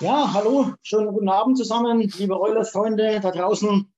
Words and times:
Ja, 0.00 0.32
hallo, 0.32 0.74
schönen 0.80 1.12
guten 1.12 1.28
Abend 1.28 1.58
zusammen, 1.58 1.98
liebe 1.98 2.38
Oilers-Freunde 2.38 3.18
da 3.18 3.32
draußen. 3.32 3.92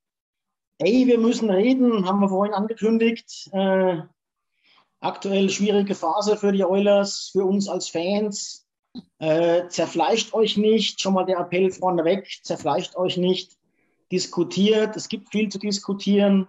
Ey, 0.78 1.06
wir 1.06 1.18
müssen 1.18 1.50
reden, 1.50 2.06
haben 2.06 2.20
wir 2.20 2.30
vorhin 2.30 2.54
angekündigt. 2.54 3.50
Äh, 3.52 3.98
aktuell 5.00 5.50
schwierige 5.50 5.94
Phase 5.94 6.38
für 6.38 6.52
die 6.52 6.64
Oilers, 6.64 7.28
für 7.32 7.44
uns 7.44 7.68
als 7.68 7.88
Fans. 7.88 8.66
Äh, 9.18 9.68
zerfleischt 9.68 10.32
euch 10.32 10.56
nicht, 10.56 11.02
schon 11.02 11.12
mal 11.12 11.26
der 11.26 11.38
Appell 11.38 11.70
vorneweg, 11.70 12.26
zerfleischt 12.44 12.96
euch 12.96 13.18
nicht, 13.18 13.58
diskutiert, 14.10 14.96
es 14.96 15.06
gibt 15.06 15.28
viel 15.28 15.50
zu 15.50 15.58
diskutieren. 15.58 16.48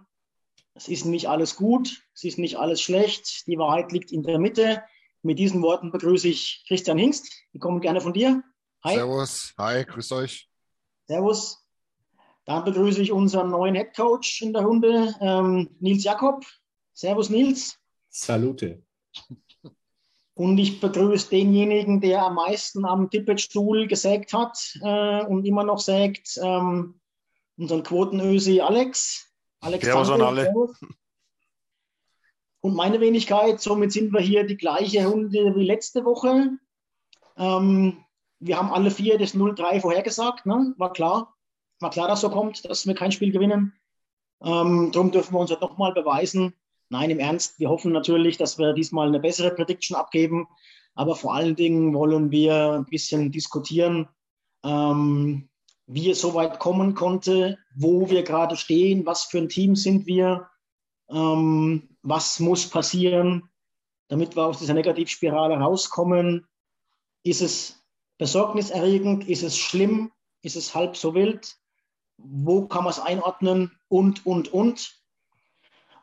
Es 0.75 0.87
ist 0.87 1.03
nicht 1.03 1.27
alles 1.27 1.57
gut, 1.57 2.01
es 2.13 2.23
ist 2.23 2.39
nicht 2.39 2.55
alles 2.55 2.81
schlecht, 2.81 3.45
die 3.47 3.57
Wahrheit 3.57 3.91
liegt 3.91 4.13
in 4.13 4.23
der 4.23 4.39
Mitte. 4.39 4.81
Mit 5.23 5.39
diesen 5.39 5.61
Worten 5.61 5.91
begrüße 5.91 6.29
ich 6.29 6.63
Christian 6.69 6.97
Hingst. 6.97 7.29
Die 7.53 7.59
kommen 7.59 7.81
gerne 7.81 7.99
von 7.99 8.13
dir. 8.13 8.41
Hi. 8.83 8.95
Servus, 8.95 9.53
hi, 9.59 9.85
grüß 9.85 10.11
euch. 10.13 10.49
Servus. 11.05 11.63
Dann 12.45 12.63
begrüße 12.63 13.03
ich 13.03 13.11
unseren 13.11 13.51
neuen 13.51 13.75
Head 13.75 13.95
Coach 13.95 14.41
in 14.41 14.53
der 14.53 14.63
Runde, 14.63 15.15
ähm, 15.21 15.69
Nils 15.79 16.03
Jakob. 16.03 16.43
Servus, 16.93 17.29
Nils. 17.29 17.77
Salute. 18.09 18.83
Und 20.33 20.57
ich 20.57 20.79
begrüße 20.79 21.29
denjenigen, 21.29 22.01
der 22.01 22.25
am 22.25 22.35
meisten 22.35 22.83
am 22.85 23.11
Tippetstuhl 23.11 23.85
gesägt 23.85 24.33
hat 24.33 24.57
äh, 24.81 25.25
und 25.25 25.45
immer 25.45 25.63
noch 25.63 25.79
sägt, 25.79 26.39
ähm, 26.41 26.99
unseren 27.57 27.83
Quotenösi 27.83 28.61
Alex. 28.61 29.31
Alex 29.59 29.85
Servus 29.85 30.09
an 30.09 30.23
alle. 30.23 30.51
Und 32.61 32.75
meine 32.75 32.99
Wenigkeit, 32.99 33.61
somit 33.61 33.91
sind 33.91 34.11
wir 34.11 34.21
hier 34.21 34.43
die 34.43 34.57
gleiche 34.57 35.05
Runde 35.05 35.53
wie 35.55 35.65
letzte 35.65 36.03
Woche. 36.03 36.57
Ähm, 37.37 38.03
wir 38.41 38.57
haben 38.57 38.71
alle 38.71 38.91
vier 38.91 39.17
das 39.17 39.35
0-3 39.35 39.81
vorhergesagt, 39.81 40.45
ne? 40.45 40.73
war 40.77 40.91
klar. 40.91 41.35
War 41.79 41.91
klar, 41.91 42.07
dass 42.07 42.21
so 42.21 42.29
kommt, 42.29 42.65
dass 42.65 42.85
wir 42.85 42.95
kein 42.95 43.11
Spiel 43.11 43.31
gewinnen. 43.31 43.73
Ähm, 44.43 44.91
darum 44.91 45.11
dürfen 45.11 45.33
wir 45.33 45.39
uns 45.39 45.51
halt 45.51 45.61
nochmal 45.61 45.93
beweisen. 45.93 46.53
Nein, 46.89 47.11
im 47.11 47.19
Ernst, 47.19 47.59
wir 47.59 47.69
hoffen 47.69 47.91
natürlich, 47.91 48.37
dass 48.37 48.57
wir 48.57 48.73
diesmal 48.73 49.07
eine 49.07 49.19
bessere 49.19 49.51
Prediction 49.51 49.95
abgeben. 49.95 50.47
Aber 50.95 51.15
vor 51.15 51.33
allen 51.33 51.55
Dingen 51.55 51.93
wollen 51.93 52.31
wir 52.31 52.73
ein 52.73 52.85
bisschen 52.85 53.31
diskutieren, 53.31 54.09
ähm, 54.63 55.49
wie 55.85 56.09
es 56.09 56.21
so 56.21 56.33
weit 56.33 56.59
kommen 56.59 56.95
konnte, 56.95 57.57
wo 57.75 58.09
wir 58.09 58.23
gerade 58.23 58.57
stehen, 58.57 59.05
was 59.05 59.23
für 59.23 59.37
ein 59.37 59.49
Team 59.49 59.75
sind 59.75 60.05
wir, 60.05 60.49
ähm, 61.09 61.89
was 62.01 62.39
muss 62.39 62.67
passieren, 62.67 63.49
damit 64.07 64.35
wir 64.35 64.45
aus 64.45 64.59
dieser 64.59 64.73
Negativspirale 64.73 65.55
rauskommen. 65.55 66.47
Ist 67.23 67.41
es 67.41 67.80
besorgniserregend? 68.21 69.27
Ist 69.27 69.41
es 69.41 69.57
schlimm? 69.57 70.11
Ist 70.43 70.55
es 70.55 70.75
halb 70.75 70.95
so 70.95 71.15
wild? 71.15 71.57
Wo 72.17 72.67
kann 72.67 72.83
man 72.83 72.91
es 72.91 72.99
einordnen? 72.99 73.71
Und, 73.87 74.27
und, 74.27 74.53
und. 74.53 74.95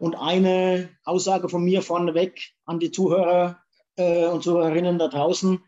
Und 0.01 0.17
eine 0.17 0.89
Aussage 1.05 1.49
von 1.49 1.62
mir 1.62 1.81
vorneweg 1.81 2.55
an 2.65 2.81
die 2.81 2.91
Zuhörer 2.91 3.59
äh, 3.95 4.27
und 4.27 4.43
Zuhörerinnen 4.43 4.99
da 4.99 5.06
draußen. 5.06 5.62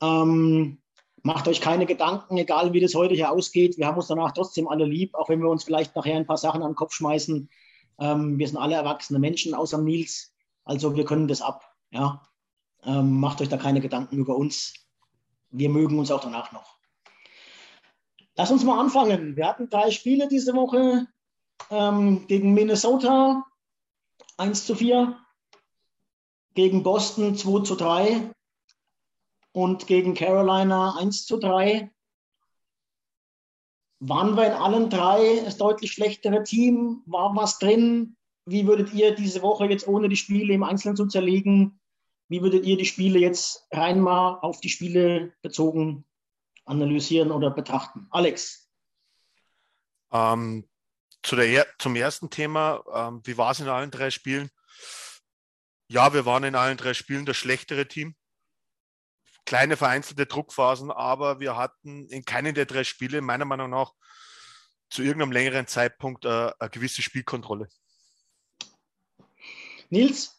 Ähm, 0.00 0.78
macht 1.24 1.48
euch 1.48 1.60
keine 1.60 1.86
Gedanken, 1.86 2.36
egal 2.36 2.72
wie 2.72 2.80
das 2.80 2.94
heute 2.94 3.14
hier 3.14 3.32
ausgeht. 3.32 3.76
Wir 3.76 3.88
haben 3.88 3.96
uns 3.96 4.06
danach 4.06 4.30
trotzdem 4.30 4.68
alle 4.68 4.84
lieb, 4.84 5.12
auch 5.16 5.28
wenn 5.28 5.40
wir 5.40 5.50
uns 5.50 5.64
vielleicht 5.64 5.96
nachher 5.96 6.14
ein 6.14 6.26
paar 6.26 6.36
Sachen 6.36 6.62
an 6.62 6.70
den 6.70 6.76
Kopf 6.76 6.92
schmeißen. 6.92 7.50
Ähm, 7.98 8.38
wir 8.38 8.46
sind 8.46 8.58
alle 8.58 8.76
erwachsene 8.76 9.18
Menschen, 9.18 9.54
außer 9.54 9.78
Nils. 9.78 10.32
Also 10.64 10.94
wir 10.94 11.04
können 11.04 11.26
das 11.26 11.42
ab. 11.42 11.74
Ja? 11.90 12.22
Ähm, 12.84 13.18
macht 13.18 13.40
euch 13.40 13.48
da 13.48 13.56
keine 13.56 13.80
Gedanken 13.80 14.18
über 14.18 14.36
uns 14.36 14.85
wir 15.50 15.68
mögen 15.68 15.98
uns 15.98 16.10
auch 16.10 16.20
danach 16.20 16.52
noch. 16.52 16.76
Lass 18.36 18.50
uns 18.50 18.64
mal 18.64 18.78
anfangen. 18.78 19.36
Wir 19.36 19.46
hatten 19.46 19.70
drei 19.70 19.90
Spiele 19.90 20.28
diese 20.28 20.54
Woche 20.54 21.06
ähm, 21.70 22.26
gegen 22.26 22.52
Minnesota 22.52 23.44
1 24.36 24.66
zu 24.66 24.74
4, 24.74 25.16
gegen 26.54 26.82
Boston 26.82 27.36
2 27.36 27.62
zu 27.62 27.74
3 27.74 28.30
und 29.52 29.86
gegen 29.86 30.14
Carolina 30.14 30.96
1 30.98 31.24
zu 31.24 31.38
3. 31.38 31.90
Waren 34.00 34.36
wir 34.36 34.46
in 34.46 34.52
allen 34.52 34.90
drei 34.90 35.40
das 35.42 35.56
deutlich 35.56 35.92
schlechtere 35.92 36.42
Team? 36.42 37.02
War 37.06 37.34
was 37.34 37.58
drin? 37.58 38.16
Wie 38.44 38.66
würdet 38.66 38.92
ihr 38.92 39.14
diese 39.14 39.40
Woche 39.40 39.64
jetzt 39.64 39.88
ohne 39.88 40.10
die 40.10 40.16
Spiele 40.16 40.52
im 40.52 40.62
Einzelnen 40.62 40.96
zu 40.96 41.06
zerlegen 41.06 41.80
wie 42.28 42.42
würdet 42.42 42.64
ihr 42.64 42.76
die 42.76 42.86
Spiele 42.86 43.18
jetzt 43.18 43.66
rein 43.70 44.00
mal 44.00 44.38
auf 44.40 44.60
die 44.60 44.68
Spiele 44.68 45.34
bezogen 45.42 46.04
analysieren 46.64 47.30
oder 47.30 47.50
betrachten? 47.50 48.08
Alex. 48.10 48.68
Ähm, 50.12 50.68
zu 51.22 51.36
der, 51.36 51.66
zum 51.78 51.96
ersten 51.96 52.30
Thema, 52.30 52.82
ähm, 52.92 53.20
wie 53.24 53.36
war 53.38 53.52
es 53.52 53.60
in 53.60 53.68
allen 53.68 53.90
drei 53.90 54.10
Spielen? 54.10 54.50
Ja, 55.88 56.12
wir 56.12 56.26
waren 56.26 56.44
in 56.44 56.56
allen 56.56 56.76
drei 56.76 56.94
Spielen 56.94 57.26
das 57.26 57.36
schlechtere 57.36 57.86
Team. 57.86 58.16
Kleine 59.44 59.76
vereinzelte 59.76 60.26
Druckphasen, 60.26 60.90
aber 60.90 61.38
wir 61.38 61.56
hatten 61.56 62.08
in 62.08 62.24
keinem 62.24 62.54
der 62.54 62.66
drei 62.66 62.82
Spiele 62.82 63.20
meiner 63.20 63.44
Meinung 63.44 63.70
nach 63.70 63.92
zu 64.90 65.02
irgendeinem 65.02 65.32
längeren 65.32 65.66
Zeitpunkt 65.68 66.24
äh, 66.24 66.52
eine 66.58 66.70
gewisse 66.70 67.02
Spielkontrolle. 67.02 67.68
Nils? 69.90 70.35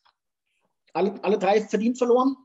Alle, 0.94 1.24
alle 1.24 1.38
drei 1.38 1.62
verdient 1.62 1.98
verloren? 1.98 2.36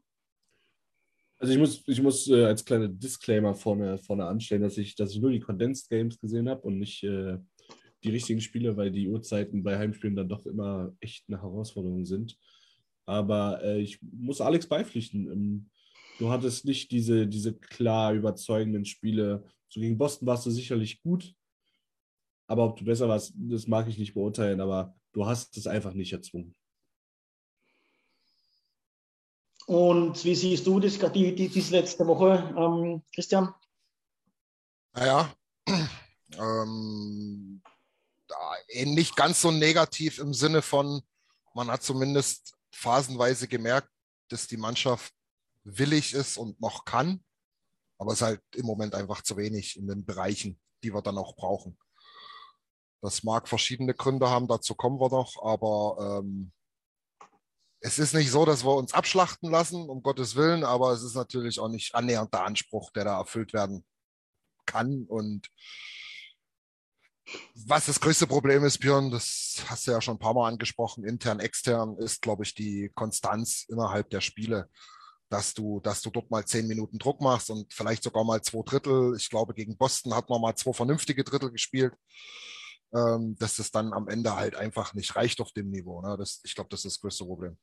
Also 1.38 1.54
ich 1.54 1.58
muss, 1.58 1.82
ich 1.86 2.00
muss 2.00 2.28
äh, 2.28 2.44
als 2.44 2.64
kleiner 2.64 2.88
Disclaimer 2.88 3.54
vorne, 3.54 3.98
vorne 3.98 4.26
anstellen, 4.26 4.62
dass 4.62 4.78
ich, 4.78 4.94
dass 4.94 5.10
ich 5.10 5.20
nur 5.20 5.32
die 5.32 5.40
Condensed 5.40 5.90
Games 5.90 6.18
gesehen 6.20 6.48
habe 6.48 6.62
und 6.62 6.78
nicht 6.78 7.02
äh, 7.02 7.36
die 8.04 8.10
richtigen 8.10 8.40
Spiele, 8.40 8.76
weil 8.76 8.90
die 8.90 9.08
Uhrzeiten 9.08 9.62
bei 9.62 9.76
Heimspielen 9.76 10.14
dann 10.14 10.28
doch 10.28 10.46
immer 10.46 10.94
echt 11.00 11.24
eine 11.28 11.42
Herausforderung 11.42 12.04
sind. 12.04 12.38
Aber 13.06 13.62
äh, 13.62 13.80
ich 13.80 14.00
muss 14.02 14.40
Alex 14.40 14.68
beipflichten. 14.68 15.30
Ähm, 15.30 15.70
du 16.18 16.30
hattest 16.30 16.64
nicht 16.64 16.92
diese, 16.92 17.26
diese 17.26 17.54
klar 17.54 18.12
überzeugenden 18.14 18.84
Spiele. 18.84 19.44
So 19.68 19.80
gegen 19.80 19.98
Boston 19.98 20.26
warst 20.26 20.46
du 20.46 20.50
sicherlich 20.50 21.02
gut, 21.02 21.34
aber 22.46 22.66
ob 22.66 22.76
du 22.78 22.84
besser 22.84 23.08
warst, 23.08 23.32
das 23.36 23.66
mag 23.66 23.88
ich 23.88 23.98
nicht 23.98 24.14
beurteilen, 24.14 24.60
aber 24.60 24.94
du 25.12 25.26
hast 25.26 25.56
es 25.56 25.66
einfach 25.66 25.94
nicht 25.94 26.12
erzwungen. 26.12 26.54
Und 29.66 30.24
wie 30.24 30.34
siehst 30.34 30.66
du 30.66 30.80
das, 30.80 30.98
die, 31.12 31.34
die, 31.34 31.48
diese 31.48 31.76
letzte 31.76 32.06
Woche, 32.06 32.52
ähm, 32.56 33.02
Christian? 33.14 33.54
Naja, 34.94 35.32
ähm, 36.38 37.62
nicht 38.84 39.16
ganz 39.16 39.40
so 39.40 39.50
negativ 39.50 40.18
im 40.18 40.34
Sinne 40.34 40.62
von, 40.62 41.02
man 41.54 41.70
hat 41.70 41.82
zumindest 41.82 42.54
phasenweise 42.72 43.48
gemerkt, 43.48 43.88
dass 44.28 44.46
die 44.46 44.56
Mannschaft 44.56 45.12
willig 45.64 46.14
ist 46.14 46.36
und 46.36 46.60
noch 46.60 46.84
kann. 46.84 47.22
Aber 47.98 48.12
es 48.12 48.20
ist 48.20 48.26
halt 48.26 48.42
im 48.56 48.66
Moment 48.66 48.94
einfach 48.94 49.22
zu 49.22 49.36
wenig 49.36 49.76
in 49.76 49.86
den 49.86 50.04
Bereichen, 50.04 50.60
die 50.82 50.92
wir 50.92 51.02
dann 51.02 51.18
auch 51.18 51.36
brauchen. 51.36 51.78
Das 53.00 53.22
mag 53.22 53.48
verschiedene 53.48 53.94
Gründe 53.94 54.28
haben, 54.30 54.48
dazu 54.48 54.74
kommen 54.74 55.00
wir 55.00 55.08
noch, 55.08 55.42
aber 55.42 56.20
ähm, 56.20 56.52
es 57.84 57.98
ist 57.98 58.14
nicht 58.14 58.30
so, 58.30 58.44
dass 58.44 58.64
wir 58.64 58.76
uns 58.76 58.94
abschlachten 58.94 59.50
lassen, 59.50 59.88
um 59.88 60.02
Gottes 60.02 60.36
Willen, 60.36 60.62
aber 60.62 60.92
es 60.92 61.02
ist 61.02 61.16
natürlich 61.16 61.58
auch 61.58 61.68
nicht 61.68 61.94
annähernd 61.94 62.32
der 62.32 62.44
Anspruch, 62.44 62.92
der 62.92 63.04
da 63.04 63.18
erfüllt 63.18 63.52
werden 63.52 63.84
kann. 64.66 65.04
Und 65.08 65.50
was 67.66 67.86
das 67.86 68.00
größte 68.00 68.28
Problem 68.28 68.64
ist, 68.64 68.78
Björn, 68.78 69.10
das 69.10 69.64
hast 69.66 69.86
du 69.86 69.90
ja 69.90 70.00
schon 70.00 70.14
ein 70.14 70.20
paar 70.20 70.34
Mal 70.34 70.48
angesprochen, 70.48 71.04
intern, 71.04 71.40
extern, 71.40 71.96
ist, 71.98 72.22
glaube 72.22 72.44
ich, 72.44 72.54
die 72.54 72.90
Konstanz 72.94 73.66
innerhalb 73.68 74.10
der 74.10 74.20
Spiele. 74.20 74.68
Dass 75.28 75.54
du, 75.54 75.80
dass 75.80 76.02
du 76.02 76.10
dort 76.10 76.30
mal 76.30 76.44
zehn 76.44 76.66
Minuten 76.66 76.98
Druck 76.98 77.20
machst 77.22 77.48
und 77.48 77.72
vielleicht 77.72 78.02
sogar 78.02 78.22
mal 78.22 78.42
zwei 78.42 78.62
Drittel. 78.64 79.16
Ich 79.16 79.30
glaube, 79.30 79.54
gegen 79.54 79.78
Boston 79.78 80.14
hat 80.14 80.28
man 80.28 80.42
mal 80.42 80.54
zwei 80.54 80.74
vernünftige 80.74 81.24
Drittel 81.24 81.50
gespielt. 81.50 81.94
Ähm, 82.94 83.34
dass 83.38 83.56
das 83.56 83.70
dann 83.70 83.94
am 83.94 84.08
Ende 84.08 84.36
halt 84.36 84.54
einfach 84.54 84.92
nicht 84.92 85.16
reicht 85.16 85.40
auf 85.40 85.50
dem 85.52 85.70
Niveau. 85.70 86.02
Ne? 86.02 86.18
Das, 86.18 86.42
ich 86.44 86.54
glaube, 86.54 86.68
das 86.68 86.80
ist 86.84 86.96
das 86.96 87.00
größte 87.00 87.24
Problem. 87.24 87.56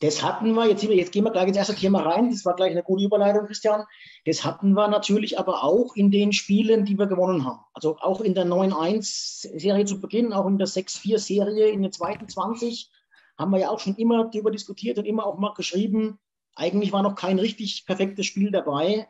Das 0.00 0.20
hatten 0.20 0.52
wir, 0.54 0.66
jetzt, 0.66 0.82
jetzt 0.82 1.12
gehen 1.12 1.22
wir 1.22 1.30
gleich 1.30 1.46
ins 1.46 1.56
erste 1.56 1.76
Thema 1.76 2.02
rein, 2.02 2.30
das 2.30 2.44
war 2.44 2.56
gleich 2.56 2.72
eine 2.72 2.82
gute 2.82 3.04
Überleitung, 3.04 3.46
Christian. 3.46 3.84
Das 4.24 4.44
hatten 4.44 4.72
wir 4.72 4.88
natürlich 4.88 5.38
aber 5.38 5.62
auch 5.62 5.94
in 5.94 6.10
den 6.10 6.32
Spielen, 6.32 6.84
die 6.84 6.98
wir 6.98 7.06
gewonnen 7.06 7.44
haben. 7.44 7.60
Also 7.72 7.96
auch 8.00 8.20
in 8.20 8.34
der 8.34 8.44
9-1-Serie 8.44 9.84
zu 9.84 10.00
Beginn, 10.00 10.32
auch 10.32 10.46
in 10.48 10.58
der 10.58 10.66
6-4-Serie, 10.66 11.68
in 11.68 11.82
den 11.82 11.92
zweiten 11.92 12.28
20 12.28 12.90
haben 13.38 13.52
wir 13.52 13.60
ja 13.60 13.70
auch 13.70 13.78
schon 13.78 13.94
immer 13.94 14.24
darüber 14.24 14.50
diskutiert 14.50 14.98
und 14.98 15.04
immer 15.04 15.24
auch 15.24 15.38
mal 15.38 15.54
geschrieben, 15.54 16.18
eigentlich 16.56 16.92
war 16.92 17.02
noch 17.02 17.14
kein 17.14 17.38
richtig 17.38 17.86
perfektes 17.86 18.26
Spiel 18.26 18.50
dabei. 18.50 19.08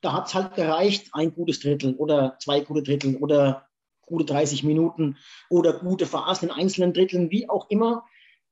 Da 0.00 0.14
hat 0.14 0.28
es 0.28 0.34
halt 0.34 0.54
gereicht, 0.54 1.10
ein 1.12 1.34
gutes 1.34 1.60
Drittel 1.60 1.94
oder 1.96 2.38
zwei 2.40 2.60
gute 2.60 2.82
Drittel 2.82 3.16
oder 3.16 3.68
gute 4.06 4.24
30 4.24 4.64
Minuten 4.64 5.16
oder 5.48 5.74
gute 5.74 6.06
Phasen 6.06 6.48
in 6.48 6.54
einzelnen 6.54 6.92
Dritteln, 6.92 7.30
wie 7.30 7.48
auch 7.48 7.70
immer. 7.70 8.04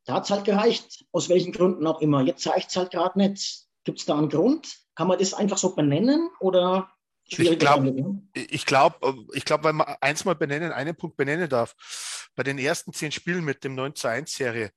Da 0.05 0.15
hat 0.15 0.25
es 0.25 0.31
halt 0.31 0.45
gereicht, 0.45 1.05
aus 1.13 1.29
welchen 1.29 1.53
Gründen 1.53 1.87
auch 1.87 2.01
immer. 2.01 2.23
Jetzt 2.23 2.47
reicht 2.47 2.71
es 2.71 2.77
halt 2.77 2.91
gerade 2.91 3.19
nicht. 3.19 3.65
Gibt 3.85 4.01
es 4.01 4.07
da 4.07 4.17
einen 4.17 4.29
Grund? 4.29 4.79
Kann 4.95 5.09
man 5.09 5.19
das 5.19 5.35
einfach 5.35 5.59
so 5.59 5.75
benennen 5.75 6.31
oder 6.41 6.91
ich 7.39 7.59
glaube, 7.59 7.95
ich 8.35 8.67
glaube, 8.67 9.15
ich 9.35 9.45
glaub, 9.45 9.63
weil 9.63 9.73
man 9.73 9.95
eins 10.01 10.25
mal 10.25 10.35
benennen, 10.35 10.73
einen 10.73 10.97
Punkt 10.97 11.17
benennen 11.17 11.49
darf. 11.49 11.77
Bei 12.35 12.43
den 12.43 12.59
ersten 12.59 12.93
zehn 12.93 13.13
Spielen 13.13 13.45
mit 13.45 13.63
dem 13.63 13.77
9 13.77 13.95
zu 13.95 14.09
1 14.09 14.33
Serie 14.33 14.73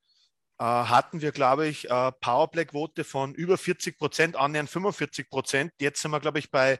äh, 0.58 0.64
hatten 0.64 1.20
wir, 1.20 1.32
glaube 1.32 1.66
ich, 1.66 1.90
äh, 1.90 2.12
Powerplay-Quote 2.12 3.02
von 3.04 3.34
über 3.34 3.58
40 3.58 3.98
Prozent, 3.98 4.36
annähernd 4.36 4.70
45 4.70 5.28
Prozent. 5.28 5.72
Jetzt 5.80 6.00
sind 6.00 6.12
wir, 6.12 6.20
glaube 6.20 6.38
ich, 6.38 6.50
bei, 6.50 6.78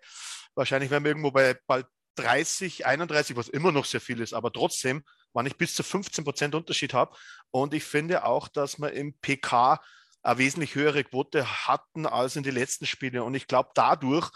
wahrscheinlich 0.55 0.91
werden 0.91 1.05
wir 1.05 1.11
irgendwo 1.11 1.33
bei 1.33 1.59
bald 1.67 1.87
30, 2.17 2.87
31, 2.87 3.37
was 3.37 3.49
immer 3.49 3.73
noch 3.73 3.85
sehr 3.85 4.01
viel 4.01 4.21
ist, 4.21 4.35
aber 4.35 4.53
trotzdem 4.53 5.03
wann 5.35 5.47
ich 5.47 5.57
bis 5.57 5.75
zu 5.75 5.83
15 5.83 6.25
Prozent 6.25 6.55
Unterschied 6.55 6.95
habe. 6.95 7.15
Und 7.51 7.75
ich 7.75 7.85
finde 7.85 8.25
auch, 8.25 8.49
dass 8.49 8.79
wir 8.79 8.93
im 8.93 9.13
PK 9.21 9.81
eine 10.23 10.39
wesentlich 10.39 10.75
höhere 10.75 11.05
Quote 11.05 11.67
hatten 11.67 12.07
als 12.07 12.37
in 12.37 12.43
den 12.43 12.55
letzten 12.55 12.87
Spielen. 12.87 13.21
Und 13.21 13.35
ich 13.35 13.47
glaube, 13.47 13.71
dadurch 13.75 14.31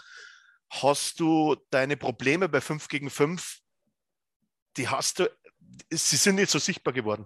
hast 0.69 1.19
du 1.19 1.55
deine 1.71 1.97
Probleme 1.97 2.47
bei 2.47 2.61
5 2.61 2.87
gegen 2.87 3.09
5, 3.09 3.59
die 4.77 4.87
hast 4.87 5.19
du, 5.19 5.29
sie 5.89 6.15
sind 6.17 6.35
nicht 6.35 6.51
so 6.51 6.59
sichtbar 6.59 6.93
geworden. 6.93 7.25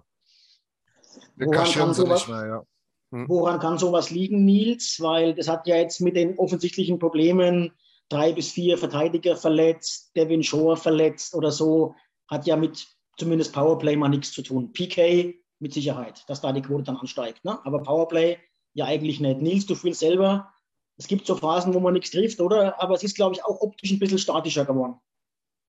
Woran 1.36 1.70
kann, 1.70 1.94
sowas, 1.94 2.26
mehr, 2.26 2.46
ja. 2.46 2.62
hm? 3.10 3.28
woran 3.28 3.60
kann 3.60 3.78
sowas 3.78 4.10
liegen, 4.10 4.44
Nils? 4.44 5.00
Weil 5.00 5.34
das 5.34 5.48
hat 5.48 5.66
ja 5.66 5.76
jetzt 5.76 6.00
mit 6.00 6.16
den 6.16 6.38
offensichtlichen 6.38 6.98
Problemen 6.98 7.72
drei 8.08 8.32
bis 8.32 8.52
vier 8.52 8.78
Verteidiger 8.78 9.36
verletzt, 9.36 10.12
Devin 10.16 10.42
Shore 10.42 10.76
verletzt 10.76 11.34
oder 11.34 11.50
so, 11.50 11.94
hat 12.28 12.46
ja 12.46 12.56
mit 12.56 12.86
zumindest 13.16 13.52
Powerplay 13.52 13.96
mal 13.96 14.08
nichts 14.08 14.32
zu 14.32 14.42
tun. 14.42 14.72
PK 14.72 15.34
mit 15.60 15.72
Sicherheit, 15.72 16.24
dass 16.28 16.40
da 16.40 16.52
die 16.52 16.62
Quote 16.62 16.84
dann 16.84 16.96
ansteigt. 16.96 17.44
Ne? 17.44 17.58
Aber 17.64 17.82
Powerplay 17.82 18.38
ja 18.74 18.86
eigentlich 18.86 19.20
nicht. 19.20 19.40
Nils, 19.40 19.66
du 19.66 19.74
fühlst 19.74 20.00
selber, 20.00 20.52
es 20.96 21.08
gibt 21.08 21.26
so 21.26 21.36
Phasen, 21.36 21.74
wo 21.74 21.80
man 21.80 21.94
nichts 21.94 22.10
trifft, 22.10 22.40
oder? 22.40 22.80
Aber 22.80 22.94
es 22.94 23.02
ist, 23.02 23.16
glaube 23.16 23.34
ich, 23.34 23.44
auch 23.44 23.60
optisch 23.60 23.92
ein 23.92 23.98
bisschen 23.98 24.18
statischer 24.18 24.64
geworden. 24.64 24.96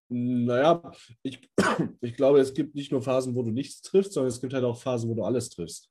Naja, 0.10 0.92
ich, 1.24 1.40
ich 2.02 2.16
glaube, 2.16 2.40
es 2.40 2.54
gibt 2.54 2.76
nicht 2.76 2.92
nur 2.92 3.02
Phasen, 3.02 3.36
wo 3.36 3.42
du 3.42 3.52
nichts 3.52 3.82
triffst, 3.82 4.14
sondern 4.14 4.30
es 4.30 4.42
gibt 4.42 4.54
halt 4.54 4.64
auch 4.64 4.78
Phasen, 4.78 5.10
wo 5.10 5.16
du 5.16 5.24
alles 5.24 5.50
triffst. 5.50 5.90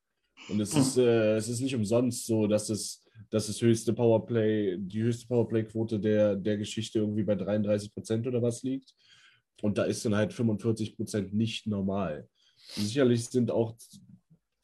Und 0.48 0.60
es, 0.60 0.74
hm. 0.74 0.80
ist, 0.80 0.98
äh, 0.98 1.36
es 1.36 1.48
ist 1.48 1.60
nicht 1.60 1.74
umsonst 1.74 2.26
so, 2.26 2.46
dass 2.46 2.68
es, 2.70 3.02
dass 3.30 3.46
das 3.46 3.60
höchste 3.60 3.92
Powerplay, 3.92 4.76
die 4.78 5.02
höchste 5.02 5.26
Powerplay-Quote 5.26 5.98
der, 5.98 6.36
der 6.36 6.58
Geschichte 6.58 7.00
irgendwie 7.00 7.24
bei 7.24 7.34
33 7.34 7.92
Prozent 7.92 8.26
oder 8.26 8.42
was 8.42 8.62
liegt. 8.62 8.94
Und 9.62 9.78
da 9.78 9.84
ist 9.84 10.04
dann 10.04 10.14
halt 10.14 10.32
45 10.32 10.96
Prozent 10.96 11.32
nicht 11.32 11.66
normal. 11.66 12.28
Sicherlich 12.56 13.26
sind 13.26 13.50
auch 13.50 13.76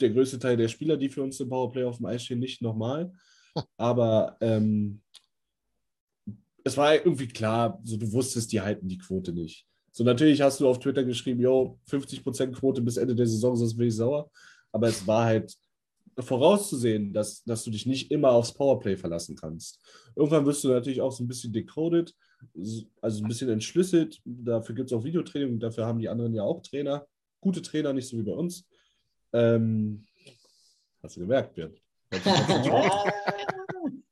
der 0.00 0.10
größte 0.10 0.38
Teil 0.38 0.56
der 0.56 0.68
Spieler, 0.68 0.96
die 0.96 1.08
für 1.08 1.22
uns 1.22 1.40
im 1.40 1.48
Powerplay 1.48 1.84
auf 1.84 1.98
dem 1.98 2.06
Eis 2.06 2.24
stehen, 2.24 2.38
nicht 2.38 2.62
normal. 2.62 3.12
Aber 3.76 4.36
ähm, 4.40 5.02
es 6.64 6.76
war 6.76 6.94
irgendwie 6.94 7.28
klar, 7.28 7.80
so 7.84 7.96
du 7.96 8.10
wusstest, 8.12 8.52
die 8.52 8.60
halten 8.60 8.88
die 8.88 8.98
Quote 8.98 9.32
nicht. 9.32 9.66
So 9.92 10.04
natürlich 10.04 10.40
hast 10.40 10.60
du 10.60 10.68
auf 10.68 10.78
Twitter 10.78 11.04
geschrieben, 11.04 11.40
yo, 11.40 11.78
50% 11.88 12.52
Quote 12.52 12.80
bis 12.80 12.96
Ende 12.96 13.14
der 13.14 13.26
Saison, 13.26 13.56
sonst 13.56 13.76
bin 13.76 13.88
ich 13.88 13.96
sauer. 13.96 14.30
Aber 14.72 14.88
es 14.88 15.06
war 15.06 15.24
halt 15.24 15.54
vorauszusehen, 16.18 17.12
dass, 17.12 17.42
dass 17.44 17.64
du 17.64 17.70
dich 17.70 17.86
nicht 17.86 18.10
immer 18.10 18.30
aufs 18.30 18.52
Powerplay 18.54 18.96
verlassen 18.96 19.36
kannst. 19.36 19.80
Irgendwann 20.14 20.46
wirst 20.46 20.62
du 20.64 20.68
natürlich 20.68 21.00
auch 21.00 21.12
so 21.12 21.24
ein 21.24 21.28
bisschen 21.28 21.52
decoded 21.52 22.14
also 23.00 23.22
ein 23.22 23.28
bisschen 23.28 23.48
entschlüsselt. 23.48 24.20
Dafür 24.24 24.74
gibt 24.74 24.90
es 24.90 24.96
auch 24.96 25.04
Videotraining, 25.04 25.58
dafür 25.60 25.86
haben 25.86 25.98
die 25.98 26.08
anderen 26.08 26.34
ja 26.34 26.42
auch 26.42 26.62
Trainer. 26.62 27.06
Gute 27.40 27.62
Trainer, 27.62 27.92
nicht 27.92 28.08
so 28.08 28.18
wie 28.18 28.22
bei 28.22 28.32
uns. 28.32 28.66
Ähm, 29.32 30.04
hast 31.02 31.16
du 31.16 31.20
gemerkt, 31.20 31.54
Björn? 31.54 31.74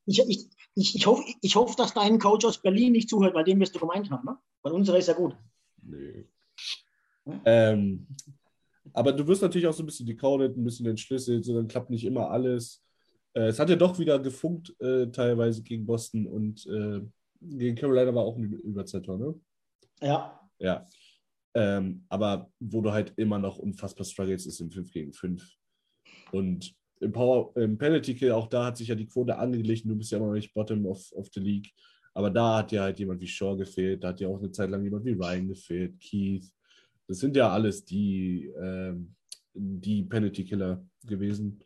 ich, 0.05 0.19
ich, 0.19 0.47
ich, 0.75 0.95
ich, 0.95 1.05
hoffe, 1.05 1.23
ich 1.41 1.55
hoffe, 1.55 1.75
dass 1.77 1.93
dein 1.93 2.19
Coach 2.19 2.45
aus 2.45 2.61
Berlin 2.61 2.93
nicht 2.93 3.09
zuhört, 3.09 3.33
weil 3.33 3.43
dem 3.43 3.59
wirst 3.59 3.75
du 3.75 3.79
gemeint 3.79 4.09
haben. 4.09 4.25
Ne? 4.25 4.37
Weil 4.61 4.73
unserer 4.73 4.97
ist 4.97 5.07
ja 5.07 5.13
gut. 5.13 5.35
Nee. 5.81 6.25
Ähm, 7.45 8.07
aber 8.93 9.11
du 9.11 9.27
wirst 9.27 9.41
natürlich 9.41 9.67
auch 9.67 9.73
so 9.73 9.83
ein 9.83 9.85
bisschen 9.85 10.05
decoded, 10.05 10.57
ein 10.57 10.63
bisschen 10.63 10.85
entschlüsselt, 10.85 11.45
so 11.45 11.53
dann 11.53 11.67
klappt 11.67 11.89
nicht 11.89 12.05
immer 12.05 12.31
alles. 12.31 12.83
Äh, 13.33 13.47
es 13.47 13.59
hat 13.59 13.69
ja 13.69 13.75
doch 13.75 13.99
wieder 13.99 14.19
gefunkt, 14.19 14.75
äh, 14.79 15.07
teilweise 15.07 15.61
gegen 15.61 15.85
Boston 15.85 16.25
und 16.25 16.65
äh, 16.67 17.01
gegen 17.41 17.75
Carolina 17.75 18.13
war 18.13 18.23
auch 18.23 18.37
ein 18.37 18.53
Überzettor, 18.53 19.17
ne? 19.17 19.35
Ja. 20.01 20.39
Ja. 20.59 20.85
Ähm, 21.55 22.05
aber 22.09 22.51
wo 22.59 22.81
du 22.81 22.91
halt 22.91 23.13
immer 23.17 23.39
noch 23.39 23.57
unfassbar 23.57 24.05
struggles, 24.05 24.45
ist 24.45 24.59
im 24.59 24.71
5 24.71 24.91
gegen 24.91 25.13
5. 25.13 25.57
Und 26.31 26.75
im, 26.99 27.11
Power, 27.11 27.55
im 27.55 27.77
Penalty 27.77 28.15
Kill, 28.15 28.31
auch 28.31 28.47
da 28.47 28.65
hat 28.65 28.77
sich 28.77 28.89
ja 28.89 28.95
die 28.95 29.07
Quote 29.07 29.37
angeglichen. 29.37 29.89
Du 29.89 29.95
bist 29.95 30.11
ja 30.11 30.17
immer 30.17 30.27
noch 30.27 30.33
nicht 30.33 30.53
Bottom 30.53 30.85
of, 30.85 31.11
of 31.13 31.29
the 31.33 31.39
League. 31.39 31.71
Aber 32.13 32.29
da 32.29 32.57
hat 32.57 32.71
ja 32.71 32.83
halt 32.83 32.99
jemand 32.99 33.21
wie 33.21 33.27
Shaw 33.27 33.55
gefehlt. 33.55 34.03
Da 34.03 34.09
hat 34.09 34.19
ja 34.19 34.27
auch 34.27 34.39
eine 34.39 34.51
Zeit 34.51 34.69
lang 34.69 34.83
jemand 34.83 35.05
wie 35.05 35.13
Ryan 35.13 35.47
gefehlt, 35.47 35.99
Keith. 35.99 36.45
Das 37.07 37.19
sind 37.19 37.35
ja 37.35 37.49
alles 37.49 37.85
die, 37.85 38.51
ähm, 38.61 39.15
die 39.53 40.03
Penalty 40.03 40.43
Killer 40.43 40.85
gewesen. 41.05 41.59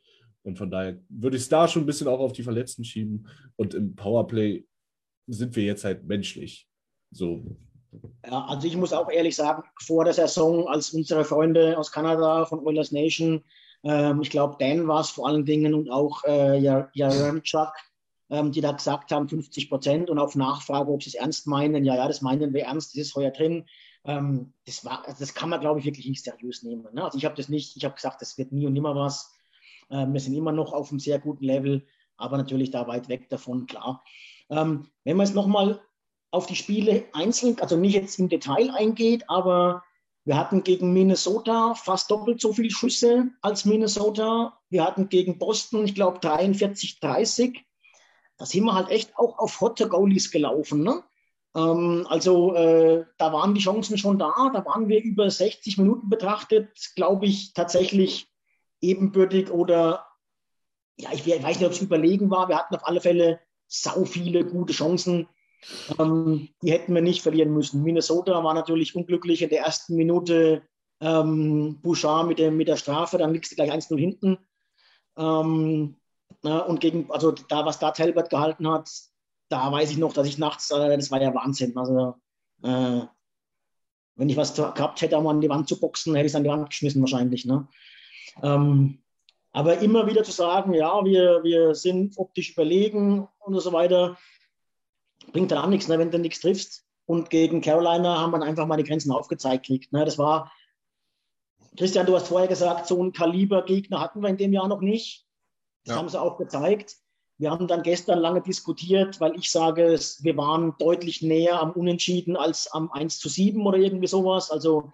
Und 0.43 0.57
von 0.57 0.69
daher 0.69 0.99
würde 1.09 1.37
ich 1.37 1.43
es 1.43 1.49
da 1.49 1.67
schon 1.67 1.83
ein 1.83 1.85
bisschen 1.85 2.07
auch 2.07 2.19
auf 2.19 2.33
die 2.33 2.43
Verletzten 2.43 2.83
schieben. 2.83 3.27
Und 3.55 3.73
im 3.73 3.95
Powerplay 3.95 4.65
sind 5.27 5.55
wir 5.55 5.63
jetzt 5.63 5.83
halt 5.83 6.05
menschlich. 6.05 6.67
So. 7.11 7.43
Ja, 8.25 8.45
also 8.45 8.67
ich 8.67 8.75
muss 8.75 8.93
auch 8.93 9.09
ehrlich 9.09 9.35
sagen, 9.35 9.63
vor 9.81 10.05
der 10.05 10.13
Saison, 10.13 10.67
als 10.67 10.93
unsere 10.93 11.25
Freunde 11.25 11.77
aus 11.77 11.91
Kanada 11.91 12.45
von 12.45 12.65
Oilers 12.65 12.91
Nation, 12.91 13.43
ähm, 13.83 14.21
ich 14.21 14.29
glaube, 14.29 14.55
Dan 14.59 14.87
war 14.87 15.01
es 15.01 15.09
vor 15.09 15.27
allen 15.27 15.45
Dingen 15.45 15.73
und 15.73 15.89
auch 15.89 16.23
äh, 16.23 16.57
Jaremchuk, 16.59 17.73
ähm, 18.29 18.51
die 18.51 18.61
da 18.61 18.71
gesagt 18.71 19.11
haben, 19.11 19.27
50 19.27 19.69
Prozent 19.69 20.09
und 20.09 20.19
auf 20.19 20.35
Nachfrage, 20.35 20.91
ob 20.91 21.03
sie 21.03 21.09
es 21.09 21.15
ernst 21.15 21.47
meinen, 21.47 21.83
ja, 21.83 21.95
ja, 21.95 22.07
das 22.07 22.21
meinen 22.21 22.53
wir 22.53 22.63
ernst, 22.63 22.93
das 22.95 23.01
ist 23.01 23.15
heuer 23.15 23.31
drin. 23.31 23.65
Ähm, 24.05 24.53
das, 24.65 24.83
war, 24.83 25.03
das 25.19 25.33
kann 25.33 25.49
man, 25.49 25.61
glaube 25.61 25.79
ich, 25.79 25.85
wirklich 25.85 26.07
nicht 26.07 26.23
seriös 26.23 26.63
nehmen. 26.63 26.87
Ne? 26.93 27.03
Also 27.03 27.17
ich 27.17 27.25
habe 27.25 27.35
das 27.35 27.49
nicht, 27.49 27.77
ich 27.77 27.85
habe 27.85 27.95
gesagt, 27.95 28.21
das 28.21 28.37
wird 28.37 28.51
nie 28.51 28.65
und 28.65 28.73
nimmer 28.73 28.95
was. 28.95 29.33
Ähm, 29.89 30.13
wir 30.13 30.19
sind 30.19 30.33
immer 30.33 30.51
noch 30.51 30.73
auf 30.73 30.89
einem 30.89 30.99
sehr 30.99 31.19
guten 31.19 31.45
Level, 31.45 31.85
aber 32.17 32.37
natürlich 32.37 32.71
da 32.71 32.87
weit 32.87 33.09
weg 33.09 33.29
davon, 33.29 33.65
klar. 33.65 34.03
Ähm, 34.53 34.87
wenn 35.03 35.17
man 35.17 35.25
es 35.25 35.33
nochmal 35.33 35.81
auf 36.31 36.45
die 36.45 36.55
Spiele 36.55 37.05
einzeln, 37.13 37.59
also 37.59 37.75
nicht 37.75 37.93
jetzt 37.93 38.19
im 38.19 38.29
Detail 38.29 38.71
eingeht, 38.71 39.29
aber 39.29 39.83
wir 40.25 40.37
hatten 40.37 40.63
gegen 40.63 40.93
Minnesota 40.93 41.73
fast 41.75 42.09
doppelt 42.09 42.39
so 42.39 42.53
viele 42.53 42.71
Schüsse 42.71 43.29
als 43.41 43.65
Minnesota. 43.65 44.57
Wir 44.69 44.85
hatten 44.85 45.09
gegen 45.09 45.37
Boston, 45.37 45.85
ich 45.85 45.95
glaube, 45.95 46.19
43, 46.19 46.99
30. 47.01 47.65
Da 48.37 48.45
sind 48.45 48.63
wir 48.63 48.73
halt 48.73 48.89
echt 48.89 49.17
auch 49.17 49.37
auf 49.37 49.59
Hotte 49.59 49.89
Goalies 49.89 50.31
gelaufen. 50.31 50.83
Ne? 50.83 51.03
Ähm, 51.55 52.07
also 52.09 52.55
äh, 52.55 53.05
da 53.17 53.33
waren 53.33 53.53
die 53.53 53.61
Chancen 53.61 53.97
schon 53.97 54.17
da. 54.17 54.49
Da 54.53 54.65
waren 54.65 54.87
wir 54.87 55.03
über 55.03 55.29
60 55.29 55.77
Minuten 55.77 56.09
betrachtet, 56.09 56.69
glaube 56.95 57.25
ich, 57.25 57.53
tatsächlich 57.53 58.27
ebenbürtig 58.81 59.51
oder 59.51 60.07
ja, 60.95 61.09
ich 61.11 61.25
weiß 61.25 61.57
nicht, 61.57 61.65
ob 61.65 61.73
es 61.73 61.81
überlegen 61.81 62.29
war. 62.29 62.47
Wir 62.47 62.57
hatten 62.57 62.75
auf 62.75 62.87
alle 62.87 63.01
Fälle 63.01 63.39
sau 63.73 64.05
viele 64.05 64.45
gute 64.45 64.73
Chancen. 64.73 65.27
Ähm, 65.97 66.49
die 66.61 66.71
hätten 66.71 66.93
wir 66.93 67.01
nicht 67.01 67.21
verlieren 67.21 67.53
müssen. 67.53 67.83
Minnesota 67.83 68.43
war 68.43 68.53
natürlich 68.53 68.95
unglücklich 68.95 69.41
in 69.41 69.49
der 69.49 69.61
ersten 69.61 69.95
Minute. 69.95 70.61
Ähm, 71.01 71.79
Bouchard 71.81 72.27
mit, 72.27 72.39
dem, 72.39 72.55
mit 72.55 72.67
der 72.67 72.77
Strafe, 72.77 73.17
dann 73.17 73.33
liegst 73.33 73.51
du 73.51 73.55
gleich 73.55 73.71
1-0 73.71 73.97
hinten. 73.97 74.37
Ähm, 75.17 75.97
na, 76.43 76.59
und 76.59 76.79
gegen, 76.81 77.09
also 77.11 77.31
da, 77.31 77.65
was 77.65 77.79
da 77.79 77.91
Talbot 77.91 78.29
gehalten 78.29 78.67
hat, 78.69 78.89
da 79.49 79.71
weiß 79.71 79.91
ich 79.91 79.97
noch, 79.97 80.13
dass 80.13 80.27
ich 80.27 80.37
nachts, 80.37 80.69
äh, 80.71 80.95
das 80.95 81.11
war 81.11 81.21
ja 81.21 81.33
Wahnsinn. 81.33 81.75
Also, 81.77 82.15
äh, 82.63 83.01
wenn 84.15 84.29
ich 84.29 84.37
was 84.37 84.53
gehabt 84.55 85.01
hätte, 85.01 85.17
um 85.17 85.27
an 85.27 85.41
die 85.41 85.49
Wand 85.49 85.67
zu 85.67 85.79
boxen, 85.79 86.13
hätte 86.15 86.27
ich 86.27 86.31
es 86.31 86.35
an 86.35 86.43
die 86.43 86.49
Wand 86.49 86.69
geschmissen 86.69 87.01
wahrscheinlich. 87.01 87.45
Ne? 87.45 87.67
Ähm, 88.41 89.02
aber 89.53 89.77
immer 89.77 90.07
wieder 90.07 90.23
zu 90.23 90.31
sagen, 90.31 90.73
ja, 90.73 91.05
wir, 91.05 91.43
wir 91.43 91.75
sind 91.75 92.17
optisch 92.17 92.51
überlegen 92.51 93.27
und 93.39 93.59
so 93.59 93.71
weiter, 93.71 94.17
bringt 95.31 95.51
dann 95.51 95.59
auch 95.59 95.67
nichts, 95.67 95.87
ne, 95.87 95.99
wenn 95.99 96.11
du 96.11 96.17
nichts 96.17 96.41
triffst. 96.41 96.85
Und 97.05 97.29
gegen 97.29 97.61
Carolina 97.61 98.19
haben 98.19 98.31
wir 98.31 98.41
einfach 98.41 98.65
mal 98.65 98.77
die 98.77 98.83
Grenzen 98.83 99.11
aufgezeigt 99.11 99.67
gekriegt. 99.67 99.93
Ne? 99.93 100.05
Das 100.05 100.17
war, 100.17 100.51
Christian, 101.77 102.05
du 102.05 102.15
hast 102.15 102.29
vorher 102.29 102.47
gesagt, 102.47 102.87
so 102.87 103.01
ein 103.01 103.13
Kaliber 103.13 103.63
Gegner 103.63 103.99
hatten 103.99 104.21
wir 104.21 104.29
in 104.29 104.37
dem 104.37 104.53
Jahr 104.53 104.67
noch 104.67 104.81
nicht. 104.81 105.27
Das 105.85 105.93
ja. 105.93 105.99
haben 105.99 106.09
sie 106.09 106.19
auch 106.19 106.37
gezeigt. 106.37 106.95
Wir 107.37 107.51
haben 107.51 107.67
dann 107.67 107.83
gestern 107.83 108.19
lange 108.19 108.41
diskutiert, 108.41 109.19
weil 109.19 109.35
ich 109.35 109.51
sage, 109.51 109.99
wir 110.21 110.37
waren 110.37 110.75
deutlich 110.79 111.21
näher 111.21 111.59
am 111.59 111.71
Unentschieden 111.71 112.37
als 112.37 112.71
am 112.71 112.91
1 112.91 113.19
zu 113.19 113.27
7 113.27 113.65
oder 113.65 113.77
irgendwie 113.77 114.07
sowas. 114.07 114.49
Also 114.49 114.93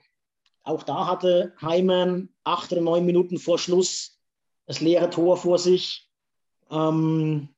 auch 0.63 0.83
da 0.83 1.05
hatte 1.05 1.53
Heimann 1.61 2.29
acht 2.43 2.71
oder 2.71 2.81
neun 2.81 3.05
Minuten 3.05 3.37
vor 3.37 3.59
Schluss 3.59 4.18
das 4.69 4.81
leere 4.81 5.09
Tor 5.09 5.35
vor 5.35 5.57
sich. 5.57 6.07
Ähm, 6.69 7.49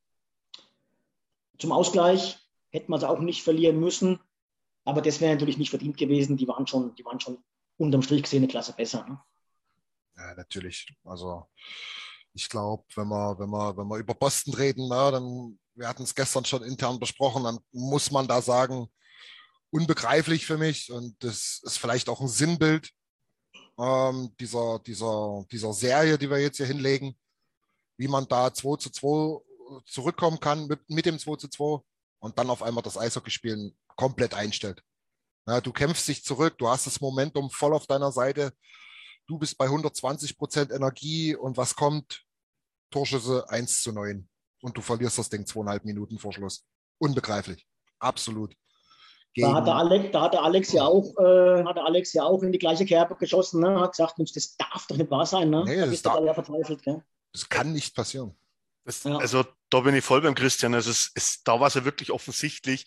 zum 1.60 1.74
Ausgleich 1.74 2.40
hätten 2.70 2.90
wir 2.90 2.96
es 2.96 3.04
auch 3.04 3.20
nicht 3.20 3.44
verlieren 3.44 3.82
müssen. 3.82 4.18
Aber 4.86 5.02
das 5.02 5.20
wäre 5.20 5.34
natürlich 5.34 5.58
nicht 5.58 5.72
verdient 5.72 5.98
gewesen. 5.98 6.38
Die 6.38 6.48
waren 6.48 6.66
schon, 6.68 6.96
die 6.96 7.04
waren 7.04 7.20
schon 7.20 7.44
unterm 7.76 8.02
Strich 8.02 8.24
gesehen 8.24 8.44
eine 8.44 8.48
Klasse 8.48 8.72
besser. 8.72 9.06
Ne? 9.10 9.22
Ja, 10.16 10.36
natürlich. 10.36 10.88
Also 11.04 11.48
ich 12.34 12.48
glaube, 12.48 12.86
wenn 12.96 13.10
wir, 13.10 13.38
wenn, 13.38 13.50
wir, 13.50 13.76
wenn 13.76 13.88
wir 13.88 13.98
über 13.98 14.14
Boston 14.14 14.54
reden, 14.54 14.88
na, 14.88 15.12
dann, 15.12 15.60
wir 15.76 15.90
hatten 15.90 16.04
es 16.04 16.16
gestern 16.16 16.46
schon 16.46 16.64
intern 16.64 16.98
besprochen, 16.98 17.44
dann 17.44 17.60
muss 17.74 18.10
man 18.10 18.26
da 18.26 18.42
sagen, 18.42 18.88
unbegreiflich 19.70 20.46
für 20.46 20.58
mich 20.58 20.90
und 20.90 21.22
das 21.22 21.60
ist 21.64 21.78
vielleicht 21.78 22.08
auch 22.08 22.22
ein 22.22 22.30
Sinnbild 22.30 22.94
ähm, 23.82 24.36
dieser, 24.40 24.80
dieser, 24.80 25.44
dieser 25.52 25.74
Serie, 25.74 26.18
die 26.18 26.30
wir 26.30 26.38
jetzt 26.38 26.58
hier 26.58 26.68
hinlegen, 26.68 27.18
wie 27.98 28.08
man 28.08 28.28
da 28.28 28.54
2 28.54 28.78
zu 28.78 28.92
2 28.92 29.42
zurückkommen 29.86 30.40
kann 30.40 30.68
mit, 30.68 30.88
mit 30.90 31.06
dem 31.06 31.18
2 31.18 31.36
zu 31.38 31.48
2 31.48 31.84
und 32.20 32.38
dann 32.38 32.50
auf 32.50 32.62
einmal 32.62 32.84
das 32.84 32.98
Eishockeyspielen 32.98 33.76
komplett 33.96 34.34
einstellt. 34.34 34.84
Ja, 35.48 35.60
du 35.60 35.72
kämpfst 35.72 36.08
dich 36.08 36.24
zurück, 36.24 36.58
du 36.60 36.68
hast 36.68 36.86
das 36.86 37.02
Momentum 37.02 37.50
voll 37.50 37.74
auf 37.74 37.88
deiner 37.88 38.12
Seite, 38.12 38.54
du 39.26 39.40
bist 39.40 39.58
bei 39.58 39.66
120 39.66 40.38
Prozent 40.38 40.72
Energie 40.72 41.36
und 41.36 41.58
was 41.58 41.76
kommt? 41.76 42.24
Torschüsse 42.92 43.50
1 43.50 43.82
zu 43.82 43.94
9 43.94 44.30
und 44.62 44.78
du 44.78 44.82
verlierst 44.82 45.18
das 45.18 45.30
Ding 45.30 45.46
zweieinhalb 45.46 45.86
Minuten 45.86 46.20
vor 46.20 46.34
Schluss. 46.34 46.66
Unbegreiflich. 47.00 47.66
Absolut. 48.00 48.56
Gegen 49.34 49.48
da 49.48 49.56
hat 49.56 49.68
der 49.68 49.76
Alex, 49.76 50.12
da 50.12 50.22
hat 50.22 50.34
der 50.34 50.44
Alex 50.44 50.74
ja 50.74 50.84
auch, 50.84 51.18
äh, 51.18 51.64
hat 51.64 51.78
der 51.78 51.86
Alex 51.86 52.12
ja 52.14 52.24
auch 52.24 52.44
in 52.44 52.52
die 52.52 52.60
gleiche 52.60 52.86
Kerbe 52.86 53.16
geschossen, 53.16 53.62
ne? 53.62 53.80
Hat 53.80 53.92
gesagt, 53.92 54.18
Mensch, 54.18 54.34
das 54.34 54.58
darf 54.58 54.88
doch 54.88 54.98
nicht 54.98 55.10
wahr 55.10 55.26
sein, 55.26 55.50
ne? 55.50 55.64
Nee, 55.66 55.78
da 55.78 55.86
das, 55.86 56.02
da 56.02 56.20
ja 56.22 56.34
verzweifelt, 56.34 56.84
gell? 56.84 57.02
das 57.32 57.48
kann 57.48 57.72
nicht 57.72 57.96
passieren. 57.96 58.36
Das, 58.84 59.04
ja. 59.04 59.18
Also 59.18 59.46
da 59.70 59.80
bin 59.82 59.96
ich 59.96 60.04
voll 60.04 60.22
beim 60.22 60.36
Christian. 60.36 60.74
Also 60.74 60.92
es, 60.92 61.12
es, 61.16 61.44
da 61.44 61.60
war 61.60 61.68
es 61.68 61.76
ja 61.76 61.86
wirklich 61.86 62.12
offensichtlich, 62.12 62.86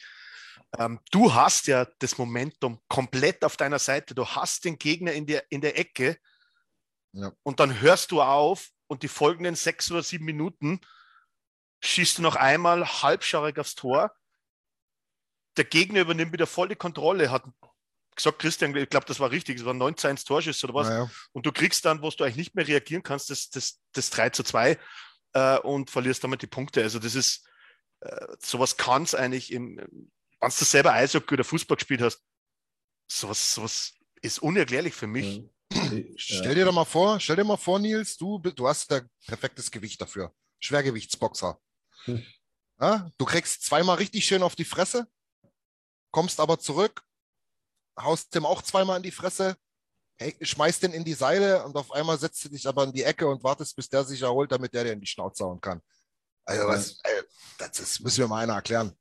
ähm, 0.78 1.00
du 1.10 1.32
hast 1.32 1.66
ja 1.66 1.86
das 1.98 2.18
Momentum 2.18 2.80
komplett 2.88 3.44
auf 3.44 3.56
deiner 3.56 3.78
Seite. 3.78 4.14
Du 4.14 4.26
hast 4.26 4.64
den 4.64 4.78
Gegner 4.78 5.12
in 5.12 5.26
der, 5.26 5.50
in 5.50 5.60
der 5.60 5.78
Ecke 5.78 6.18
ja. 7.12 7.32
und 7.42 7.60
dann 7.60 7.80
hörst 7.80 8.10
du 8.10 8.20
auf 8.20 8.70
und 8.86 9.02
die 9.02 9.08
folgenden 9.08 9.54
sechs 9.54 9.90
oder 9.90 10.02
sieben 10.02 10.24
Minuten 10.24 10.80
schießt 11.80 12.18
du 12.18 12.22
noch 12.22 12.36
einmal 12.36 12.84
halbscharig 12.86 13.58
aufs 13.58 13.74
Tor. 13.74 14.12
Der 15.56 15.64
Gegner 15.64 16.00
übernimmt 16.00 16.32
wieder 16.32 16.46
voll 16.46 16.68
die 16.68 16.76
Kontrolle, 16.76 17.30
hat 17.30 17.44
gesagt, 18.16 18.38
Christian, 18.38 18.74
ich 18.76 18.88
glaube, 18.88 19.06
das 19.06 19.20
war 19.20 19.30
richtig, 19.30 19.58
es 19.58 19.64
waren 19.64 19.78
19 19.78 20.16
Torschüsse 20.16 20.66
oder 20.66 20.74
was. 20.74 20.88
Ja. 20.88 21.10
Und 21.32 21.46
du 21.46 21.52
kriegst 21.52 21.84
dann, 21.84 22.02
wo 22.02 22.10
du 22.10 22.24
eigentlich 22.24 22.36
nicht 22.36 22.54
mehr 22.54 22.66
reagieren 22.66 23.02
kannst, 23.02 23.30
das, 23.30 23.50
das, 23.50 23.80
das 23.92 24.10
3 24.10 24.30
zu 24.30 24.42
2 24.42 24.78
äh, 25.32 25.58
und 25.58 25.90
verlierst 25.90 26.22
damit 26.24 26.42
die 26.42 26.46
Punkte. 26.46 26.82
Also 26.82 26.98
das 26.98 27.14
ist, 27.14 27.46
äh, 28.00 28.26
sowas 28.40 28.76
kann 28.76 29.02
es 29.02 29.14
eigentlich 29.14 29.52
im, 29.52 29.76
wenn 29.76 30.50
du 30.58 30.64
selber 30.64 30.92
Eishockey 30.92 31.34
oder 31.34 31.44
Fußball 31.44 31.76
gespielt 31.76 32.02
hast, 32.02 32.22
sowas, 33.08 33.54
sowas 33.54 33.94
ist 34.22 34.40
unerklärlich 34.40 34.94
für 34.94 35.06
mich. 35.06 35.42
Ja. 35.72 35.80
Stell 36.16 36.54
dir 36.54 36.64
doch 36.64 36.72
mal 36.72 36.84
vor, 36.84 37.18
stell 37.20 37.36
dir 37.36 37.44
mal 37.44 37.56
vor, 37.56 37.78
Nils, 37.78 38.16
du, 38.16 38.38
du 38.38 38.68
hast 38.68 38.90
da 38.90 39.00
perfektes 39.26 39.70
Gewicht 39.70 40.00
dafür. 40.00 40.32
Schwergewichtsboxer. 40.60 41.58
Hm. 42.04 42.24
Ja, 42.80 43.10
du 43.18 43.24
kriegst 43.24 43.64
zweimal 43.64 43.96
richtig 43.96 44.24
schön 44.24 44.42
auf 44.42 44.56
die 44.56 44.64
Fresse, 44.64 45.08
kommst 46.14 46.38
aber 46.38 46.60
zurück, 46.60 47.02
haust 47.98 48.32
dem 48.36 48.46
auch 48.46 48.62
zweimal 48.62 48.98
in 48.98 49.02
die 49.02 49.10
Fresse, 49.10 49.56
hey, 50.14 50.36
schmeißt 50.40 50.84
den 50.84 50.92
in 50.92 51.02
die 51.02 51.12
Seile 51.12 51.64
und 51.64 51.76
auf 51.76 51.90
einmal 51.90 52.16
setzt 52.16 52.44
du 52.44 52.48
dich 52.48 52.64
aber 52.68 52.84
in 52.84 52.92
die 52.92 53.02
Ecke 53.02 53.26
und 53.26 53.42
wartest, 53.42 53.74
bis 53.74 53.88
der 53.88 54.04
sich 54.04 54.22
erholt, 54.22 54.52
damit 54.52 54.72
der 54.72 54.84
dir 54.84 54.92
in 54.92 55.00
die 55.00 55.08
Schnauze 55.08 55.44
hauen 55.44 55.60
kann. 55.60 55.80
Also, 56.44 56.68
was, 56.68 57.00
das, 57.58 57.72
das 57.72 58.00
müssen 58.00 58.20
wir 58.20 58.28
mal 58.28 58.44
einer 58.44 58.54
erklären. 58.54 58.92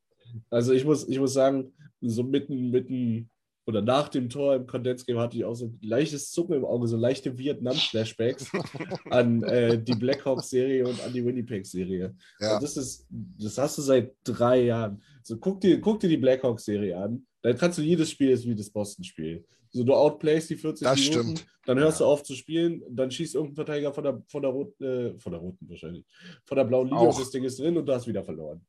Also 0.50 0.72
ich 0.74 0.84
muss, 0.84 1.08
ich 1.08 1.20
muss 1.20 1.34
sagen, 1.34 1.72
so 2.02 2.24
mitten, 2.24 2.72
mitten 2.72 3.30
oder 3.66 3.82
nach 3.82 4.10
dem 4.10 4.30
Tor 4.30 4.56
im 4.56 4.68
Kondensgame 4.68 5.20
hatte 5.20 5.38
ich 5.38 5.46
auch 5.46 5.56
so 5.56 5.66
ein 5.66 5.80
leichtes 5.82 6.32
Zucken 6.32 6.56
im 6.56 6.66
Auge, 6.66 6.88
so 6.88 6.98
leichte 6.98 7.38
Vietnam-Flashbacks 7.38 8.52
an 9.10 9.44
äh, 9.44 9.82
die 9.82 9.96
Blackhawks-Serie 9.96 10.86
und 10.86 11.02
an 11.02 11.14
die 11.14 11.26
Winnipeg-Serie. 11.26 12.16
Ja. 12.40 12.60
Das 12.60 12.76
ist, 12.76 13.08
das 13.10 13.58
hast 13.58 13.78
du 13.78 13.82
seit 13.82 14.14
drei 14.24 14.64
Jahren. 14.64 15.02
So 15.24 15.38
guck 15.38 15.62
dir, 15.62 15.80
guck 15.80 16.00
dir 16.00 16.10
die 16.10 16.18
Blackhawks-Serie 16.18 16.98
an. 16.98 17.26
Dann 17.42 17.58
kannst 17.58 17.78
du 17.78 17.82
jedes 17.82 18.12
Spiel 18.12 18.32
ist 18.32 18.46
wie 18.46 18.56
das 18.56 18.70
Boston-Spiel. 18.70 19.46
So, 19.72 19.84
du 19.84 19.94
outplayst 19.94 20.52
die 20.52 20.56
40 20.56 20.88
das 20.88 21.00
Minuten, 21.00 21.38
stimmt. 21.38 21.48
dann 21.66 21.80
hörst 21.80 22.00
ja. 22.00 22.06
du 22.06 22.12
auf 22.12 22.24
zu 22.24 22.36
spielen, 22.36 22.84
dann 22.90 23.10
schießt 23.10 23.34
irgendein 23.34 23.56
Verteidiger 23.56 23.92
von 23.92 24.04
der, 24.04 24.24
von 24.28 24.42
der 24.44 24.52
roten, 24.52 24.84
äh, 24.84 25.20
von 25.20 25.32
der 25.32 25.42
roten 25.42 25.68
wahrscheinlich, 25.68 26.06
von 26.46 26.58
der 26.58 26.66
blauen 26.66 26.90
Linie, 26.90 27.08
das 27.08 27.32
Ding 27.32 27.44
ist 27.44 27.60
drin 27.60 27.76
und 27.76 27.86
du 27.86 27.94
hast 27.94 28.06
wieder 28.06 28.24
verloren. 28.24 28.64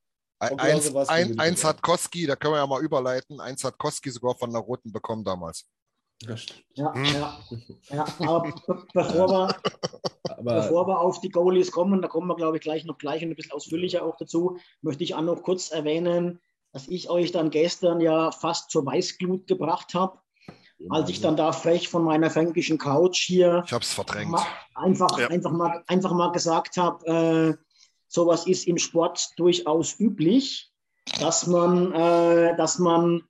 Eins, 0.53 0.95
ein, 1.09 1.39
eins 1.39 1.65
hat 1.65 1.83
Koski, 1.83 2.27
da 2.27 2.37
können 2.37 2.55
wir 2.55 2.59
ja 2.59 2.67
mal 2.67 2.83
überleiten, 2.83 3.41
eins 3.41 3.65
hat 3.65 3.79
Koski 3.79 4.11
sogar 4.11 4.35
von 4.35 4.53
der 4.53 4.61
Roten 4.61 4.93
bekommen 4.93 5.25
damals. 5.25 5.67
Ja, 6.75 6.95
hm. 6.95 7.05
ja, 7.05 7.39
ja. 7.91 8.07
Aber 8.21 8.53
bevor 8.93 9.29
wir, 9.29 9.57
aber 10.29 10.55
bevor 10.55 10.87
wir 10.87 11.01
auf 11.01 11.21
die 11.21 11.29
Goalies 11.29 11.71
kommen, 11.71 12.01
da 12.01 12.09
kommen 12.09 12.29
wir, 12.29 12.37
glaube 12.37 12.57
ich, 12.57 12.63
gleich 12.63 12.85
noch 12.85 12.99
gleich 12.99 13.23
ein 13.23 13.35
bisschen 13.35 13.53
ausführlicher 13.53 14.05
auch 14.05 14.17
dazu, 14.17 14.59
möchte 14.81 15.05
ich 15.05 15.15
auch 15.15 15.23
noch 15.23 15.43
kurz 15.43 15.71
erwähnen, 15.71 16.41
dass 16.73 16.89
ich 16.89 17.11
euch 17.11 17.33
dann 17.33 17.51
gestern 17.51 18.01
ja 18.01 18.31
fast 18.31 18.71
zur 18.71 18.87
Weißglut 18.87 19.47
gebracht 19.47 19.95
habe, 19.95 20.19
als 20.91 21.09
ich 21.09 21.21
dann 21.21 21.37
da 21.37 21.53
frech 21.53 21.89
von 21.89 22.05
meiner 22.05 22.31
fränkischen 22.31 22.79
Couch 22.79 23.19
hier 23.19 23.63
ich 23.67 23.73
hab's 23.73 23.93
verdrängt. 23.93 24.35
einfach, 24.75 25.19
ja. 25.19 25.29
einfach, 25.29 25.53
mal, 25.53 25.85
einfach 25.87 26.13
mal 26.13 26.33
gesagt 26.33 26.77
habe, 26.77 27.07
äh, 27.07 27.64
sowas 28.15 28.47
ist 28.47 28.67
im 28.67 28.79
Sport 28.79 29.31
durchaus 29.37 29.99
üblich, 29.99 30.71
dass 31.21 31.47
man, 31.47 31.93
äh, 31.93 32.57
dass 32.57 32.79
man 32.79 33.23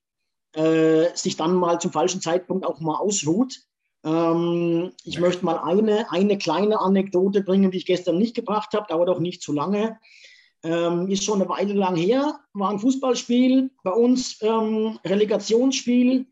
äh, 0.53 1.07
sich 1.15 1.37
dann 1.37 1.55
mal 1.55 1.81
zum 1.81 1.91
falschen 1.91 2.21
Zeitpunkt 2.21 2.67
auch 2.67 2.81
mal 2.81 2.97
ausruht. 2.97 3.61
Ähm, 4.05 4.93
ich 5.03 5.19
möchte 5.19 5.45
mal 5.45 5.59
eine, 5.59 6.11
eine 6.13 6.39
kleine 6.39 6.81
Anekdote 6.81 7.43
bringen, 7.43 7.71
die 7.71 7.79
ich 7.79 7.87
gestern 7.87 8.19
nicht 8.19 8.35
gebracht 8.37 8.75
habe, 8.75 8.87
dauert 8.89 9.09
auch 9.09 9.21
nicht 9.21 9.43
zu 9.43 9.53
lange. 9.53 9.99
Ähm, 10.63 11.09
ist 11.09 11.25
schon 11.25 11.41
eine 11.41 11.49
Weile 11.49 11.75
lang 11.75 11.97
her, 11.97 12.39
war 12.53 12.71
ein 12.71 12.79
Fußballspiel 12.79 13.71
bei 13.83 13.91
uns, 13.91 14.39
ähm, 14.41 14.99
Relegationsspiel, 15.05 16.27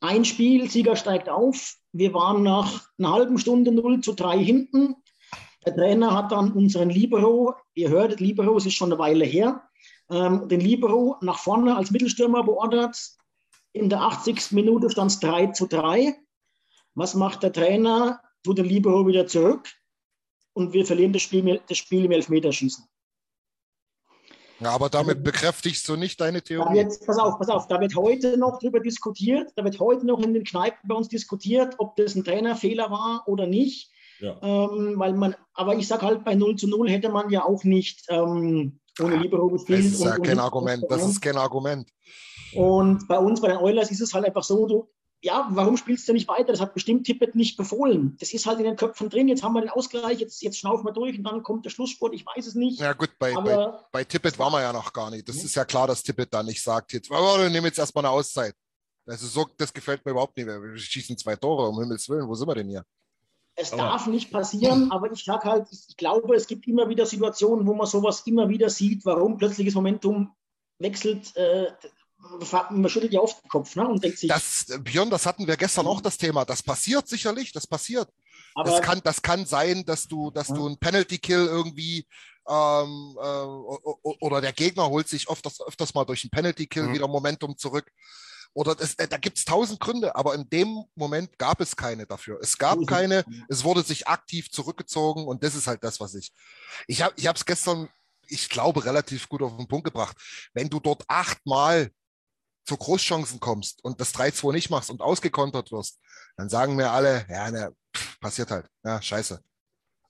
ein 0.00 0.24
Spiel, 0.24 0.70
Sieger 0.70 0.94
steigt 0.94 1.28
auf. 1.28 1.76
Wir 1.92 2.12
waren 2.14 2.42
nach 2.42 2.88
einer 2.98 3.12
halben 3.12 3.38
Stunde 3.38 3.72
0 3.72 4.02
zu 4.02 4.12
3 4.12 4.38
hinten. 4.38 4.96
Der 5.66 5.74
Trainer 5.74 6.14
hat 6.14 6.30
dann 6.30 6.52
unseren 6.52 6.90
Libero, 6.90 7.54
ihr 7.74 7.88
hört, 7.88 8.20
Libero, 8.20 8.56
es 8.56 8.66
ist 8.66 8.74
schon 8.74 8.92
eine 8.92 9.00
Weile 9.00 9.24
her, 9.24 9.68
ähm, 10.10 10.48
den 10.48 10.60
Libero 10.60 11.16
nach 11.20 11.38
vorne 11.38 11.76
als 11.76 11.90
Mittelstürmer 11.90 12.44
beordert. 12.44 12.96
In 13.72 13.88
der 13.88 14.00
80. 14.02 14.52
Minute 14.52 14.88
stand 14.90 15.10
es 15.10 15.20
3 15.20 15.48
zu 15.48 15.66
3. 15.66 16.14
Was 16.94 17.14
macht 17.14 17.42
der 17.42 17.52
Trainer? 17.52 18.22
Tut 18.44 18.58
den 18.58 18.66
Libero 18.66 19.08
wieder 19.08 19.26
zurück 19.26 19.68
und 20.52 20.72
wir 20.72 20.86
verlieren 20.86 21.12
das 21.12 21.22
Spiel, 21.22 21.60
das 21.68 21.78
Spiel 21.78 22.04
im 22.04 22.12
Elfmeterschießen. 22.12 22.84
Ja, 24.60 24.70
aber 24.70 24.88
damit 24.88 25.22
bekräftigst 25.22 25.86
du 25.88 25.96
nicht 25.96 26.20
deine 26.20 26.40
Theorie. 26.40 26.76
wird, 26.76 27.04
pass 27.04 27.18
auf, 27.18 27.38
pass 27.38 27.48
auf, 27.48 27.66
da 27.66 27.78
wird 27.80 27.94
heute 27.96 28.38
noch 28.38 28.58
drüber 28.60 28.80
diskutiert, 28.80 29.52
da 29.56 29.64
wird 29.64 29.80
heute 29.80 30.06
noch 30.06 30.20
in 30.20 30.32
den 30.32 30.44
Kneipen 30.44 30.88
bei 30.88 30.94
uns 30.94 31.08
diskutiert, 31.08 31.74
ob 31.78 31.96
das 31.96 32.14
ein 32.14 32.24
Trainerfehler 32.24 32.90
war 32.90 33.24
oder 33.26 33.46
nicht. 33.46 33.90
Ja. 34.20 34.38
Ähm, 34.42 34.94
weil 34.96 35.12
man, 35.14 35.34
aber 35.54 35.76
ich 35.76 35.86
sage 35.86 36.06
halt, 36.06 36.24
bei 36.24 36.34
0 36.34 36.56
zu 36.56 36.68
0 36.68 36.88
hätte 36.90 37.08
man 37.08 37.30
ja 37.30 37.44
auch 37.44 37.64
nicht 37.64 38.04
ähm, 38.08 38.80
ohne 39.00 39.16
Libero 39.16 39.50
Das 39.50 39.64
gespielt. 39.64 39.92
ist 39.92 40.04
ja 40.04 40.18
kein 40.18 40.38
Argument. 40.38 40.84
Das 40.88 41.06
ist 41.06 41.20
kein 41.20 41.36
Argument. 41.36 41.88
Und 42.54 43.06
bei 43.08 43.18
uns, 43.18 43.40
bei 43.40 43.48
den 43.48 43.58
Oilers, 43.58 43.90
ist 43.90 44.00
es 44.00 44.14
halt 44.14 44.24
einfach 44.24 44.44
so, 44.44 44.66
du, 44.66 44.88
ja, 45.22 45.48
warum 45.50 45.76
spielst 45.76 46.08
du 46.08 46.12
nicht 46.12 46.28
weiter? 46.28 46.52
Das 46.52 46.60
hat 46.60 46.74
bestimmt 46.74 47.06
Tippett 47.06 47.34
nicht 47.34 47.56
befohlen. 47.56 48.16
Das 48.20 48.32
ist 48.32 48.46
halt 48.46 48.58
in 48.58 48.64
den 48.64 48.76
Köpfen 48.76 49.08
drin. 49.08 49.28
Jetzt 49.28 49.42
haben 49.42 49.54
wir 49.54 49.60
den 49.60 49.70
Ausgleich, 49.70 50.20
jetzt, 50.20 50.42
jetzt 50.42 50.58
schnaufen 50.58 50.84
wir 50.86 50.92
durch 50.92 51.18
und 51.18 51.24
dann 51.24 51.42
kommt 51.42 51.64
der 51.64 51.70
Schlussspurt. 51.70 52.14
Ich 52.14 52.24
weiß 52.24 52.46
es 52.46 52.54
nicht. 52.54 52.80
Ja 52.80 52.92
gut, 52.92 53.10
bei, 53.18 53.34
bei, 53.34 53.72
bei 53.92 54.04
Tippett 54.04 54.38
waren 54.38 54.52
wir 54.52 54.62
ja 54.62 54.72
noch 54.72 54.92
gar 54.92 55.10
nicht. 55.10 55.28
Das 55.28 55.36
ist 55.36 55.54
ja 55.54 55.64
klar, 55.64 55.86
dass 55.86 56.02
Tippett 56.02 56.32
da 56.32 56.42
nicht 56.42 56.62
sagt, 56.62 56.92
jetzt, 56.92 57.10
oh, 57.10 57.38
wir 57.38 57.50
nehmen 57.50 57.66
jetzt 57.66 57.78
erstmal 57.78 58.04
eine 58.04 58.12
Auszeit. 58.12 58.54
Also 59.06 59.26
so, 59.26 59.46
das 59.56 59.72
gefällt 59.72 60.04
mir 60.04 60.12
überhaupt 60.12 60.36
nicht 60.36 60.46
mehr. 60.46 60.60
Wir 60.60 60.76
schießen 60.76 61.16
zwei 61.16 61.36
Tore, 61.36 61.68
um 61.68 61.78
Himmels 61.80 62.08
Willen. 62.08 62.28
Wo 62.28 62.34
sind 62.34 62.48
wir 62.48 62.54
denn 62.54 62.68
hier? 62.68 62.84
Es 63.56 63.72
aber- 63.72 63.82
darf 63.82 64.06
nicht 64.06 64.30
passieren. 64.30 64.90
Aber 64.92 65.10
ich 65.10 65.24
sage 65.24 65.48
halt, 65.50 65.66
ich, 65.70 65.80
ich 65.88 65.96
glaube, 65.96 66.34
es 66.36 66.46
gibt 66.46 66.66
immer 66.68 66.88
wieder 66.88 67.06
Situationen, 67.06 67.66
wo 67.66 67.74
man 67.74 67.86
sowas 67.86 68.22
immer 68.26 68.48
wieder 68.48 68.70
sieht, 68.70 69.04
warum 69.04 69.36
plötzliches 69.38 69.74
Momentum 69.74 70.30
wechselt. 70.78 71.34
Äh, 71.36 71.72
man 72.70 72.88
schüttelt 72.88 73.12
ja 73.12 73.20
oft 73.20 73.42
den 73.42 73.48
Kopf 73.48 73.76
ne, 73.76 73.86
und 73.86 74.02
denkt 74.02 74.18
sich, 74.18 74.28
Das, 74.28 74.66
Björn, 74.80 75.10
das 75.10 75.26
hatten 75.26 75.46
wir 75.46 75.56
gestern 75.56 75.86
auch 75.86 76.00
das 76.00 76.16
Thema. 76.18 76.44
Das 76.44 76.62
passiert 76.62 77.06
sicherlich, 77.08 77.52
das 77.52 77.66
passiert. 77.66 78.08
aber 78.54 78.70
Das 78.70 78.82
kann, 78.82 79.00
das 79.04 79.22
kann 79.22 79.44
sein, 79.46 79.84
dass 79.84 80.04
du, 80.08 80.30
dass 80.30 80.48
du 80.48 80.66
einen 80.66 80.78
Penalty-Kill 80.78 81.46
irgendwie 81.46 82.06
ähm, 82.48 83.16
äh, 83.20 84.16
oder 84.20 84.40
der 84.40 84.52
Gegner 84.52 84.88
holt 84.88 85.08
sich 85.08 85.28
öfters, 85.28 85.60
öfters 85.66 85.94
mal 85.94 86.04
durch 86.04 86.24
einen 86.24 86.30
Penalty-Kill 86.30 86.84
Mhm. 86.84 86.94
wieder 86.94 87.08
Momentum 87.08 87.56
zurück. 87.56 87.90
Oder 88.56 88.74
das, 88.74 88.94
äh, 88.94 89.06
da 89.06 89.18
gibt 89.18 89.36
es 89.36 89.44
tausend 89.44 89.80
Gründe, 89.80 90.16
aber 90.16 90.34
in 90.34 90.48
dem 90.48 90.84
Moment 90.94 91.38
gab 91.38 91.60
es 91.60 91.76
keine 91.76 92.06
dafür. 92.06 92.38
Es 92.40 92.56
gab 92.56 92.78
es. 92.78 92.86
keine, 92.86 93.22
es 93.50 93.64
wurde 93.64 93.82
sich 93.82 94.08
aktiv 94.08 94.50
zurückgezogen 94.50 95.26
und 95.26 95.44
das 95.44 95.54
ist 95.54 95.66
halt 95.66 95.84
das, 95.84 96.00
was 96.00 96.14
ich. 96.14 96.32
Ich 96.86 97.02
habe 97.02 97.12
ich 97.18 97.26
es 97.26 97.44
gestern, 97.44 97.90
ich 98.28 98.48
glaube, 98.48 98.86
relativ 98.86 99.28
gut 99.28 99.42
auf 99.42 99.54
den 99.58 99.68
Punkt 99.68 99.84
gebracht. 99.84 100.16
Wenn 100.54 100.70
du 100.70 100.80
dort 100.80 101.04
achtmal 101.06 101.90
zu 102.64 102.78
Großchancen 102.78 103.40
kommst 103.40 103.84
und 103.84 104.00
das 104.00 104.14
3-2 104.14 104.52
nicht 104.52 104.70
machst 104.70 104.88
und 104.88 105.02
ausgekontert 105.02 105.70
wirst, 105.70 105.98
dann 106.38 106.48
sagen 106.48 106.76
mir 106.76 106.90
alle, 106.90 107.26
ja, 107.28 107.50
ne, 107.50 107.76
pff, 107.94 108.18
passiert 108.20 108.50
halt. 108.50 108.66
Ja, 108.82 109.02
scheiße. 109.02 109.38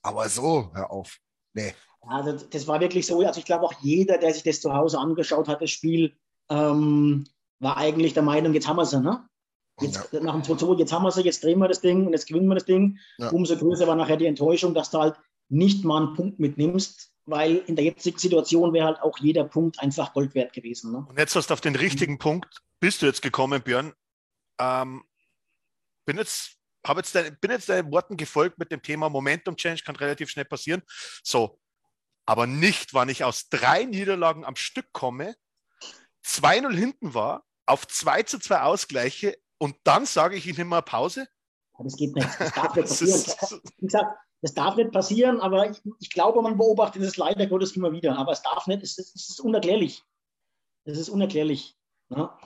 Aber 0.03 0.29
so, 0.29 0.71
hör 0.73 0.89
auf. 0.89 1.17
Nee. 1.51 1.75
Das, 2.23 2.49
das 2.49 2.65
war 2.65 2.79
wirklich 2.79 3.05
so. 3.05 3.19
Also 3.27 3.39
ich 3.39 3.45
glaube 3.45 3.65
auch 3.65 3.73
jeder, 3.81 4.17
der 4.17 4.33
sich 4.33 4.43
das 4.43 4.61
zu 4.61 4.73
Hause 4.73 4.99
angeschaut 4.99 5.49
hat, 5.49 5.61
das 5.61 5.69
Spiel, 5.69 6.17
ähm, 6.49 7.27
war 7.59 7.77
eigentlich 7.77 8.13
der 8.13 8.23
Meinung, 8.23 8.53
jetzt 8.53 8.67
haben 8.67 8.77
wir 8.77 8.85
sie, 8.85 8.99
ne? 8.99 9.27
Jetzt, 9.79 10.11
Nach 10.13 10.33
dem 10.33 10.41
2-2, 10.41 10.79
jetzt 10.79 10.91
haben 10.91 11.03
wir 11.03 11.11
sie, 11.11 11.21
jetzt 11.21 11.43
drehen 11.43 11.59
wir 11.59 11.67
das 11.67 11.81
Ding 11.81 12.07
und 12.07 12.13
jetzt 12.13 12.27
gewinnen 12.27 12.47
wir 12.47 12.55
das 12.55 12.65
Ding. 12.65 12.97
Ja. 13.19 13.29
Umso 13.29 13.55
größer 13.55 13.85
war 13.85 13.95
nachher 13.95 14.17
die 14.17 14.25
Enttäuschung, 14.25 14.73
dass 14.73 14.89
du 14.89 14.99
halt 14.99 15.15
nicht 15.49 15.85
mal 15.85 16.03
einen 16.03 16.15
Punkt 16.15 16.39
mitnimmst, 16.39 17.11
weil 17.25 17.57
in 17.67 17.75
der 17.75 17.85
jetzigen 17.85 18.17
Situation 18.17 18.73
wäre 18.73 18.87
halt 18.87 19.01
auch 19.01 19.19
jeder 19.19 19.43
Punkt 19.43 19.79
einfach 19.79 20.13
Gold 20.13 20.33
wert 20.33 20.53
gewesen. 20.53 20.93
Ne? 20.93 21.05
Und 21.07 21.19
jetzt 21.19 21.35
hast 21.35 21.49
du 21.49 21.53
auf 21.53 21.61
den 21.61 21.75
richtigen 21.75 22.17
Punkt, 22.17 22.59
bist 22.79 23.01
du 23.01 23.05
jetzt 23.05 23.21
gekommen, 23.21 23.61
Björn. 23.61 23.93
Ähm, 24.59 25.03
bin 26.05 26.17
jetzt, 26.17 26.57
habe 26.85 27.01
jetzt 27.01 27.13
dein, 27.13 27.37
bin 27.39 27.51
jetzt 27.51 27.69
deinen 27.69 27.91
Worten 27.91 28.17
gefolgt 28.17 28.57
mit 28.57 28.71
dem 28.71 28.81
Thema 28.81 29.09
Momentum 29.09 29.55
Change, 29.55 29.83
kann 29.85 29.95
relativ 29.95 30.29
schnell 30.29 30.45
passieren. 30.45 30.81
So, 31.23 31.59
aber 32.25 32.47
nicht, 32.47 32.93
wann 32.93 33.09
ich 33.09 33.23
aus 33.23 33.49
drei 33.49 33.85
Niederlagen 33.85 34.43
am 34.43 34.55
Stück 34.55 34.91
komme, 34.91 35.35
2-0 36.25 36.73
hinten 36.75 37.13
war, 37.13 37.45
auf 37.65 37.87
2 37.87 38.23
zu 38.23 38.39
2 38.39 38.61
Ausgleiche 38.61 39.37
und 39.59 39.75
dann 39.83 40.05
sage 40.05 40.35
ich, 40.35 40.47
ich 40.47 40.57
nehme 40.57 40.69
mal 40.71 40.81
Pause. 40.81 41.27
Das 41.79 41.95
geht 41.95 42.15
nicht. 42.15 42.27
Das 42.39 42.53
darf 42.53 42.75
nicht 42.75 42.87
passieren. 42.87 43.61
Wie 43.77 43.85
gesagt, 43.85 44.17
das 44.41 44.53
darf 44.53 44.75
nicht 44.75 44.91
passieren, 44.91 45.39
aber 45.41 45.69
ich, 45.71 45.81
ich 45.99 46.09
glaube, 46.09 46.41
man 46.41 46.57
beobachtet 46.57 47.01
es 47.03 47.17
leider 47.17 47.45
Gottes 47.47 47.75
immer 47.75 47.91
wieder. 47.91 48.17
Aber 48.17 48.31
es 48.31 48.41
darf 48.41 48.67
nicht, 48.67 48.83
es, 48.83 48.97
ist- 48.97 49.15
es 49.15 49.29
ist 49.29 49.39
unerklärlich. 49.39 50.03
Es 50.85 50.97
ist 50.97 51.09
unerklärlich. 51.09 51.75
Ja. 52.09 52.39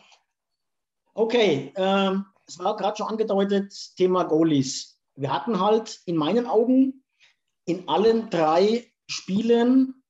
Okay, 1.13 1.73
ähm, 1.75 2.25
es 2.47 2.57
war 2.59 2.75
gerade 2.75 2.97
schon 2.97 3.07
angedeutet, 3.07 3.73
Thema 3.95 4.23
Goalies. 4.23 4.99
Wir 5.15 5.31
hatten 5.33 5.59
halt 5.59 6.01
in 6.05 6.15
meinen 6.15 6.47
Augen 6.47 7.03
in 7.65 7.87
allen 7.87 8.29
drei 8.29 8.91
Spielen, 9.07 10.00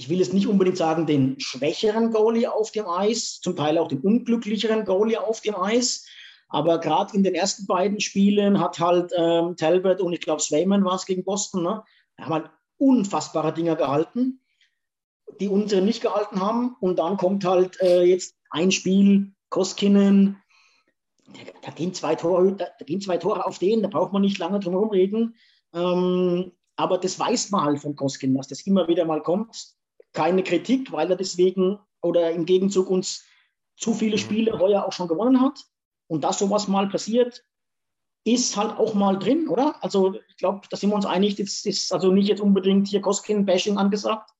ich 0.00 0.08
will 0.08 0.18
jetzt 0.18 0.32
nicht 0.32 0.46
unbedingt 0.46 0.78
sagen, 0.78 1.04
den 1.04 1.38
schwächeren 1.38 2.10
Goalie 2.10 2.50
auf 2.50 2.70
dem 2.70 2.86
Eis, 2.88 3.38
zum 3.42 3.54
Teil 3.54 3.76
auch 3.76 3.88
den 3.88 4.00
unglücklicheren 4.00 4.86
Goalie 4.86 5.22
auf 5.22 5.42
dem 5.42 5.54
Eis. 5.54 6.06
Aber 6.48 6.78
gerade 6.78 7.14
in 7.14 7.22
den 7.22 7.34
ersten 7.34 7.66
beiden 7.66 8.00
Spielen 8.00 8.60
hat 8.60 8.80
halt 8.80 9.12
ähm, 9.14 9.56
Talbot 9.56 10.00
und 10.00 10.14
ich 10.14 10.22
glaube 10.22 10.40
Swayman 10.40 10.86
war 10.86 10.94
es 10.94 11.04
gegen 11.04 11.22
Boston, 11.22 11.64
ne? 11.64 11.84
haben 12.18 12.32
halt 12.32 12.50
unfassbare 12.78 13.52
Dinger 13.52 13.76
gehalten, 13.76 14.40
die 15.38 15.48
unsere 15.48 15.82
nicht 15.82 16.00
gehalten 16.00 16.40
haben. 16.40 16.76
Und 16.80 16.98
dann 16.98 17.18
kommt 17.18 17.44
halt 17.44 17.78
äh, 17.82 18.02
jetzt 18.02 18.34
ein 18.48 18.70
Spiel, 18.70 19.34
Koskinen, 19.50 20.42
da, 21.26 21.40
da, 21.60 21.70
gehen 21.72 21.92
zwei 21.92 22.14
Tore, 22.14 22.54
da, 22.54 22.68
da 22.78 22.84
gehen 22.86 23.02
zwei 23.02 23.18
Tore 23.18 23.44
auf 23.44 23.58
den, 23.58 23.82
da 23.82 23.88
braucht 23.88 24.14
man 24.14 24.22
nicht 24.22 24.38
lange 24.38 24.60
drum 24.60 24.72
herum 24.72 24.90
reden. 24.90 25.36
Ähm, 25.74 26.52
aber 26.76 26.96
das 26.96 27.18
weiß 27.18 27.50
man 27.50 27.64
halt 27.64 27.80
von 27.80 27.96
Koskinen, 27.96 28.34
dass 28.38 28.48
das 28.48 28.62
immer 28.62 28.88
wieder 28.88 29.04
mal 29.04 29.20
kommt. 29.20 29.78
Keine 30.12 30.42
Kritik, 30.42 30.92
weil 30.92 31.10
er 31.10 31.16
deswegen 31.16 31.78
oder 32.02 32.30
im 32.30 32.46
Gegenzug 32.46 32.88
uns 32.90 33.24
zu 33.76 33.94
viele 33.94 34.18
Spiele 34.18 34.58
heuer 34.58 34.84
auch 34.84 34.92
schon 34.92 35.08
gewonnen 35.08 35.40
hat. 35.40 35.64
Und 36.06 36.24
dass 36.24 36.38
sowas 36.38 36.68
mal 36.68 36.88
passiert, 36.88 37.44
ist 38.24 38.56
halt 38.56 38.78
auch 38.78 38.94
mal 38.94 39.18
drin, 39.18 39.48
oder? 39.48 39.82
Also 39.82 40.14
ich 40.28 40.36
glaube, 40.36 40.66
da 40.68 40.76
sind 40.76 40.90
wir 40.90 40.96
uns 40.96 41.06
einig, 41.06 41.36
das 41.36 41.64
ist 41.64 41.92
also 41.92 42.12
nicht 42.12 42.28
jetzt 42.28 42.40
unbedingt 42.40 42.88
hier 42.88 43.00
Koskin-Bashing 43.00 43.78
angesagt. 43.78 44.30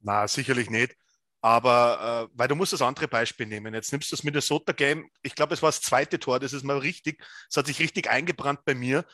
Na, 0.00 0.28
sicherlich 0.28 0.70
nicht. 0.70 0.96
Aber 1.40 2.28
äh, 2.30 2.36
weil 2.36 2.48
du 2.48 2.56
musst 2.56 2.72
das 2.72 2.82
andere 2.82 3.06
Beispiel 3.06 3.46
nehmen. 3.46 3.74
Jetzt 3.74 3.92
nimmst 3.92 4.10
du 4.10 4.16
das 4.16 4.24
Minnesota-Game. 4.24 5.08
Ich 5.22 5.34
glaube, 5.34 5.54
es 5.54 5.62
war 5.62 5.68
das 5.68 5.80
zweite 5.80 6.18
Tor. 6.18 6.40
Das 6.40 6.52
ist 6.52 6.64
mal 6.64 6.78
richtig. 6.78 7.22
Es 7.48 7.56
hat 7.56 7.66
sich 7.66 7.78
richtig 7.78 8.10
eingebrannt 8.10 8.64
bei 8.64 8.74
mir, 8.74 9.04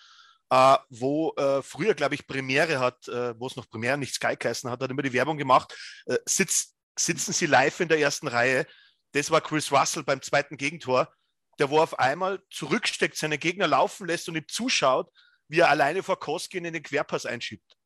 äh, 0.50 0.76
wo 0.88 1.32
äh, 1.36 1.62
früher, 1.62 1.94
glaube 1.94 2.14
ich, 2.14 2.26
Premiere 2.26 2.78
hat, 2.78 3.08
äh, 3.08 3.38
wo 3.38 3.46
es 3.46 3.56
noch 3.56 3.68
Premiere, 3.68 3.98
nicht 3.98 4.14
Sky 4.14 4.36
geheißen 4.36 4.70
hat, 4.70 4.80
hat 4.82 4.90
immer 4.90 5.02
die 5.02 5.12
Werbung 5.12 5.38
gemacht. 5.38 5.74
Äh, 6.06 6.18
sitz, 6.26 6.74
sitzen 6.98 7.32
sie 7.32 7.46
live 7.46 7.80
in 7.80 7.88
der 7.88 7.98
ersten 7.98 8.28
Reihe. 8.28 8.66
Das 9.12 9.30
war 9.30 9.40
Chris 9.40 9.72
Russell 9.72 10.02
beim 10.02 10.22
zweiten 10.22 10.56
Gegentor, 10.56 11.12
der 11.58 11.70
wo 11.70 11.80
auf 11.80 11.98
einmal 11.98 12.42
zurücksteckt, 12.50 13.16
seine 13.16 13.38
Gegner 13.38 13.68
laufen 13.68 14.06
lässt 14.06 14.28
und 14.28 14.36
ihm 14.36 14.48
zuschaut, 14.48 15.10
wie 15.48 15.60
er 15.60 15.70
alleine 15.70 16.02
vor 16.02 16.18
Koskin 16.18 16.64
in 16.64 16.72
den 16.72 16.82
Querpass 16.82 17.26
einschiebt. 17.26 17.76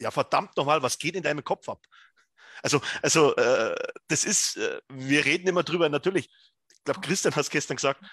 Ja, 0.00 0.10
verdammt 0.10 0.56
nochmal, 0.56 0.82
was 0.82 0.98
geht 0.98 1.16
in 1.16 1.22
deinem 1.22 1.42
Kopf 1.42 1.68
ab? 1.68 1.84
Also, 2.62 2.80
also 3.02 3.34
äh, 3.36 3.74
das 4.08 4.24
ist, 4.24 4.56
äh, 4.56 4.80
wir 4.88 5.24
reden 5.24 5.48
immer 5.48 5.62
drüber, 5.62 5.88
natürlich, 5.88 6.26
ich 6.26 6.84
glaube, 6.84 7.00
Christian 7.00 7.34
hat 7.34 7.42
es 7.42 7.50
gestern 7.50 7.76
gesagt, 7.76 8.04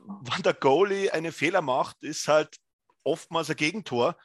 wann 0.00 0.42
der 0.42 0.54
Goalie 0.54 1.10
einen 1.10 1.32
Fehler 1.32 1.62
macht, 1.62 2.02
ist 2.02 2.28
halt 2.28 2.56
oftmals 3.04 3.50
ein 3.50 3.56
Gegentor. 3.56 4.16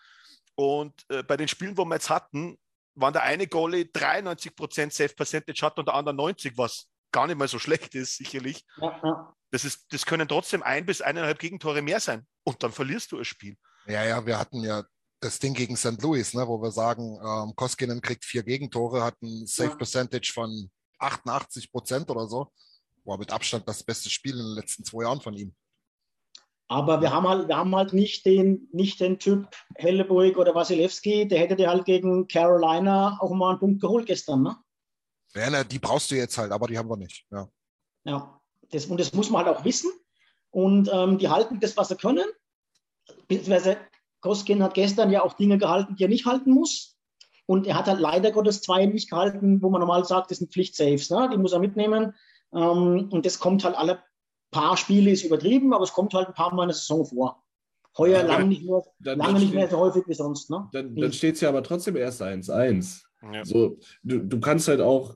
Und 0.56 0.94
äh, 1.10 1.24
bei 1.24 1.38
den 1.38 1.48
Spielen, 1.48 1.78
wo 1.78 1.86
wir 1.86 1.96
jetzt 1.96 2.10
hatten, 2.10 2.58
waren 2.96 3.14
der 3.14 3.24
eine 3.24 3.48
Goalie 3.48 3.84
93% 3.84 4.92
Safe 4.92 5.14
Percentage 5.14 5.66
hat 5.66 5.78
und 5.78 5.88
der 5.88 5.96
andere 5.96 6.16
90, 6.16 6.58
was 6.58 6.88
gar 7.12 7.28
nicht 7.28 7.38
mal 7.38 7.48
so 7.48 7.60
schlecht 7.60 7.96
ist, 7.96 8.18
sicherlich. 8.18 8.66
Ja. 8.78 9.34
Das, 9.52 9.66
ist, 9.66 9.86
das 9.94 10.06
können 10.06 10.28
trotzdem 10.28 10.64
ein 10.64 10.86
bis 10.86 11.02
eineinhalb 11.02 11.40
Gegentore 11.40 11.82
mehr 11.82 12.00
sein. 12.00 12.26
Und 12.44 12.64
dann 12.64 12.72
verlierst 12.72 13.12
du 13.12 13.18
das 13.18 13.28
Spiel. 13.28 13.58
Ja, 13.88 14.04
ja, 14.04 14.26
wir 14.26 14.40
hatten 14.40 14.62
ja 14.64 14.84
das 15.20 15.40
Ding 15.40 15.54
gegen 15.54 15.76
St. 15.78 16.02
Louis, 16.02 16.34
ne, 16.34 16.48
wo 16.48 16.62
wir 16.62 16.72
sagen, 16.72 17.18
ähm, 17.24 17.56
Koskinen 17.56 18.02
kriegt 18.02 18.26
vier 18.26 18.44
Gegentore, 18.44 19.04
hat 19.04 19.22
ein 19.22 19.46
Safe. 19.48 19.76
Percentage 19.76 20.32
von 20.34 20.70
88 21.00 21.72
Prozent 21.72 22.10
oder 22.10 22.28
so. 22.28 22.52
War 23.04 23.18
mit 23.18 23.32
Abstand 23.32 23.68
das 23.68 23.84
beste 23.84 24.10
Spiel 24.10 24.34
in 24.34 24.46
den 24.46 24.56
letzten 24.56 24.84
zwei 24.84 25.04
Jahren 25.04 25.22
von 25.22 25.34
ihm. 25.36 25.56
Aber 26.68 27.02
wir 27.02 27.12
haben 27.14 27.28
halt, 27.28 27.48
wir 27.48 27.58
haben 27.58 27.76
halt 27.76 27.94
nicht 27.94 28.26
den, 28.26 28.68
nicht 28.72 29.00
den 29.00 29.20
Typ 29.20 29.48
Helleburg 29.76 30.38
oder 30.38 30.56
Wasilewski, 30.56 31.28
der 31.28 31.40
hätte 31.40 31.56
dir 31.56 31.70
halt 31.70 31.86
gegen 31.86 32.28
Carolina 32.28 33.18
auch 33.20 33.32
mal 33.32 33.52
einen 33.52 33.60
Punkt 33.60 33.82
geholt 33.82 34.08
gestern, 34.08 34.42
ne? 34.42 34.58
Ja, 35.36 35.50
ne, 35.50 35.66
die 35.66 35.80
brauchst 35.80 36.10
du 36.10 36.16
jetzt 36.16 36.38
halt, 36.38 36.52
aber 36.52 36.68
die 36.68 36.78
haben 36.78 36.90
wir 36.90 36.98
nicht. 36.98 37.26
Ja. 37.30 37.48
Ja, 38.06 38.42
das, 38.72 38.86
und 38.86 39.00
das 39.00 39.14
muss 39.14 39.30
man 39.30 39.46
halt 39.46 39.56
auch 39.56 39.66
wissen. 39.66 39.92
Und 40.50 40.90
ähm, 40.92 41.18
die 41.18 41.30
halten 41.30 41.60
das, 41.60 41.76
was 41.76 41.90
sie 41.90 41.98
können. 41.98 42.26
Beziehungsweise 43.28 43.78
Koskin 44.22 44.64
hat 44.64 44.74
gestern 44.74 45.12
ja 45.12 45.22
auch 45.22 45.34
Dinge 45.34 45.58
gehalten, 45.58 45.96
die 45.96 46.06
er 46.06 46.10
nicht 46.10 46.26
halten 46.26 46.52
muss. 46.52 46.98
Und 47.46 47.68
er 47.68 47.76
hat 47.76 47.88
halt 47.88 48.00
leider 48.00 48.32
Gottes 48.32 48.62
zwei 48.62 48.86
nicht 48.86 49.10
gehalten, 49.10 49.62
wo 49.62 49.70
man 49.70 49.82
normal 49.82 50.06
sagt, 50.06 50.32
das 50.32 50.40
sind 50.40 50.52
Pflichtsaves. 50.52 51.10
Ne? 51.10 51.30
Die 51.32 51.38
muss 51.38 51.52
er 51.52 51.60
mitnehmen. 51.60 52.16
Ähm, 52.54 53.10
und 53.12 53.26
das 53.26 53.40
kommt 53.40 53.64
halt 53.64 53.76
alle 53.76 54.02
paar 54.62 54.78
Spiele, 54.78 55.12
ist 55.12 55.24
übertrieben, 55.24 55.74
aber 55.74 55.84
es 55.84 55.94
kommt 55.94 56.14
halt 56.14 56.28
ein 56.28 56.34
paar 56.34 56.54
Mal 56.54 56.64
in 56.64 56.70
der 56.70 56.76
Saison 56.76 57.06
vor. 57.06 57.42
Heuer 57.98 58.20
Ja, 58.22 58.26
lange 58.26 58.48
nicht 58.48 58.64
mehr, 58.66 58.82
Dann, 59.00 59.20
lange 59.20 59.34
dann 59.34 59.42
nicht 59.42 59.54
mehr 59.54 59.64
steht- 59.68 59.72
so 59.72 59.78
häufig 59.80 60.04
wie 60.08 60.14
sonst. 60.14 60.50
Ne? 60.50 60.68
dann, 60.74 60.96
dann 60.96 61.14
steht 61.14 61.36
es 61.36 61.42
ja 61.42 61.50
aber 61.50 61.64
trotzdem 61.64 61.96
erst 61.96 62.22
1-1. 62.22 63.04
Ja. 63.32 63.46
So, 63.46 63.78
du, 64.04 64.20
du 64.20 64.40
kannst 64.40 64.68
halt 64.68 64.82
auch 64.82 65.16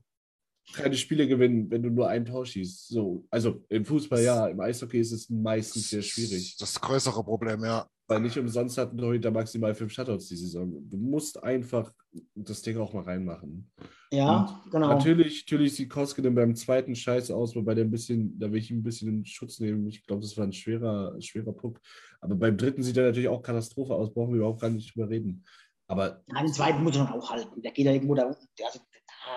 keine 0.73 0.95
Spiele 0.95 1.27
gewinnen, 1.27 1.69
wenn 1.69 1.83
du 1.83 1.89
nur 1.89 2.07
ein 2.07 2.25
Tor 2.25 2.45
schießt. 2.45 2.89
So, 2.89 3.25
also 3.29 3.63
im 3.69 3.85
Fußball 3.85 4.21
ja, 4.21 4.47
im 4.47 4.59
Eishockey 4.59 4.99
ist 4.99 5.11
es 5.11 5.29
meistens 5.29 5.89
sehr 5.89 6.01
schwierig. 6.01 6.57
Das 6.57 6.79
größere 6.79 7.23
Problem, 7.23 7.63
ja. 7.63 7.87
Weil 8.07 8.21
nicht 8.21 8.37
umsonst 8.37 8.77
hat 8.79 8.91
ein 8.91 8.97
Torhüter 8.97 9.29
maximal 9.29 9.75
fünf 9.75 9.93
Shutouts 9.93 10.29
die 10.29 10.35
Saison. 10.35 10.71
Du 10.89 10.97
musst 10.97 11.43
einfach 11.43 11.93
das 12.33 12.63
Ding 12.63 12.77
auch 12.77 12.91
mal 12.91 13.03
reinmachen. 13.03 13.69
Ja, 14.11 14.63
genau. 14.71 14.87
Natürlich, 14.87 15.45
natürlich 15.45 15.75
sieht 15.75 15.91
Koskinen 15.91 16.33
beim 16.33 16.55
zweiten 16.55 16.95
Scheiß 16.95 17.29
aus, 17.29 17.55
wobei 17.55 17.75
der 17.75 17.85
ein 17.85 17.91
bisschen, 17.91 18.39
da 18.39 18.51
will 18.51 18.57
ich 18.59 18.71
ihm 18.71 18.79
ein 18.79 18.83
bisschen 18.83 19.09
in 19.09 19.25
Schutz 19.25 19.59
nehmen. 19.59 19.87
Ich 19.87 20.03
glaube, 20.07 20.23
das 20.23 20.35
war 20.37 20.43
ein 20.43 20.53
schwerer, 20.53 21.15
schwerer 21.21 21.53
Puck. 21.53 21.79
Aber 22.19 22.33
beim 22.35 22.57
dritten 22.57 22.81
sieht 22.81 22.97
er 22.97 23.05
natürlich 23.05 23.29
auch 23.29 23.43
Katastrophe 23.43 23.93
aus, 23.93 24.11
brauchen 24.11 24.33
wir 24.33 24.37
überhaupt 24.39 24.61
gar 24.61 24.71
nicht 24.71 24.95
drüber 24.95 25.09
reden. 25.09 25.45
Aber 25.87 26.23
Ja, 26.27 26.41
den 26.41 26.53
zweiten 26.53 26.83
muss 26.83 26.97
man 26.97 27.07
auch 27.09 27.29
halten. 27.29 27.61
Der 27.61 27.71
geht 27.71 27.85
ja 27.85 27.93
irgendwo 27.93 28.15
da 28.15 28.25
unten. 28.25 28.47
Der, 28.57 28.67
also, 28.67 28.79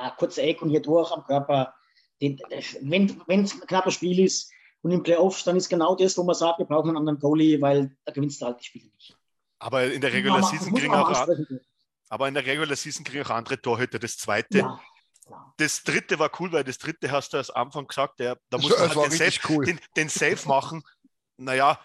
ah, 0.00 0.11
kurze 0.11 0.42
Eck 0.42 0.62
und 0.62 0.70
hier 0.70 0.83
durch 0.83 1.11
am 1.12 1.24
Körper. 1.24 1.74
Den, 2.20 2.40
wenn 2.81 3.44
es 3.44 3.55
ein 3.55 3.66
knappes 3.66 3.94
Spiel 3.94 4.24
ist 4.24 4.50
und 4.83 4.92
im 4.92 5.02
Playoffs, 5.02 5.44
dann 5.44 5.57
ist 5.57 5.68
genau 5.68 5.96
das, 5.96 6.16
wo 6.16 6.22
man 6.22 6.35
sagt, 6.35 6.59
wir 6.59 6.66
brauchen 6.66 6.88
einen 6.88 6.98
anderen 6.98 7.18
Goalie, 7.18 7.61
weil 7.61 7.96
da 8.05 8.12
gewinnst 8.12 8.40
du 8.40 8.46
halt 8.46 8.61
die 8.61 8.64
Spiele 8.64 8.88
nicht. 8.94 9.16
Aber 9.59 9.85
in 9.92 10.00
der 10.00 10.12
Regular 10.12 10.42
Season 10.42 10.74
kriegen 10.74 10.94
auch, 10.94 11.28
aber 12.09 12.28
in 12.28 12.35
der 12.35 12.44
Regular 12.44 12.76
Season 12.76 13.05
kriegen 13.05 13.24
auch 13.24 13.31
andere 13.31 13.61
Torhüter. 13.61 13.98
Das 13.98 14.18
zweite, 14.18 14.59
Ja, 14.59 14.81
das 15.57 15.83
dritte 15.83 16.18
war 16.18 16.31
cool, 16.40 16.52
weil 16.52 16.64
das 16.64 16.78
dritte 16.78 17.11
hast 17.11 17.33
du 17.33 17.37
als 17.37 17.50
Anfang 17.50 17.87
gesagt, 17.87 18.20
der, 18.20 18.38
da 18.50 18.59
muss 18.59 18.70
man 18.70 18.94
halt 18.94 19.12
den 19.12 19.18
Safe, 19.18 19.40
cool. 19.48 19.64
den, 19.64 19.81
den 19.96 20.09
Safe 20.09 20.48
machen. 20.48 20.83
Naja, 21.37 21.78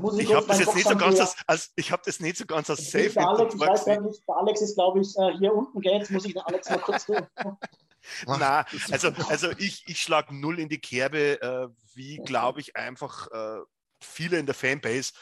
Muss 0.00 0.18
ich 0.18 0.28
ich 0.28 0.34
habe 0.34 0.46
das 0.46 0.60
jetzt 0.60 0.74
nicht 0.74 0.88
so 0.88 0.96
ganz 0.96 1.18
als, 1.20 1.36
als 1.46 1.72
ich 1.74 1.90
habe 1.90 2.02
das 2.04 2.20
nicht 2.20 2.36
so 2.36 2.46
ganz 2.46 2.70
als 2.70 2.80
Jetzt 2.80 2.92
Safe 2.92 3.10
der 3.10 3.28
Alex, 3.28 3.54
ich 3.54 3.60
weiß 3.60 3.84
gar 3.84 4.00
nicht, 4.00 4.22
der 4.28 4.36
Alex 4.36 4.60
ist, 4.60 4.74
glaube 4.74 5.00
ich, 5.00 5.16
äh, 5.16 5.36
hier 5.38 5.52
unten 5.52 5.80
geht. 5.80 6.10
Muss 6.10 6.24
ich 6.24 6.32
den 6.34 6.42
Alex 6.42 6.70
mal 6.70 6.78
kurz 6.78 7.06
Na, 8.26 8.64
also, 8.90 9.08
also 9.28 9.50
ich, 9.58 9.84
ich 9.86 10.00
schlage 10.00 10.34
null 10.34 10.60
in 10.60 10.68
die 10.68 10.78
Kerbe, 10.78 11.42
äh, 11.42 11.68
wie 11.94 12.18
glaube 12.18 12.60
ich 12.60 12.76
einfach 12.76 13.28
äh, 13.32 13.60
viele 14.00 14.38
in 14.38 14.46
der 14.46 14.54
Fanbase 14.54 15.12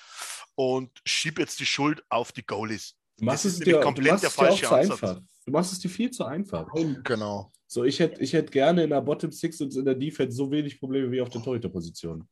und 0.54 0.90
schiebe 1.04 1.40
jetzt 1.40 1.58
die 1.60 1.66
Schuld 1.66 2.04
auf 2.08 2.32
die 2.32 2.44
Goalies. 2.44 2.94
du 3.18 3.24
machst 3.24 3.44
Das 3.44 3.52
es 3.54 3.60
dir, 3.60 3.80
komplett 3.80 4.12
machst 4.12 4.24
der 4.24 4.30
dir 4.30 4.36
falsche 4.36 4.66
zu 4.66 4.74
Ansatz. 4.74 5.02
einfach. 5.02 5.22
Du 5.44 5.52
machst 5.52 5.72
es 5.72 5.78
dir 5.78 5.88
viel 5.88 6.10
zu 6.10 6.24
einfach. 6.24 6.66
Genau. 7.04 7.50
So, 7.66 7.84
ich 7.84 7.98
hätte 7.98 8.20
ich 8.20 8.32
hätt 8.32 8.52
gerne 8.52 8.84
in 8.84 8.90
der 8.90 9.00
Bottom 9.00 9.32
Six 9.32 9.60
und 9.60 9.74
in 9.74 9.84
der 9.84 9.94
Defense 9.94 10.36
so 10.36 10.50
wenig 10.50 10.78
Probleme 10.78 11.10
wie 11.10 11.20
auf 11.20 11.30
der 11.30 11.42
Torhüterposition. 11.42 12.28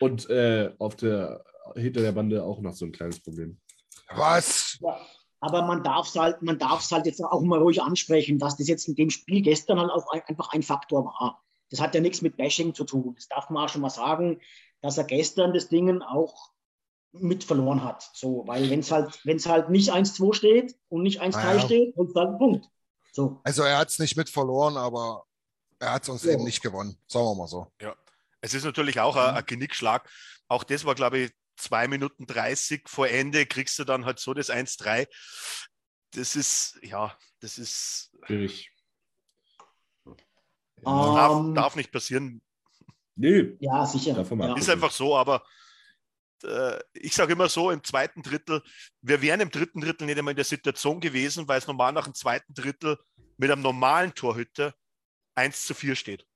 Und 0.00 0.28
äh, 0.30 0.72
auf 0.78 0.96
der, 0.96 1.44
hinter 1.76 2.00
der 2.00 2.12
Bande 2.12 2.42
auch 2.42 2.60
noch 2.60 2.72
so 2.74 2.84
ein 2.86 2.92
kleines 2.92 3.20
Problem. 3.20 3.60
Was? 4.14 4.78
Ja, 4.80 4.98
aber 5.40 5.62
man 5.62 5.82
darf 5.84 6.08
es 6.08 6.16
halt, 6.16 6.42
man 6.42 6.58
darf 6.58 6.90
halt 6.90 7.06
jetzt 7.06 7.22
auch 7.22 7.40
mal 7.42 7.60
ruhig 7.60 7.80
ansprechen, 7.82 8.38
dass 8.38 8.56
das 8.56 8.66
jetzt 8.68 8.88
in 8.88 8.94
dem 8.96 9.10
Spiel 9.10 9.42
gestern 9.42 9.78
halt 9.78 9.90
auch 9.90 10.10
ein, 10.12 10.22
einfach 10.26 10.52
ein 10.52 10.62
Faktor 10.62 11.04
war. 11.04 11.42
Das 11.70 11.80
hat 11.80 11.94
ja 11.94 12.00
nichts 12.00 12.20
mit 12.22 12.36
Bashing 12.36 12.74
zu 12.74 12.84
tun. 12.84 13.14
Das 13.14 13.28
darf 13.28 13.48
man 13.50 13.64
auch 13.64 13.68
schon 13.68 13.82
mal 13.82 13.90
sagen, 13.90 14.40
dass 14.80 14.98
er 14.98 15.04
gestern 15.04 15.52
das 15.54 15.68
Ding 15.68 16.02
auch 16.02 16.50
mit 17.12 17.44
verloren 17.44 17.84
hat. 17.84 18.08
So, 18.14 18.44
weil 18.46 18.70
wenn 18.70 18.80
es 18.80 18.90
halt, 18.90 19.20
wenn 19.24 19.36
es 19.36 19.46
halt 19.46 19.68
nicht 19.70 19.92
1-2 19.92 20.32
steht 20.34 20.76
und 20.88 21.02
nicht 21.02 21.20
1-3 21.22 21.34
Ah, 21.36 21.54
ja. 21.54 21.60
steht, 21.60 21.96
und 21.96 22.16
dann 22.16 22.38
Punkt. 22.38 22.66
So. 23.12 23.40
Also 23.44 23.62
er 23.62 23.78
hat 23.78 23.88
es 23.88 23.98
nicht 23.98 24.16
mit 24.16 24.28
verloren, 24.30 24.76
aber 24.76 25.24
er 25.78 25.94
hat 25.94 26.02
es 26.04 26.08
uns 26.08 26.24
Ja. 26.24 26.32
eben 26.32 26.44
nicht 26.44 26.62
gewonnen. 26.62 26.96
Sagen 27.06 27.24
wir 27.26 27.34
mal 27.34 27.46
so. 27.48 27.66
Es 28.40 28.54
ist 28.54 28.64
natürlich 28.64 29.00
auch 29.00 29.16
ein, 29.16 29.34
ein 29.34 29.46
Genickschlag. 29.46 30.08
Auch 30.48 30.64
das 30.64 30.84
war, 30.84 30.94
glaube 30.94 31.18
ich, 31.18 31.32
zwei 31.56 31.88
Minuten 31.88 32.26
30 32.26 32.88
vor 32.88 33.08
Ende, 33.08 33.46
kriegst 33.46 33.78
du 33.78 33.84
dann 33.84 34.04
halt 34.04 34.18
so 34.18 34.34
das 34.34 34.50
1-3. 34.50 35.06
Das 36.12 36.36
ist, 36.36 36.78
ja, 36.82 37.16
das 37.40 37.58
ist, 37.58 38.10
Schwierig. 38.26 38.72
darf, 40.82 41.32
Ähm, 41.32 41.54
darf 41.54 41.76
nicht 41.76 41.92
passieren. 41.92 42.42
Nee, 43.16 43.56
Ja, 43.60 43.84
sicher. 43.86 44.16
Ja. 44.18 44.56
Ist 44.56 44.70
einfach 44.70 44.92
so, 44.92 45.16
aber 45.16 45.44
äh, 46.42 46.78
ich 46.94 47.14
sage 47.14 47.34
immer 47.34 47.48
so, 47.48 47.70
im 47.70 47.84
zweiten 47.84 48.22
Drittel, 48.22 48.62
wir 49.02 49.20
wären 49.20 49.40
im 49.40 49.50
dritten 49.50 49.80
Drittel 49.80 50.06
nicht 50.06 50.18
einmal 50.18 50.32
in 50.32 50.36
der 50.36 50.44
Situation 50.44 51.00
gewesen, 51.00 51.46
weil 51.46 51.58
es 51.58 51.66
normal 51.66 51.92
nach 51.92 52.04
dem 52.04 52.14
zweiten 52.14 52.54
Drittel 52.54 52.98
mit 53.36 53.50
einem 53.50 53.62
normalen 53.62 54.14
Torhüter 54.14 54.74
1 55.34 55.66
zu 55.66 55.74
4 55.74 55.96
steht. 55.96 56.26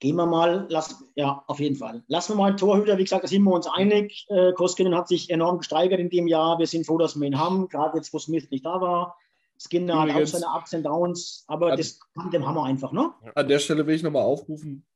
Gehen 0.00 0.16
wir 0.16 0.26
mal, 0.26 0.66
lass, 0.70 1.04
ja, 1.14 1.44
auf 1.46 1.60
jeden 1.60 1.76
Fall. 1.76 2.02
Lassen 2.08 2.32
wir 2.32 2.36
mal 2.36 2.48
einen 2.48 2.56
Torhüter, 2.56 2.96
wie 2.98 3.04
gesagt, 3.04 3.22
da 3.22 3.28
sind 3.28 3.42
wir 3.44 3.52
uns 3.52 3.66
einig. 3.66 4.26
Äh, 4.30 4.52
Koskinen 4.54 4.94
hat 4.94 5.08
sich 5.08 5.28
enorm 5.30 5.58
gesteigert 5.58 6.00
in 6.00 6.08
dem 6.10 6.26
Jahr. 6.26 6.58
Wir 6.58 6.66
sind 6.66 6.86
froh, 6.86 6.96
dass 6.98 7.20
wir 7.20 7.26
ihn 7.26 7.38
haben, 7.38 7.68
gerade 7.68 7.98
jetzt, 7.98 8.12
wo 8.14 8.18
Smith 8.18 8.50
nicht 8.50 8.64
da 8.64 8.80
war. 8.80 9.16
Skinner 9.58 10.00
hat 10.00 10.08
auch 10.08 10.12
Übrigens- 10.14 10.30
seine 10.32 10.46
Ups 10.56 10.72
und 10.72 10.82
Downs, 10.84 11.44
aber 11.48 11.72
An- 11.72 11.76
das 11.78 12.00
kann 12.14 12.30
dem 12.30 12.46
Hammer 12.46 12.64
einfach, 12.64 12.92
ne? 12.92 13.12
An 13.34 13.46
der 13.46 13.58
Stelle 13.58 13.86
will 13.86 13.94
ich 13.94 14.02
nochmal 14.02 14.22
aufrufen. 14.22 14.86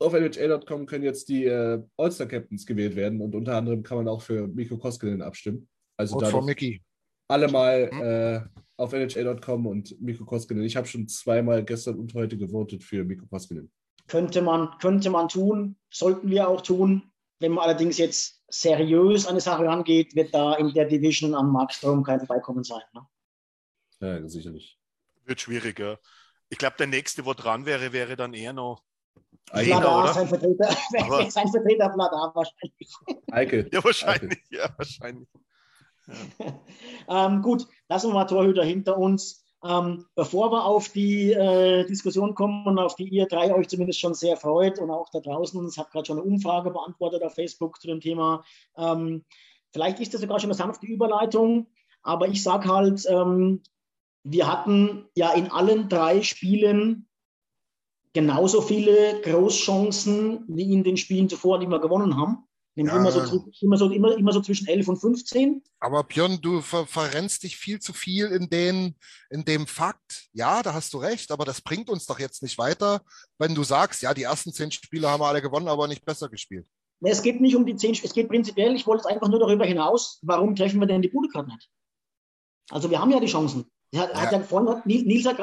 Auf 0.00 0.14
NHL.com 0.14 0.86
können 0.86 1.04
jetzt 1.04 1.28
die 1.28 1.44
äh, 1.44 1.82
All-Star-Captains 1.98 2.64
gewählt 2.64 2.96
werden 2.96 3.20
und 3.20 3.34
unter 3.34 3.56
anderem 3.56 3.82
kann 3.82 3.98
man 3.98 4.08
auch 4.08 4.22
für 4.22 4.46
Mikko 4.46 4.78
Koskinen 4.78 5.20
abstimmen. 5.20 5.68
Also 5.98 6.16
Und 6.16 6.46
Mickey. 6.46 6.80
alle 7.28 7.48
mal 7.48 7.90
Mhm. 7.92 8.00
äh, 8.00 8.40
auf 8.78 8.92
NHL.com 8.94 9.66
und 9.66 10.00
Mikko 10.00 10.24
Koskinen. 10.24 10.62
Ich 10.62 10.76
habe 10.76 10.86
schon 10.86 11.08
zweimal 11.08 11.62
gestern 11.64 11.96
und 11.98 12.14
heute 12.14 12.38
gewotet 12.38 12.82
für 12.84 13.04
Mikko 13.04 13.26
Koskinen. 13.26 13.70
Könnte 14.08 14.42
man, 14.42 14.76
könnte 14.80 15.10
man 15.10 15.28
tun, 15.28 15.76
sollten 15.90 16.28
wir 16.30 16.48
auch 16.48 16.60
tun. 16.62 17.12
Wenn 17.38 17.52
man 17.52 17.64
allerdings 17.64 17.98
jetzt 17.98 18.42
seriös 18.48 19.26
an 19.26 19.36
die 19.36 19.40
Sache 19.40 19.64
rangeht, 19.64 20.16
wird 20.16 20.34
da 20.34 20.54
in 20.54 20.72
der 20.74 20.86
Division 20.86 21.34
an 21.34 21.50
Mark 21.52 21.72
Strom 21.72 22.02
kein 22.02 22.18
Vorbeikommen 22.18 22.64
sein. 22.64 22.82
Ne? 22.92 23.06
Ja, 24.00 24.28
sicherlich. 24.28 24.78
Wird 25.24 25.40
schwierig, 25.40 25.78
ja. 25.78 25.98
Ich 26.48 26.58
glaube, 26.58 26.76
der 26.78 26.86
nächste, 26.88 27.26
wo 27.26 27.34
dran 27.34 27.66
wäre, 27.66 27.92
wäre 27.92 28.16
dann 28.16 28.32
eher 28.34 28.52
noch 28.54 28.82
Eike, 29.50 29.66
Lena, 29.68 29.80
Vladar, 29.80 30.02
oder? 30.04 30.14
sein 30.14 30.28
Vertreter, 30.28 30.76
Aber- 31.00 31.30
sein 31.30 31.48
Vertreter 31.48 31.92
Vladar 31.92 32.32
wahrscheinlich. 32.34 32.92
Eike. 33.30 33.68
Ja, 33.72 33.84
wahrscheinlich, 33.84 34.42
ja, 34.50 34.68
wahrscheinlich. 34.76 35.28
Ähm, 37.08 37.42
gut, 37.42 37.66
lassen 37.88 38.08
wir 38.08 38.14
mal 38.14 38.24
Torhüter 38.24 38.64
hinter 38.64 38.96
uns. 38.96 39.44
Ähm, 39.64 40.04
bevor 40.14 40.52
wir 40.52 40.64
auf 40.64 40.88
die 40.90 41.32
äh, 41.32 41.84
Diskussion 41.84 42.34
kommen 42.34 42.64
und 42.66 42.78
auf 42.78 42.94
die 42.94 43.08
ihr 43.08 43.26
drei 43.26 43.52
euch 43.52 43.68
zumindest 43.68 43.98
schon 43.98 44.14
sehr 44.14 44.36
freut 44.36 44.78
und 44.78 44.90
auch 44.90 45.08
da 45.10 45.18
draußen, 45.18 45.68
ich 45.68 45.78
habe 45.78 45.90
gerade 45.90 46.06
schon 46.06 46.18
eine 46.18 46.26
Umfrage 46.26 46.70
beantwortet 46.70 47.24
auf 47.24 47.34
Facebook 47.34 47.80
zu 47.80 47.88
dem 47.88 48.00
Thema. 48.00 48.44
Ähm, 48.76 49.24
vielleicht 49.72 49.98
ist 49.98 50.14
das 50.14 50.20
sogar 50.20 50.38
schon 50.38 50.50
eine 50.50 50.56
sanfte 50.56 50.86
Überleitung, 50.86 51.66
aber 52.02 52.28
ich 52.28 52.42
sage 52.42 52.72
halt, 52.72 53.04
ähm, 53.08 53.62
wir 54.22 54.46
hatten 54.46 55.08
ja 55.16 55.32
in 55.32 55.50
allen 55.50 55.88
drei 55.88 56.22
Spielen 56.22 57.08
genauso 58.12 58.60
viele 58.60 59.20
Großchancen 59.22 60.44
wie 60.48 60.72
in 60.72 60.84
den 60.84 60.96
Spielen 60.96 61.28
zuvor, 61.28 61.58
die 61.58 61.66
wir 61.66 61.80
gewonnen 61.80 62.16
haben. 62.16 62.47
Nämlich 62.78 62.94
Ja. 62.94 63.00
immer, 63.00 63.10
so, 63.10 63.50
immer, 63.60 63.76
so, 63.76 63.90
immer, 63.90 64.16
immer 64.16 64.32
so 64.32 64.40
zwischen 64.40 64.68
11 64.68 64.86
und 64.86 64.98
15. 64.98 65.64
Aber 65.80 66.04
Björn, 66.04 66.40
du 66.40 66.60
ver 66.60 66.86
verrennst 66.86 67.42
dich 67.42 67.56
viel 67.56 67.80
zu 67.80 67.92
viel 67.92 68.26
in, 68.26 68.48
den, 68.48 68.94
in 69.30 69.44
dem 69.44 69.66
Fakt. 69.66 70.28
Ja, 70.32 70.62
da 70.62 70.74
hast 70.74 70.94
du 70.94 70.98
recht, 70.98 71.32
aber 71.32 71.44
das 71.44 71.60
bringt 71.60 71.90
uns 71.90 72.06
doch 72.06 72.20
jetzt 72.20 72.40
nicht 72.40 72.56
weiter, 72.56 73.02
wenn 73.36 73.56
du 73.56 73.64
sagst, 73.64 74.00
ja, 74.02 74.14
die 74.14 74.22
ersten 74.22 74.52
zehn 74.52 74.70
Spiele 74.70 75.08
haben 75.10 75.20
wir 75.20 75.26
alle 75.26 75.42
gewonnen, 75.42 75.66
aber 75.66 75.88
nicht 75.88 76.04
besser 76.04 76.28
gespielt. 76.28 76.66
Nee, 77.00 77.10
Es 77.10 77.22
geht 77.22 77.40
nicht 77.40 77.56
um 77.56 77.66
die 77.66 77.74
zehn, 77.74 77.92
es 78.00 78.12
geht 78.12 78.28
prinzipiell, 78.28 78.76
ich 78.76 78.86
wollte 78.86 79.02
jetzt 79.02 79.12
einfach 79.12 79.28
nur 79.28 79.40
darüber 79.40 79.64
hinaus, 79.66 80.20
warum 80.22 80.54
treffen 80.54 80.78
wir 80.78 80.86
denn 80.86 81.02
die 81.02 81.08
Bude 81.08 81.28
gerade 81.28 81.48
nicht? 81.48 81.68
Also 82.70 82.90
wir 82.90 83.00
haben 83.00 83.10
ja 83.10 83.18
die 83.18 83.26
Chancen. 83.26 83.66
Hat, 83.96 84.10
Ja. 84.12 84.20
hat 84.20 84.32
ja 84.32 84.40
vorhin 84.40 84.68
hat 84.68 84.86
Nils 84.86 85.04
Nils 85.06 85.26
hat 85.26 85.38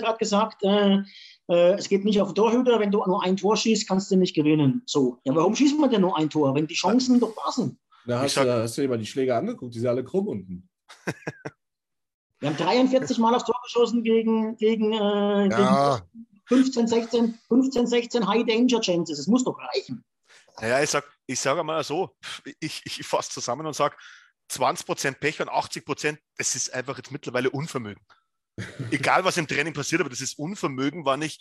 gerade 0.00 0.18
gesagt, 0.18 0.62
äh, 0.64 0.98
äh, 1.48 1.74
es 1.74 1.88
geht 1.88 2.04
nicht 2.04 2.20
auf 2.20 2.28
den 2.28 2.34
Torhüter, 2.36 2.78
wenn 2.80 2.90
du 2.90 2.98
nur 3.06 3.22
ein 3.22 3.36
Tor 3.36 3.56
schießt, 3.56 3.86
kannst 3.88 4.10
du 4.10 4.16
nicht 4.16 4.34
gewinnen. 4.34 4.82
So, 4.86 5.18
ja, 5.24 5.34
warum 5.34 5.54
schießen 5.54 5.78
wir 5.78 5.88
denn 5.88 6.00
nur 6.02 6.16
ein 6.16 6.30
Tor, 6.30 6.54
wenn 6.54 6.66
die 6.66 6.74
Chancen 6.74 7.20
doch 7.20 7.34
da 7.34 7.50
sind? 7.52 7.78
Da 8.06 8.20
hast, 8.20 8.34
sag- 8.34 8.44
du, 8.44 8.48
da 8.50 8.62
hast 8.62 8.76
du 8.76 8.82
dir 8.82 8.88
mal 8.88 8.98
die 8.98 9.06
Schläge 9.06 9.34
angeguckt, 9.36 9.74
die 9.74 9.78
sind 9.78 9.88
alle 9.88 10.04
krumm 10.04 10.28
unten. 10.28 10.68
Wir 12.40 12.48
haben 12.48 12.56
43 12.56 13.18
Mal 13.18 13.34
aufs 13.36 13.44
Tor 13.44 13.54
geschossen 13.62 14.02
gegen, 14.02 14.56
gegen, 14.56 14.92
äh, 14.92 15.48
Ja. 15.48 16.00
gegen 16.00 16.26
15, 16.46 16.88
16, 16.88 17.38
15, 17.46 17.86
16 17.86 18.26
High 18.26 18.44
Danger 18.44 18.80
Chances. 18.80 19.20
Es 19.20 19.28
muss 19.28 19.44
doch 19.44 19.56
reichen. 19.58 20.04
Naja, 20.60 20.82
ich 20.82 20.90
sage 20.90 21.06
ich 21.26 21.38
sag 21.38 21.56
einmal 21.56 21.82
so, 21.84 22.10
ich, 22.58 22.82
ich 22.84 23.06
fasse 23.06 23.30
zusammen 23.30 23.64
und 23.66 23.74
sage, 23.74 23.94
20% 24.50 25.12
Pech 25.20 25.40
und 25.40 25.48
80%, 25.48 26.18
das 26.36 26.56
ist 26.56 26.74
einfach 26.74 26.96
jetzt 26.98 27.12
mittlerweile 27.12 27.48
Unvermögen. 27.48 28.04
Egal, 28.90 29.24
was 29.24 29.36
im 29.36 29.46
Training 29.46 29.72
passiert, 29.72 30.00
aber 30.00 30.10
das 30.10 30.20
ist 30.20 30.38
Unvermögen, 30.38 31.04
wann 31.04 31.22
ich 31.22 31.38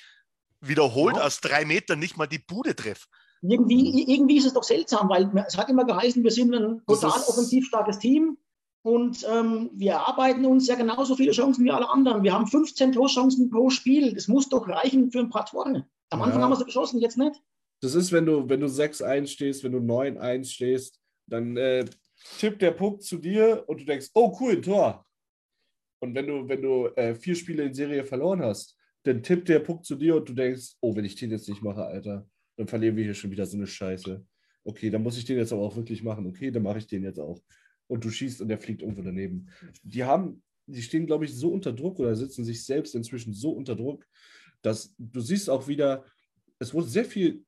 wiederholt 0.61 1.17
Ja. 1.17 1.23
aus 1.23 1.41
drei 1.41 1.65
Metern 1.65 1.99
nicht 1.99 2.17
mal 2.17 2.27
die 2.27 2.39
Bude 2.39 2.75
treffe. 2.75 3.07
Irgendwie, 3.41 4.03
irgendwie 4.13 4.37
ist 4.37 4.45
es 4.45 4.53
doch 4.53 4.63
seltsam, 4.63 5.09
weil 5.09 5.31
es 5.47 5.57
hat 5.57 5.69
immer 5.69 5.83
geheißen, 5.85 6.23
wir 6.23 6.29
sind 6.31 6.53
ein 6.53 6.81
total 6.85 7.19
offensiv 7.27 7.65
starkes 7.65 7.97
Team 7.97 8.37
und 8.83 9.25
ähm, 9.29 9.71
wir 9.73 9.93
erarbeiten 9.93 10.45
uns 10.45 10.67
ja 10.67 10.75
genauso 10.75 11.15
viele 11.15 11.31
Chancen 11.31 11.65
wie 11.65 11.71
alle 11.71 11.89
anderen. 11.89 12.21
Wir 12.23 12.33
haben 12.33 12.45
15 12.47 12.91
Torchancen 12.93 13.49
pro 13.49 13.69
Spiel. 13.71 14.13
Das 14.13 14.27
muss 14.27 14.47
doch 14.49 14.67
reichen 14.67 15.11
für 15.11 15.19
ein 15.19 15.29
paar 15.29 15.45
Tore. 15.45 15.87
Am 16.11 16.19
Ja. 16.19 16.25
Anfang 16.25 16.41
haben 16.43 16.51
wir 16.51 16.55
sie 16.55 16.65
geschossen, 16.65 16.99
jetzt 16.99 17.17
nicht. 17.17 17.41
Das 17.81 17.95
ist, 17.95 18.11
wenn 18.11 18.27
du, 18.27 18.47
wenn 18.47 18.59
du 18.59 18.67
6-1 18.67 19.25
stehst, 19.27 19.63
wenn 19.63 19.71
du 19.71 19.79
9-1 19.79 20.45
stehst, 20.45 20.99
dann 21.25 21.57
äh, 21.57 21.85
tippt 22.37 22.61
der 22.61 22.71
Puck 22.71 23.01
zu 23.01 23.17
dir 23.17 23.63
und 23.67 23.81
du 23.81 23.85
denkst, 23.85 24.09
oh 24.13 24.37
cool, 24.39 24.51
ein 24.53 24.61
Tor. 24.61 25.03
Und 26.01 26.15
wenn 26.15 26.27
du, 26.27 26.49
wenn 26.49 26.61
du 26.61 26.87
äh, 26.95 27.13
vier 27.13 27.35
Spiele 27.35 27.63
in 27.63 27.73
Serie 27.73 28.03
verloren 28.03 28.41
hast, 28.41 28.75
dann 29.03 29.21
tippt 29.21 29.49
der 29.49 29.59
Puck 29.59 29.85
zu 29.85 29.95
dir 29.95 30.15
und 30.15 30.27
du 30.27 30.33
denkst, 30.33 30.75
oh, 30.81 30.95
wenn 30.95 31.05
ich 31.05 31.15
den 31.15 31.31
jetzt 31.31 31.47
nicht 31.47 31.61
mache, 31.61 31.85
Alter, 31.85 32.27
dann 32.57 32.67
verlieren 32.67 32.95
wir 32.95 33.03
hier 33.03 33.13
schon 33.13 33.31
wieder 33.31 33.45
so 33.45 33.57
eine 33.57 33.67
Scheiße. 33.67 34.23
Okay, 34.63 34.89
dann 34.89 35.03
muss 35.03 35.17
ich 35.17 35.25
den 35.25 35.37
jetzt 35.37 35.53
aber 35.53 35.61
auch 35.61 35.75
wirklich 35.75 36.03
machen. 36.03 36.25
Okay, 36.27 36.51
dann 36.51 36.63
mache 36.63 36.79
ich 36.79 36.87
den 36.87 37.03
jetzt 37.03 37.19
auch. 37.19 37.41
Und 37.87 38.03
du 38.03 38.09
schießt 38.09 38.41
und 38.41 38.47
der 38.47 38.59
fliegt 38.59 38.81
irgendwo 38.81 39.01
daneben. 39.01 39.47
Die 39.83 40.03
haben, 40.03 40.41
die 40.65 40.81
stehen, 40.81 41.05
glaube 41.05 41.25
ich, 41.25 41.35
so 41.35 41.51
unter 41.51 41.73
Druck 41.73 41.99
oder 41.99 42.15
setzen 42.15 42.45
sich 42.45 42.63
selbst 42.63 42.95
inzwischen 42.95 43.33
so 43.33 43.51
unter 43.51 43.75
Druck, 43.75 44.05
dass 44.61 44.93
du 44.97 45.19
siehst 45.19 45.49
auch 45.49 45.67
wieder, 45.67 46.05
es 46.59 46.73
wurde 46.73 46.87
sehr 46.87 47.05
viel, 47.05 47.43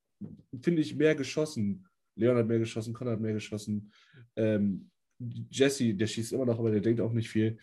finde 0.62 0.82
ich, 0.82 0.96
mehr 0.96 1.16
geschossen. 1.16 1.86
Leon 2.16 2.38
hat 2.38 2.48
mehr 2.48 2.60
geschossen, 2.60 2.94
Conrad 2.94 3.16
hat 3.16 3.22
mehr 3.22 3.34
geschossen. 3.34 3.92
Ähm, 4.36 4.90
Jesse, 5.50 5.94
der 5.94 6.08
schießt 6.08 6.34
immer 6.34 6.46
noch, 6.46 6.60
aber 6.60 6.72
der 6.72 6.82
denkt 6.82 7.02
auch 7.02 7.14
nicht 7.14 7.30
viel. 7.30 7.58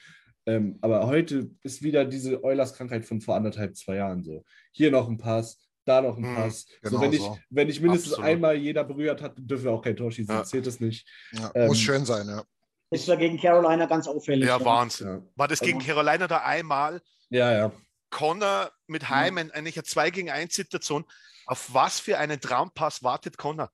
Ähm, 0.46 0.78
aber 0.80 1.06
heute 1.06 1.50
ist 1.62 1.82
wieder 1.82 2.04
diese 2.04 2.42
Eulers-Krankheit 2.42 3.04
von 3.04 3.20
vor 3.20 3.36
anderthalb, 3.36 3.76
zwei 3.76 3.96
Jahren 3.96 4.22
so. 4.22 4.44
Hier 4.72 4.90
noch 4.90 5.08
ein 5.08 5.18
Pass, 5.18 5.58
da 5.84 6.00
noch 6.00 6.16
ein 6.16 6.22
Mhm, 6.30 6.34
Pass. 6.34 6.66
genau 6.82 6.96
so, 6.96 7.02
wenn, 7.02 7.12
ich, 7.12 7.20
so. 7.20 7.38
wenn 7.50 7.68
ich 7.68 7.80
mindestens 7.80 8.12
Absolut. 8.14 8.30
einmal 8.30 8.54
jeder 8.56 8.84
berührt 8.84 9.20
hat, 9.22 9.34
dürfen 9.36 9.64
wir 9.64 9.72
auch 9.72 9.82
kein 9.82 9.96
Tor 9.96 10.10
schießen, 10.10 10.34
Ja. 10.34 10.44
zählt 10.44 10.66
das 10.66 10.80
nicht. 10.80 11.06
Ja, 11.32 11.50
Ähm, 11.54 11.66
muss 11.68 11.78
schön 11.80 12.04
sein, 12.04 12.26
ja. 12.26 12.42
Das 12.90 13.06
war 13.06 13.16
gegen 13.16 13.38
Carolina 13.38 13.86
ganz 13.86 14.08
auffällig. 14.08 14.48
Ja, 14.48 14.64
Wahnsinn. 14.64 15.06
Ja, 15.06 15.22
War 15.36 15.46
das 15.48 15.60
gegen 15.60 15.78
Carolina 15.78 16.26
da 16.26 16.38
einmal? 16.38 17.00
ja. 17.28 17.52
ja. 17.52 17.72
Connor 18.12 18.72
mit 18.88 19.08
Heimen, 19.08 19.52
eigentlich 19.52 19.76
eine 19.76 19.84
2 19.84 20.10
gegen 20.10 20.30
1 20.30 20.52
Situation. 20.52 21.04
Auf 21.46 21.72
was 21.72 22.00
für 22.00 22.18
einen 22.18 22.40
Traumpass 22.40 23.04
wartet 23.04 23.38
Connor? 23.38 23.70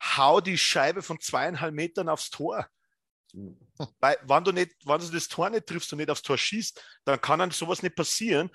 Hau 0.00 0.40
die 0.40 0.56
Scheibe 0.56 1.02
von 1.02 1.18
zweieinhalb 1.18 1.74
Metern 1.74 2.08
aufs 2.08 2.30
Tor. 2.30 2.68
Weil, 4.00 4.16
wenn 4.22 4.44
du, 4.44 4.52
nicht, 4.52 4.72
wenn 4.84 5.00
du 5.00 5.08
das 5.08 5.28
Tor 5.28 5.50
nicht 5.50 5.66
triffst 5.66 5.92
und 5.92 5.98
nicht 5.98 6.10
aufs 6.10 6.22
Tor 6.22 6.36
schießt, 6.38 6.82
dann 7.04 7.20
kann 7.20 7.38
dann 7.38 7.50
sowas 7.50 7.82
nicht 7.82 7.96
passieren. 7.96 8.50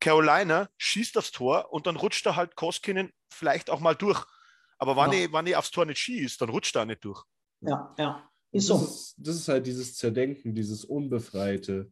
Carolina 0.00 0.68
schießt 0.76 1.16
aufs 1.18 1.32
Tor 1.32 1.72
und 1.72 1.86
dann 1.86 1.96
rutscht 1.96 2.24
da 2.26 2.36
halt 2.36 2.54
Koskinen 2.54 3.12
vielleicht 3.32 3.70
auch 3.70 3.80
mal 3.80 3.94
durch. 3.94 4.24
Aber 4.78 4.96
wenn, 4.96 5.12
Ja. 5.12 5.24
ich, 5.26 5.32
wenn 5.32 5.46
ich 5.46 5.56
aufs 5.56 5.70
Tor 5.70 5.86
nicht 5.86 5.98
schießt, 5.98 6.40
dann 6.40 6.50
rutscht 6.50 6.76
er 6.76 6.84
nicht 6.86 7.04
durch. 7.04 7.24
Ja, 7.62 7.94
ja. 7.98 8.30
Ist 8.52 8.70
Das, 8.70 8.78
so. 8.78 8.84
ist, 8.84 9.14
das 9.18 9.36
ist 9.36 9.48
halt 9.48 9.66
dieses 9.66 9.94
Zerdenken, 9.96 10.54
dieses 10.54 10.84
Unbefreite. 10.84 11.90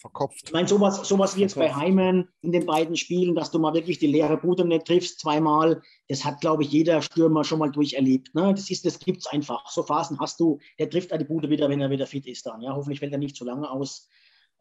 Verkopft. 0.00 0.44
Ich 0.46 0.52
meine, 0.52 0.66
sowas, 0.66 1.06
sowas 1.06 1.36
wie 1.36 1.42
jetzt 1.42 1.56
bei. 1.56 1.74
Heimen 1.74 2.28
in 2.40 2.52
den 2.52 2.64
beiden 2.64 2.96
Spielen, 2.96 3.34
dass 3.34 3.50
du 3.50 3.58
mal 3.58 3.74
wirklich 3.74 3.98
die 3.98 4.06
leere 4.06 4.38
Bude 4.38 4.64
nicht 4.64 4.86
triffst 4.86 5.20
zweimal, 5.20 5.82
das 6.08 6.24
hat, 6.24 6.40
glaube 6.40 6.62
ich, 6.62 6.72
jeder 6.72 7.02
Stürmer 7.02 7.44
schon 7.44 7.58
mal 7.58 7.70
durcherlebt. 7.70 8.34
Ne? 8.34 8.54
Das, 8.54 8.70
ist- 8.70 8.86
das 8.86 8.98
gibt 8.98 9.18
es 9.18 9.26
einfach. 9.26 9.68
So 9.70 9.82
Phasen 9.82 10.18
hast 10.18 10.40
du, 10.40 10.58
der 10.78 10.88
trifft 10.88 11.12
an 11.12 11.18
die 11.18 11.26
Bude 11.26 11.50
wieder, 11.50 11.68
wenn 11.68 11.80
er 11.82 11.90
wieder 11.90 12.06
fit 12.06 12.26
ist 12.26 12.46
dann. 12.46 12.62
Ja? 12.62 12.74
Hoffentlich 12.74 12.98
fällt 13.00 13.12
er 13.12 13.18
nicht 13.18 13.36
zu 13.36 13.44
lange 13.44 13.70
aus. 13.70 14.08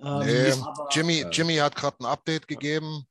Ähm, 0.01 0.19
Nee, 0.25 0.51
aber- 0.51 0.89
Jimmy, 0.91 1.19
Ja. 1.21 1.29
Jimmy 1.29 1.55
hat 1.55 1.75
gerade 1.75 1.95
ein 2.01 2.05
Update 2.05 2.45
gegeben. 2.47 3.05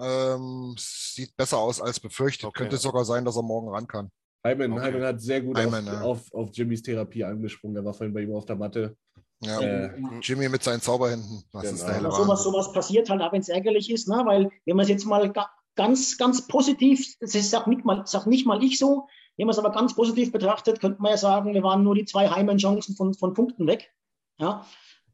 Ähm, 0.00 0.74
sieht 0.78 1.36
besser 1.36 1.58
aus 1.58 1.80
als 1.80 2.00
befürchtet. 2.00 2.46
Okay. 2.46 2.62
Könnte 2.62 2.76
sogar 2.78 3.04
sein, 3.04 3.24
dass 3.24 3.36
er 3.36 3.42
morgen 3.42 3.68
ran 3.68 3.86
kann. 3.86 4.10
Hyman, 4.44 4.72
Okay. 4.72 4.86
Hyman 4.86 5.02
hat 5.02 5.20
sehr 5.20 5.42
gut 5.42 5.58
Hyman, 5.58 5.86
auf, 5.88 5.94
ja. 5.94 6.00
auf, 6.00 6.32
auf 6.34 6.50
Jimmys 6.54 6.82
Therapie 6.82 7.22
angesprungen. 7.22 7.76
Er 7.76 7.84
war 7.84 7.92
vorhin 7.92 8.14
bei 8.14 8.22
ihm 8.22 8.34
auf 8.34 8.46
der 8.46 8.56
Matte. 8.56 8.96
Ja. 9.42 9.60
Äh, 9.60 9.90
Jimmy 10.20 10.48
mit 10.48 10.62
seinen 10.62 10.80
Zauberhänden. 10.80 11.44
Das 11.52 11.62
Genau. 11.62 11.74
ist 11.74 11.84
der 11.86 11.94
helle 11.94 12.12
Aber 12.12 12.36
sowas, 12.36 12.72
passiert 12.72 13.08
halt 13.08 13.22
auch, 13.22 13.32
wenn 13.32 13.40
es 13.40 13.48
ärgerlich 13.48 13.90
ist, 13.90 14.06
ne? 14.08 14.22
weil 14.24 14.50
wenn 14.66 14.76
man 14.76 14.82
es 14.84 14.90
jetzt 14.90 15.06
mal 15.06 15.30
ga, 15.32 15.48
ganz, 15.76 16.18
ganz 16.18 16.46
positiv, 16.46 17.16
das 17.20 17.34
ist 17.34 17.54
auch 17.54 17.66
nicht 17.66 17.84
mal, 17.84 18.02
sag 18.06 18.26
nicht 18.26 18.46
mal 18.46 18.62
ich 18.62 18.78
so, 18.78 19.08
wenn 19.36 19.46
man 19.46 19.52
es 19.52 19.58
aber 19.58 19.70
ganz 19.70 19.94
positiv 19.94 20.32
betrachtet, 20.32 20.80
könnte 20.80 21.00
man 21.00 21.12
ja 21.12 21.16
sagen, 21.16 21.54
wir 21.54 21.62
waren 21.62 21.82
nur 21.82 21.94
die 21.94 22.04
zwei 22.04 22.28
Heimchancen 22.28 22.94
von, 22.94 23.14
von 23.14 23.32
Punkten 23.32 23.66
weg. 23.66 23.90
Ja? 24.38 24.66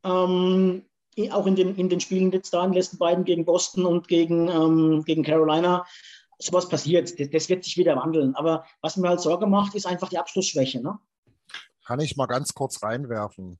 Ähm, 0.03 0.85
auch 1.31 1.47
in 1.47 1.55
den, 1.55 1.77
in 1.77 1.89
den 1.89 2.01
Spielen 2.01 2.33
jetzt 2.33 2.53
da, 2.53 2.65
in 2.65 2.71
den 2.73 2.77
letzten 2.77 2.99
beiden 2.99 3.25
gegen 3.25 3.45
Boston 3.45 3.87
und 3.87 4.09
gegen, 4.09 4.49
ähm, 4.49 5.05
gegen 5.05 5.23
Carolina. 5.23 5.87
Sowas 6.39 6.69
passiert, 6.69 7.19
das, 7.19 7.31
das 7.31 7.49
wird 7.49 7.65
sich 7.65 7.77
wieder 7.77 7.97
wandeln. 7.97 8.35
Aber 8.35 8.67
was 8.83 8.97
mir 8.97 9.09
halt 9.09 9.21
Sorge 9.21 9.47
macht, 9.47 9.75
ist 9.77 9.87
einfach 9.87 10.09
die 10.09 10.19
Abschlussschwäche. 10.19 10.83
Ne? 10.83 10.99
Kann 11.87 12.01
ich 12.01 12.17
mal 12.17 12.27
ganz 12.27 12.53
kurz 12.53 12.83
reinwerfen? 12.83 13.59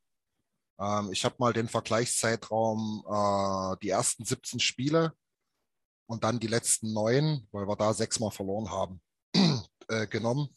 Ähm, 0.79 1.11
ich 1.13 1.25
habe 1.25 1.37
mal 1.39 1.53
den 1.53 1.69
Vergleichszeitraum, 1.69 3.05
äh, 3.07 3.77
die 3.83 3.91
ersten 3.91 4.25
17 4.25 4.61
Spiele 4.61 5.13
und 6.07 6.25
dann 6.25 6.39
die 6.39 6.47
letzten 6.47 6.93
neun, 6.93 7.47
weil 7.53 7.67
wir 7.67 7.77
da 7.77 7.93
sechsmal 7.95 8.31
verloren 8.31 8.71
haben, 8.71 9.01
äh, 9.89 10.07
genommen. 10.07 10.57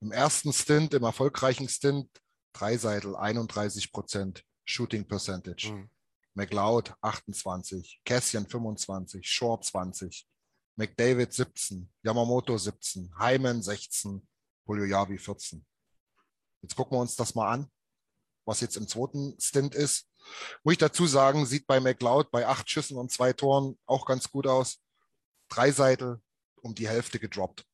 Im 0.00 0.12
ersten 0.12 0.52
Stint, 0.52 0.94
im 0.94 1.02
erfolgreichen 1.02 1.68
Stint, 1.68 2.08
Dreiseitel 2.52 3.16
31 3.16 3.92
Prozent 3.92 4.44
Shooting 4.64 5.06
Percentage. 5.06 5.72
Mhm. 5.72 5.90
McLeod 6.34 6.94
28, 7.00 8.00
Cassian 8.04 8.46
25, 8.46 9.28
Short 9.28 9.64
20, 9.64 10.24
McDavid 10.76 11.32
17, 11.32 11.92
Yamamoto 12.04 12.56
17, 12.56 13.12
Hyman 13.18 13.60
16, 13.60 14.24
Polyoyavi 14.64 15.18
14. 15.18 15.66
Jetzt 16.62 16.76
gucken 16.76 16.96
wir 16.96 17.00
uns 17.00 17.16
das 17.16 17.34
mal 17.34 17.50
an, 17.50 17.68
was 18.48 18.60
jetzt 18.60 18.76
im 18.76 18.88
zweiten 18.88 19.38
Stint 19.38 19.74
ist. 19.74 20.08
Muss 20.64 20.72
ich 20.72 20.78
dazu 20.78 21.06
sagen, 21.06 21.46
sieht 21.46 21.66
bei 21.66 21.80
McLeod 21.80 22.30
bei 22.30 22.46
acht 22.46 22.68
Schüssen 22.68 22.96
und 22.96 23.12
zwei 23.12 23.32
Toren 23.32 23.78
auch 23.86 24.06
ganz 24.06 24.30
gut 24.30 24.46
aus. 24.46 24.82
Drei 25.48 25.70
Seitel 25.70 26.20
um 26.62 26.74
die 26.74 26.88
Hälfte 26.88 27.18
gedroppt. 27.18 27.64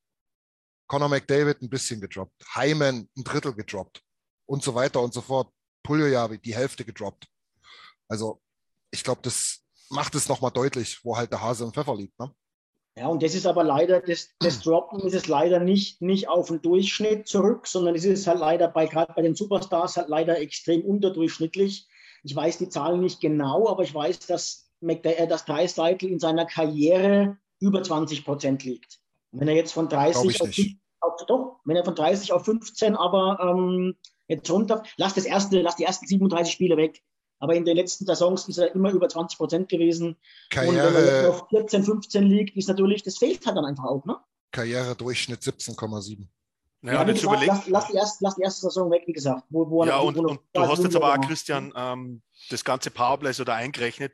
Conor 0.87 1.09
McDavid 1.09 1.63
ein 1.63 1.71
bisschen 1.71 2.01
gedroppt. 2.01 2.45
Hyman 2.55 3.09
ein 3.17 3.25
Drittel 3.25 3.55
gedroppt. 3.55 4.03
Und 4.47 4.63
so 4.63 4.75
weiter 4.75 5.01
und 5.01 5.15
so 5.15 5.23
fort. 5.23 5.51
Puljojavi 5.85 6.39
die 6.39 6.55
Hälfte 6.55 6.85
gedroppt. 6.85 7.27
Also, 8.09 8.43
ich 8.91 9.05
glaube, 9.05 9.23
das 9.23 9.65
macht 9.91 10.15
es 10.15 10.29
nochmal 10.29 10.51
deutlich, 10.51 11.05
wo 11.05 11.17
halt 11.17 11.31
der 11.31 11.41
Hase 11.41 11.65
im 11.65 11.73
Pfeffer 11.73 11.95
liegt. 11.95 12.19
Ne? 12.19 12.35
Ja, 12.97 13.09
und 13.09 13.23
das 13.23 13.35
ist 13.35 13.47
aber 13.47 13.65
leider, 13.65 14.01
das, 14.01 14.31
das 14.39 14.61
Droppen 14.61 15.01
ist 15.01 15.15
es 15.15 15.27
leider 15.27 15.59
nicht, 15.59 16.01
nicht 16.01 16.29
auf 16.29 16.47
den 16.47 16.63
Durchschnitt 16.63 17.27
zurück, 17.27 17.67
sondern 17.67 17.97
es 17.97 18.05
ist 18.05 18.27
halt 18.29 18.39
leider 18.39 18.69
bei, 18.69 18.87
gerade 18.87 19.13
bei 19.15 19.23
den 19.23 19.35
Superstars 19.35 19.97
halt 19.97 20.09
leider 20.09 20.39
extrem 20.39 20.83
unterdurchschnittlich. 20.83 21.89
Ich 22.23 22.37
weiß 22.37 22.59
die 22.59 22.69
Zahlen 22.69 23.01
nicht 23.01 23.21
genau, 23.21 23.69
aber 23.69 23.83
ich 23.83 23.93
weiß, 23.93 24.21
dass, 24.21 24.71
McDa 24.81 25.11
äh, 25.11 25.27
dass 25.27 25.45
Dreiseitel 25.45 26.09
in 26.09 26.21
seiner 26.21 26.47
Karriere 26.47 27.37
über 27.59 27.83
20 27.83 28.25
Prozent 28.25 28.63
liegt. 28.63 29.01
Und 29.33 29.41
wenn 29.41 29.49
er 29.49 29.57
jetzt 29.57 29.73
von 29.73 29.89
30 29.89 30.23
Glaub 30.23 30.31
ich 30.31 30.41
auf, 30.41 30.47
nicht. 30.47 30.57
15 30.57 30.81
auf, 31.01 31.27
doch, 31.27 31.61
wenn 31.65 31.77
er 31.77 31.85
von 31.85 31.97
30 31.97 32.33
auf 32.33 32.45
15 32.45 32.95
aber 32.95 33.39
ähm, 33.43 33.97
jetzt 34.29 34.49
runter, 34.51 34.85
lass 34.97 35.15
das 35.15 35.25
erste, 35.25 35.61
lass 35.63 35.77
die 35.77 35.85
ersten 35.85 36.07
37 36.07 36.53
Spiele 36.53 36.77
weg. 36.77 37.03
Aber 37.39 37.55
in 37.55 37.65
den 37.65 37.77
letzten 37.77 38.07
Saisons 38.07 38.49
ist 38.49 38.59
er 38.59 38.75
immer 38.75 38.91
über 38.91 39.09
20 39.09 39.37
Prozent 39.39 39.69
gewesen. 39.69 40.09
Und 40.09 40.17
wenn 40.57 40.77
er 40.77 40.83
Karriere, 40.93 41.31
auf 41.31 41.49
14, 41.51 41.85
15 41.85 42.23
liegt, 42.25 42.57
ist 42.57 42.69
natürlich, 42.69 43.03
das 43.03 43.19
fehlt 43.19 43.45
halt 43.47 43.57
dann 43.57 43.65
einfach 43.65 43.85
auch, 43.85 44.05
ne? 44.05 44.17
Karriere-Durchschnitt 44.53 45.41
17,7. 45.43 46.27
Ja, 46.83 47.01
und 47.01 47.07
wie 47.07 47.11
jetzt 47.13 47.23
gesagt, 47.23 47.43
überleg, 47.43 47.49
lass, 47.49 47.67
lass, 47.69 47.87
die 47.89 47.95
erste, 47.97 48.25
lass 48.25 48.35
die 48.37 48.43
erste 48.43 48.61
Saison 48.63 48.91
weg, 48.91 49.03
wie 49.07 49.13
gesagt. 49.13 49.45
Wo, 49.51 49.69
wo 49.69 49.85
ja, 49.85 50.01
wo 50.01 50.07
und, 50.09 50.17
er- 50.17 50.21
und 50.23 50.41
du 50.53 50.61
wo 50.61 50.69
hast 50.69 50.83
jetzt 50.85 50.95
aber 50.97 51.13
auch, 51.13 51.19
wo 51.19 51.27
Christian, 51.27 51.73
ähm, 51.75 52.23
das 52.51 52.65
ganze 52.65 52.91
Powerplay 52.91 53.33
so 53.33 53.43
da 53.45 53.55
eingerechnet, 53.55 54.13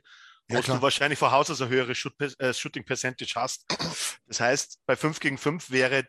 Ja, 0.49 0.57
wo 0.59 0.63
klar. 0.63 0.77
du 0.79 0.83
wahrscheinlich 0.83 1.19
von 1.19 1.31
Haus 1.33 1.51
aus 1.51 1.61
eine 1.61 1.71
höhere 1.71 1.95
Shoot, 1.95 2.15
äh, 2.39 2.55
Shooting 2.55 2.85
Percentage 2.85 3.33
hast. 3.37 3.67
Das 4.29 4.41
heißt, 4.41 4.81
bei 4.87 4.95
5 4.97 5.19
gegen 5.21 5.37
5 5.37 5.71
wäre, 5.71 6.07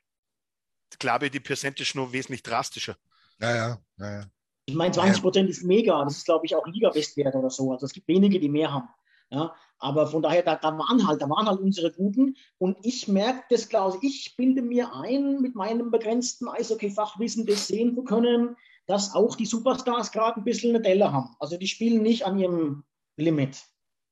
glaube 1.00 1.26
ich, 1.26 1.32
die 1.32 1.39
Percentage 1.39 1.91
nur 1.95 2.13
wesentlich 2.13 2.43
drastischer. 2.43 2.95
Ja, 3.39 3.56
ja, 3.56 3.78
ja, 3.97 4.12
ja. 4.19 4.26
Ich 4.71 4.77
meine, 4.77 4.93
20 4.93 5.21
Prozent 5.21 5.49
ist 5.49 5.63
mega. 5.63 6.03
Das 6.03 6.17
ist, 6.17 6.25
glaube 6.25 6.45
ich, 6.45 6.55
auch 6.55 6.65
Liga-Bestwert 6.65 7.36
oder 7.36 7.49
so. 7.49 7.71
Also 7.71 7.86
es 7.86 7.93
gibt 7.93 8.07
wenige, 8.07 8.39
die 8.39 8.49
mehr 8.49 8.71
haben. 8.73 8.88
Ja, 9.29 9.53
aber 9.79 10.07
von 10.07 10.21
daher, 10.21 10.43
da, 10.43 10.55
da 10.55 10.77
waren 10.77 11.07
halt, 11.07 11.21
da 11.21 11.29
waren 11.29 11.47
halt 11.47 11.60
unsere 11.60 11.91
Guten. 11.91 12.36
Und 12.57 12.77
ich 12.84 13.07
merke 13.07 13.43
das, 13.49 13.69
glaube 13.69 13.97
ich, 14.01 14.27
ich 14.27 14.36
bilde 14.38 14.62
mir 14.62 14.93
ein, 14.93 15.41
mit 15.41 15.55
meinem 15.55 15.89
begrenzten 15.91 16.47
Eishockey-Fachwissen 16.49 17.45
das 17.45 17.67
sehen 17.67 17.95
zu 17.95 18.03
können, 18.03 18.55
dass 18.88 19.13
auch 19.15 19.36
die 19.36 19.45
Superstars 19.45 20.12
gerade 20.12 20.38
ein 20.38 20.43
bisschen 20.43 20.71
eine 20.75 20.81
Delle 20.81 21.12
haben. 21.13 21.36
Also 21.39 21.57
die 21.57 21.67
spielen 21.67 22.01
nicht 22.01 22.25
an 22.25 22.39
ihrem 22.39 22.84
Limit. 23.17 23.57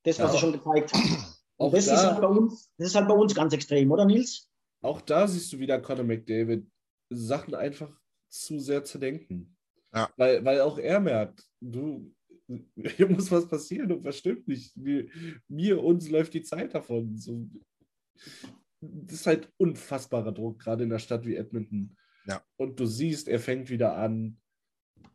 Das, 0.04 0.19
was 0.19 0.28
Ja. 0.28 0.32
sie 0.34 0.38
schon 0.39 0.54
gezeigt 0.54 0.93
haben. 0.93 1.26
Und 1.58 1.74
das 1.74 1.86
da- 1.88 1.93
ist, 1.95 2.04
halt 2.06 2.22
bei 2.22 2.28
uns, 2.28 2.72
das 2.78 2.88
ist 2.88 2.95
halt 2.95 3.08
bei 3.10 3.13
uns 3.15 3.36
ganz 3.36 3.54
extrem, 3.54 3.91
oder 3.91 4.06
Nils? 4.06 4.50
Auch 4.82 5.02
da 5.02 5.28
siehst 5.28 5.52
du 5.52 5.60
wieder 5.60 5.80
Conor 5.82 6.06
McDavid 6.06 6.65
Sachen 7.10 7.54
einfach 7.56 7.89
zu 8.30 8.60
sehr 8.60 8.86
zu 8.86 8.98
denken. 9.00 9.58
Ja. 9.93 10.10
Weil, 10.17 10.43
weil 10.45 10.62
auch 10.62 10.78
er 10.78 10.99
merkt, 10.99 11.43
du, 11.60 12.13
hier 12.75 13.10
muss 13.10 13.32
was 13.32 13.47
passieren 13.47 13.91
und 13.91 14.04
was 14.04 14.17
stimmt 14.17 14.47
nicht. 14.47 14.73
Wir, 14.75 15.08
mir, 15.47 15.84
uns 15.84 16.10
läuft 16.10 16.34
die 16.34 16.43
Zeit 16.43 16.73
davon. 16.73 17.17
So, 17.17 17.47
das 18.82 19.13
ist 19.13 19.28
halt 19.28 19.52
unfassbarer 19.58 20.32
Druck, 20.32 20.60
gerade 20.60 20.84
in 20.84 20.91
einer 20.91 20.99
Stadt 20.99 21.25
wie 21.25 21.36
Edmonton. 21.36 21.95
Ja. 22.25 22.43
Und 22.58 22.80
du 22.80 22.86
siehst, 22.86 23.28
er 23.28 23.39
fängt 23.39 23.69
wieder 23.69 23.95
an, 23.95 24.38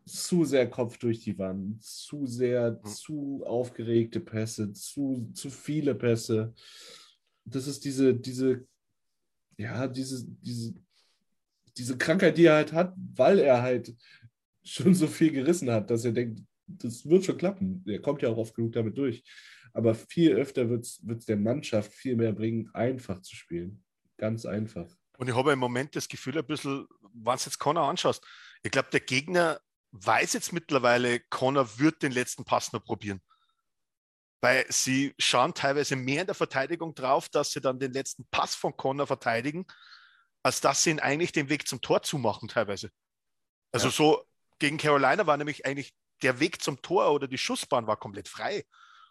zu 0.06 0.44
sehr 0.44 0.68
Kopf 0.68 0.98
durch 0.98 1.20
die 1.20 1.38
Wand, 1.38 1.82
zu 1.82 2.26
sehr, 2.26 2.72
Mhm. 2.82 2.88
zu 2.88 3.42
aufgeregte 3.46 4.20
Pässe, 4.20 4.72
zu, 4.72 5.30
zu 5.32 5.50
viele 5.50 5.94
Pässe. 5.94 6.54
Das 7.44 7.66
ist 7.66 7.84
diese, 7.84 8.14
diese, 8.14 8.66
ja, 9.56 9.86
diese, 9.86 10.26
diese, 10.26 10.74
diese 11.76 11.96
Krankheit, 11.96 12.36
die 12.36 12.46
er 12.46 12.56
halt 12.56 12.72
hat, 12.72 12.94
weil 13.14 13.38
er 13.38 13.62
halt 13.62 13.94
schon 14.64 14.94
so 14.94 15.06
viel 15.06 15.30
gerissen 15.30 15.70
hat, 15.70 15.90
dass 15.90 16.04
er 16.04 16.12
denkt, 16.12 16.40
das 16.66 17.08
wird 17.08 17.24
schon 17.24 17.36
klappen. 17.36 17.84
Der 17.84 18.00
kommt 18.00 18.22
ja 18.22 18.30
auch 18.30 18.38
oft 18.38 18.54
genug 18.54 18.72
damit 18.72 18.96
durch. 18.96 19.22
Aber 19.72 19.94
viel 19.94 20.32
öfter 20.32 20.70
wird 20.70 20.84
es 20.84 21.26
der 21.26 21.36
Mannschaft 21.36 21.92
viel 21.92 22.16
mehr 22.16 22.32
bringen, 22.32 22.70
einfach 22.74 23.20
zu 23.20 23.36
spielen. 23.36 23.84
Ganz 24.16 24.46
einfach. 24.46 24.88
Und 25.18 25.28
ich 25.28 25.34
habe 25.34 25.52
im 25.52 25.58
Moment 25.58 25.94
das 25.96 26.08
Gefühl, 26.08 26.38
ein 26.38 26.46
bisschen, 26.46 26.86
wenn 27.12 27.36
du 27.36 27.44
jetzt 27.44 27.58
Connor 27.58 27.88
anschaust, 27.88 28.24
ich 28.62 28.70
glaube, 28.70 28.88
der 28.90 29.00
Gegner 29.00 29.60
weiß 29.92 30.32
jetzt 30.32 30.52
mittlerweile, 30.52 31.20
Connor 31.30 31.78
wird 31.78 32.02
den 32.02 32.12
letzten 32.12 32.44
Pass 32.44 32.72
noch 32.72 32.84
probieren. 32.84 33.20
Weil 34.40 34.64
sie 34.68 35.14
schauen 35.18 35.54
teilweise 35.54 35.96
mehr 35.96 36.22
in 36.22 36.26
der 36.26 36.34
Verteidigung 36.34 36.94
drauf, 36.94 37.28
dass 37.28 37.52
sie 37.52 37.60
dann 37.60 37.78
den 37.78 37.92
letzten 37.92 38.26
Pass 38.30 38.54
von 38.54 38.76
Connor 38.76 39.06
verteidigen, 39.06 39.66
als 40.42 40.60
dass 40.60 40.82
sie 40.82 40.90
ihn 40.90 41.00
eigentlich 41.00 41.32
den 41.32 41.48
Weg 41.48 41.66
zum 41.66 41.80
Tor 41.80 42.02
zumachen, 42.02 42.48
teilweise. 42.48 42.90
Also 43.72 43.88
ja. 43.88 43.92
so 43.92 44.24
gegen 44.64 44.78
Carolina 44.78 45.26
war 45.26 45.36
nämlich 45.36 45.66
eigentlich 45.66 45.92
der 46.22 46.40
Weg 46.40 46.62
zum 46.62 46.80
Tor 46.80 47.12
oder 47.12 47.28
die 47.28 47.36
Schussbahn 47.36 47.86
war 47.86 47.98
komplett 47.98 48.28
frei. 48.28 48.64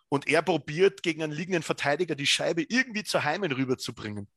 Und 0.10 0.28
er 0.28 0.42
probiert 0.42 1.04
gegen 1.04 1.22
einen 1.22 1.32
liegenden 1.32 1.62
Verteidiger 1.62 2.16
die 2.16 2.26
Scheibe 2.26 2.63
irgendwie 2.68 3.04
zur 3.04 3.24
Heimen 3.24 3.52
rüberzubringen. 3.52 4.28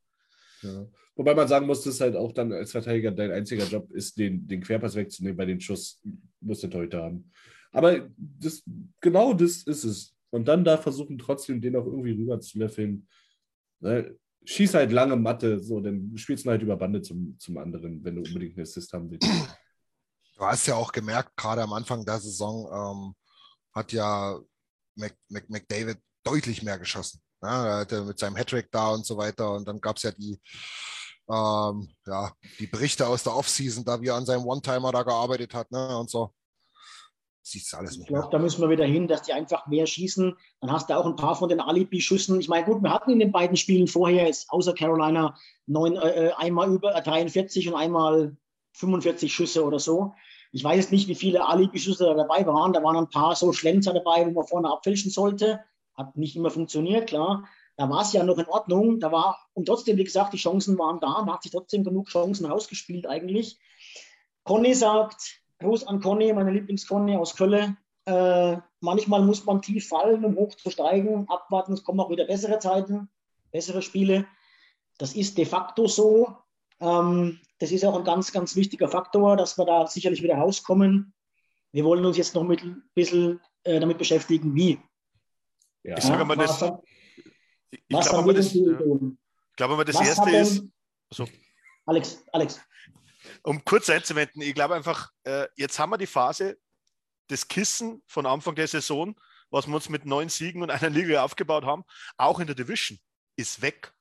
Ja. 0.60 0.86
Wobei 1.14 1.34
man 1.34 1.48
sagen 1.48 1.66
muss, 1.66 1.82
dass 1.84 2.02
halt 2.02 2.16
auch 2.16 2.32
dann 2.32 2.52
als 2.52 2.72
Verteidiger 2.72 3.12
dein 3.12 3.30
einziger 3.30 3.64
Job 3.64 3.90
ist, 3.92 4.18
den, 4.18 4.46
den 4.46 4.60
Querpass 4.60 4.94
wegzunehmen. 4.94 5.38
Bei 5.38 5.46
den 5.46 5.58
Schuss 5.58 6.02
muss 6.40 6.60
der 6.60 6.68
Torhüter 6.68 7.02
haben. 7.02 7.30
Aber 7.72 8.10
das, 8.18 8.62
genau 9.00 9.32
das 9.32 9.62
ist 9.62 9.84
es. 9.84 10.14
Und 10.28 10.48
dann 10.48 10.64
da 10.64 10.76
versuchen 10.76 11.16
trotzdem, 11.16 11.62
den 11.62 11.76
auch 11.76 11.86
irgendwie 11.86 12.12
rüber 12.12 12.40
zu 12.40 12.58
löffeln. 12.58 13.08
Ne? 13.80 14.14
Schieß 14.44 14.74
halt 14.74 14.92
lange 14.92 15.16
Matte, 15.16 15.60
so, 15.60 15.80
dann 15.80 16.12
spielst 16.16 16.44
du 16.44 16.50
halt 16.50 16.60
über 16.60 16.76
Bande 16.76 17.00
zum, 17.00 17.38
zum 17.38 17.56
anderen, 17.56 18.04
wenn 18.04 18.16
du 18.16 18.22
unbedingt 18.22 18.58
einen 18.58 18.64
Assist 18.64 18.92
haben 18.92 19.10
willst. 19.10 19.30
Du 20.36 20.44
hast 20.44 20.66
ja 20.66 20.74
auch 20.74 20.92
gemerkt, 20.92 21.36
gerade 21.36 21.62
am 21.62 21.72
Anfang 21.72 22.04
der 22.04 22.20
Saison 22.20 22.68
ähm, 22.70 23.14
hat 23.74 23.92
ja 23.92 24.38
Mc, 24.96 25.14
Mc, 25.28 25.48
McDavid 25.48 25.98
deutlich 26.24 26.62
mehr 26.62 26.78
geschossen. 26.78 27.22
Er 27.40 27.78
hatte 27.78 28.04
mit 28.04 28.18
seinem 28.18 28.36
Hattrick 28.36 28.70
da 28.70 28.90
und 28.90 29.06
so 29.06 29.16
weiter. 29.16 29.52
Und 29.52 29.66
dann 29.66 29.80
gab 29.80 29.96
es 29.96 30.02
ja 30.02 30.10
die, 30.10 30.38
ähm, 31.30 31.88
ja, 32.06 32.32
die 32.58 32.66
Berichte 32.66 33.06
aus 33.06 33.22
der 33.22 33.34
Offseason, 33.34 33.84
da 33.84 34.00
wie 34.00 34.08
er 34.08 34.16
an 34.16 34.26
seinem 34.26 34.44
One-Timer 34.44 34.92
da 34.92 35.02
gearbeitet 35.02 35.54
hat 35.54 35.70
ne, 35.70 35.98
und 35.98 36.10
so. 36.10 36.32
Sieht 37.42 37.72
alles 37.74 37.92
nicht 37.92 38.00
Ich 38.00 38.08
glaube, 38.08 38.28
da 38.32 38.38
müssen 38.38 38.60
wir 38.60 38.68
wieder 38.70 38.84
hin, 38.84 39.06
dass 39.06 39.22
die 39.22 39.32
einfach 39.32 39.68
mehr 39.68 39.86
schießen. 39.86 40.36
Dann 40.60 40.72
hast 40.72 40.90
du 40.90 40.96
auch 40.96 41.06
ein 41.06 41.16
paar 41.16 41.36
von 41.36 41.48
den 41.48 41.60
Alibi-Schüssen. 41.60 42.40
Ich 42.40 42.48
meine, 42.48 42.66
gut, 42.66 42.82
wir 42.82 42.92
hatten 42.92 43.12
in 43.12 43.20
den 43.20 43.30
beiden 43.30 43.56
Spielen 43.56 43.86
vorher, 43.86 44.26
jetzt 44.26 44.50
außer 44.50 44.74
Carolina, 44.74 45.36
neun, 45.66 45.96
äh, 45.96 46.26
äh 46.26 46.32
einmal 46.32 46.68
über 46.68 46.92
43 47.00 47.68
und 47.68 47.74
einmal 47.74 48.36
45 48.76 49.32
Schüsse 49.32 49.64
oder 49.64 49.78
so. 49.78 50.14
Ich 50.52 50.62
weiß 50.62 50.76
jetzt 50.76 50.92
nicht, 50.92 51.08
wie 51.08 51.14
viele 51.14 51.46
Alibi-Schüsse 51.46 52.04
da 52.04 52.14
dabei 52.14 52.46
waren. 52.46 52.72
Da 52.72 52.82
waren 52.82 52.96
ein 52.96 53.10
paar 53.10 53.34
so 53.34 53.52
Schlenzer 53.52 53.92
dabei, 53.92 54.26
wo 54.26 54.30
man 54.30 54.46
vorne 54.46 54.70
abfälschen 54.70 55.10
sollte. 55.10 55.60
Hat 55.94 56.16
nicht 56.16 56.36
immer 56.36 56.50
funktioniert, 56.50 57.08
klar. 57.08 57.48
Da 57.76 57.90
war 57.90 58.02
es 58.02 58.12
ja 58.12 58.22
noch 58.22 58.38
in 58.38 58.46
Ordnung. 58.46 59.00
Da 59.00 59.12
war, 59.12 59.38
und 59.54 59.66
trotzdem, 59.66 59.96
wie 59.96 60.04
gesagt, 60.04 60.32
die 60.32 60.38
Chancen 60.38 60.78
waren 60.78 61.00
da. 61.00 61.22
Man 61.22 61.34
hat 61.34 61.42
sich 61.42 61.52
trotzdem 61.52 61.84
genug 61.84 62.08
Chancen 62.08 62.46
rausgespielt 62.46 63.06
eigentlich. 63.06 63.58
Conny 64.44 64.74
sagt, 64.74 65.40
Gruß 65.58 65.86
an 65.86 66.00
Conny, 66.00 66.32
meine 66.32 66.50
Lieblings-Conny 66.52 67.16
aus 67.16 67.34
Köln. 67.34 67.76
Äh, 68.04 68.58
manchmal 68.80 69.22
muss 69.22 69.44
man 69.44 69.62
tief 69.62 69.88
fallen, 69.88 70.24
um 70.24 70.36
hoch 70.36 70.54
zu 70.54 70.70
steigen. 70.70 71.28
Abwarten, 71.28 71.72
es 71.72 71.82
kommen 71.82 72.00
auch 72.00 72.10
wieder 72.10 72.26
bessere 72.26 72.58
Zeiten, 72.58 73.08
bessere 73.50 73.82
Spiele. 73.82 74.26
Das 74.98 75.14
ist 75.14 75.36
de 75.38 75.44
facto 75.44 75.86
so. 75.86 76.36
Ähm, 76.80 77.40
das 77.58 77.72
ist 77.72 77.84
auch 77.84 77.96
ein 77.96 78.04
ganz, 78.04 78.32
ganz 78.32 78.56
wichtiger 78.56 78.88
Faktor, 78.88 79.36
dass 79.36 79.56
wir 79.58 79.64
da 79.64 79.86
sicherlich 79.86 80.22
wieder 80.22 80.36
rauskommen. 80.36 81.14
Wir 81.72 81.84
wollen 81.84 82.04
uns 82.04 82.16
jetzt 82.16 82.34
noch 82.34 82.44
mit 82.44 82.62
ein 82.62 82.82
bisschen 82.94 83.40
äh, 83.64 83.80
damit 83.80 83.98
beschäftigen, 83.98 84.54
wie. 84.54 84.78
Ja. 85.82 85.98
Ich 85.98 86.04
sage 86.04 86.24
mal, 86.24 86.36
das, 86.36 86.62
ich, 87.70 87.82
ich 87.86 88.00
glaube 88.00 88.26
mal, 88.26 88.34
das, 88.34 88.52
ja. 88.54 88.62
glaube 89.56 89.76
mal, 89.76 89.84
das 89.84 89.96
was 89.96 90.08
erste 90.08 90.30
ist. 90.30 90.64
Also, 91.10 91.28
Alex, 91.86 92.24
Alex 92.32 92.60
um 93.42 93.64
kurz 93.64 93.88
einzuwenden, 93.90 94.42
ich 94.42 94.54
glaube 94.54 94.74
einfach, 94.74 95.10
äh, 95.24 95.46
jetzt 95.56 95.78
haben 95.78 95.90
wir 95.90 95.98
die 95.98 96.06
Phase 96.06 96.58
des 97.30 97.48
Kissen 97.48 98.02
von 98.06 98.26
Anfang 98.26 98.54
der 98.54 98.68
Saison, 98.68 99.18
was 99.50 99.66
wir 99.66 99.74
uns 99.74 99.88
mit 99.88 100.04
neun 100.04 100.28
Siegen 100.28 100.62
und 100.62 100.70
einer 100.70 100.90
Liga 100.90 101.22
aufgebaut 101.22 101.64
haben, 101.64 101.84
auch 102.16 102.40
in 102.40 102.46
der 102.46 102.56
Division, 102.56 102.98
ist 103.36 103.62
weg. 103.62 103.92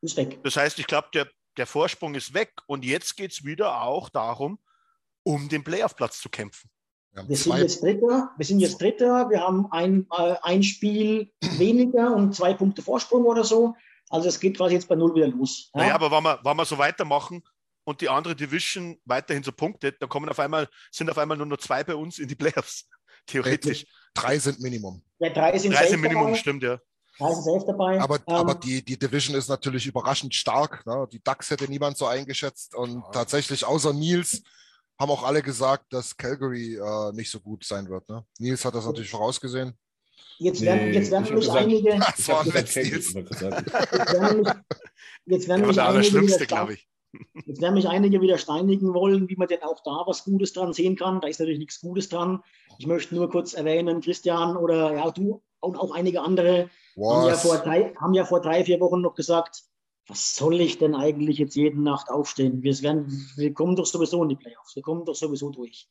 Ist 0.00 0.16
weg. 0.16 0.40
Das 0.44 0.56
heißt, 0.56 0.78
ich 0.78 0.86
glaube, 0.86 1.08
der, 1.12 1.28
der 1.58 1.66
Vorsprung 1.66 2.14
ist 2.14 2.34
weg 2.34 2.52
und 2.66 2.84
jetzt 2.84 3.16
geht 3.16 3.32
es 3.32 3.44
wieder 3.44 3.82
auch 3.82 4.08
darum, 4.08 4.58
um 5.24 5.48
den 5.48 5.64
Playoff-Platz 5.64 6.20
zu 6.20 6.28
kämpfen. 6.28 6.70
Wir 7.26 7.36
sind 7.36 7.56
jetzt 7.58 7.82
Dritter, 7.82 8.30
wir 8.36 8.46
sind 8.46 8.60
jetzt 8.60 8.80
Dritter, 8.80 9.28
wir 9.28 9.40
haben 9.40 9.66
ein, 9.72 10.06
äh, 10.16 10.36
ein 10.42 10.62
Spiel 10.62 11.32
weniger 11.58 12.14
und 12.14 12.34
zwei 12.34 12.54
Punkte 12.54 12.82
Vorsprung 12.82 13.24
oder 13.24 13.44
so. 13.44 13.74
Also 14.08 14.28
es 14.28 14.40
geht 14.40 14.56
quasi 14.56 14.74
jetzt 14.74 14.88
bei 14.88 14.94
Null 14.94 15.14
wieder 15.14 15.28
los. 15.28 15.70
Ja? 15.74 15.80
Naja, 15.80 15.94
aber 15.96 16.10
wenn 16.10 16.22
wir, 16.22 16.40
wenn 16.42 16.56
wir 16.56 16.64
so 16.64 16.78
weitermachen, 16.78 17.42
und 17.88 18.02
die 18.02 18.08
andere 18.10 18.36
Division 18.36 19.00
weiterhin 19.06 19.42
so 19.42 19.50
punktet, 19.50 19.96
da 20.02 20.06
kommen 20.06 20.28
auf 20.28 20.38
einmal, 20.38 20.68
sind 20.90 21.08
auf 21.08 21.16
einmal 21.16 21.38
nur 21.38 21.46
noch 21.46 21.56
zwei 21.56 21.82
bei 21.82 21.94
uns 21.94 22.18
in 22.18 22.28
die 22.28 22.34
Playoffs. 22.34 22.86
Theoretisch. 23.26 23.86
Drei 24.12 24.38
sind 24.38 24.60
Minimum. 24.60 25.02
Ja, 25.18 25.30
drei 25.30 25.56
sind, 25.56 25.74
drei 25.74 25.86
sind 25.86 26.02
Minimum, 26.02 26.26
dabei. 26.26 26.36
stimmt, 26.36 26.62
ja. 26.62 26.78
Sind 27.18 27.42
safe 27.42 27.64
dabei. 27.66 28.00
Aber, 28.00 28.16
ähm, 28.16 28.34
aber 28.34 28.54
die, 28.54 28.84
die 28.84 28.98
Division 28.98 29.36
ist 29.36 29.48
natürlich 29.48 29.86
überraschend 29.86 30.34
stark. 30.34 30.86
Ne? 30.86 31.08
Die 31.12 31.22
DAX 31.22 31.50
hätte 31.50 31.68
niemand 31.68 31.96
so 31.96 32.06
eingeschätzt. 32.06 32.74
Und 32.74 32.94
ja. 32.94 33.10
tatsächlich, 33.12 33.64
außer 33.64 33.92
Nils, 33.92 34.42
haben 34.98 35.10
auch 35.10 35.24
alle 35.24 35.42
gesagt, 35.42 35.92
dass 35.92 36.16
Calgary 36.16 36.76
äh, 36.76 37.12
nicht 37.12 37.30
so 37.30 37.40
gut 37.40 37.64
sein 37.64 37.88
wird. 37.88 38.08
Ne? 38.08 38.24
Nils 38.38 38.64
hat 38.64 38.74
das 38.74 38.86
natürlich 38.86 39.10
vorausgesehen. 39.10 39.74
Jetzt 40.38 40.60
werden, 40.60 40.90
nee, 40.90 40.96
jetzt 40.96 41.10
werden 41.10 41.24
nämlich 41.24 41.50
einige. 41.50 41.90
Das 42.16 42.28
war 42.28 42.46
jetzt, 42.46 42.76
jetzt, 42.76 43.14
werden 43.14 44.36
nämlich, 44.36 44.54
jetzt 45.26 45.48
werden 45.48 45.60
nämlich 45.62 45.80
einige. 45.80 45.98
Das 45.98 46.06
Schlimmste, 46.06 46.46
glaube 46.46 46.74
ich. 46.74 46.88
Jetzt 47.46 47.60
werden 47.60 47.74
mich 47.74 47.88
einige 47.88 48.20
wieder 48.20 48.38
steinigen 48.38 48.94
wollen, 48.94 49.28
wie 49.28 49.36
man 49.36 49.48
denn 49.48 49.62
auch 49.62 49.82
da 49.82 50.04
was 50.06 50.24
Gutes 50.24 50.52
dran 50.52 50.72
sehen 50.72 50.94
kann. 50.94 51.20
Da 51.20 51.28
ist 51.28 51.40
natürlich 51.40 51.58
nichts 51.58 51.80
Gutes 51.80 52.08
dran. 52.08 52.42
Ich 52.78 52.86
möchte 52.86 53.14
nur 53.14 53.30
kurz 53.30 53.54
erwähnen, 53.54 54.00
Christian 54.00 54.56
oder 54.56 54.94
ja, 54.94 55.10
du 55.10 55.42
und 55.60 55.76
auch 55.76 55.92
einige 55.92 56.20
andere 56.20 56.70
haben 57.00 57.26
ja, 57.26 57.36
vor 57.36 57.58
drei, 57.58 57.94
haben 57.96 58.14
ja 58.14 58.24
vor 58.24 58.40
drei, 58.40 58.64
vier 58.64 58.80
Wochen 58.80 59.00
noch 59.00 59.14
gesagt, 59.14 59.62
was 60.06 60.34
soll 60.34 60.60
ich 60.60 60.78
denn 60.78 60.94
eigentlich 60.94 61.38
jetzt 61.38 61.54
jede 61.54 61.80
Nacht 61.80 62.10
aufstehen? 62.10 62.62
Wir, 62.62 62.80
werden, 62.80 63.30
wir 63.36 63.52
kommen 63.52 63.76
doch 63.76 63.86
sowieso 63.86 64.22
in 64.22 64.30
die 64.30 64.36
Playoffs. 64.36 64.74
Wir 64.74 64.82
kommen 64.82 65.04
doch 65.04 65.14
sowieso 65.14 65.50
durch. 65.50 65.88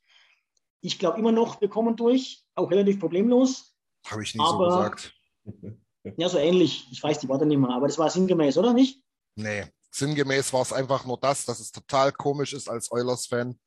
Ich 0.81 0.97
glaube 0.97 1.19
immer 1.19 1.31
noch, 1.31 1.61
wir 1.61 1.69
kommen 1.69 1.95
durch, 1.95 2.43
auch 2.55 2.69
relativ 2.71 2.99
problemlos. 2.99 3.75
Habe 4.07 4.23
ich 4.23 4.33
nicht 4.33 4.47
so 4.47 4.57
gesagt. 4.57 5.13
Ja, 6.15 6.29
so 6.29 6.37
ähnlich. 6.37 6.87
Ich 6.89 7.03
weiß 7.03 7.19
die 7.19 7.27
Worte 7.27 7.45
nicht 7.45 7.57
mehr, 7.57 7.69
aber 7.69 7.87
das 7.87 7.97
war 7.97 8.09
sinngemäß, 8.09 8.57
oder 8.57 8.71
nicht? 8.71 9.03
Nee, 9.35 9.65
sinngemäß 9.91 10.53
war 10.53 10.61
es 10.61 10.71
einfach 10.71 11.05
nur 11.05 11.19
das, 11.19 11.43
dass 11.43 11.59
es 11.59 11.69
total 11.69 12.13
komisch 12.13 12.53
ist 12.53 12.69
als 12.69 12.89
Oilers-Fan, 12.93 13.59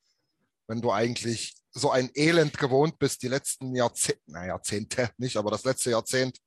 wenn 0.65 0.81
du 0.81 0.91
eigentlich 0.91 1.53
so 1.69 1.91
ein 1.91 2.09
Elend 2.15 2.57
gewohnt 2.57 2.97
bist, 2.97 3.21
die 3.21 3.27
letzten 3.27 3.75
Jahrzehnte, 3.75 4.21
na, 4.25 4.47
Jahrzehnte 4.47 5.11
nicht, 5.17 5.37
aber 5.37 5.51
das 5.51 5.65
letzte 5.65 5.91
Jahrzehnt, 5.91 6.39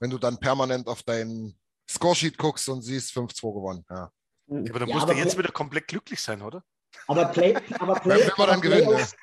wenn 0.00 0.10
du 0.10 0.18
dann 0.18 0.38
permanent 0.38 0.88
auf 0.88 1.02
deinen 1.02 1.56
Scoresheet 1.88 2.36
guckst 2.36 2.68
und 2.68 2.82
siehst 2.82 3.12
5-2 3.12 3.54
gewonnen. 3.54 3.84
Ja. 3.88 4.10
ja 4.48 4.70
aber 4.70 4.80
dann 4.80 4.88
ja, 4.88 4.94
musst 4.96 5.08
du 5.08 5.12
jetzt 5.12 5.38
wieder 5.38 5.52
komplett 5.52 5.86
glücklich 5.86 6.20
sein, 6.20 6.42
oder? 6.42 6.64
Aber, 7.06 7.26
Play, 7.26 7.54
aber, 7.78 7.94
Play, 7.94 8.28
aber, 8.36 8.46
dann 8.46 8.60
Playoffs, 8.60 9.14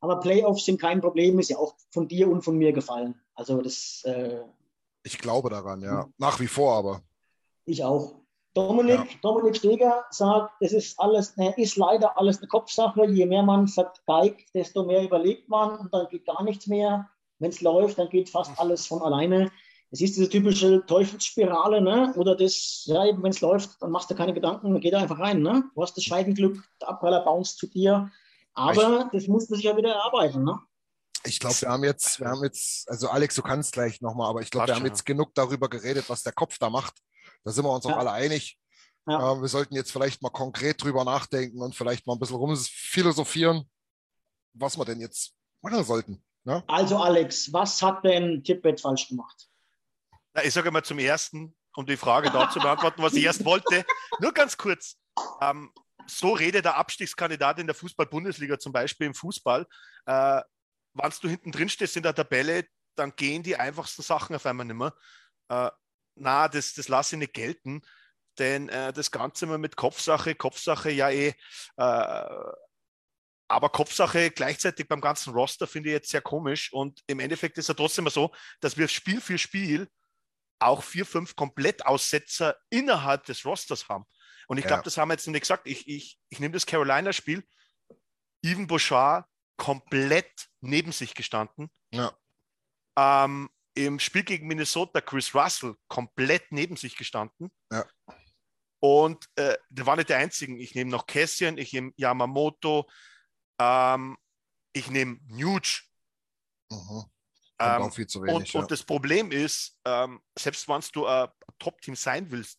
aber 0.00 0.20
Playoffs 0.20 0.64
sind 0.64 0.80
kein 0.80 1.00
Problem, 1.00 1.38
ist 1.38 1.50
ja 1.50 1.58
auch 1.58 1.74
von 1.90 2.06
dir 2.06 2.28
und 2.28 2.42
von 2.42 2.56
mir 2.56 2.72
gefallen. 2.72 3.20
Also 3.34 3.60
das. 3.60 4.02
Äh, 4.04 4.40
ich 5.02 5.18
glaube 5.18 5.50
daran, 5.50 5.82
ja. 5.82 6.08
Nach 6.18 6.38
wie 6.40 6.46
vor 6.46 6.74
aber. 6.74 7.02
Ich 7.64 7.82
auch. 7.82 8.14
Dominik, 8.52 8.98
ja. 8.98 9.18
Dominik 9.22 9.56
Steger 9.56 10.04
sagt, 10.10 10.54
es 10.60 10.72
ist 10.72 10.98
alles, 10.98 11.34
ist 11.56 11.76
leider 11.76 12.18
alles 12.18 12.38
eine 12.38 12.48
Kopfsache. 12.48 13.06
Je 13.06 13.24
mehr 13.24 13.42
man 13.42 13.68
vergeigt, 13.68 14.52
desto 14.54 14.84
mehr 14.84 15.04
überlebt 15.04 15.48
man 15.48 15.78
und 15.78 15.94
dann 15.94 16.08
geht 16.08 16.26
gar 16.26 16.42
nichts 16.42 16.66
mehr. 16.66 17.08
Wenn 17.38 17.50
es 17.50 17.60
läuft, 17.60 17.98
dann 17.98 18.08
geht 18.08 18.28
fast 18.28 18.58
alles 18.58 18.86
von 18.86 19.02
alleine. 19.02 19.50
Es 19.92 20.00
ist 20.00 20.16
diese 20.16 20.28
typische 20.28 20.84
Teufelsspirale, 20.86 21.80
ne? 21.80 22.12
Oder 22.16 22.36
das, 22.36 22.84
ja, 22.86 23.02
wenn 23.04 23.30
es 23.30 23.40
läuft, 23.40 23.82
dann 23.82 23.90
machst 23.90 24.08
du 24.10 24.14
keine 24.14 24.32
Gedanken, 24.32 24.72
dann 24.72 24.80
geht 24.80 24.92
er 24.92 25.00
einfach 25.00 25.18
rein, 25.18 25.42
ne? 25.42 25.64
Du 25.74 25.82
hast 25.82 25.96
das 25.96 26.04
Scheidenglück, 26.04 26.62
der 26.80 26.90
Abpraller 26.90 27.24
bounce 27.24 27.56
zu 27.56 27.66
dir. 27.66 28.10
Aber 28.54 29.06
ich, 29.06 29.10
das 29.12 29.28
musst 29.28 29.50
du 29.50 29.56
sich 29.56 29.64
ja 29.64 29.76
wieder 29.76 29.90
erarbeiten, 29.90 30.44
ne? 30.44 30.60
Ich 31.24 31.38
glaube, 31.38 31.60
wir 31.60 31.68
haben 31.68 31.84
jetzt, 31.84 32.20
wir 32.20 32.28
haben 32.28 32.42
jetzt, 32.44 32.88
also 32.88 33.08
Alex, 33.08 33.34
du 33.34 33.42
kannst 33.42 33.72
gleich 33.72 34.00
nochmal, 34.00 34.30
aber 34.30 34.40
ich 34.40 34.50
glaube, 34.50 34.68
wir 34.68 34.76
haben 34.76 34.86
jetzt 34.86 35.04
genug 35.04 35.34
darüber 35.34 35.68
geredet, 35.68 36.08
was 36.08 36.22
der 36.22 36.32
Kopf 36.32 36.58
da 36.58 36.70
macht. 36.70 36.94
Da 37.44 37.50
sind 37.50 37.64
wir 37.64 37.74
uns 37.74 37.84
auch 37.84 37.90
ja. 37.90 37.96
alle 37.96 38.12
einig. 38.12 38.58
Ja. 39.06 39.32
Äh, 39.32 39.40
wir 39.40 39.48
sollten 39.48 39.74
jetzt 39.74 39.92
vielleicht 39.92 40.22
mal 40.22 40.30
konkret 40.30 40.82
drüber 40.82 41.04
nachdenken 41.04 41.60
und 41.60 41.74
vielleicht 41.74 42.06
mal 42.06 42.14
ein 42.14 42.18
bisschen 42.20 42.36
rumphilosophieren, 42.36 43.68
was 44.54 44.78
wir 44.78 44.84
denn 44.84 45.00
jetzt 45.00 45.34
machen 45.62 45.84
sollten. 45.84 46.22
Ne? 46.44 46.62
Also 46.68 46.96
Alex, 46.96 47.52
was 47.52 47.82
hat 47.82 48.04
denn 48.04 48.42
Tippett 48.42 48.80
falsch 48.80 49.08
gemacht? 49.08 49.49
Na, 50.34 50.44
ich 50.44 50.54
sage 50.54 50.70
mal 50.70 50.84
zum 50.84 50.98
Ersten, 50.98 51.54
um 51.74 51.86
die 51.86 51.96
Frage 51.96 52.30
da 52.30 52.50
zu 52.50 52.60
beantworten, 52.60 53.02
was 53.02 53.14
ich 53.14 53.24
erst 53.24 53.44
wollte. 53.44 53.84
Nur 54.20 54.32
ganz 54.32 54.56
kurz. 54.56 54.96
Ähm, 55.40 55.72
so 56.06 56.32
redet 56.32 56.64
der 56.64 56.76
Abstiegskandidat 56.76 57.58
in 57.58 57.66
der 57.66 57.74
Fußball-Bundesliga 57.74 58.58
zum 58.58 58.72
Beispiel 58.72 59.06
im 59.08 59.14
Fußball. 59.14 59.66
Äh, 60.06 60.40
wenn 60.94 61.12
du 61.20 61.28
hinten 61.28 61.52
drin 61.52 61.68
stehst 61.68 61.96
in 61.96 62.02
der 62.02 62.14
Tabelle, 62.14 62.64
dann 62.96 63.14
gehen 63.16 63.42
die 63.42 63.56
einfachsten 63.56 64.02
Sachen 64.02 64.34
auf 64.34 64.46
einmal 64.46 64.66
nicht 64.66 64.76
mehr. 64.76 64.94
Äh, 65.48 65.70
na, 66.16 66.48
das, 66.48 66.74
das 66.74 66.88
lasse 66.88 67.16
ich 67.16 67.20
nicht 67.20 67.34
gelten, 67.34 67.82
denn 68.38 68.68
äh, 68.68 68.92
das 68.92 69.10
Ganze 69.10 69.46
immer 69.46 69.58
mit 69.58 69.76
Kopfsache, 69.76 70.34
Kopfsache 70.34 70.90
ja 70.90 71.10
eh, 71.10 71.34
äh, 71.76 72.24
aber 73.48 73.68
Kopfsache 73.70 74.30
gleichzeitig 74.30 74.86
beim 74.86 75.00
ganzen 75.00 75.32
Roster 75.32 75.66
finde 75.66 75.88
ich 75.88 75.94
jetzt 75.94 76.10
sehr 76.10 76.20
komisch 76.20 76.72
und 76.72 77.00
im 77.08 77.18
Endeffekt 77.18 77.58
ist 77.58 77.68
ja 77.68 77.74
trotzdem 77.74 78.08
so, 78.08 78.32
dass 78.60 78.76
wir 78.76 78.86
Spiel 78.86 79.20
für 79.20 79.38
Spiel 79.38 79.88
auch 80.60 80.82
vier, 80.82 81.06
fünf 81.06 81.36
Komplettaussetzer 81.36 82.56
innerhalb 82.68 83.24
des 83.24 83.44
Rosters 83.44 83.88
haben. 83.88 84.04
Und 84.46 84.58
ich 84.58 84.64
glaube, 84.64 84.80
ja. 84.80 84.84
das 84.84 84.96
haben 84.96 85.08
wir 85.08 85.14
jetzt 85.14 85.26
nicht 85.26 85.40
gesagt. 85.40 85.66
Ich, 85.66 85.88
ich, 85.88 86.18
ich 86.28 86.40
nehme 86.40 86.52
das 86.52 86.66
Carolina-Spiel. 86.66 87.46
Even 88.42 88.66
Bouchard 88.66 89.26
komplett 89.56 90.48
neben 90.60 90.92
sich 90.92 91.14
gestanden. 91.14 91.70
Ja. 91.92 92.12
Ähm, 92.96 93.50
Im 93.74 94.00
Spiel 94.00 94.24
gegen 94.24 94.46
Minnesota 94.46 95.00
Chris 95.00 95.34
Russell 95.34 95.76
komplett 95.88 96.50
neben 96.50 96.76
sich 96.76 96.96
gestanden. 96.96 97.50
Ja. 97.70 97.86
Und 98.80 99.28
äh, 99.36 99.56
der 99.68 99.86
war 99.86 99.96
nicht 99.96 100.08
der 100.08 100.18
einzigen. 100.18 100.58
Ich 100.58 100.74
nehme 100.74 100.90
noch 100.90 101.06
Cassian, 101.06 101.58
ich 101.58 101.72
nehme 101.72 101.92
Yamamoto, 101.96 102.90
ähm, 103.58 104.16
ich 104.72 104.90
nehme 104.90 105.20
Nuge. 105.28 105.82
Mhm. 106.70 107.04
Ähm, 107.60 107.82
auch 107.82 107.94
viel 107.94 108.06
zu 108.06 108.22
wenig, 108.22 108.34
und, 108.34 108.52
ja. 108.52 108.60
und 108.60 108.70
das 108.70 108.82
Problem 108.82 109.30
ist, 109.32 109.78
ähm, 109.84 110.20
selbst 110.38 110.68
wenn 110.68 110.80
du 110.92 111.06
ein 111.06 111.28
Top-Team 111.58 111.94
sein 111.96 112.30
willst, 112.30 112.58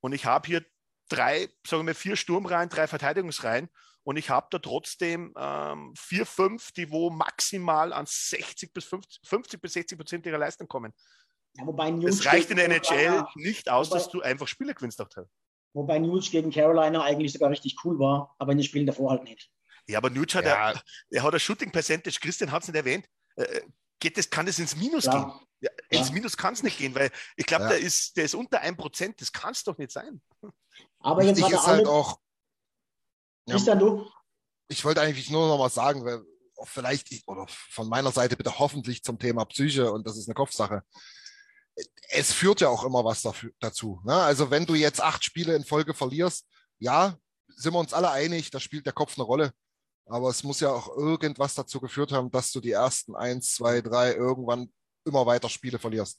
und 0.00 0.12
ich 0.12 0.24
habe 0.24 0.46
hier 0.46 0.64
drei, 1.08 1.48
sagen 1.66 1.86
wir 1.86 1.94
vier 1.94 2.16
Sturmreihen, 2.16 2.68
drei 2.68 2.86
Verteidigungsreihen, 2.86 3.68
und 4.04 4.16
ich 4.16 4.30
habe 4.30 4.48
da 4.50 4.58
trotzdem 4.58 5.32
ähm, 5.36 5.94
vier, 5.96 6.26
fünf, 6.26 6.72
die 6.72 6.90
wo 6.90 7.10
maximal 7.10 7.92
an 7.92 8.04
60 8.06 8.72
bis 8.72 8.84
50, 8.86 9.20
50 9.28 9.60
bis 9.60 9.72
60 9.74 9.96
Prozent 9.98 10.26
ihrer 10.26 10.38
Leistung 10.38 10.66
kommen. 10.66 10.92
Ja, 11.54 11.66
wobei 11.66 11.90
Es 12.04 12.24
reicht 12.26 12.50
in 12.50 12.56
der 12.56 12.64
NHL 12.66 12.80
Carolina, 12.80 13.30
nicht 13.36 13.70
aus, 13.70 13.90
wobei- 13.90 13.98
dass 13.98 14.08
du 14.10 14.20
einfach 14.22 14.48
Spiele 14.48 14.74
gewinnst. 14.74 15.00
Auch 15.00 15.08
teil. 15.08 15.28
wobei 15.74 15.98
Nuge 15.98 16.28
gegen 16.30 16.50
Carolina 16.50 17.02
eigentlich 17.02 17.32
sogar 17.32 17.50
richtig 17.50 17.76
cool 17.84 17.98
war, 17.98 18.34
aber 18.38 18.52
in 18.52 18.58
den 18.58 18.64
Spielen 18.64 18.86
davor 18.86 19.10
halt 19.10 19.24
nicht. 19.24 19.50
Ja, 19.86 19.98
aber 19.98 20.10
Nuge 20.10 20.34
hat, 20.34 20.44
Ja. 20.46 20.72
ja. 20.72 20.80
er 21.10 21.22
hat 21.22 21.34
ein 21.34 21.40
Shooting 21.40 21.70
Percentage, 21.70 22.18
Christian 22.20 22.50
hat 22.50 22.62
es 22.62 22.68
nicht 22.68 22.76
erwähnt. 22.76 23.06
Äh, 23.36 23.62
geht 24.02 24.18
das, 24.18 24.28
kann 24.28 24.46
das 24.46 24.58
ins 24.58 24.76
Minus 24.76 25.04
gehen? 25.04 25.12
Ja. 25.14 25.40
Ja, 25.60 25.70
Ja. 25.92 25.98
ins 26.00 26.10
Minus 26.10 26.36
kann 26.36 26.54
es 26.54 26.62
nicht 26.64 26.76
gehen, 26.76 26.94
weil 26.94 27.10
ich 27.36 27.46
glaube, 27.46 27.64
Ja. 27.64 27.70
der, 27.70 27.78
ist, 27.80 28.16
der 28.16 28.24
ist 28.24 28.34
unter 28.34 28.60
1%. 28.60 29.20
Das 29.20 29.30
kann 29.32 29.52
es 29.52 29.62
doch 29.62 29.78
nicht 29.78 29.92
sein. 29.92 30.20
Aber 30.98 31.22
jetzt 31.22 31.38
Wichtig 31.38 31.54
ist 31.54 31.66
halt 31.66 31.86
auch, 31.86 32.18
ja, 33.46 33.54
Christian, 33.54 33.78
du? 33.78 34.10
ich 34.68 34.84
wollte 34.84 35.00
eigentlich 35.00 35.30
nur 35.30 35.46
noch 35.46 35.58
mal 35.58 35.70
sagen, 35.70 36.04
weil 36.04 36.22
vielleicht, 36.64 37.12
ich, 37.12 37.26
oder 37.28 37.46
von 37.48 37.88
meiner 37.88 38.10
Seite 38.12 38.36
bitte 38.36 38.58
hoffentlich 38.58 39.02
zum 39.04 39.18
Thema 39.18 39.44
Psyche 39.44 39.92
und 39.92 40.06
das 40.06 40.16
ist 40.16 40.28
eine 40.28 40.34
Kopfsache. 40.34 40.82
Es 42.10 42.32
führt 42.32 42.60
ja 42.60 42.68
auch 42.68 42.84
immer 42.84 43.04
was 43.04 43.22
dafür, 43.22 43.50
dazu. 43.60 44.00
Ne? 44.04 44.14
Also 44.14 44.50
wenn 44.50 44.66
du 44.66 44.74
jetzt 44.74 45.00
acht 45.00 45.24
Spiele 45.24 45.54
in 45.56 45.64
Folge 45.64 45.94
verlierst, 45.94 46.46
ja, 46.78 47.16
sind 47.48 47.72
wir 47.72 47.78
uns 47.78 47.94
alle 47.94 48.10
einig, 48.10 48.50
da 48.50 48.60
spielt 48.60 48.86
der 48.86 48.92
Kopf 48.92 49.16
eine 49.16 49.24
Rolle. 49.24 49.52
Aber 50.06 50.28
es 50.30 50.42
muss 50.42 50.60
ja 50.60 50.70
auch 50.70 50.96
irgendwas 50.96 51.54
dazu 51.54 51.80
geführt 51.80 52.12
haben, 52.12 52.30
dass 52.30 52.52
du 52.52 52.60
die 52.60 52.72
ersten 52.72 53.14
eins, 53.14 53.54
zwei, 53.54 53.80
drei 53.80 54.14
irgendwann 54.14 54.72
immer 55.04 55.24
weiter 55.26 55.48
Spiele 55.48 55.78
verlierst. 55.78 56.18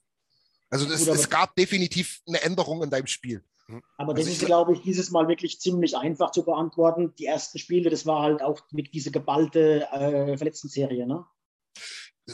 Also 0.70 0.86
das, 0.86 1.00
Gut, 1.00 1.10
aber- 1.10 1.20
es 1.20 1.30
gab 1.30 1.56
definitiv 1.56 2.22
eine 2.28 2.42
Änderung 2.42 2.82
in 2.84 2.90
deinem 2.90 3.08
Spiel. 3.08 3.44
Aber 3.98 4.14
das 4.14 4.22
Also 4.26 4.32
ist, 4.32 4.42
ich- 4.42 4.46
glaube 4.46 4.74
ich, 4.74 4.82
dieses 4.82 5.12
Mal 5.12 5.28
wirklich 5.28 5.60
ziemlich 5.60 5.96
einfach 5.96 6.32
zu 6.32 6.44
beantworten. 6.44 7.14
Die 7.16 7.26
ersten 7.26 7.60
Spiele, 7.60 7.90
das 7.90 8.06
war 8.06 8.22
halt 8.24 8.42
auch 8.42 8.62
mit 8.72 8.94
dieser 8.94 9.12
geballte 9.12 9.88
äh, 9.92 10.38
Verletztenserie, 10.38 11.06
ne? 11.08 11.26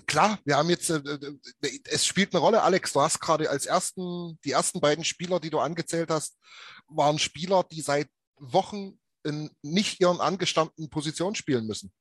klar, 0.06 0.38
wir 0.46 0.56
haben 0.56 0.70
jetzt, 0.70 0.90
äh, 0.92 0.98
äh, 0.98 1.80
es 1.86 2.06
spielt 2.06 2.34
eine 2.34 2.42
Rolle, 2.42 2.62
Alex, 2.62 2.94
du 2.94 3.02
hast 3.02 3.20
gerade 3.20 3.50
als 3.50 3.66
ersten, 3.66 4.40
die 4.46 4.52
ersten 4.52 4.80
beiden 4.80 5.04
Spieler, 5.04 5.40
die 5.40 5.50
du 5.50 5.58
angezählt 5.60 6.12
hast, 6.12 6.38
waren 6.88 7.18
Spieler, 7.18 7.64
die 7.64 7.82
seit 7.82 8.08
Wochen 8.38 9.00
in 9.24 9.50
nicht 9.62 10.00
ihren 10.00 10.20
angestammten 10.22 10.90
Positionen 10.90 11.36
spielen 11.36 11.68
müssen. 11.68 11.92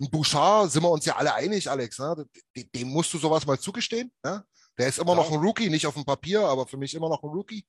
Ein 0.00 0.10
Bouchard, 0.10 0.70
sind 0.72 0.82
wir 0.82 0.90
uns 0.90 1.04
ja 1.04 1.16
alle 1.16 1.34
einig, 1.34 1.70
Alex, 1.70 1.98
ne? 1.98 2.26
dem, 2.74 2.88
musst 2.88 3.12
du 3.12 3.18
sowas 3.18 3.46
mal 3.46 3.58
zugestehen. 3.58 4.10
Ne? 4.22 4.44
Der 4.78 4.88
ist 4.88 4.98
immer 4.98 5.12
Ja. 5.12 5.16
noch 5.16 5.30
ein 5.30 5.38
Rookie, 5.38 5.68
nicht 5.68 5.86
auf 5.86 5.94
dem 5.94 6.04
Papier, 6.04 6.40
aber 6.40 6.66
für 6.66 6.78
mich 6.78 6.94
immer 6.94 7.08
noch 7.08 7.22
ein 7.22 7.28
Rookie. 7.30 7.66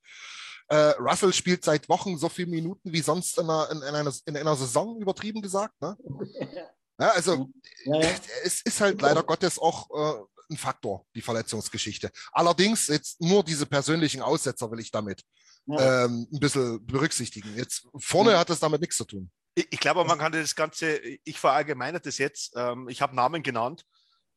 Äh, 0.67 0.93
Russell 0.99 1.33
spielt 1.33 1.65
seit 1.65 1.89
Wochen 1.89 2.17
so 2.17 2.29
viele 2.29 2.49
Minuten 2.49 2.93
wie 2.93 3.01
sonst 3.01 3.37
in 3.37 3.49
einer, 3.49 3.69
in, 3.71 3.77
in 3.79 3.95
einer, 3.95 4.13
in 4.25 4.37
einer 4.37 4.55
Saison, 4.55 5.01
übertrieben 5.01 5.41
gesagt. 5.41 5.73
Ne? 5.81 5.97
Ja, 6.99 7.09
also 7.13 7.49
ja. 7.85 7.99
es 8.43 8.61
ist 8.61 8.79
halt 8.79 9.01
leider 9.01 9.23
Gottes 9.23 9.57
auch 9.57 9.89
äh, 9.89 10.23
ein 10.51 10.57
Faktor, 10.57 11.03
die 11.15 11.21
Verletzungsgeschichte. 11.21 12.11
Allerdings 12.31 12.87
jetzt 12.87 13.19
nur 13.19 13.43
diese 13.43 13.65
persönlichen 13.65 14.21
Aussetzer 14.21 14.69
will 14.69 14.79
ich 14.79 14.91
damit 14.91 15.23
ja. 15.65 16.05
ähm, 16.05 16.27
ein 16.31 16.39
bisschen 16.39 16.85
berücksichtigen. 16.85 17.55
Jetzt 17.55 17.87
vorne 17.97 18.31
Ja. 18.31 18.39
hat 18.39 18.49
das 18.49 18.59
damit 18.59 18.81
nichts 18.81 18.97
zu 18.97 19.05
tun. 19.05 19.31
Ich, 19.55 19.67
ich 19.71 19.79
glaube, 19.79 20.03
man 20.05 20.17
kann 20.19 20.31
das 20.31 20.55
Ganze, 20.55 20.97
ich 20.99 21.39
verallgemeinere 21.39 22.01
das 22.01 22.17
jetzt, 22.17 22.53
ähm, 22.55 22.87
ich 22.89 23.01
habe 23.01 23.15
Namen 23.15 23.43
genannt. 23.43 23.85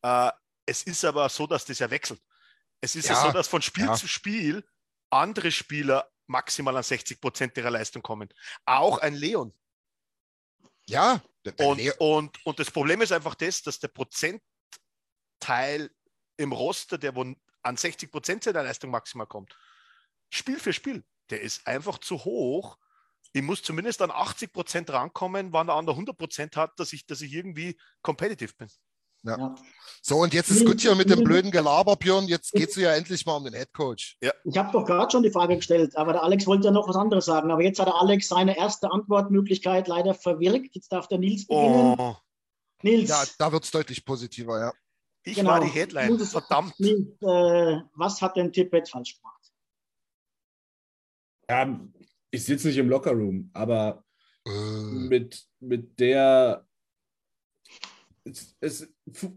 Äh, 0.03 0.31
es 0.67 0.83
ist 0.83 1.05
aber 1.05 1.29
so, 1.29 1.47
dass 1.47 1.65
das 1.65 1.79
ja 1.79 1.91
wechselt. 1.91 2.21
Es 2.81 2.97
ist 2.97 3.09
ja, 3.09 3.15
so, 3.23 3.31
dass 3.33 3.49
von 3.49 3.63
Spiel 3.63 3.93
zu 3.95 4.07
Spiel 4.09 4.67
andere 5.11 5.51
Spieler 5.53 6.11
maximal 6.27 6.77
an 6.77 6.83
60 6.83 7.21
Prozent 7.21 7.57
ihrer 7.57 7.71
Leistung 7.71 8.03
kommen. 8.03 8.29
Auch 8.65 8.99
ein 8.99 9.15
Leon. 9.15 9.55
Ja, 10.87 11.23
Und, 11.59 11.79
Leo- 11.79 11.95
und, 11.99 12.45
und 12.45 12.59
das 12.59 12.71
Problem 12.71 13.01
ist 13.01 13.13
einfach 13.13 13.35
das, 13.35 13.63
dass 13.63 13.79
der 13.79 13.89
Prozentteil 13.89 14.43
im 16.37 16.53
Roster, 16.53 16.99
der 16.99 17.15
wo 17.15 17.35
an 17.63 17.77
60 17.77 18.11
Prozent 18.11 18.45
seiner 18.45 18.63
Leistung 18.63 18.91
maximal 18.91 19.27
kommt, 19.27 19.57
Spiel 20.31 20.59
für 20.59 20.73
Spiel, 20.73 21.05
der 21.31 21.41
ist 21.41 21.67
einfach 21.67 21.99
zu 21.99 22.25
hoch. 22.25 22.77
Ich 23.33 23.43
muss 23.43 23.63
zumindest 23.63 24.01
an 24.03 24.11
80 24.13 24.53
Prozent 24.53 24.91
rankommen, 24.91 25.53
wann 25.53 25.67
der 25.67 25.77
andere 25.77 25.95
100 25.97 26.17
Prozent 26.17 26.57
hat, 26.57 26.79
dass 26.79 26.93
ich, 26.93 27.07
dass 27.07 27.21
ich 27.21 27.33
irgendwie 27.33 27.77
competitive 28.03 28.53
bin. 28.57 28.69
ja. 29.25 29.55
so, 30.03 30.19
und 30.19 30.35
jetzt 30.35 30.51
ist 30.51 30.65
gut 30.67 30.81
hier 30.81 30.95
mit 30.95 31.11
dem 31.11 31.25
blöden 31.25 31.51
Gelaber, 31.51 31.97
Björn. 31.97 32.29
Jetzt 32.29 32.53
geht 32.53 32.69
es 32.69 32.77
ja 32.77 32.95
endlich 32.95 33.27
mal 33.27 33.37
um 33.37 33.45
den 33.45 33.55
Headcoach. 33.55 34.19
Ich 34.21 34.59
habe 34.59 34.71
doch 34.71 34.85
gerade 34.85 35.11
schon 35.11 35.23
die 35.23 35.31
Frage 35.31 35.57
gestellt, 35.57 35.97
aber 35.97 36.13
der 36.13 36.23
Alex 36.23 36.47
wollte 36.47 36.67
ja 36.67 36.71
noch 36.71 36.87
was 36.89 36.97
anderes 36.97 37.25
sagen. 37.25 37.51
Aber 37.51 37.63
jetzt 37.63 37.79
hat 37.81 37.89
der 37.89 37.95
Alex 38.01 38.29
seine 38.29 38.57
erste 38.57 38.91
Antwortmöglichkeit 38.93 39.89
leider 39.89 40.15
verwirkt. 40.15 40.75
Jetzt 40.75 40.93
darf 40.93 41.09
der 41.09 41.19
Nils 41.19 41.47
beginnen. 41.47 41.97
Oh, 41.99 42.17
Nils, 42.83 43.09
Ja, 43.09 43.25
da 43.39 43.51
wird 43.51 43.65
es 43.65 43.71
deutlich 43.71 44.05
positiver, 44.05 44.61
ja. 44.61 44.73
ich 45.25 45.37
Genau. 45.37 45.51
war 45.51 45.61
die 45.61 45.71
Headline. 45.71 46.19
Verdammt. 46.21 46.79
Nils 46.79 47.09
äh, 47.23 47.81
was 47.95 48.21
hat 48.23 48.37
denn 48.37 48.53
Tippett 48.53 48.89
falsch 48.91 49.17
gemacht? 49.17 49.34
Ja, 51.49 51.81
ich 52.31 52.45
sitze 52.45 52.69
nicht 52.69 52.79
im 52.79 52.89
Lockerroom, 52.89 53.51
aber 53.53 54.05
Äh, 54.47 55.09
mit, 55.09 55.43
mit 55.61 55.99
der. 55.99 56.67
Es, 58.25 58.57
es, 58.61 58.95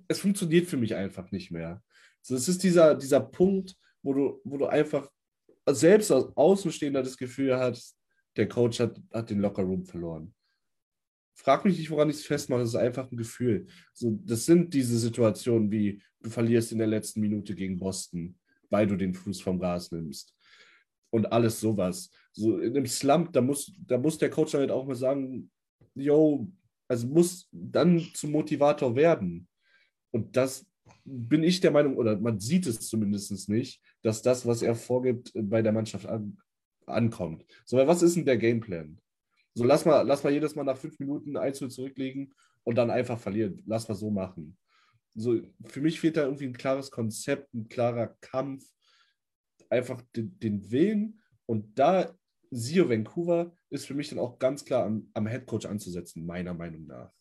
es 0.08 0.20
funktioniert 0.20 0.68
für 0.68 0.78
mich 0.78 0.96
einfach 0.96 1.32
nicht 1.32 1.52
mehr. 1.52 1.82
So, 2.22 2.36
es 2.36 2.48
ist 2.48 2.64
dieser, 2.64 2.96
dieser 2.96 3.22
Punkt, 3.22 3.76
wo 4.02 4.14
du, 4.14 4.42
wo 4.44 4.58
du 4.58 4.66
einfach 4.68 5.10
selbst 5.70 6.12
als 6.12 6.26
Außenstehender 6.36 7.04
das 7.04 7.18
Gefühl 7.18 7.58
hast, 7.58 7.98
der 8.36 8.48
Coach 8.48 8.80
hat, 8.80 9.02
hat 9.14 9.30
den 9.30 9.40
Lockerroom 9.40 9.86
verloren. 9.86 10.34
Frag 11.36 11.66
mich 11.66 11.78
nicht, 11.78 11.90
woran 11.90 12.10
ich 12.10 12.18
es 12.18 12.26
festmache, 12.26 12.62
es 12.62 12.70
ist 12.70 12.76
einfach 12.76 13.12
ein 13.12 13.18
Gefühl. 13.18 13.68
So, 13.94 14.18
das 14.24 14.46
sind 14.46 14.74
diese 14.74 14.98
Situationen 14.98 15.70
wie, 15.72 16.02
du 16.22 16.30
verlierst 16.30 16.72
in 16.72 16.80
der 16.80 16.88
letzten 16.88 17.20
Minute 17.22 17.54
gegen 17.56 17.78
Boston, 17.78 18.38
weil 18.70 18.88
du 18.88 18.96
den 18.96 19.14
Fuß 19.14 19.42
vom 19.42 19.60
Gas 19.60 19.92
nimmst. 19.92 20.34
Und 21.10 21.32
alles 21.32 21.60
sowas. 21.60 22.12
So 22.34 22.60
in 22.60 22.76
einem 22.76 22.86
Slump, 22.86 23.34
da 23.34 23.42
muss, 23.42 23.72
da 23.86 23.98
muss 23.98 24.18
der 24.18 24.30
Coach 24.30 24.54
halt 24.54 24.72
auch 24.72 24.86
mal 24.86 24.96
sagen, 24.96 25.50
yo, 25.96 26.48
also 26.88 27.08
muss 27.08 27.48
dann 27.52 28.00
zum 28.14 28.32
Motivator 28.32 28.96
werden. 28.96 29.48
Und 30.12 30.36
das 30.36 30.66
bin 31.04 31.44
ich 31.44 31.60
der 31.60 31.72
Meinung, 31.72 31.98
oder 31.98 32.18
man 32.18 32.40
sieht 32.40 32.68
es 32.68 32.88
zumindest 32.88 33.50
nicht, 33.50 33.82
dass 34.02 34.22
das, 34.22 34.46
was 34.46 34.62
er 34.62 34.76
vorgibt, 34.76 35.32
bei 35.34 35.62
der 35.62 35.72
Mannschaft 35.72 36.06
an, 36.06 36.38
ankommt. 36.86 37.46
So, 37.66 37.78
was 37.78 38.02
ist 38.02 38.16
denn 38.16 38.26
der 38.26 38.38
Gameplan? 38.38 39.00
So, 39.54 39.64
lass 39.64 39.86
mal, 39.86 40.02
lass 40.02 40.24
mal 40.24 40.34
jedes 40.34 40.56
Mal 40.56 40.64
nach 40.64 40.78
fünf 40.78 41.00
Minuten 41.00 41.36
1 41.36 41.60
zurücklegen 41.70 42.34
und 42.64 42.76
dann 42.76 42.92
einfach 42.92 43.20
verlieren. 43.20 43.64
Lass 43.66 43.88
mal 43.88 43.96
so 43.96 44.12
machen. 44.12 44.58
So, 45.16 45.42
für 45.66 45.82
mich 45.82 46.00
fehlt 46.00 46.18
da 46.18 46.26
irgendwie 46.26 46.46
ein 46.46 46.58
klares 46.58 46.92
Konzept, 46.92 47.54
ein 47.54 47.68
klarer 47.68 48.16
Kampf, 48.22 48.64
einfach 49.70 50.02
den, 50.16 50.40
den 50.40 50.72
Willen. 50.72 51.22
Und 51.46 51.78
da, 51.80 52.14
siehe 52.52 52.90
Vancouver, 52.90 53.52
ist 53.70 53.86
für 53.86 53.94
mich 53.94 54.10
dann 54.10 54.20
auch 54.20 54.40
ganz 54.40 54.66
klar 54.66 54.86
am, 54.86 55.10
am 55.14 55.28
Headcoach 55.28 55.66
anzusetzen, 55.66 56.26
meiner 56.26 56.54
Meinung 56.54 56.86
nach. 56.88 57.12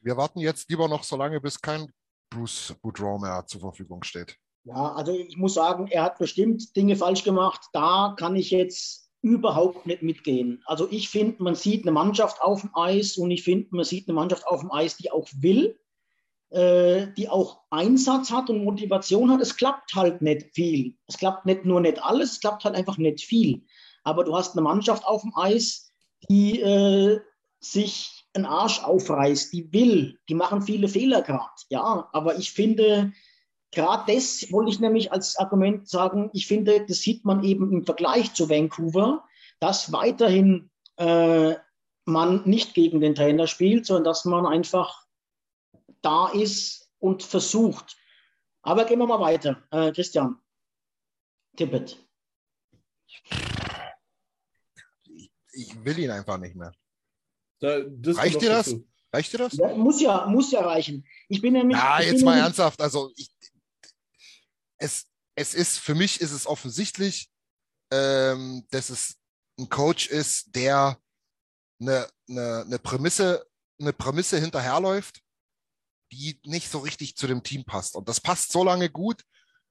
wir 0.00 0.16
warten 0.16 0.40
jetzt 0.40 0.70
lieber 0.70 0.88
noch 0.88 1.04
so 1.04 1.16
lange, 1.16 1.40
bis 1.40 1.60
kein 1.60 1.92
Bruce 2.30 2.74
Boudreau 2.80 3.18
mehr 3.18 3.44
zur 3.46 3.60
Verfügung 3.60 4.02
steht. 4.04 4.36
Ja, 4.64 4.92
also 4.92 5.12
ich 5.12 5.36
muss 5.36 5.54
sagen, 5.54 5.88
er 5.88 6.04
hat 6.04 6.18
bestimmt 6.18 6.76
Dinge 6.76 6.96
falsch 6.96 7.24
gemacht. 7.24 7.60
Da 7.72 8.14
kann 8.18 8.36
ich 8.36 8.50
jetzt 8.50 9.10
überhaupt 9.22 9.86
nicht 9.86 10.02
mitgehen. 10.02 10.62
Also 10.66 10.88
ich 10.90 11.08
finde, 11.08 11.42
man 11.42 11.54
sieht 11.54 11.84
eine 11.84 11.92
Mannschaft 11.92 12.40
auf 12.40 12.62
dem 12.62 12.74
Eis 12.74 13.16
und 13.16 13.30
ich 13.30 13.42
finde, 13.42 13.68
man 13.70 13.84
sieht 13.84 14.08
eine 14.08 14.14
Mannschaft 14.14 14.46
auf 14.46 14.60
dem 14.60 14.70
Eis, 14.70 14.96
die 14.96 15.10
auch 15.10 15.28
will. 15.36 15.78
Äh, 16.50 17.06
die 17.16 17.28
auch 17.28 17.62
Einsatz 17.70 18.30
hat 18.30 18.50
und 18.50 18.64
Motivation 18.64 19.30
hat. 19.30 19.40
Es 19.40 19.56
klappt 19.56 19.94
halt 19.94 20.22
nicht 20.22 20.54
viel. 20.54 20.96
Es 21.06 21.16
klappt 21.16 21.46
nicht 21.46 21.64
nur 21.64 21.80
nicht 21.80 22.02
alles, 22.02 22.32
es 22.32 22.40
klappt 22.40 22.64
halt 22.64 22.74
einfach 22.74 22.98
nicht 22.98 23.22
viel. 23.22 23.62
Aber 24.02 24.24
du 24.24 24.36
hast 24.36 24.52
eine 24.52 24.62
Mannschaft 24.62 25.04
auf 25.06 25.22
dem 25.22 25.32
Eis, 25.36 25.92
die 26.28 26.60
äh, 26.60 27.20
sich 27.60 28.26
einen 28.34 28.46
Arsch 28.46 28.82
aufreißt, 28.82 29.52
die 29.52 29.72
will, 29.72 30.18
die 30.28 30.34
machen 30.34 30.62
viele 30.62 30.88
Fehler 30.88 31.22
gerade. 31.22 31.50
Ja, 31.68 32.08
aber 32.12 32.36
ich 32.36 32.52
finde, 32.52 33.12
gerade 33.72 34.12
das 34.12 34.50
wollte 34.50 34.70
ich 34.70 34.80
nämlich 34.80 35.12
als 35.12 35.36
Argument 35.36 35.88
sagen, 35.88 36.30
ich 36.32 36.46
finde, 36.46 36.84
das 36.86 36.98
sieht 36.98 37.24
man 37.24 37.44
eben 37.44 37.72
im 37.72 37.84
Vergleich 37.84 38.34
zu 38.34 38.48
Vancouver, 38.48 39.24
dass 39.58 39.92
weiterhin 39.92 40.70
äh, 40.96 41.54
man 42.04 42.42
nicht 42.44 42.74
gegen 42.74 43.00
den 43.00 43.14
Trainer 43.14 43.46
spielt, 43.46 43.86
sondern 43.86 44.04
dass 44.04 44.24
man 44.24 44.46
einfach 44.46 45.04
da 46.02 46.28
ist 46.28 46.90
und 46.98 47.22
versucht. 47.22 47.96
Aber 48.62 48.84
gehen 48.84 48.98
wir 48.98 49.06
mal 49.06 49.20
weiter. 49.20 49.62
Äh, 49.70 49.92
Christian, 49.92 50.40
Tippet. 51.56 51.96
Ich, 53.06 53.22
ich 55.52 55.84
will 55.84 55.98
ihn 55.98 56.10
einfach 56.10 56.38
nicht 56.38 56.54
mehr. 56.54 56.72
Da, 57.60 57.80
das 57.80 58.16
Reicht 58.16 58.40
dir 58.40 58.50
das? 58.50 58.66
dazu. 58.66 58.86
Reicht 59.12 59.32
dir 59.32 59.38
das? 59.38 59.54
Ja, 59.54 59.74
muss 59.74 60.00
ja, 60.00 60.26
muss 60.26 60.52
ja 60.52 60.60
reichen. 60.60 61.06
Ich 61.28 61.40
bin 61.40 61.54
nämlich. 61.54 61.76
Ja, 61.76 62.00
ich 62.00 62.10
jetzt 62.10 62.24
mal 62.24 62.38
ernsthaft. 62.38 62.80
Also 62.80 63.12
ich, 63.16 63.30
es, 64.78 65.06
es 65.34 65.54
ist, 65.54 65.78
für 65.78 65.94
mich 65.94 66.20
ist 66.20 66.32
es 66.32 66.46
offensichtlich, 66.46 67.30
ähm, 67.92 68.66
dass 68.70 68.90
es 68.90 69.16
ein 69.58 69.68
Coach 69.68 70.08
ist, 70.08 70.54
der 70.54 70.98
eine, 71.80 72.08
eine, 72.28 72.64
eine 72.66 72.78
Prämisse, 72.78 73.46
eine 73.80 73.92
Prämisse 73.92 74.38
hinterherläuft, 74.38 75.22
die 76.12 76.40
nicht 76.44 76.70
so 76.70 76.78
richtig 76.78 77.16
zu 77.16 77.26
dem 77.26 77.42
Team 77.42 77.64
passt. 77.64 77.96
Und 77.96 78.08
das 78.08 78.20
passt 78.20 78.52
so 78.52 78.64
lange 78.64 78.90
gut, 78.90 79.22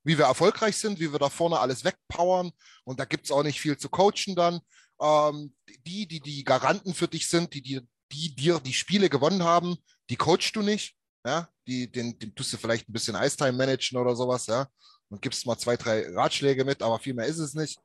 wie 0.04 0.18
wir 0.18 0.26
erfolgreich 0.26 0.78
sind, 0.78 1.00
wie 1.00 1.12
wir 1.12 1.20
da 1.20 1.30
vorne 1.30 1.60
alles 1.60 1.84
wegpowern. 1.84 2.52
Und 2.84 3.00
da 3.00 3.06
gibt 3.06 3.26
es 3.26 3.32
auch 3.32 3.44
nicht 3.44 3.60
viel 3.60 3.78
zu 3.78 3.90
coachen 3.90 4.36
dann. 4.36 4.62
Ähm, 5.02 5.54
die, 5.86 6.08
die 6.08 6.20
die 6.20 6.44
Garanten 6.44 6.94
für 6.94 7.08
dich 7.08 7.28
sind, 7.28 7.54
die, 7.54 7.62
die, 7.62 7.82
die 8.12 8.36
dir 8.36 8.60
die 8.60 8.74
Spiele 8.74 9.10
gewonnen 9.10 9.44
haben, 9.44 9.78
die 10.10 10.16
coachst 10.16 10.56
du 10.56 10.62
nicht. 10.62 10.96
Ja, 11.26 11.50
die, 11.68 11.92
den, 11.92 12.18
den 12.18 12.34
tust 12.34 12.54
du 12.54 12.58
vielleicht 12.58 12.88
ein 12.88 12.94
bisschen 12.94 13.16
Icetime 13.16 13.52
managen 13.52 13.98
oder 13.98 14.16
sowas, 14.16 14.48
ja. 14.48 14.68
Und 15.10 15.22
gibst 15.22 15.46
mal 15.46 15.58
zwei, 15.58 15.76
drei 15.76 16.08
Ratschläge 16.14 16.64
mit, 16.64 16.82
aber 16.82 17.00
viel 17.00 17.14
mehr 17.14 17.26
ist 17.26 17.40
es 17.40 17.54
nicht. 17.54 17.80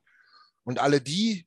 Und 0.63 0.79
alle 0.79 1.01
die, 1.01 1.47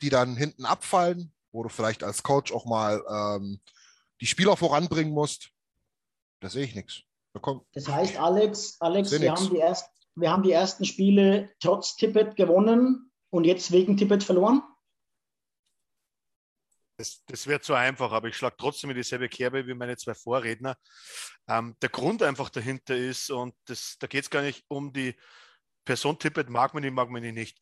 die 0.00 0.08
dann 0.08 0.36
hinten 0.36 0.64
abfallen, 0.64 1.32
wo 1.52 1.62
du 1.62 1.68
vielleicht 1.68 2.02
als 2.02 2.22
Coach 2.22 2.52
auch 2.52 2.64
mal 2.64 3.02
ähm, 3.08 3.60
die 4.20 4.26
Spieler 4.26 4.56
voranbringen 4.56 5.12
musst, 5.12 5.50
da 6.40 6.48
sehe 6.48 6.64
ich 6.64 6.74
nichts. 6.74 7.02
Da 7.32 7.60
Das 7.72 7.88
heißt, 7.88 8.16
Alex, 8.16 8.80
Alex, 8.80 9.12
wir 9.12 9.20
nix. 9.20 9.40
haben, 9.40 9.50
die 9.50 9.58
erst, 9.58 9.90
wir 10.16 10.30
haben 10.30 10.42
die 10.42 10.52
ersten 10.52 10.84
Spiele 10.84 11.50
trotz 11.60 11.96
Tippet 11.96 12.36
gewonnen 12.36 13.12
und 13.30 13.44
jetzt 13.44 13.70
wegen 13.70 13.96
Tippet 13.96 14.24
verloren. 14.24 14.62
Das, 16.96 17.24
das 17.26 17.46
wäre 17.46 17.60
zu 17.60 17.72
einfach, 17.74 18.12
aber 18.12 18.28
ich 18.28 18.36
schlage 18.36 18.56
trotzdem 18.58 18.90
in 18.90 18.96
dieselbe 18.96 19.28
Kerbe 19.28 19.66
wie 19.66 19.74
meine 19.74 19.96
zwei 19.96 20.14
Vorredner. 20.14 20.76
Ähm, 21.48 21.76
der 21.80 21.88
Grund 21.88 22.22
einfach 22.22 22.50
dahinter 22.50 22.96
ist, 22.96 23.30
und 23.30 23.54
das, 23.66 23.96
da 23.98 24.06
geht 24.06 24.24
es 24.24 24.30
gar 24.30 24.42
nicht 24.42 24.64
um 24.68 24.92
die 24.92 25.14
Person 25.84 26.18
Tippet, 26.18 26.50
mag 26.50 26.74
man 26.74 26.82
die, 26.82 26.90
mag 26.90 27.08
man 27.08 27.22
die 27.22 27.32
nicht. 27.32 27.58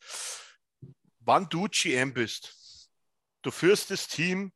Wann 1.21 1.49
du 1.49 1.69
GM 1.71 2.15
bist, 2.15 2.91
du 3.43 3.51
führst 3.51 3.91
das 3.91 4.09
Team, 4.09 4.53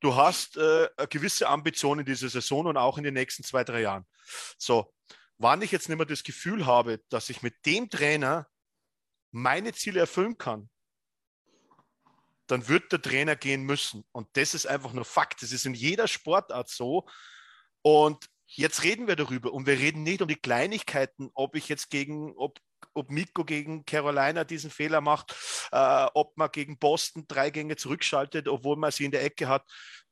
du 0.00 0.14
hast 0.14 0.56
äh, 0.56 0.88
eine 0.96 1.08
gewisse 1.08 1.48
Ambition 1.48 1.98
in 1.98 2.06
dieser 2.06 2.28
Saison 2.28 2.66
und 2.66 2.76
auch 2.76 2.98
in 2.98 3.04
den 3.04 3.14
nächsten 3.14 3.42
zwei, 3.44 3.64
drei 3.64 3.82
Jahren. 3.82 4.06
So, 4.56 4.92
wann 5.38 5.62
ich 5.62 5.72
jetzt 5.72 5.88
nicht 5.88 5.98
mehr 5.98 6.06
das 6.06 6.24
Gefühl 6.24 6.66
habe, 6.66 7.00
dass 7.08 7.30
ich 7.30 7.42
mit 7.42 7.64
dem 7.66 7.88
Trainer 7.90 8.46
meine 9.30 9.72
Ziele 9.72 10.00
erfüllen 10.00 10.38
kann, 10.38 10.70
dann 12.46 12.66
wird 12.66 12.90
der 12.92 13.02
Trainer 13.02 13.36
gehen 13.36 13.62
müssen. 13.62 14.04
Und 14.12 14.28
das 14.34 14.54
ist 14.54 14.66
einfach 14.66 14.92
nur 14.92 15.04
Fakt. 15.04 15.42
Das 15.42 15.52
ist 15.52 15.66
in 15.66 15.74
jeder 15.74 16.08
Sportart 16.08 16.70
so. 16.70 17.06
Und 17.82 18.26
jetzt 18.46 18.82
reden 18.84 19.06
wir 19.06 19.16
darüber. 19.16 19.52
Und 19.52 19.66
wir 19.66 19.78
reden 19.78 20.02
nicht 20.02 20.22
um 20.22 20.28
die 20.28 20.36
Kleinigkeiten, 20.36 21.30
ob 21.34 21.54
ich 21.54 21.68
jetzt 21.68 21.90
gegen, 21.90 22.32
ob, 22.36 22.58
ob 22.94 23.10
Miko 23.10 23.44
gegen 23.44 23.84
Carolina 23.84 24.44
diesen 24.44 24.70
Fehler 24.70 25.00
macht, 25.00 25.34
äh, 25.72 26.06
ob 26.14 26.36
man 26.36 26.50
gegen 26.50 26.78
Boston 26.78 27.26
drei 27.28 27.50
Gänge 27.50 27.76
zurückschaltet, 27.76 28.48
obwohl 28.48 28.76
man 28.76 28.90
sie 28.90 29.04
in 29.04 29.10
der 29.10 29.24
Ecke 29.24 29.48
hat. 29.48 29.64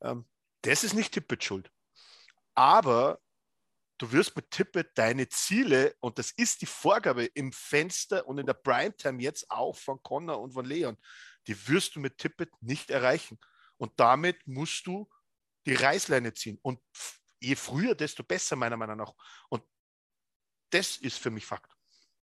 Ähm, 0.02 0.26
das 0.62 0.84
ist 0.84 0.94
nicht 0.94 1.12
Tippet 1.12 1.44
schuld. 1.44 1.70
Aber 2.54 3.20
du 3.98 4.12
wirst 4.12 4.36
mit 4.36 4.50
Tippet 4.50 4.90
deine 4.94 5.28
Ziele, 5.28 5.94
und 6.00 6.18
das 6.18 6.30
ist 6.32 6.62
die 6.62 6.66
Vorgabe 6.66 7.24
im 7.24 7.52
Fenster 7.52 8.26
und 8.26 8.38
in 8.38 8.46
der 8.46 8.54
Primetime 8.54 9.22
jetzt 9.22 9.50
auch 9.50 9.76
von 9.76 10.02
Connor 10.02 10.40
und 10.40 10.52
von 10.52 10.64
Leon, 10.64 10.96
die 11.46 11.68
wirst 11.68 11.96
du 11.96 12.00
mit 12.00 12.18
Tippet 12.18 12.50
nicht 12.60 12.90
erreichen. 12.90 13.38
Und 13.76 13.92
damit 14.00 14.46
musst 14.46 14.86
du 14.86 15.08
die 15.66 15.74
Reißleine 15.74 16.32
ziehen. 16.32 16.58
Und 16.62 16.80
je 17.40 17.54
früher, 17.56 17.94
desto 17.94 18.22
besser, 18.22 18.56
meiner 18.56 18.76
Meinung 18.76 18.96
nach. 18.96 19.12
Und 19.48 19.62
das 20.70 20.96
ist 20.96 21.18
für 21.18 21.30
mich 21.30 21.44
Fakt. 21.44 21.75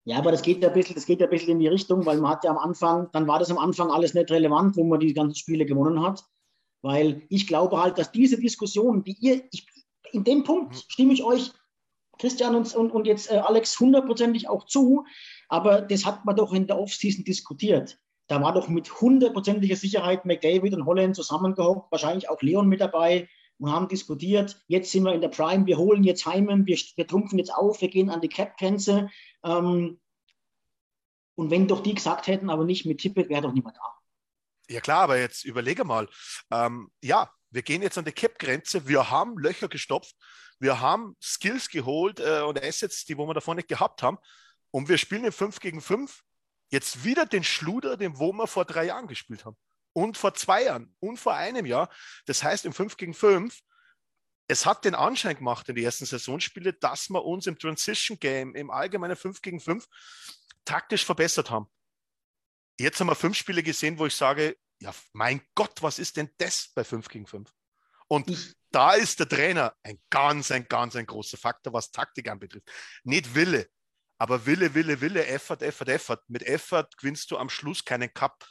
Ja, 0.06 0.18
aber 0.18 0.32
das 0.32 0.42
geht 0.42 0.64
ja 0.64 0.70
ein 0.70 0.74
bisschen, 0.74 0.96
das 0.96 1.06
geht 1.06 1.20
ja 1.20 1.28
ein 1.28 1.30
bisschen 1.30 1.52
in 1.52 1.60
die 1.60 1.68
Richtung, 1.68 2.06
weil 2.06 2.20
man 2.20 2.32
hat 2.32 2.44
ja 2.44 2.52
am 2.52 2.58
Anfang, 2.58 3.10
dann 3.12 3.28
war 3.28 3.40
das 3.40 3.52
am 3.52 3.58
Anfang 3.58 3.92
alles 3.92 4.14
nicht 4.14 4.32
relevant, 4.32 4.76
wo 4.76 4.84
man 4.84 5.00
die 5.00 5.14
ganzen 5.14 5.36
Spiele 5.36 5.66
gewonnen 5.66 6.02
hat. 6.02 6.24
Weil 6.82 7.24
ich 7.30 7.48
glaube 7.48 7.82
halt, 7.82 7.98
dass 7.98 8.12
diese 8.12 8.40
Diskussion, 8.40 9.04
die 9.04 9.18
ihr, 9.20 9.44
ich, 9.52 9.68
in 10.12 10.24
dem 10.24 10.44
Punkt 10.44 10.74
Mhm. 10.74 10.80
stimme 10.88 11.14
ich 11.14 11.24
euch, 11.24 11.52
Christian 12.20 12.56
und, 12.56 12.74
und, 12.76 12.92
und 12.92 13.08
jetzt 13.08 13.32
äh, 13.32 13.38
Alex, 13.38 13.80
hundertprozentig 13.80 14.50
auch 14.50 14.66
zu, 14.66 15.06
aber 15.48 15.82
das 15.82 16.06
hat 16.06 16.26
man 16.26 16.36
doch 16.36 16.54
in 16.54 16.68
der 16.68 16.78
Offseason 16.78 17.24
diskutiert. 17.24 17.98
Da 18.28 18.42
war 18.42 18.54
doch 18.54 18.68
mit 18.68 19.02
hundertprozentiger 19.02 19.76
Sicherheit 19.76 20.26
McDavid 20.26 20.74
und 20.74 20.86
Holland 20.86 21.16
zusammengehockt, 21.16 21.92
wahrscheinlich 21.92 22.30
auch 22.30 22.42
Leon 22.42 22.68
mit 22.68 22.82
dabei 22.82 23.28
und 23.60 23.72
haben 23.72 23.88
diskutiert. 23.88 24.62
Jetzt 24.68 24.92
sind 24.92 25.04
wir 25.04 25.14
in 25.14 25.22
der 25.22 25.30
Prime, 25.30 25.66
wir 25.66 25.78
holen 25.78 26.04
jetzt 26.04 26.26
Heimen, 26.26 26.66
wir, 26.66 26.78
wir 26.96 27.08
trumpfen 27.08 27.38
jetzt 27.38 27.54
auf, 27.54 27.82
wir 27.82 27.90
gehen 27.90 28.10
an 28.10 28.22
die 28.22 28.30
Cap-Grenze. 28.30 29.10
Ähm, 29.44 30.00
und 31.36 31.52
wenn 31.52 31.68
doch 31.68 31.84
die 31.84 31.94
gesagt 31.94 32.28
hätten, 32.28 32.50
aber 32.50 32.66
nicht 32.66 32.86
mit 32.86 33.00
Tippet, 33.00 33.30
wäre 33.30 33.42
doch 33.42 33.54
niemand 33.54 33.78
da. 33.78 33.96
Ja 34.70 34.82
klar, 34.82 35.04
aber 35.04 35.20
jetzt 35.20 35.46
überlege 35.46 35.84
mal. 35.84 36.08
Ähm, 36.52 36.92
ja, 37.02 37.32
wir 37.50 37.62
gehen 37.62 37.82
jetzt 37.82 37.98
an 37.98 38.06
die 38.06 38.12
Cap-Grenze. 38.12 38.88
Wir 38.88 39.10
haben 39.10 39.38
Löcher 39.38 39.68
gestopft. 39.68 40.16
Wir 40.60 40.80
haben 40.80 41.16
Skills 41.22 41.70
geholt 41.70 42.20
äh, 42.20 42.42
und 42.42 42.62
Assets, 42.62 43.06
die 43.06 43.18
wo 43.18 43.26
wir 43.26 43.34
davor 43.34 43.56
nicht 43.56 43.68
gehabt 43.68 44.04
haben. 44.04 44.18
Und 44.72 44.90
wir 44.90 44.98
spielen 44.98 45.26
in 45.26 45.32
5 45.32 45.60
gegen 45.60 45.82
5 45.82 46.24
jetzt 46.70 47.04
wieder 47.04 47.26
den 47.26 47.44
Schluder, 47.44 47.98
den 47.98 48.20
wo 48.20 48.32
wir 48.34 48.48
vor 48.48 48.66
drei 48.66 48.86
Jahren 48.86 49.08
gespielt 49.08 49.46
haben. 49.46 49.58
Und 50.00 50.18
vor 50.18 50.34
zwei 50.34 50.64
Jahren 50.64 50.96
und 51.02 51.18
vor 51.18 51.36
einem 51.36 51.66
Jahr. 51.66 51.90
Das 52.26 52.42
heißt, 52.42 52.64
im 52.64 52.72
5 52.72 52.96
gegen 52.96 53.14
5, 53.14 53.60
es 54.48 54.66
hat 54.66 54.86
den 54.86 54.96
Anschein 54.96 55.36
gemacht 55.36 55.68
in 55.68 55.76
den 55.76 55.84
ersten 55.84 56.06
Saisonspiele, 56.06 56.72
dass 56.72 57.10
wir 57.10 57.26
uns 57.26 57.48
im 57.48 57.60
Transition 57.60 58.18
Game, 58.18 58.56
im 58.56 58.72
allgemeinen 58.72 59.18
5 59.18 59.42
gegen 59.42 59.60
5, 59.60 59.86
taktisch 60.64 61.04
verbessert 61.04 61.50
haben. 61.50 61.68
Jetzt 62.80 63.02
haben 63.02 63.08
wir 63.08 63.16
fünf 63.16 63.36
Spiele 63.36 63.62
gesehen, 63.62 64.00
wo 64.00 64.06
ich 64.06 64.16
sage, 64.16 64.56
ja, 64.80 64.96
mein 65.12 65.42
Gott, 65.54 65.82
was 65.82 66.00
ist 66.00 66.16
denn 66.16 66.30
das 66.38 66.70
bei 66.74 66.86
5 66.86 67.10
gegen 67.10 67.28
5? 67.28 67.52
Und 68.08 68.30
Ich, 68.30 68.56
da 68.72 68.94
ist 68.94 69.20
der 69.20 69.28
Trainer 69.28 69.76
ein 69.84 70.00
ganz, 70.10 70.50
ein 70.50 70.66
ganz, 70.70 70.96
ein 70.96 71.08
großer 71.08 71.38
Faktor, 71.38 71.74
was 71.74 71.92
Taktik 71.92 72.30
anbetrifft. 72.30 72.72
Nicht 73.04 73.36
Wille, 73.36 73.68
aber 74.18 74.46
Wille, 74.46 74.74
Wille, 74.74 75.02
Wille, 75.02 75.28
Effort, 75.28 75.62
Effort, 75.62 75.90
Effort. 75.90 76.22
Mit 76.30 76.44
Effort 76.44 76.88
gewinnst 76.98 77.32
du 77.32 77.38
am 77.38 77.50
Schluss 77.50 77.84
keinen 77.84 78.14
Cup. 78.14 78.48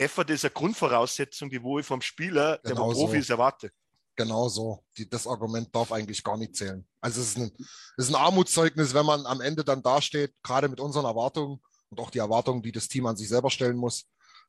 Effort 0.00 0.30
ist 0.30 0.44
eine 0.44 0.52
Grundvoraussetzung, 0.52 1.50
die 1.50 1.62
wo 1.62 1.78
ich 1.78 1.86
vom 1.86 2.00
Spieler, 2.00 2.58
der 2.58 2.72
Genau 2.72 2.88
wo 2.88 2.92
Profi 2.92 3.16
so. 3.16 3.18
ist, 3.18 3.30
erwarte. 3.30 3.70
Genau 4.16 4.48
so. 4.48 4.84
Die, 4.96 5.08
das 5.08 5.26
Argument 5.26 5.74
darf 5.74 5.92
eigentlich 5.92 6.22
gar 6.24 6.36
nicht 6.36 6.56
zählen. 6.56 6.86
Also 7.00 7.20
es 7.20 7.28
ist, 7.28 7.38
ein, 7.38 7.52
es 7.96 8.06
ist 8.06 8.10
ein 8.10 8.20
Armutszeugnis, 8.20 8.94
wenn 8.94 9.06
man 9.06 9.26
am 9.26 9.40
Ende 9.40 9.64
dann 9.64 9.82
dasteht, 9.82 10.34
gerade 10.42 10.68
mit 10.68 10.80
unseren 10.80 11.04
Erwartungen 11.04 11.60
und 11.90 12.00
auch 12.00 12.10
die 12.10 12.18
Erwartungen, 12.18 12.62
die 12.62 12.72
das 12.72 12.88
Team 12.88 13.06
an 13.06 13.16
sich 13.16 13.28
selber 13.28 13.50
stellen 13.50 13.76
muss, 13.76 14.06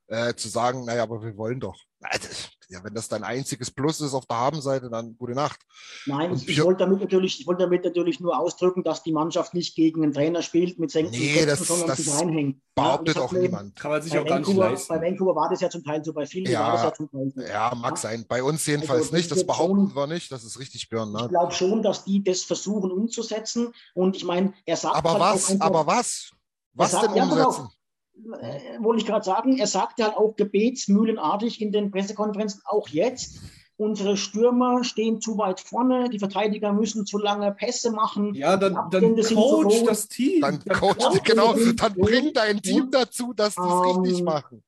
äh, 0.08 0.34
zu 0.36 0.48
sagen, 0.50 0.86
naja, 0.86 1.04
aber 1.04 1.22
wir 1.22 1.36
wollen 1.38 1.60
doch. 1.60 1.78
Also, 2.02 2.28
ja, 2.72 2.82
wenn 2.84 2.94
das 2.94 3.08
dein 3.10 3.24
einziges 3.24 3.70
Plus 3.70 4.00
ist 4.00 4.14
auf 4.14 4.26
der 4.26 4.38
Habenseite, 4.38 4.90
dann 4.90 5.16
gute 5.18 5.34
Nacht. 5.34 5.60
nein, 6.06 6.32
Und 6.32 6.42
ich, 6.42 6.48
ich 6.48 6.64
wollte 6.64 6.80
damit, 6.86 7.02
natürlich, 7.02 7.40
ich 7.42 7.46
wollte 7.48 7.64
damit 7.64 7.84
natürlich 7.84 8.20
nur 8.22 8.40
ausdrücken, 8.40 8.84
dass 8.84 9.04
die 9.04 9.12
Mannschaft 9.12 9.54
nicht 9.54 9.76
gegen 9.76 10.04
einen 10.04 10.14
Trainer 10.14 10.42
spielt 10.42 10.80
mit 10.80 10.90
senkten 10.90 11.12
Nee, 11.18 11.34
Köpfen, 11.34 11.48
das- 11.50 11.68
sondern 11.68 11.88
das 11.90 11.98
sich 11.98 12.14
reinhängt. 12.14 12.62
Behauptet 12.74 13.18
Ja, 13.18 13.22
auch 13.24 13.32
niemand. 13.34 13.76
Kann 13.76 13.92
man 13.92 14.02
sich 14.02 14.14
Bei 14.14 14.22
auch 14.22 14.26
gar 14.26 14.40
nicht 14.40 14.48
Vancouver, 14.48 14.70
leisten. 14.72 14.88
bei 14.94 15.02
Vancouver 15.02 15.36
war 15.36 15.50
das 15.50 15.60
ja 15.60 15.70
zum 15.70 15.84
Teil 15.84 16.04
so, 16.06 16.14
bei 16.14 16.26
vielen 16.26 16.50
Ja. 16.50 16.62
war 16.62 16.72
das 16.74 16.84
ja 16.84 16.94
zum 16.94 17.12
Teil 17.12 17.32
so. 17.36 17.42
Ja, 17.42 17.76
mag 17.76 17.98
sein. 17.98 18.26
Bei 18.28 18.42
uns 18.42 18.66
jedenfalls 18.66 19.04
Also, 19.04 19.16
nicht. 19.18 19.30
das 19.30 19.46
behaupten 19.46 19.90
schon- 19.90 19.96
wir 19.96 20.08
nicht. 20.08 20.32
Das 20.32 20.46
ist 20.46 20.58
richtig, 20.58 20.88
Björn. 20.90 21.14
Ich 21.16 21.22
Ne? 21.24 21.28
glaube 21.30 21.52
schon, 21.54 21.84
dass 21.84 22.06
die 22.06 22.24
das 22.24 22.44
versuchen 22.44 22.90
umzusetzen. 22.92 23.74
Und 23.94 24.16
ich 24.16 24.24
meine, 24.24 24.54
er 24.66 24.78
sagt 24.78 24.96
Aber 24.96 25.12
halt 25.12 25.20
was? 25.36 25.50
einfach, 25.52 25.66
Aber 25.66 25.86
was? 25.86 26.32
Was 26.74 26.92
sagt- 26.92 27.08
denn 27.10 27.16
ja, 27.18 27.24
umsetzen? 27.26 27.70
Äh, 28.16 28.80
wollte 28.80 29.02
ich 29.02 29.08
gerade 29.08 29.26
sagen, 29.26 29.58
er 29.58 29.68
sagte 29.68 30.04
halt 30.04 30.16
auch 30.18 30.36
gebetsmühlenartig 30.36 31.62
in 31.62 31.72
den 31.72 31.92
Pressekonferenzen, 31.92 32.62
auch 32.66 32.88
jetzt. 32.90 33.40
unsere 33.78 34.16
Stürmer 34.16 34.84
stehen 34.84 35.22
zu 35.22 35.40
weit 35.40 35.60
vorne, 35.60 36.08
die 36.10 36.20
Verteidiger 36.20 36.72
müssen 36.72 37.06
zu 37.08 37.18
lange 37.18 37.52
Pässe 37.52 37.92
machen. 37.92 38.36
Ja, 38.36 38.56
dann, 38.56 38.76
dann 38.92 39.16
coach 39.16 39.84
das 39.86 40.08
Team. 40.08 40.42
Dann 40.42 40.60
Dann 40.66 40.80
coach, 40.80 40.98
coach 41.00 41.24
genau, 41.24 41.54
dann 41.54 41.94
Team. 41.94 42.04
bring 42.04 42.34
dein 42.34 42.62
Team 42.62 42.92
dazu, 42.92 43.34
dass 43.34 43.56
die 43.56 43.62
es 43.62 43.68
Ähm, 43.68 44.02
richtig 44.02 44.24
machen. 44.24 44.64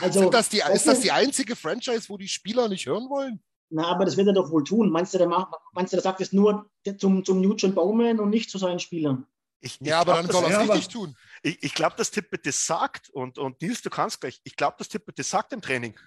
Also, 0.00 0.20
Sind 0.20 0.34
das 0.34 0.48
die, 0.48 0.62
ist 0.72 0.88
das 0.88 1.00
die 1.00 1.12
einzige 1.12 1.54
Franchise, 1.54 2.08
wo 2.08 2.16
die 2.16 2.26
Spieler 2.26 2.68
nicht 2.68 2.86
hören 2.86 3.08
wollen? 3.10 3.40
Na, 3.70 3.86
aber 3.88 4.04
das 4.04 4.16
wird 4.16 4.26
er 4.28 4.32
doch 4.32 4.50
wohl 4.50 4.64
tun. 4.64 4.90
Meinst 4.90 5.14
du, 5.14 5.18
der, 5.18 5.28
macht, 5.28 5.52
meinst 5.72 5.92
du, 5.92 5.96
der 5.96 6.02
sagt 6.02 6.20
es 6.20 6.32
nur 6.32 6.66
zum, 6.98 7.24
zum 7.24 7.40
Nugent 7.40 7.74
Bowman 7.74 8.18
und 8.18 8.30
nicht 8.30 8.50
zu 8.50 8.58
seinen 8.58 8.78
Spielern? 8.80 9.26
Ich, 9.64 9.80
ich 9.80 9.86
Ja, 9.86 10.00
aber 10.00 10.12
glaub, 10.12 10.16
dann 10.16 10.26
das- 10.26 10.36
soll 10.36 10.44
er 10.44 10.50
ja, 10.50 10.62
es 10.64 10.70
richtig 10.70 10.88
tun. 10.92 11.16
Ich, 11.42 11.62
ich 11.62 11.74
glaube, 11.74 11.96
dass 11.96 12.10
Tippett 12.10 12.44
das 12.46 12.66
sagt 12.66 13.08
und, 13.10 13.38
und 13.38 13.60
Nils, 13.62 13.80
du 13.82 13.88
kannst 13.90 14.20
gleich. 14.20 14.40
Ich 14.44 14.56
glaube, 14.56 14.76
dass 14.78 14.88
Tippett 14.88 15.18
das 15.18 15.30
sagt 15.30 15.52
im 15.54 15.62
Training. 15.62 15.98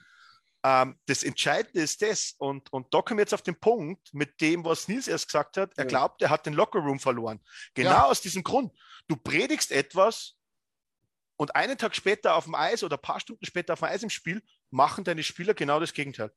Ähm, 0.63 0.99
das 1.07 1.23
Entscheidende 1.23 1.81
ist 1.81 2.01
das 2.01 2.35
und, 2.37 2.71
und 2.71 2.93
da 2.93 3.01
kommen 3.01 3.17
wir 3.17 3.23
jetzt 3.23 3.33
auf 3.33 3.41
den 3.41 3.59
Punkt 3.59 4.13
mit 4.13 4.39
dem, 4.41 4.63
was 4.63 4.87
Nils 4.87 5.07
erst 5.07 5.27
gesagt 5.27 5.57
hat. 5.57 5.71
Er 5.75 5.85
Ja. 5.85 5.87
glaubt, 5.87 6.21
er 6.21 6.29
hat 6.29 6.45
den 6.45 6.53
Lockerroom 6.53 6.99
verloren. 6.99 7.39
Genau 7.73 7.89
Ja. 7.91 8.05
aus 8.05 8.21
diesem 8.21 8.43
Grund. 8.43 8.71
Du 9.07 9.15
predigst 9.15 9.71
etwas 9.71 10.35
und 11.35 11.55
einen 11.55 11.77
Tag 11.77 11.95
später 11.95 12.35
auf 12.35 12.45
dem 12.45 12.55
Eis 12.55 12.83
oder 12.83 12.97
ein 12.97 13.01
paar 13.01 13.19
Stunden 13.19 13.45
später 13.45 13.73
auf 13.73 13.79
dem 13.79 13.85
Eis 13.89 14.03
im 14.03 14.09
Spiel 14.09 14.41
machen 14.69 15.03
deine 15.03 15.23
Spieler 15.23 15.53
genau 15.53 15.79
das 15.79 15.93
Gegenteil. 15.93 16.31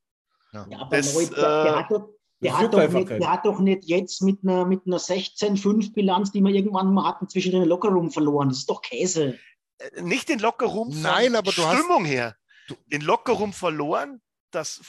Ja, 0.53 0.66
aber 0.79 0.97
Das, 0.97 1.12
der, 1.14 1.27
der, 1.31 1.64
äh, 1.64 1.77
hat 1.77 1.91
doch, 1.91 2.14
der, 2.43 2.59
hat 2.59 2.72
doch 2.74 2.88
nicht, 2.91 3.11
der 3.11 3.30
hat 3.32 3.45
doch 3.47 3.59
nicht 3.61 3.84
jetzt 3.84 4.22
mit 4.22 4.38
einer, 4.43 4.64
mit 4.64 4.82
einer 4.86 4.99
16-5-Bilanz, 4.99 6.32
die 6.32 6.41
wir 6.41 6.51
irgendwann 6.55 6.93
mal 6.93 7.05
hatten, 7.09 7.28
zwischen 7.28 7.53
den 7.53 7.64
Lockerroom 7.64 8.11
verloren. 8.11 8.49
Das 8.49 8.59
ist 8.59 8.70
doch 8.70 8.82
Käse. 8.82 9.38
Äh, 9.78 10.03
Nicht 10.03 10.28
den 10.28 10.38
Lockerroom 10.38 10.93
von 10.93 11.03
Nein, 11.03 11.36
aber 11.36 11.53
du 11.53 11.62
hast- 11.64 11.78
Stimmung 11.78 12.05
her. 12.05 12.36
Du- 12.68 12.76
Den 12.86 13.03
Lockerroom 13.03 13.53
verloren, 13.53 14.20
dass 14.51 14.80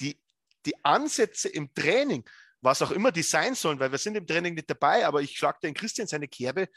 die, 0.00 0.20
die 0.66 0.84
Ansätze 0.84 1.48
im 1.48 1.72
Training, 1.74 2.24
was 2.60 2.82
auch 2.82 2.90
immer 2.90 3.10
die 3.12 3.22
sein 3.22 3.54
sollen, 3.54 3.80
weil 3.80 3.90
wir 3.90 3.98
sind 3.98 4.16
im 4.16 4.26
Training 4.26 4.54
nicht 4.54 4.68
dabei, 4.70 5.06
aber 5.06 5.20
ich 5.22 5.36
schlage 5.36 5.58
den 5.62 5.74
Christian 5.74 6.06
seine 6.06 6.28
Kerbe. 6.28 6.68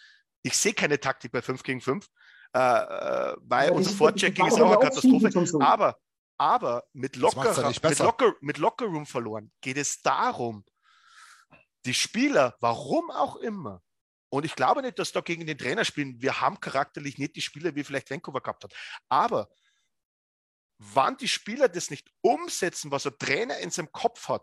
Ich 0.42 0.58
sehe 0.58 0.74
keine 0.74 1.00
Taktik 1.00 1.32
bei 1.32 1.42
5 1.42 1.64
gegen 1.64 1.82
5, 1.82 2.08
äh, 2.54 2.60
äh, 2.60 3.36
weil 3.42 3.68
Aber 3.68 3.76
unser 3.78 3.92
Vorchecking 3.92 4.46
ist 4.48 4.60
auch 4.60 4.72
eine 4.72 4.80
Katastrophe. 4.80 5.46
so. 5.46 5.60
Aber, 5.62 5.98
aber 6.38 6.84
mit, 6.94 7.16
Das 7.16 7.22
macht's 7.22 7.58
Locker, 7.58 7.62
ja 7.62 7.68
nicht 7.68 7.84
mit. 7.84 8.00
Locker, 8.00 8.36
mit 8.42 8.58
Lockerroom 8.58 9.06
verloren 9.06 9.52
geht 9.62 9.78
es 9.78 10.02
darum, 10.02 10.66
die 11.86 11.94
Spieler, 11.94 12.56
warum 12.60 13.12
auch 13.12 13.36
immer, 13.38 13.82
und 14.34 14.46
ich 14.46 14.56
glaube 14.56 14.82
nicht, 14.82 14.98
dass 14.98 15.12
da 15.12 15.22
gegen 15.22 15.46
den 15.46 15.60
Trainer 15.60 15.86
spielen. 15.86 16.20
Wir 16.20 16.42
haben 16.42 16.60
charakterlich 16.60 17.20
nicht 17.20 17.36
die 17.36 17.42
Spieler, 17.42 17.76
wie 17.76 17.84
vielleicht 17.84 18.10
Vancouver 18.10 18.42
gehabt 18.42 18.64
hat. 18.64 18.74
Aber 19.08 19.48
wann 20.80 21.18
die 21.18 21.28
Spieler 21.28 21.70
das 21.70 21.92
nicht 21.92 22.10
umsetzen, 22.22 22.90
was 22.90 23.06
ein 23.06 23.16
Trainer 23.20 23.60
in 23.60 23.70
seinem 23.70 23.92
Kopf 23.92 24.30
hat, 24.30 24.42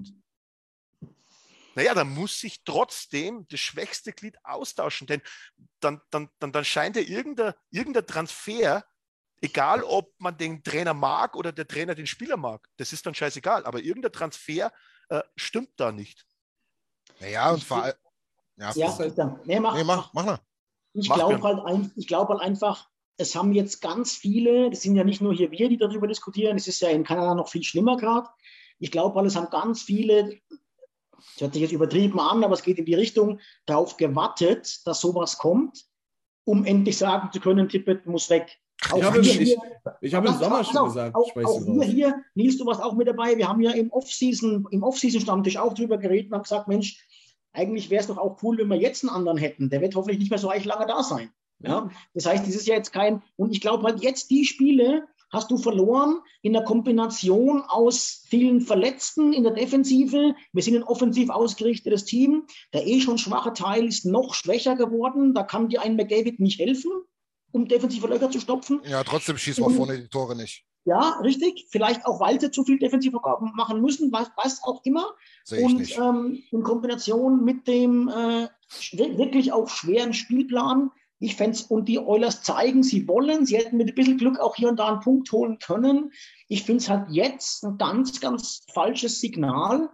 naja, 1.75 1.95
dann 1.95 2.09
muss 2.09 2.39
sich 2.39 2.63
trotzdem 2.65 3.47
das 3.49 3.59
schwächste 3.59 4.13
Glied 4.13 4.37
austauschen. 4.45 5.09
Denn 5.09 5.23
dann, 5.81 6.01
dann, 6.11 6.31
dann, 6.39 6.53
dann 6.53 6.65
scheint 6.65 6.95
ja 6.95 7.03
irgendein, 7.03 7.55
irgendein 7.71 8.07
Transfer, 8.07 8.85
egal 9.41 9.83
ob 9.83 10.13
man 10.19 10.37
den 10.37 10.63
Trainer 10.63 10.95
mag 10.95 11.37
oder 11.37 11.53
der 11.53 11.67
Trainer 11.67 11.95
den 11.95 12.07
Spieler 12.07 12.37
mag, 12.37 12.67
das 12.77 12.93
ist 12.93 13.07
dann 13.07 13.15
scheißegal. 13.15 13.65
Aber 13.65 13.81
irgendein 13.81 14.13
Transfer 14.13 14.73
äh, 15.09 15.23
stimmt 15.37 15.73
da 15.77 15.93
nicht. 15.93 16.27
Naja, 17.21 17.51
und 17.51 17.63
vor 17.63 17.83
allem. 17.85 17.95
Ja, 18.57 18.73
Ja, 18.75 18.93
Christian. 18.93 19.41
Nee, 19.45 19.61
mach, 19.61 19.75
nee, 19.75 19.85
mach, 19.85 20.13
mach 20.13 20.25
mal. 20.25 20.41
Ich 20.93 21.09
Mach 21.09 21.17
glaube 21.17 21.43
halt, 21.43 21.65
ein, 21.67 21.93
ich 21.97 22.07
glaub 22.09 22.29
halt 22.29 22.41
einfach, 22.41 22.89
es 23.17 23.37
haben 23.37 23.53
jetzt 23.53 23.81
ganz 23.81 24.17
viele, 24.17 24.71
das 24.71 24.83
sind 24.83 24.97
ja 24.97 25.05
nicht 25.05 25.21
nur 25.21 25.33
hier 25.33 25.51
wir, 25.51 25.69
die 25.69 25.79
darüber 25.79 26.09
diskutieren, 26.09 26.57
es 26.57 26.67
ist 26.67 26.81
ja 26.81 26.89
in 26.89 27.05
Kanada 27.05 27.35
noch 27.35 27.49
viel 27.49 27.63
schlimmer 27.63 27.97
gerade. 27.97 28.29
Ich 28.79 28.91
glaube 28.91 29.15
halt, 29.17 29.27
es 29.27 29.37
haben 29.37 29.51
ganz 29.51 29.83
viele, 29.83 30.41
das 30.49 31.41
hört 31.41 31.53
sich 31.53 31.63
jetzt 31.63 31.73
übertrieben 31.73 32.19
an, 32.19 32.43
aber 32.43 32.55
es 32.55 32.63
geht 32.63 32.79
in 32.79 32.87
die 32.87 32.95
Richtung, 32.95 33.41
darauf 33.67 33.97
gewartet, 33.99 34.85
dass 34.85 35.01
sowas 35.01 35.39
kommt, 35.39 35.85
um 36.45 36.65
endlich 36.65 36.99
sagen 36.99 37.31
zu 37.33 37.41
können, 37.41 37.69
Tippett 37.69 38.07
muss 38.07 38.31
weg. 38.31 38.59
Auch 38.91 38.97
Ich 38.97 39.05
habe, 39.05 39.23
wir 39.23 39.41
ich, 39.41 39.57
ich 40.01 40.15
habe 40.15 40.29
im 40.29 40.35
Sommer 40.35 40.65
schon 40.65 40.77
auf, 40.79 40.89
gesagt, 40.89 41.15
auch, 41.15 41.37
auch 41.37 41.67
wir 41.67 41.85
hier, 41.85 42.23
Nils, 42.35 42.57
du 42.57 42.67
warst 42.67 42.83
auch 42.83 42.95
mit 42.95 43.09
dabei. 43.09 43.37
Wir 43.37 43.49
haben 43.49 43.61
ja 43.61 43.73
im 43.73 43.91
Off-Season, 43.91 44.67
im 44.71 44.83
Off-Season-Stammtisch 44.83 45.59
auch 45.59 45.75
drüber 45.75 45.99
geredet 45.99 46.31
und 46.31 46.37
haben 46.37 46.43
gesagt, 46.43 46.69
Mensch, 46.69 47.07
eigentlich 47.53 47.91
wäre 47.91 48.01
es 48.01 48.07
doch 48.07 48.19
auch 48.19 48.43
cool, 48.43 48.59
wenn 48.59 48.69
wir 48.69 48.77
jetzt 48.77 49.05
einen 49.05 49.15
anderen 49.15 49.39
hätten. 49.39 49.71
Der 49.71 49.81
wird 49.81 49.95
hoffentlich 49.95 50.19
nicht 50.19 50.31
mehr 50.31 50.39
so 50.39 50.49
eigentlich 50.49 50.65
lange 50.65 50.87
da 50.87 51.03
sein. 51.03 51.31
Ja? 51.59 51.91
Das 52.15 52.27
heißt, 52.27 52.47
das 52.47 52.55
ist 52.55 52.67
ja 52.67 52.75
jetzt 52.75 52.93
kein, 52.93 53.23
und 53.37 53.53
ich 53.53 53.61
glaube 53.61 53.85
halt 53.85 54.03
jetzt 54.03 54.31
die 54.31 54.45
Spiele 54.45 55.07
hast 55.31 55.51
du 55.51 55.59
verloren 55.59 56.21
in 56.43 56.53
der 56.53 56.65
Kombination 56.65 57.63
aus 57.69 58.25
vielen 58.29 58.61
Verletzten 58.61 59.33
in 59.33 59.45
der 59.45 59.53
Defensive. 59.53 60.35
Wir 60.53 60.63
sind 60.63 60.77
ein 60.77 60.83
offensiv 60.83 61.31
ausgerichtetes 61.31 62.05
Team. 62.05 62.47
Der 62.73 62.87
eh 62.87 63.01
schon 63.01 63.17
schwache 63.17 63.53
Teil 63.53 63.87
ist 63.87 64.05
noch 64.05 64.35
schwächer 64.35 64.75
geworden. 64.75 65.35
Da 65.35 65.45
kann 65.45 65.69
dir 65.69 65.83
ein 65.83 65.97
McDavid 65.97 66.41
nicht 66.41 66.59
helfen, 66.59 66.91
um 67.53 67.67
defensive 67.67 68.07
Löcher 68.07 68.31
zu 68.31 68.41
stopfen. 68.41 68.81
Ja, 68.85 69.03
trotzdem 69.05 69.37
schießen 69.39 69.65
wir 69.65 69.71
vorne 69.71 69.99
die 69.99 70.09
Tore 70.09 70.37
nicht. 70.37 70.65
Ja, 70.85 71.21
richtig. 71.23 71.67
Vielleicht 71.71 72.07
auch, 72.07 72.21
weil 72.21 72.41
sie 72.41 72.51
zu 72.51 72.65
viel 72.65 72.79
Defensivvergaben 72.79 73.53
machen 73.55 73.81
müssen, 73.81 74.11
was, 74.13 74.31
was 74.37 74.63
auch 74.63 74.81
immer. 74.85 75.15
Ich 75.51 75.63
Und 75.63 75.79
nicht. 75.79 75.99
ähm, 75.99 76.43
in 76.51 76.63
Kombination 76.63 77.45
mit 77.45 77.69
dem 77.69 78.09
äh, 78.09 78.49
wirklich 78.93 79.53
auch 79.53 79.69
schweren 79.69 80.15
Spielplan. 80.15 80.91
Ich 81.19 81.37
fände 81.37 81.59
und 81.69 81.87
die 81.87 81.99
Oilers 81.99 82.43
zeigen, 82.43 82.83
sie 82.83 83.07
wollen, 83.07 83.45
sie 83.45 83.59
hätten 83.59 83.77
mit 83.77 83.91
ein 83.91 83.95
bisschen 83.95 84.17
Glück 84.17 84.41
auch 84.41 84.57
hier 84.57 84.71
und 84.71 84.79
da 84.79 84.89
einen 84.89 85.01
Punkt 85.01 85.31
holen 85.33 85.59
können. 85.59 86.13
Ich 86.49 86.63
finde 86.63 86.79
es 86.79 86.89
halt 86.89 87.09
jetzt 87.11 87.63
ein 87.63 87.77
ganz, 87.77 88.21
ganz 88.21 88.65
falsches 88.73 89.21
Signal, 89.21 89.91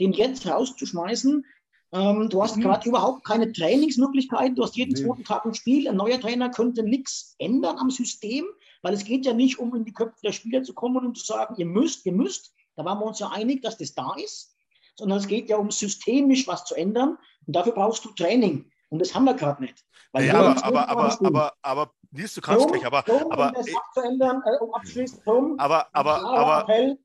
den 0.00 0.14
jetzt 0.14 0.46
rauszuschmeißen. 0.46 1.44
Ähm, 1.92 2.28
du 2.28 2.42
hast 2.42 2.56
Mhm. 2.56 2.62
gerade 2.62 2.88
überhaupt 2.88 3.24
keine 3.24 3.52
Trainingsmöglichkeiten. 3.52 4.54
Du 4.54 4.62
hast 4.62 4.76
jeden 4.76 4.92
Nee. 4.94 5.02
zweiten 5.04 5.24
Tag 5.24 5.44
ein 5.44 5.54
Spiel. 5.54 5.88
Ein 5.88 5.96
neuer 5.96 6.20
Trainer 6.20 6.50
könnte 6.50 6.82
nichts 6.82 7.34
ändern 7.38 7.78
am 7.78 7.90
System, 7.90 8.46
weil 8.82 8.94
es 8.94 9.04
geht 9.04 9.26
ja 9.26 9.32
nicht 9.32 9.58
um 9.58 9.74
in 9.74 9.84
die 9.84 9.92
Köpfe 9.92 10.20
der 10.22 10.32
Spieler 10.32 10.62
zu 10.62 10.72
kommen 10.74 11.04
und 11.04 11.18
zu 11.18 11.24
sagen, 11.24 11.54
ihr 11.58 11.66
müsst, 11.66 12.06
ihr 12.06 12.12
müsst. 12.12 12.52
Da 12.76 12.84
waren 12.84 12.98
wir 13.00 13.06
uns 13.06 13.18
ja 13.18 13.28
einig, 13.30 13.62
dass 13.62 13.76
das 13.76 13.94
da 13.94 14.14
ist. 14.14 14.54
Sondern 14.96 15.18
es 15.18 15.26
geht 15.26 15.48
ja 15.50 15.56
um 15.56 15.70
systemisch 15.70 16.46
was 16.46 16.64
zu 16.64 16.74
ändern. 16.74 17.18
Und 17.46 17.56
dafür 17.56 17.72
brauchst 17.72 18.04
du 18.04 18.10
Training. 18.12 18.70
Und 18.90 19.00
das 19.00 19.14
haben 19.14 19.24
wir 19.24 19.34
gerade 19.34 19.62
nicht. 19.62 19.84
Weil 20.12 20.26
Ja, 20.26 20.34
aber, 20.34 20.64
aber, 20.64 20.88
aber, 20.88 21.18
aber, 21.26 21.52
aber, 21.62 21.90
Nils, 22.10 22.34
du 22.34 22.40
kannst 22.40 22.62
Drum- 22.64 22.72
gleich, 22.72 22.86
aber, 22.86 23.02
drum, 23.02 23.30
aber, 23.30 23.48
um 23.48 23.54
das 23.54 23.66
abzuändern, 23.74 24.42
äh, 24.44 24.62
um 24.64 24.74
abschließend, 24.74 25.24
drum, 25.24 25.54
aber, 25.58 25.86
aber, 25.92 26.24
aber, 26.24 26.62
Appell, 26.62 26.98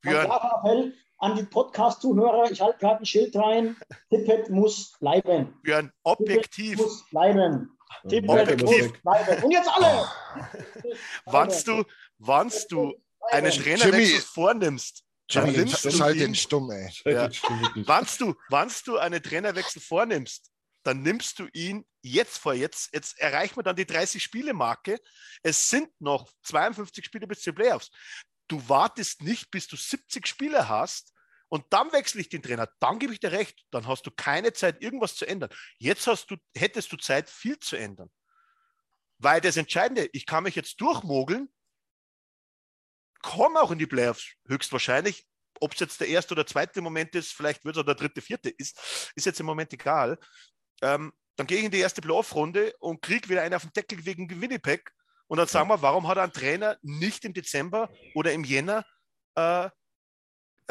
Björn, 0.00 0.30
Appell 0.30 0.94
an 1.18 1.36
die 1.36 1.42
Podcast-Zuhörer. 1.44 2.50
Ich 2.50 2.60
halte 2.60 2.78
gerade 2.78 3.02
ein 3.02 3.06
Schild 3.06 3.36
rein. 3.36 3.76
Tippet 4.10 4.50
muss 4.50 4.92
bleiben. 4.98 5.58
Björn, 5.62 5.92
objektiv, 6.02 6.78
muss 6.78 7.04
bleiben. 7.10 7.76
Tippett 8.08 8.52
Objektiv. 8.52 8.92
muss 8.92 9.02
bleiben. 9.02 9.44
Und 9.44 9.50
jetzt 9.50 9.68
alle! 9.68 10.08
wannst 11.26 11.66
du, 11.66 11.84
wannst 12.18 12.70
du 12.72 12.94
einen. 13.30 13.50
Trainerwechsel 13.50 13.92
Jimmy. 13.92 14.20
vornimmst, 14.20 15.04
dann 15.28 15.44
Schalt 15.44 15.56
den, 15.56 15.64
nimmst 15.64 15.84
du 15.84 15.90
schalt 15.90 16.20
den 16.20 16.30
ihn, 16.30 16.34
stumm, 16.34 16.70
ey. 16.70 16.90
Ja. 17.04 17.22
Wirklich. 17.22 17.86
wannst 17.88 18.20
du, 18.20 18.34
wannst 18.48 18.86
du 18.86 18.98
einen 18.98 19.22
Trainerwechsel 19.22 19.82
vornimmst, 19.82 20.50
dann 20.84 21.02
nimmst 21.02 21.38
du 21.38 21.48
ihn 21.52 21.84
jetzt 22.02 22.38
vor. 22.38 22.54
Jetzt, 22.54 22.94
jetzt 22.94 23.18
erreichen 23.18 23.56
wir 23.56 23.62
dann 23.62 23.76
die 23.76 23.84
30-Spiele-Marke. 23.84 24.98
Es 25.42 25.68
sind 25.68 25.90
noch 26.00 26.30
52 26.44 27.04
Spiele 27.04 27.26
bis 27.26 27.40
zu 27.40 27.50
den 27.50 27.56
Playoffs. 27.56 27.90
Du 28.48 28.68
wartest 28.68 29.22
nicht, 29.22 29.50
bis 29.50 29.68
du 29.68 29.76
70 29.76 30.26
Spiele 30.26 30.68
hast 30.68 31.12
und 31.48 31.64
dann 31.70 31.92
wechsle 31.92 32.20
ich 32.20 32.28
den 32.28 32.42
Trainer. 32.42 32.68
Dann 32.80 32.98
gebe 32.98 33.12
ich 33.12 33.20
dir 33.20 33.32
recht. 33.32 33.64
Dann 33.70 33.86
hast 33.86 34.06
du 34.06 34.10
keine 34.10 34.52
Zeit, 34.52 34.82
irgendwas 34.82 35.16
zu 35.16 35.26
ändern. 35.26 35.50
Jetzt 35.78 36.06
hast 36.06 36.30
du, 36.30 36.36
hättest 36.54 36.92
du 36.92 36.96
Zeit, 36.96 37.30
viel 37.30 37.58
zu 37.58 37.76
ändern. 37.76 38.10
Weil 39.18 39.40
das 39.40 39.56
Entscheidende, 39.56 40.08
ich 40.12 40.26
kann 40.26 40.44
mich 40.44 40.54
jetzt 40.54 40.80
durchmogeln, 40.80 41.48
komme 43.22 43.60
auch 43.60 43.70
in 43.70 43.78
die 43.78 43.86
Playoffs, 43.86 44.34
höchstwahrscheinlich. 44.46 45.26
Ob 45.60 45.72
es 45.72 45.80
jetzt 45.80 46.00
der 46.00 46.08
erste 46.08 46.34
oder 46.34 46.46
zweite 46.46 46.80
Moment 46.80 47.14
ist, 47.16 47.32
vielleicht 47.32 47.64
wird 47.64 47.76
es 47.76 47.80
auch 47.80 47.86
der 47.86 47.96
dritte, 47.96 48.20
vierte, 48.20 48.48
ist, 48.48 48.78
ist 49.16 49.26
jetzt 49.26 49.40
im 49.40 49.46
Moment 49.46 49.72
egal. 49.72 50.18
Ähm, 50.82 51.12
dann 51.34 51.46
gehe 51.46 51.58
ich 51.58 51.64
in 51.64 51.70
die 51.70 51.80
erste 51.80 52.00
Playoff-Runde 52.00 52.74
und 52.78 53.02
kriege 53.02 53.28
wieder 53.28 53.42
einen 53.42 53.54
auf 53.54 53.62
den 53.62 53.72
Deckel 53.72 54.04
wegen 54.04 54.40
Winnipeg. 54.40 54.92
Und 55.28 55.38
dann 55.38 55.46
sagen 55.46 55.68
wir, 55.68 55.80
warum 55.82 56.08
hat 56.08 56.18
ein 56.18 56.32
Trainer 56.32 56.76
nicht 56.82 57.24
im 57.24 57.34
Dezember 57.34 57.90
oder 58.14 58.32
im 58.32 58.44
Jänner, 58.44 58.84
äh, 59.36 59.66
äh, 59.66 59.70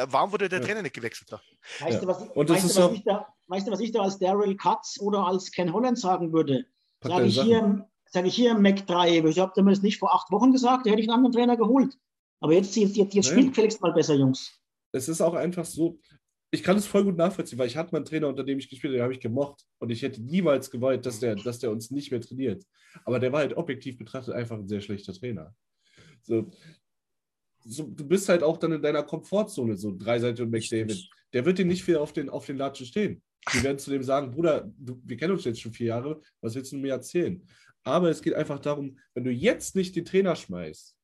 warum 0.10 0.32
wurde 0.32 0.50
der 0.50 0.60
Ja. 0.60 0.66
Trainer 0.66 0.82
nicht 0.82 0.96
gewechselt? 0.96 1.32
Da? 1.32 1.42
Weißt, 1.80 2.02
du, 2.02 2.08
was, 2.08 2.22
weißt, 2.22 2.78
du, 2.78 2.92
ich 2.94 3.04
da, 3.04 3.28
weißt 3.48 3.68
du, 3.68 3.72
was 3.72 3.80
ich 3.80 3.92
da 3.92 4.02
als 4.02 4.18
Daryl 4.18 4.58
Katz 4.58 4.98
oder 5.00 5.26
als 5.26 5.52
Ken 5.52 5.72
Holland 5.72 6.00
sagen 6.00 6.34
würde? 6.34 6.66
Sage 7.04 7.26
ich, 7.26 7.40
hier, 7.40 7.88
sage 8.06 8.28
ich 8.28 8.36
hier 8.36 8.52
im 8.52 8.62
Mac 8.64 8.86
3, 8.88 9.20
ich 9.20 9.40
habe 9.40 9.52
das 9.56 9.82
nicht 9.82 10.00
vor 10.00 10.14
acht 10.14 10.32
Wochen 10.32 10.52
gesagt, 10.52 10.86
da 10.86 10.90
hätte 10.90 11.02
ich 11.02 11.08
einen 11.08 11.16
anderen 11.18 11.34
Trainer 11.34 11.58
geholt. 11.58 11.96
Aber 12.40 12.54
jetzt, 12.54 12.76
jetzt, 12.76 12.96
jetzt, 12.96 13.14
jetzt 13.14 13.28
spielt 13.28 13.50
gefälligst 13.50 13.82
mal 13.82 13.94
besser, 13.94 14.16
Jungs. 14.16 14.60
Es 14.92 15.08
ist 15.08 15.22
auch 15.22 15.34
einfach 15.34 15.66
so, 15.66 16.00
ich 16.52 16.64
kann 16.64 16.78
es 16.78 16.88
voll 16.88 17.04
gut 17.04 17.18
nachvollziehen, 17.18 17.60
weil 17.60 17.68
ich 17.68 17.76
hatte 17.76 17.92
mal 17.92 17.98
einen 17.98 18.06
Trainer, 18.06 18.28
unter 18.28 18.44
dem 18.44 18.58
ich 18.58 18.70
gespielt 18.70 18.92
habe, 18.92 18.98
den 18.98 19.04
habe 19.04 19.14
ich 19.14 19.20
gemocht. 19.20 19.66
Und 19.80 19.90
ich 19.90 20.02
hätte 20.02 20.22
niemals 20.22 20.72
gewollt, 20.72 21.06
dass 21.06 21.20
der, 21.20 21.36
dass 21.36 21.60
der 21.60 21.72
uns 21.72 21.92
nicht 21.92 22.12
mehr 22.12 22.22
trainiert. 22.22 22.64
Aber 23.04 23.20
der 23.20 23.32
war 23.32 23.40
halt 23.40 23.58
objektiv 23.58 23.98
betrachtet 23.98 24.34
einfach 24.34 24.58
ein 24.58 24.68
sehr 24.68 24.82
schlechter 24.82 25.14
Trainer. 25.14 25.54
So, 26.22 26.50
so, 27.66 27.84
du 27.84 28.08
bist 28.08 28.30
halt 28.30 28.44
auch 28.44 28.58
dann 28.58 28.72
in 28.72 28.82
deiner 28.82 29.04
Komfortzone, 29.04 29.76
so 29.76 29.96
Dreiseitig 29.96 30.42
und 30.42 30.52
McDavid. 30.52 31.10
Der 31.34 31.46
wird 31.46 31.58
dir 31.58 31.66
nicht 31.66 31.84
viel 31.84 31.98
auf 31.98 32.14
den, 32.14 32.30
auf 32.30 32.46
den 32.46 32.58
Latschen 32.58 32.86
stehen. 32.86 33.22
Die 33.54 33.64
werden 33.64 33.80
zu 33.80 33.92
dem 33.92 34.04
sagen, 34.04 34.32
Bruder, 34.32 34.72
du, 34.78 35.02
wir 35.04 35.18
kennen 35.18 35.34
uns 35.34 35.44
jetzt 35.44 35.62
schon 35.62 35.74
vier 35.74 35.88
Jahre, 35.88 36.22
was 36.42 36.56
willst 36.56 36.72
du 36.72 36.78
mir 36.78 36.94
erzählen? 36.94 37.46
Aber 37.84 38.10
es 38.10 38.22
geht 38.22 38.34
einfach 38.34 38.60
darum, 38.60 38.98
wenn 39.14 39.24
du 39.24 39.32
jetzt 39.32 39.76
nicht 39.76 39.96
den 39.96 40.06
Trainer 40.06 40.36
schmeißt 40.36 40.96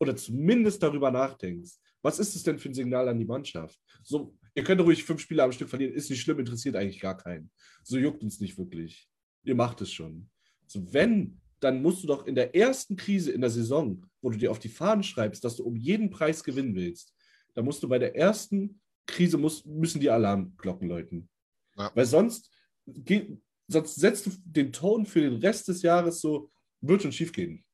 oder 0.00 0.16
zumindest 0.16 0.82
darüber 0.82 1.10
nachdenkst, 1.10 1.72
was 2.02 2.18
ist 2.18 2.34
es 2.34 2.42
denn 2.42 2.58
für 2.58 2.68
ein 2.68 2.74
Signal 2.74 3.08
an 3.08 3.18
die 3.18 3.24
Mannschaft? 3.24 3.78
So, 4.02 4.34
ihr 4.54 4.64
könnt 4.64 4.80
ruhig 4.80 5.04
fünf 5.04 5.20
Spiele 5.20 5.42
am 5.42 5.52
Stück 5.52 5.68
verlieren, 5.68 5.94
ist 5.94 6.10
nicht 6.10 6.20
schlimm, 6.20 6.38
interessiert 6.38 6.76
eigentlich 6.76 7.00
gar 7.00 7.16
keinen. 7.16 7.50
So 7.82 7.98
juckt 7.98 8.22
uns 8.22 8.40
nicht 8.40 8.58
wirklich. 8.58 9.08
Ihr 9.44 9.54
macht 9.54 9.80
es 9.80 9.92
schon. 9.92 10.30
So, 10.66 10.92
wenn, 10.92 11.40
dann 11.60 11.82
musst 11.82 12.02
du 12.02 12.06
doch 12.06 12.26
in 12.26 12.34
der 12.34 12.54
ersten 12.54 12.96
Krise 12.96 13.32
in 13.32 13.40
der 13.40 13.50
Saison, 13.50 14.04
wo 14.22 14.30
du 14.30 14.38
dir 14.38 14.50
auf 14.50 14.58
die 14.58 14.68
Fahnen 14.68 15.02
schreibst, 15.02 15.44
dass 15.44 15.56
du 15.56 15.64
um 15.64 15.76
jeden 15.76 16.10
Preis 16.10 16.42
gewinnen 16.42 16.74
willst, 16.74 17.14
da 17.54 17.62
musst 17.62 17.82
du 17.82 17.88
bei 17.88 17.98
der 17.98 18.16
ersten 18.16 18.80
Krise 19.06 19.38
muss, 19.38 19.64
müssen 19.64 20.00
die 20.00 20.10
Alarmglocken 20.10 20.88
läuten. 20.88 21.28
Ja. 21.76 21.90
Weil 21.94 22.06
sonst, 22.06 22.50
geht, 22.86 23.38
sonst 23.66 23.96
setzt 23.96 24.26
du 24.26 24.30
den 24.44 24.72
Ton 24.72 25.06
für 25.06 25.20
den 25.20 25.34
Rest 25.34 25.68
des 25.68 25.82
Jahres 25.82 26.20
so, 26.20 26.50
wird 26.80 27.02
schon 27.02 27.12
schief 27.12 27.32
gehen. 27.32 27.64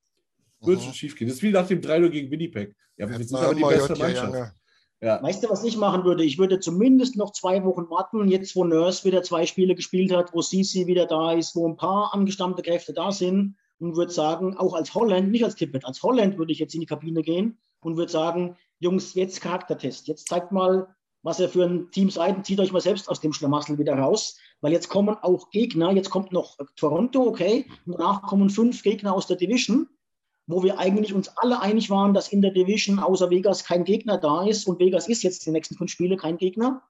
Wird 0.61 0.79
Mhm. 0.79 0.85
schon 0.85 0.95
schief 0.95 1.17
gehen. 1.17 1.29
Das 1.29 1.37
ist 1.37 1.43
wie 1.43 1.51
nach 1.51 1.67
dem 1.67 1.81
3 1.81 2.09
gegen 2.09 2.31
Winnipeg. 2.31 2.75
Ja, 2.97 3.09
wir 3.09 3.19
sind 3.19 3.37
aber 3.37 3.55
die 3.55 3.63
beste 3.63 3.97
Mannschaft. 3.97 4.55
Ja. 5.03 5.23
Weißt 5.23 5.45
du, 5.45 5.51
was 5.51 5.63
ich 5.63 5.77
machen 5.77 6.05
würde? 6.05 6.25
Ich 6.25 6.39
würde 6.39 6.59
zumindest 6.59 7.17
noch 7.17 7.33
zwei 7.33 7.63
Wochen 7.65 7.91
warten, 7.91 8.29
jetzt 8.29 8.57
wo 8.57 8.65
Nurse 8.65 9.05
wieder 9.05 9.23
zwei 9.23 9.45
Spiele 9.45 9.75
gespielt 9.75 10.11
hat, 10.11 10.33
wo 10.33 10.41
Sisi 10.41 10.87
wieder 10.87 11.07
da 11.07 11.33
ist, 11.33 11.55
wo 11.55 11.69
ein 11.69 11.77
paar 11.77 12.15
angestammte 12.15 12.63
Kräfte 12.63 12.95
da 12.95 13.13
sind 13.13 13.57
und 13.79 13.95
würde 13.95 14.11
sagen, 14.13 14.57
auch 14.57 14.73
als 14.75 14.95
Holland, 14.95 15.31
nicht 15.31 15.45
als 15.45 15.55
Tippet, 15.55 15.85
als 15.85 16.03
Holland 16.03 16.39
würde 16.39 16.51
ich 16.53 16.59
jetzt 16.59 16.75
in 16.75 16.81
die 16.81 16.87
Kabine 16.87 17.21
gehen 17.21 17.59
und 17.81 17.99
würde 17.99 18.11
sagen, 18.11 18.57
Jungs, 18.79 19.13
jetzt 19.13 19.43
Charaktertest. 19.43 20.09
Jetzt 20.09 20.29
zeigt 20.29 20.51
mal, 20.51 20.89
was 21.23 21.41
ihr 21.41 21.51
für 21.51 21.65
ein 21.65 21.91
Team 21.91 22.09
seid 22.09 22.37
und 22.37 22.47
zieht 22.47 22.61
euch 22.61 22.73
mal 22.73 22.81
selbst 22.81 23.11
aus 23.11 23.21
dem 23.21 23.35
Schlamassel 23.35 23.77
wieder 23.79 23.99
raus, 23.99 24.39
weil 24.63 24.73
jetzt 24.73 24.89
kommen 24.89 25.15
auch 25.21 25.51
Gegner, 25.51 25.93
jetzt 25.93 26.09
kommt 26.09 26.33
noch 26.33 26.57
Toronto, 26.77 27.23
okay, 27.27 27.67
danach 27.85 28.23
kommen 28.23 28.49
fünf 28.49 28.83
Gegner 28.83 29.13
aus 29.13 29.27
der 29.27 29.37
Division 29.37 29.89
wo 30.47 30.63
wir 30.63 30.79
eigentlich 30.79 31.13
uns 31.13 31.29
alle 31.37 31.61
einig 31.61 31.91
waren, 31.91 32.15
dass 32.15 32.29
in 32.29 32.43
der 32.43 32.53
Division 32.53 32.99
außer 32.99 33.31
Vegas 33.31 33.65
kein 33.65 33.85
Gegner 33.85 34.19
da 34.19 34.47
ist 34.47 34.67
und 34.67 34.79
Vegas 34.79 35.09
ist 35.09 35.23
jetzt 35.23 35.45
die 35.45 35.51
nächsten 35.51 35.77
fünf 35.77 35.91
Spiele 35.91 36.17
kein 36.17 36.39
Gegner. 36.39 36.83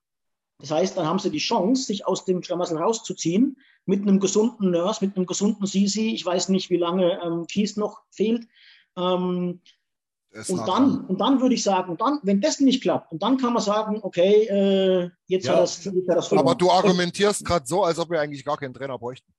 Das 0.59 0.71
heißt, 0.71 0.97
dann 0.97 1.07
haben 1.07 1.19
sie 1.19 1.31
die 1.31 1.39
Chance, 1.39 1.85
sich 1.85 2.07
aus 2.07 2.25
dem 2.25 2.43
Schlamassel 2.43 2.79
rauszuziehen 2.79 3.59
mit 3.85 4.03
einem 4.03 4.21
gesunden 4.21 4.71
Nurse, 4.71 5.05
mit 5.05 5.17
einem 5.17 5.27
gesunden 5.27 5.67
Sisi. 5.67 6.11
Ich 6.11 6.25
weiß 6.25 6.49
nicht, 6.49 6.71
wie 6.71 6.79
lange 6.79 7.21
ähm, 7.23 7.47
Kies 7.47 7.77
noch 7.77 8.03
fehlt. 8.11 8.47
Ähm, 8.97 9.61
und 10.49 10.69
dann, 10.69 11.07
und 11.07 11.21
dann 11.21 11.41
würde 11.41 11.55
ich 11.55 11.63
sagen, 11.63 11.97
dann, 11.97 12.21
wenn 12.23 12.41
das 12.43 12.61
nicht 12.61 12.83
klappt, 12.83 13.13
und 13.13 13.23
dann 13.23 13.39
kann 13.39 13.55
man 13.55 13.63
sagen, 13.63 14.01
okay, 14.03 14.45
äh, 14.45 15.11
jetzt 15.27 15.47
Ja. 15.47 15.53
hat 15.53 15.63
das, 15.63 15.85
jetzt 15.85 16.09
hat 16.09 16.17
das 16.17 16.29
verloren. 16.29 16.47
Aber 16.47 16.55
du 16.55 16.71
argumentierst 16.71 17.45
gerade 17.45 17.67
so, 17.67 17.85
als 17.85 17.99
ob 17.99 18.11
wir 18.11 18.21
eigentlich 18.21 18.45
gar 18.45 18.59
keinen 18.59 18.75
Trainer 18.75 18.99
bräuchten. 18.99 19.33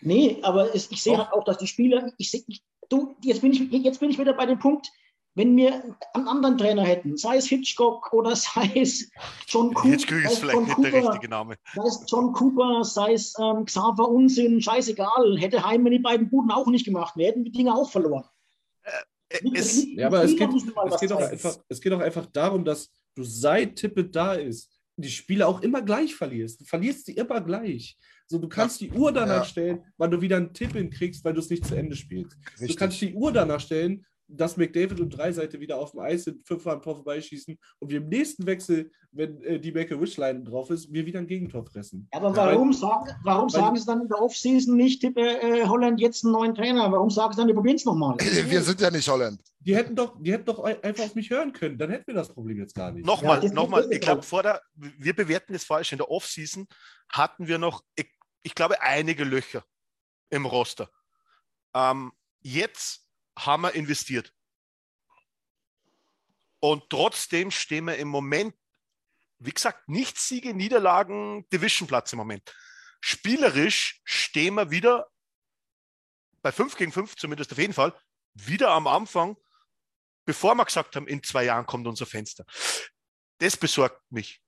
Nee, 0.00 0.38
aber 0.42 0.74
es, 0.74 0.90
ich 0.90 1.02
sehe 1.02 1.16
halt 1.16 1.32
auch, 1.32 1.44
dass 1.44 1.58
die 1.58 1.66
Spieler, 1.66 2.12
ich 2.18 2.30
sehe, 2.30 2.44
du, 2.88 3.16
jetzt 3.22 3.42
bin 3.42 3.52
ich, 3.52 3.60
jetzt 3.70 4.00
bin 4.00 4.10
ich 4.10 4.18
wieder 4.18 4.32
bei 4.32 4.46
dem 4.46 4.58
Punkt, 4.58 4.90
wenn 5.36 5.56
wir 5.56 5.96
einen 6.12 6.28
anderen 6.28 6.56
Trainer 6.56 6.84
hätten, 6.84 7.16
sei 7.16 7.38
es 7.38 7.46
Hitchcock 7.46 8.12
oder 8.12 8.36
sei 8.36 8.70
es 8.76 9.10
John 9.48 9.74
Cooper, 9.74 9.88
Hitchcock 9.88 10.18
sei 10.18 10.24
ist 10.24 10.32
es 10.32 10.38
vielleicht 10.38 10.56
John 10.56 10.64
nicht 10.64 10.78
der 10.78 10.90
Cooper, 10.92 11.12
richtige 11.12 11.28
Name. 11.28 11.56
sei 11.74 11.82
es 11.82 12.04
John 12.08 12.32
Cooper, 12.32 12.84
sei 12.84 13.12
es 13.14 13.34
ähm, 13.40 13.64
Xaver 13.64 14.08
Unsinn, 14.08 14.60
scheißegal, 14.60 15.38
hätte 15.38 15.64
Heimann 15.64 15.92
die 15.92 15.98
beiden 15.98 16.30
Buden 16.30 16.50
auch 16.50 16.66
nicht 16.66 16.84
gemacht, 16.84 17.16
wir 17.16 17.26
hätten 17.26 17.44
die 17.44 17.52
Dinge 17.52 17.74
auch 17.74 17.90
verloren. 17.90 18.24
Äh, 18.82 19.40
Es, 19.54 19.84
Ja, 19.96 20.06
aber 20.06 20.24
geht, 20.26 20.40
es, 20.54 21.12
auch 21.12 21.20
einfach, 21.20 21.56
es 21.68 21.80
geht 21.80 21.92
auch 21.92 22.00
einfach 22.00 22.26
darum, 22.26 22.64
dass 22.64 22.90
du 23.16 23.24
seit 23.24 23.76
Tippet 23.76 24.14
da 24.14 24.34
ist, 24.34 24.70
die 24.96 25.10
Spiele 25.10 25.46
auch 25.46 25.60
immer 25.62 25.82
gleich 25.82 26.14
verlierst. 26.14 26.60
Du 26.60 26.64
verlierst 26.64 27.06
sie 27.06 27.14
immer 27.14 27.40
gleich. 27.40 27.96
So, 28.34 28.40
du 28.40 28.48
kannst 28.48 28.80
die 28.80 28.90
Uhr 28.90 29.12
danach 29.12 29.36
Ja. 29.36 29.44
stellen, 29.44 29.84
wann 29.96 30.10
du 30.10 30.20
wieder 30.20 30.38
einen 30.38 30.52
Tipp 30.52 30.72
hinkriegst, 30.72 31.24
weil 31.24 31.34
du 31.34 31.38
es 31.38 31.50
nicht 31.50 31.64
zu 31.64 31.76
Ende 31.76 31.94
spielst. 31.94 32.32
Du 32.56 32.60
Richtig. 32.62 32.76
kannst 32.76 33.00
die 33.00 33.14
Uhr 33.14 33.30
danach 33.30 33.60
stellen, 33.60 34.04
dass 34.26 34.56
McDavid 34.56 34.98
und 35.00 35.10
Dreiseite 35.10 35.60
wieder 35.60 35.76
auf 35.78 35.90
dem 35.92 36.00
Eis 36.00 36.24
sind, 36.24 36.44
fünfmal 36.48 36.76
am 36.76 36.82
Tor 36.82 36.96
vorbeischießen 36.96 37.56
und 37.78 37.90
wir 37.90 37.98
im 37.98 38.08
nächsten 38.08 38.46
Wechsel, 38.46 38.90
wenn 39.12 39.40
äh, 39.42 39.60
die 39.60 39.70
Make-A-Wish-Line 39.70 40.42
drauf 40.44 40.70
ist, 40.70 40.90
wir 40.92 41.04
wieder 41.06 41.18
ein 41.20 41.26
Gegentor 41.28 41.64
fressen. 41.66 42.08
Aber 42.10 42.34
warum, 42.34 42.72
sagen, 42.72 43.10
warum 43.22 43.52
weil- 43.52 43.60
sagen 43.60 43.76
sie 43.76 43.84
dann 43.86 44.00
in 44.00 44.08
der 44.08 44.20
Offseason 44.20 44.76
nicht, 44.76 45.02
Tipp, 45.02 45.16
äh, 45.18 45.64
Holland 45.66 46.00
jetzt 46.00 46.24
einen 46.24 46.32
neuen 46.32 46.54
Trainer? 46.54 46.90
Warum 46.90 47.10
sagen 47.10 47.34
sie 47.34 47.36
dann, 47.36 47.46
wir 47.48 47.54
probieren 47.54 47.76
es 47.76 47.84
nochmal? 47.84 48.16
Wir 48.50 48.62
sind 48.62 48.80
ja 48.80 48.90
nicht 48.90 49.06
Holland. 49.08 49.40
Die 49.60 49.76
hätten 49.76 49.94
doch, 49.94 50.16
die 50.20 50.32
hätten 50.32 50.46
doch 50.46 50.58
ein- 50.64 50.82
einfach 50.82 51.04
auf 51.04 51.14
mich 51.14 51.28
hören 51.30 51.52
können, 51.52 51.76
dann 51.78 51.90
hätten 51.90 52.06
wir 52.08 52.14
das 52.14 52.28
Problem 52.32 52.58
jetzt 52.58 52.74
gar 52.74 52.90
nicht. 52.92 53.06
Nochmal, 53.06 53.44
Ja, 53.44 53.52
nochmal, 53.52 53.86
ich 53.92 54.00
glaube, 54.00 54.22
vor 54.22 54.42
der, 54.42 54.60
wir 54.74 55.14
bewerten 55.14 55.54
es 55.54 55.64
falsch. 55.64 55.92
In 55.92 55.98
der 55.98 56.10
Offseason 56.10 56.66
hatten 57.10 57.46
wir 57.46 57.58
noch, 57.58 57.82
ich, 58.44 58.54
glaube, 58.54 58.80
einige 58.80 59.24
Löcher 59.24 59.64
im 60.30 60.46
Roster. 60.46 60.90
Ähm, 61.74 62.12
jetzt 62.40 63.08
haben 63.36 63.62
wir 63.62 63.74
investiert. 63.74 64.32
Und 66.60 66.88
trotzdem 66.88 67.50
stehen 67.50 67.86
wir 67.86 67.96
im 67.96 68.08
Moment, 68.08 68.54
wie 69.38 69.52
gesagt, 69.52 69.88
nicht 69.88 70.18
Siege, 70.18 70.54
Niederlagen, 70.54 71.48
Divisionplatz 71.50 72.12
im 72.12 72.18
Moment. 72.18 72.54
Spielerisch 73.00 74.00
stehen 74.04 74.54
wir 74.54 74.70
wieder 74.70 75.10
bei 76.42 76.52
5 76.52 76.76
gegen 76.76 76.92
5, 76.92 77.16
zumindest 77.16 77.52
auf 77.52 77.58
jeden 77.58 77.72
Fall, 77.72 77.98
wieder 78.34 78.70
am 78.70 78.86
Anfang, 78.86 79.36
bevor 80.26 80.54
wir 80.54 80.64
gesagt 80.64 80.96
haben, 80.96 81.08
in 81.08 81.22
zwei 81.22 81.44
Jahren 81.44 81.66
kommt 81.66 81.86
unser 81.86 82.06
Fenster. 82.06 82.44
Das 83.38 83.56
besorgt 83.56 84.00
mich. 84.10 84.43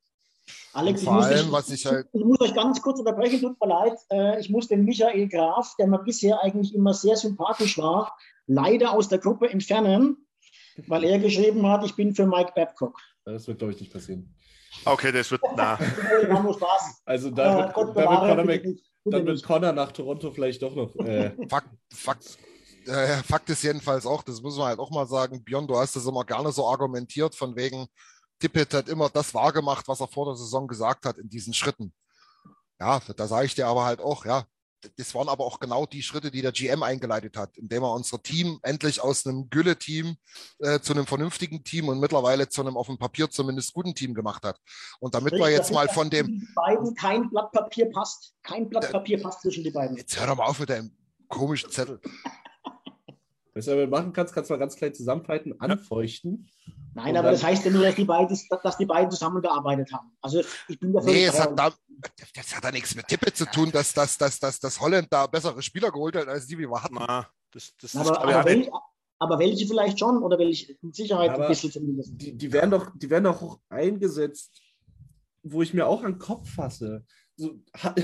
Alex, 0.72 1.00
Und 1.00 1.02
ich 1.02 1.04
vor 1.04 1.14
muss, 1.14 1.24
allem, 1.24 1.52
was 1.52 1.70
ich 1.70 1.86
halt- 1.86 2.06
ich 2.12 2.24
muss 2.24 2.40
euch 2.40 2.54
ganz 2.54 2.80
kurz 2.82 2.98
unterbrechen, 2.98 3.40
tut 3.40 3.60
mir 3.60 3.68
leid. 3.68 3.98
Äh, 4.10 4.40
ich 4.40 4.50
muss 4.50 4.68
den 4.68 4.84
Michael 4.84 5.28
Graf, 5.28 5.74
der 5.78 5.86
mir 5.86 5.98
bisher 6.00 6.40
eigentlich 6.42 6.74
immer 6.74 6.94
sehr 6.94 7.16
sympathisch 7.16 7.78
war, 7.78 8.16
leider 8.46 8.92
aus 8.92 9.08
der 9.08 9.18
Gruppe 9.18 9.48
entfernen, 9.50 10.16
weil 10.86 11.04
er 11.04 11.18
geschrieben 11.18 11.66
hat, 11.68 11.84
ich 11.84 11.94
bin 11.96 12.14
für 12.14 12.26
Mike 12.26 12.52
Babcock. 12.54 12.98
Das 13.24 13.48
wird, 13.48 13.58
glaube 13.58 13.72
ich, 13.72 13.80
nicht 13.80 13.92
passieren. 13.92 14.32
Okay, 14.84 15.10
das 15.10 15.30
wird, 15.30 15.40
na, 15.56 15.78
Wir 15.80 16.32
haben 16.32 16.44
nur 16.44 16.54
Spaß. 16.54 17.00
Also 17.06 17.28
Äh, 17.28 17.32
da 17.32 17.56
wird, 17.58 17.74
Gott 17.74 17.96
da 17.96 18.36
wird, 18.36 18.46
Mc, 18.46 18.66
nicht, 18.66 18.82
bitte 19.02 19.16
dann 19.16 19.26
wird. 19.26 19.42
Connor 19.42 19.72
nach 19.72 19.90
Toronto 19.92 20.30
vielleicht 20.30 20.62
doch 20.62 20.74
noch. 20.76 20.94
Äh, 20.96 21.32
Fakt, 21.48 21.70
Fakt, 21.92 22.38
äh, 22.86 23.16
Fakt 23.24 23.48
ist 23.50 23.62
jedenfalls 23.64 24.04
auch, 24.06 24.22
das 24.22 24.42
muss 24.42 24.56
man 24.58 24.66
halt 24.68 24.78
auch 24.78 24.90
mal 24.90 25.06
sagen, 25.06 25.42
Björn, 25.42 25.66
du 25.66 25.76
hast 25.76 25.96
das 25.96 26.06
immer 26.06 26.24
gerne 26.24 26.52
so 26.52 26.68
argumentiert, 26.68 27.34
von 27.34 27.56
wegen, 27.56 27.86
Tippett 28.38 28.74
hat 28.74 28.88
immer 28.88 29.08
das 29.08 29.34
wahrgemacht, 29.34 29.88
was 29.88 30.00
er 30.00 30.08
vor 30.08 30.26
der 30.26 30.36
Saison 30.36 30.66
gesagt 30.66 31.06
hat 31.06 31.18
in 31.18 31.28
diesen 31.28 31.54
Schritten. 31.54 31.92
Ja, 32.78 33.00
da 33.16 33.26
sage 33.26 33.46
ich 33.46 33.54
dir 33.54 33.66
aber 33.66 33.84
halt 33.84 34.00
auch, 34.00 34.26
ja, 34.26 34.44
das 34.96 35.14
waren 35.14 35.28
aber 35.28 35.44
auch 35.44 35.58
genau 35.58 35.86
die 35.86 36.02
Schritte, 36.02 36.30
die 36.30 36.42
der 36.42 36.52
GM 36.52 36.82
eingeleitet 36.82 37.36
hat, 37.36 37.56
indem 37.56 37.82
er 37.82 37.92
unser 37.92 38.22
Team 38.22 38.58
endlich 38.62 39.00
aus 39.00 39.26
einem 39.26 39.48
Gülle-Team 39.50 40.16
äh, 40.60 40.80
zu 40.80 40.92
einem 40.92 41.06
vernünftigen 41.06 41.64
Team 41.64 41.88
und 41.88 41.98
mittlerweile 41.98 42.48
zu 42.48 42.60
einem 42.60 42.76
auf 42.76 42.86
dem 42.86 42.98
Papier 42.98 43.30
zumindest 43.30 43.72
guten 43.72 43.94
Team 43.94 44.14
gemacht 44.14 44.44
hat. 44.44 44.60
Und 45.00 45.14
damit 45.14 45.32
wir 45.32 45.50
jetzt 45.50 45.72
mal 45.72 45.88
von 45.88 46.10
dem, 46.10 46.46
beiden 46.54 46.94
kein 46.94 47.28
Blatt 47.30 47.50
Papier 47.52 47.90
passt. 47.90 48.34
Kein 48.42 48.68
Blatt 48.68 48.92
Papier 48.92 49.20
passt 49.20 49.42
zwischen 49.42 49.64
die 49.64 49.70
beiden. 49.70 49.96
jetzt 49.96 50.18
hör 50.18 50.26
doch 50.26 50.36
mal 50.36 50.46
auf 50.46 50.60
mit 50.60 50.70
deinem 50.70 50.94
komischen 51.28 51.70
Zettel. 51.70 52.00
Was 53.56 53.64
du 53.64 53.86
machen 53.86 54.12
kannst, 54.12 54.34
kannst 54.34 54.50
du 54.50 54.54
mal 54.54 54.58
ganz 54.58 54.76
klein 54.76 54.94
zusammenfalten, 54.94 55.58
anfeuchten. 55.60 56.50
Nein, 56.94 57.16
aber 57.16 57.30
das 57.30 57.42
heißt 57.42 57.64
ja 57.64 57.70
nur, 57.70 57.82
dass 57.82 57.94
die 57.94 58.04
beiden, 58.04 58.38
dass 58.62 58.76
die 58.76 58.86
beiden 58.86 59.10
zusammengearbeitet 59.10 59.92
haben. 59.92 60.14
Also 60.20 60.42
ich 60.68 60.78
bin 60.78 60.92
dafür. 60.92 61.12
Nee, 61.12 61.24
es 61.24 61.40
hat 61.40 61.58
da, 61.58 61.72
das 62.34 62.54
hat 62.54 62.64
da 62.64 62.70
nichts 62.70 62.94
mit 62.94 63.08
Tippe 63.08 63.32
zu 63.32 63.46
tun, 63.46 63.70
dass, 63.70 63.94
dass, 63.94 64.18
dass, 64.18 64.38
dass, 64.38 64.60
dass 64.60 64.80
Holland 64.80 65.08
da 65.10 65.26
bessere 65.26 65.62
Spieler 65.62 65.90
geholt 65.90 66.16
hat, 66.16 66.28
als 66.28 66.46
die, 66.46 66.58
wie 66.58 66.68
wir 66.68 66.82
hatten. 66.82 66.96
das, 67.50 67.72
das, 67.80 67.92
das 67.92 67.96
aber, 67.96 68.20
aber, 68.22 68.44
welche, 68.44 68.70
aber 69.18 69.38
welche 69.38 69.66
vielleicht 69.66 69.98
schon 69.98 70.22
oder 70.22 70.38
welche 70.38 70.76
mit 70.82 70.94
Sicherheit 70.94 71.30
Aber 71.30 71.44
ein 71.44 71.48
bisschen 71.48 71.72
zumindest. 71.72 72.12
Die, 72.14 72.36
die, 72.36 72.52
werden 72.52 72.70
doch, 72.70 72.90
die 72.94 73.08
werden 73.08 73.24
doch 73.24 73.40
auch 73.40 73.58
eingesetzt, 73.70 74.60
wo 75.42 75.62
ich 75.62 75.72
mir 75.72 75.86
auch 75.86 76.02
an 76.02 76.12
den 76.12 76.18
Kopf 76.18 76.48
fasse. 76.50 77.04
So, 77.38 77.60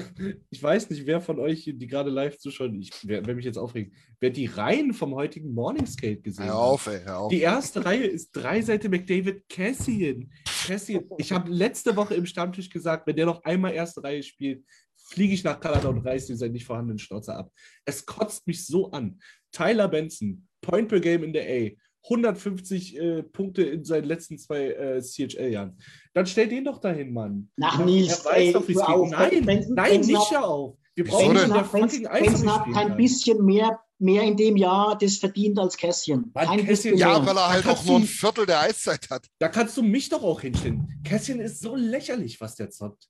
ich 0.51 0.63
weiß 0.63 0.91
nicht, 0.91 1.07
wer 1.07 1.21
von 1.21 1.39
euch, 1.39 1.65
die 1.65 1.87
gerade 1.87 2.11
live 2.11 2.39
zuschauen, 2.39 2.81
ich 2.81 2.91
werde 3.07 3.35
mich 3.35 3.47
jetzt 3.47 3.57
aufregen, 3.57 3.95
wer 4.21 4.31
die 4.31 4.47
Reihen 4.47 4.93
vom 4.93 5.15
heutigen 5.15 5.55
Morning 5.55 5.87
Skate 5.87 6.23
gesehen 6.23 6.45
Hör 6.45 6.53
hat. 6.53 6.61
auf, 6.61 6.87
ey, 6.87 7.01
hör 7.03 7.19
auf. 7.21 7.31
Die 7.31 7.41
erste 7.41 7.85
Reihe 7.85 8.05
ist 8.05 8.33
drei 8.33 8.61
Seite 8.61 8.89
McDavid 8.91 9.49
Cassian. 9.49 10.31
Cassian. 10.45 11.05
Ich 11.17 11.33
habe 11.33 11.51
letzte 11.51 11.97
Woche 11.97 12.15
im 12.15 12.27
Stammtisch 12.27 12.69
gesagt, 12.69 13.07
wenn 13.07 13.17
der 13.17 13.27
noch 13.27 13.43
einmal 13.45 13.73
erste 13.73 14.05
Reihe 14.05 14.23
spielt, 14.23 14.65
fliege 14.97 15.35
ich 15.35 15.45
nach 15.45 15.59
Kanada 15.59 15.89
und 15.89 16.05
reiße 16.07 16.29
dir 16.29 16.37
seinen 16.37 16.53
nicht 16.53 16.67
vorhandenen 16.67 16.99
Schnauzer 16.99 17.37
ab. 17.37 17.53
Es 17.85 18.05
kotzt 18.05 18.47
mich 18.47 18.67
so 18.67 18.91
an. 18.91 19.19
Tyler 19.51 19.89
Benson, 19.89 20.47
Point 20.61 20.89
per 20.89 21.01
Game 21.01 21.25
in 21.25 21.33
der 21.33 21.45
A, 21.45 21.71
150 22.05 22.99
äh, 22.99 23.23
Punkte 23.23 23.63
in 23.63 23.85
seinen 23.85 24.05
letzten 24.05 24.39
zwei 24.39 24.69
äh, 24.73 25.01
CHL-Jahren. 25.03 25.79
Dann 26.15 26.27
stell 26.27 26.49
den 26.49 26.65
doch 26.65 26.79
dahin, 26.79 27.13
Mann. 27.13 27.51
Nach 27.57 27.85
Nils, 27.85 28.21
er 28.21 28.25
weiß 28.25 28.37
ey, 28.39 28.53
doch, 28.53 28.69
wie 28.69 28.73
es 28.73 28.79
geht. 28.79 28.89
auf. 28.89 29.11
Nein, 29.11 29.45
Benson- 29.45 29.75
nein, 29.75 29.91
Benson 29.93 30.13
nicht 30.15 30.31
hör 30.31 30.45
auf. 30.45 30.77
Wir 30.95 31.05
brauchen 31.05 31.35
Benson 31.35 31.55
hat, 31.55 31.67
fucking 31.67 32.09
Benson, 32.13 32.53
hat 32.55 32.73
kann. 32.73 32.97
bisschen 32.97 33.45
mehr 33.45 33.81
mehr 34.03 34.25
in 34.25 34.37
dem 34.37 34.57
Jahr 34.57 34.99
das 34.99 35.17
verdient 35.19 35.59
als 35.59 35.77
Kässchen. 35.77 36.33
Mann, 36.35 36.59
Ja, 36.97 37.25
weil 37.25 37.37
er 37.37 37.49
halt 37.51 37.67
auch 37.67 37.85
nur 37.85 38.01
ein 38.01 38.05
Viertel 38.05 38.47
der 38.47 38.61
Eiszeit 38.61 39.09
hat. 39.11 39.27
Da 39.39 39.49
kannst 39.49 39.77
du 39.77 39.83
mich 39.83 40.09
doch 40.09 40.25
auch 40.25 40.41
hinstellen. 40.41 41.01
Kässchen 41.05 41.41
ist 41.41 41.61
so 41.61 41.77
lächerlich, 41.77 42.41
was 42.41 42.57
der 42.57 42.71
zockt. 42.71 43.09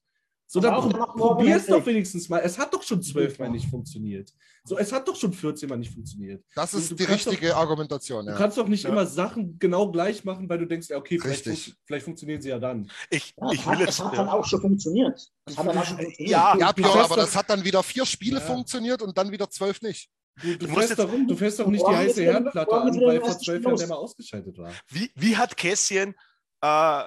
So, 0.53 0.61
dann 0.61 0.74
auch 0.74 0.82
pro 0.82 0.88
danach 0.90 1.14
morgen 1.14 1.36
probier's 1.36 1.62
Hattrick. 1.62 1.76
doch 1.78 1.86
wenigstens 1.86 2.28
mal. 2.28 2.40
Es 2.40 2.59
hat 2.59 2.74
doch 2.74 2.82
schon 2.82 3.00
zwölfmal 3.03 3.48
nicht 3.48 3.70
funktioniert. 3.70 4.30
So, 4.64 4.76
es 4.76 4.92
hat 4.92 5.09
doch 5.09 5.16
schon 5.16 5.32
14 5.32 5.66
Mal 5.66 5.78
nicht 5.78 5.94
funktioniert. 5.94 6.44
Das 6.55 6.72
Du- 6.72 6.76
ist 6.78 6.90
du 6.90 6.94
die 6.94 7.05
richtige 7.05 7.57
Argumentation. 7.57 8.26
Du 8.26 8.32
Ja. 8.32 8.36
kannst 8.36 8.59
doch 8.59 8.68
nicht 8.68 8.84
Ja. 8.84 8.90
immer 8.90 9.07
Sachen 9.07 9.59
genau 9.59 9.90
gleich 9.90 10.24
machen, 10.24 10.46
weil 10.50 10.59
du 10.59 10.66
denkst, 10.66 10.90
ja, 10.90 10.98
okay, 10.98 11.18
vielleicht, 11.18 11.46
Richtig. 11.46 11.64
fun 11.64 11.74
vielleicht 11.86 12.05
funktionieren 12.05 12.42
sie 12.42 12.50
ja 12.50 12.59
dann. 12.59 12.90
Ich, 13.09 13.32
Ja, 13.40 13.50
ich 13.50 13.61
es 13.61 13.66
will 13.66 13.72
hat, 13.72 13.80
jetzt. 13.80 13.88
es 13.88 14.05
hat 14.05 14.18
halt 14.18 14.28
auch 14.28 14.44
schon 14.44 14.61
funktioniert. 14.61 15.18
Es 15.46 15.57
hat 15.57 15.66
dann 15.66 15.78
auch 15.78 15.84
schon 15.86 15.96
funktioniert. 15.96 16.30
Ja, 16.30 16.57
Ja, 16.59 16.72
Du 16.74 16.82
Björn, 16.82 16.98
aber 16.98 17.09
doch- 17.09 17.16
das 17.16 17.34
hat 17.34 17.48
dann 17.48 17.64
wieder 17.64 17.82
vier 17.82 18.05
Spiele 18.05 18.40
Ja. 18.40 18.44
funktioniert 18.46 19.00
und 19.00 19.16
dann 19.16 19.30
wieder 19.32 19.48
zwölf 19.48 19.80
nicht. 19.80 20.11
Du, 20.42 20.48
du, 20.59 20.66
Du 20.66 20.74
fährst 20.74 20.98
doch, 20.98 21.11
du 21.11 21.34
fährst 21.36 21.61
doch 21.61 21.66
nicht 21.66 21.86
die 21.86 21.96
heiße 21.96 22.22
Herdplatte 22.24 22.72
an, 22.74 23.00
weil 23.00 23.20
vor 23.22 23.38
zwölf 23.38 23.64
Jahren 23.64 23.76
der 23.78 23.86
mal 23.88 23.94
ausgeschaltet 23.96 24.59
war. 24.59 24.70
Wie, 24.88 25.11
wie 25.14 25.34
hat 25.34 25.57
Kässchen 25.57 26.14
äh, 26.61 27.03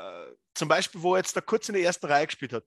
zum 0.56 0.68
Beispiel, 0.68 1.02
wo 1.04 1.14
er 1.14 1.20
jetzt 1.20 1.36
da 1.36 1.42
kurz 1.42 1.70
in 1.70 1.76
der 1.76 1.84
ersten 1.84 2.08
Reihe 2.08 2.26
gespielt 2.26 2.54
hat? 2.54 2.64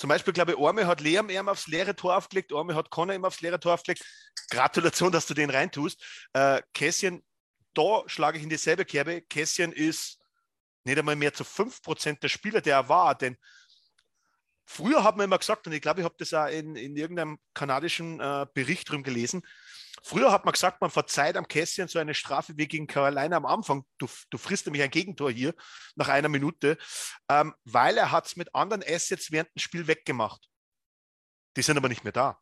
Zum 0.00 0.08
Beispiel, 0.08 0.32
glaube 0.32 0.52
ich, 0.52 0.56
Orme 0.56 0.86
hat 0.86 1.02
Liam 1.02 1.28
ihm 1.28 1.46
aufs 1.50 1.66
leere 1.66 1.94
Tor 1.94 2.16
aufgelegt, 2.16 2.54
Orme 2.54 2.74
hat 2.74 2.88
Connor 2.88 3.14
ihm 3.14 3.26
aufs 3.26 3.42
leere 3.42 3.60
Tor 3.60 3.74
aufgelegt. 3.74 4.02
Gratulation, 4.48 5.12
dass 5.12 5.26
du 5.26 5.34
den 5.34 5.50
reintust. 5.50 6.02
Äh, 6.32 6.62
Kässchen, 6.72 7.22
da 7.74 8.02
schlage 8.06 8.38
ich 8.38 8.42
in 8.42 8.48
dieselbe 8.48 8.86
Kerbe. 8.86 9.20
Kässchen 9.20 9.72
ist 9.72 10.18
nicht 10.84 10.98
einmal 10.98 11.16
mehr 11.16 11.34
zu 11.34 11.44
5% 11.44 12.18
der 12.18 12.30
Spieler, 12.30 12.62
der 12.62 12.76
er 12.76 12.88
war, 12.88 13.14
denn 13.14 13.36
früher 14.64 15.04
hat 15.04 15.18
man 15.18 15.24
immer 15.24 15.38
gesagt, 15.38 15.66
und 15.66 15.74
ich 15.74 15.82
glaube, 15.82 16.00
ich 16.00 16.04
habe 16.06 16.14
das 16.16 16.32
auch 16.32 16.46
in, 16.46 16.76
in 16.76 16.96
irgendeinem 16.96 17.38
kanadischen 17.52 18.20
äh, 18.20 18.46
Bericht 18.54 18.88
drum 18.88 19.02
gelesen, 19.02 19.42
Früher 20.02 20.32
hat 20.32 20.44
man 20.44 20.52
gesagt, 20.52 20.80
man 20.80 20.90
verzeiht 20.90 21.36
am 21.36 21.46
Kässchen 21.46 21.88
so 21.88 21.98
eine 21.98 22.14
Strafe 22.14 22.56
wie 22.56 22.66
gegen 22.66 22.86
Carolina 22.86 23.36
am 23.36 23.46
Anfang. 23.46 23.84
Du, 23.98 24.06
du 24.30 24.38
frisst 24.38 24.66
nämlich 24.66 24.82
ein 24.82 24.90
Gegentor 24.90 25.30
hier 25.30 25.54
nach 25.96 26.08
einer 26.08 26.28
Minute, 26.28 26.78
ähm, 27.28 27.54
weil 27.64 27.96
er 27.96 28.10
hat 28.10 28.26
es 28.26 28.36
mit 28.36 28.54
anderen 28.54 28.82
Assets 28.86 29.30
während 29.30 29.50
dem 29.54 29.60
Spiel 29.60 29.86
weggemacht. 29.86 30.48
Die 31.56 31.62
sind 31.62 31.76
aber 31.76 31.88
nicht 31.88 32.04
mehr 32.04 32.12
da. 32.12 32.38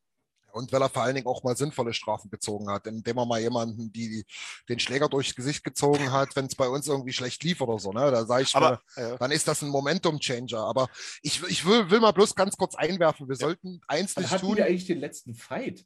Und 0.52 0.72
weil 0.72 0.82
er 0.82 0.88
vor 0.88 1.02
allen 1.02 1.14
Dingen 1.14 1.26
auch 1.26 1.42
mal 1.42 1.56
sinnvolle 1.56 1.92
Strafen 1.92 2.30
gezogen 2.30 2.70
hat, 2.70 2.86
indem 2.86 3.18
er 3.18 3.26
mal 3.26 3.40
jemanden 3.40 3.92
die, 3.92 4.24
den 4.68 4.78
Schläger 4.78 5.08
durchs 5.08 5.34
Gesicht 5.34 5.62
gezogen 5.62 6.10
hat, 6.10 6.34
wenn 6.36 6.46
es 6.46 6.54
bei 6.54 6.68
uns 6.68 6.88
irgendwie 6.88 7.12
schlecht 7.12 7.42
lief 7.44 7.60
oder 7.60 7.78
so. 7.78 7.92
Ne? 7.92 8.10
Da 8.10 8.24
sage 8.24 8.44
ich 8.44 8.54
Aber 8.56 8.82
mal, 8.96 9.14
äh, 9.14 9.18
dann 9.18 9.30
ist 9.30 9.46
das 9.46 9.62
ein 9.62 9.68
Momentum-Changer. 9.68 10.58
Aber 10.58 10.88
ich, 11.22 11.42
ich 11.44 11.64
will, 11.66 11.90
will 11.90 12.00
mal 12.00 12.12
bloß 12.12 12.34
ganz 12.34 12.56
kurz 12.56 12.74
einwerfen. 12.74 13.28
Wir 13.28 13.36
sollten 13.36 13.80
eins 13.86 14.16
nicht 14.16 14.30
hatten 14.30 14.46
tun. 14.46 14.56
wir 14.56 14.64
eigentlich 14.64 14.86
den 14.86 15.00
letzten 15.00 15.34
Fight? 15.34 15.84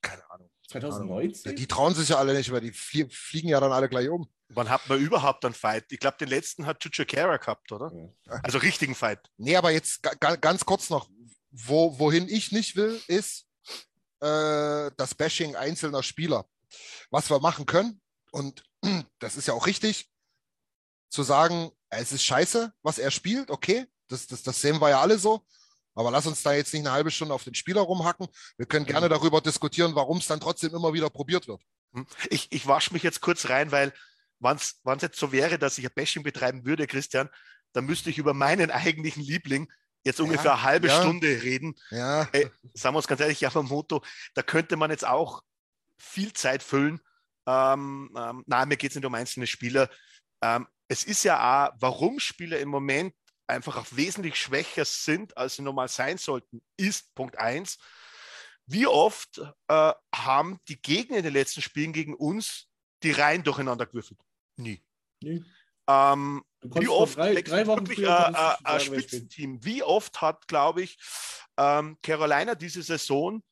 Keine 0.00 0.28
Ahnung. 0.30 0.47
2019? 0.68 1.56
Die 1.56 1.66
trauen 1.66 1.94
sich 1.94 2.10
ja 2.10 2.16
alle 2.16 2.34
nicht, 2.34 2.52
weil 2.52 2.60
die 2.60 2.72
flie 2.72 3.08
fliegen 3.10 3.48
ja 3.48 3.60
dann 3.60 3.72
alle 3.72 3.88
gleich 3.88 4.08
um. 4.08 4.28
wann 4.50 4.68
hat 4.68 4.88
man 4.88 4.98
überhaupt 4.98 5.44
einen 5.44 5.54
Fight? 5.54 5.90
Ich 5.90 5.98
glaube, 5.98 6.18
den 6.18 6.28
letzten 6.28 6.66
hat 6.66 6.80
Chucho 6.80 7.04
Kara 7.06 7.36
gehabt, 7.36 7.72
oder? 7.72 7.92
Ja. 8.26 8.40
Also 8.42 8.58
richtigen 8.58 8.94
Fight. 8.94 9.20
Nee, 9.36 9.56
aber 9.56 9.70
jetzt 9.70 10.02
ga, 10.02 10.12
ga, 10.14 10.36
ganz 10.36 10.64
kurz 10.64 10.90
noch, 10.90 11.08
wo, 11.50 11.98
wohin 11.98 12.28
ich 12.28 12.52
nicht 12.52 12.76
will, 12.76 13.00
ist 13.08 13.46
äh, 14.20 14.90
das 14.96 15.14
Bashing 15.16 15.56
einzelner 15.56 16.02
Spieler. 16.02 16.46
Was 17.10 17.30
wir 17.30 17.40
machen 17.40 17.66
können, 17.66 18.00
und 18.30 18.62
das 19.18 19.36
ist 19.36 19.48
ja 19.48 19.54
auch 19.54 19.66
richtig, 19.66 20.10
zu 21.10 21.22
sagen, 21.22 21.70
es 21.88 22.12
ist 22.12 22.22
scheiße, 22.22 22.72
was 22.82 22.98
er 22.98 23.10
spielt, 23.10 23.50
okay, 23.50 23.86
das, 24.08 24.26
das, 24.26 24.42
das 24.42 24.60
sehen 24.60 24.80
wir 24.80 24.90
ja 24.90 25.00
alle 25.00 25.18
so. 25.18 25.44
Aber 25.98 26.12
lass 26.12 26.28
uns 26.28 26.44
da 26.44 26.52
jetzt 26.52 26.72
nicht 26.72 26.86
eine 26.86 26.92
halbe 26.92 27.10
Stunde 27.10 27.34
auf 27.34 27.42
den 27.42 27.56
Spieler 27.56 27.80
rumhacken. 27.80 28.28
Wir 28.56 28.66
können 28.66 28.86
gerne 28.86 29.08
darüber 29.08 29.40
diskutieren, 29.40 29.96
warum 29.96 30.18
es 30.18 30.28
dann 30.28 30.38
trotzdem 30.38 30.72
immer 30.72 30.92
wieder 30.92 31.10
probiert 31.10 31.48
wird. 31.48 31.60
Hm. 31.92 32.06
Ich, 32.30 32.52
ich 32.52 32.68
wasche 32.68 32.92
mich 32.92 33.02
jetzt 33.02 33.20
kurz 33.20 33.48
rein, 33.48 33.72
weil 33.72 33.92
wenn 34.38 34.56
es 34.56 35.02
jetzt 35.02 35.18
so 35.18 35.32
wäre, 35.32 35.58
dass 35.58 35.76
ich 35.76 35.84
ein 35.84 35.92
Bashing 35.92 36.22
betreiben 36.22 36.64
würde, 36.64 36.86
Christian, 36.86 37.28
dann 37.72 37.84
müsste 37.84 38.10
ich 38.10 38.18
über 38.18 38.32
meinen 38.32 38.70
eigentlichen 38.70 39.24
Liebling 39.24 39.72
jetzt 40.04 40.20
ungefähr 40.20 40.52
eine 40.52 40.62
halbe 40.62 40.86
ja. 40.86 41.00
Stunde 41.00 41.42
reden. 41.42 41.74
Ja, 41.90 42.28
Ey, 42.30 42.48
sagen 42.74 42.94
wir 42.94 42.98
uns 42.98 43.08
ganz 43.08 43.20
ehrlich, 43.20 43.40
Yamamoto, 43.40 44.00
da 44.34 44.42
könnte 44.42 44.76
man 44.76 44.92
jetzt 44.92 45.04
auch 45.04 45.42
viel 45.98 46.32
Zeit 46.32 46.62
füllen. 46.62 47.00
Ähm, 47.44 48.14
ähm, 48.16 48.44
nein, 48.46 48.68
mir 48.68 48.76
geht 48.76 48.92
es 48.92 48.94
nicht 48.94 49.04
um 49.04 49.14
einzelne 49.14 49.48
Spieler. 49.48 49.90
Ähm, 50.42 50.68
es 50.86 51.02
ist 51.02 51.24
ja 51.24 51.66
auch, 51.66 51.72
warum 51.80 52.20
Spieler 52.20 52.60
im 52.60 52.68
Moment 52.68 53.14
einfach 53.48 53.76
auch 53.76 53.86
wesentlich 53.90 54.36
schwächer 54.36 54.84
sind, 54.84 55.36
als 55.36 55.56
sie 55.56 55.62
normal 55.62 55.88
sein 55.88 56.18
sollten, 56.18 56.62
ist 56.76 57.14
Punkt 57.14 57.38
eins. 57.38 57.78
Wie 58.66 58.86
oft 58.86 59.38
äh, 59.68 59.92
haben 60.14 60.58
die 60.68 60.80
Gegner 60.80 61.18
in 61.18 61.24
den 61.24 61.32
letzten 61.32 61.62
Spielen 61.62 61.92
gegen 61.92 62.14
uns 62.14 62.68
die 63.02 63.12
Reihen 63.12 63.42
durcheinander 63.42 63.86
gewürfelt? 63.86 64.20
Nie. 64.56 64.84
Nie. 65.22 65.44
Ähm, 65.88 66.44
wie 66.60 66.88
oft 66.88 67.16
drei, 67.16 67.30
wirklich 67.30 67.44
drei 67.46 67.66
Wochen 67.66 67.86
äh, 67.86 67.94
früher 67.94 68.58
äh, 68.64 68.80
spielt. 68.80 69.04
Spitzenteam? 69.04 69.64
Wie 69.64 69.82
oft 69.82 70.20
hat, 70.20 70.46
glaube 70.46 70.82
ich, 70.82 70.98
ähm, 71.56 71.96
Carolina 72.02 72.54
diese 72.54 72.82
Saison 72.82 73.42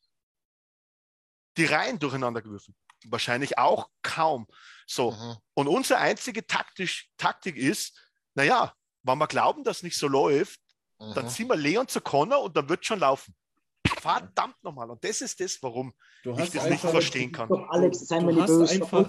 die 1.56 1.64
Reihen 1.64 1.98
durcheinander 1.98 2.42
gewürfelt? 2.42 2.76
Wahrscheinlich 3.06 3.56
auch 3.56 3.88
kaum. 4.02 4.46
So. 4.86 5.12
Mhm. 5.12 5.36
Und 5.54 5.68
unsere 5.68 5.98
einzige 5.98 6.46
taktisch, 6.46 7.08
Taktik 7.16 7.56
ist, 7.56 7.98
naja, 8.34 8.74
wenn 9.06 9.18
wir 9.18 9.26
glauben, 9.26 9.64
dass 9.64 9.82
nicht 9.82 9.96
so 9.98 10.08
läuft, 10.08 10.60
dann 10.98 11.24
Mhm. 11.26 11.28
ziehen 11.28 11.48
wir 11.48 11.56
Leon 11.56 11.88
zu 11.88 12.00
Connor 12.00 12.42
und 12.42 12.56
dann 12.56 12.68
wird 12.68 12.84
schon 12.86 12.98
laufen. 13.00 13.34
Verdammt 14.00 14.56
nochmal. 14.62 14.90
Und 14.90 15.02
das 15.04 15.20
ist 15.20 15.38
das, 15.40 15.58
warum 15.62 15.92
Du 16.22 16.32
ich 16.38 16.50
das 16.50 16.68
nicht 16.68 16.80
verstehen 16.80 17.30
kann. 17.32 17.48
Doch, 17.48 17.68
Alex, 17.68 18.00
sei 18.06 18.20
mir 18.20 18.32
nicht 18.32 18.46
böse. 18.46 18.72
einfach- 18.82 19.08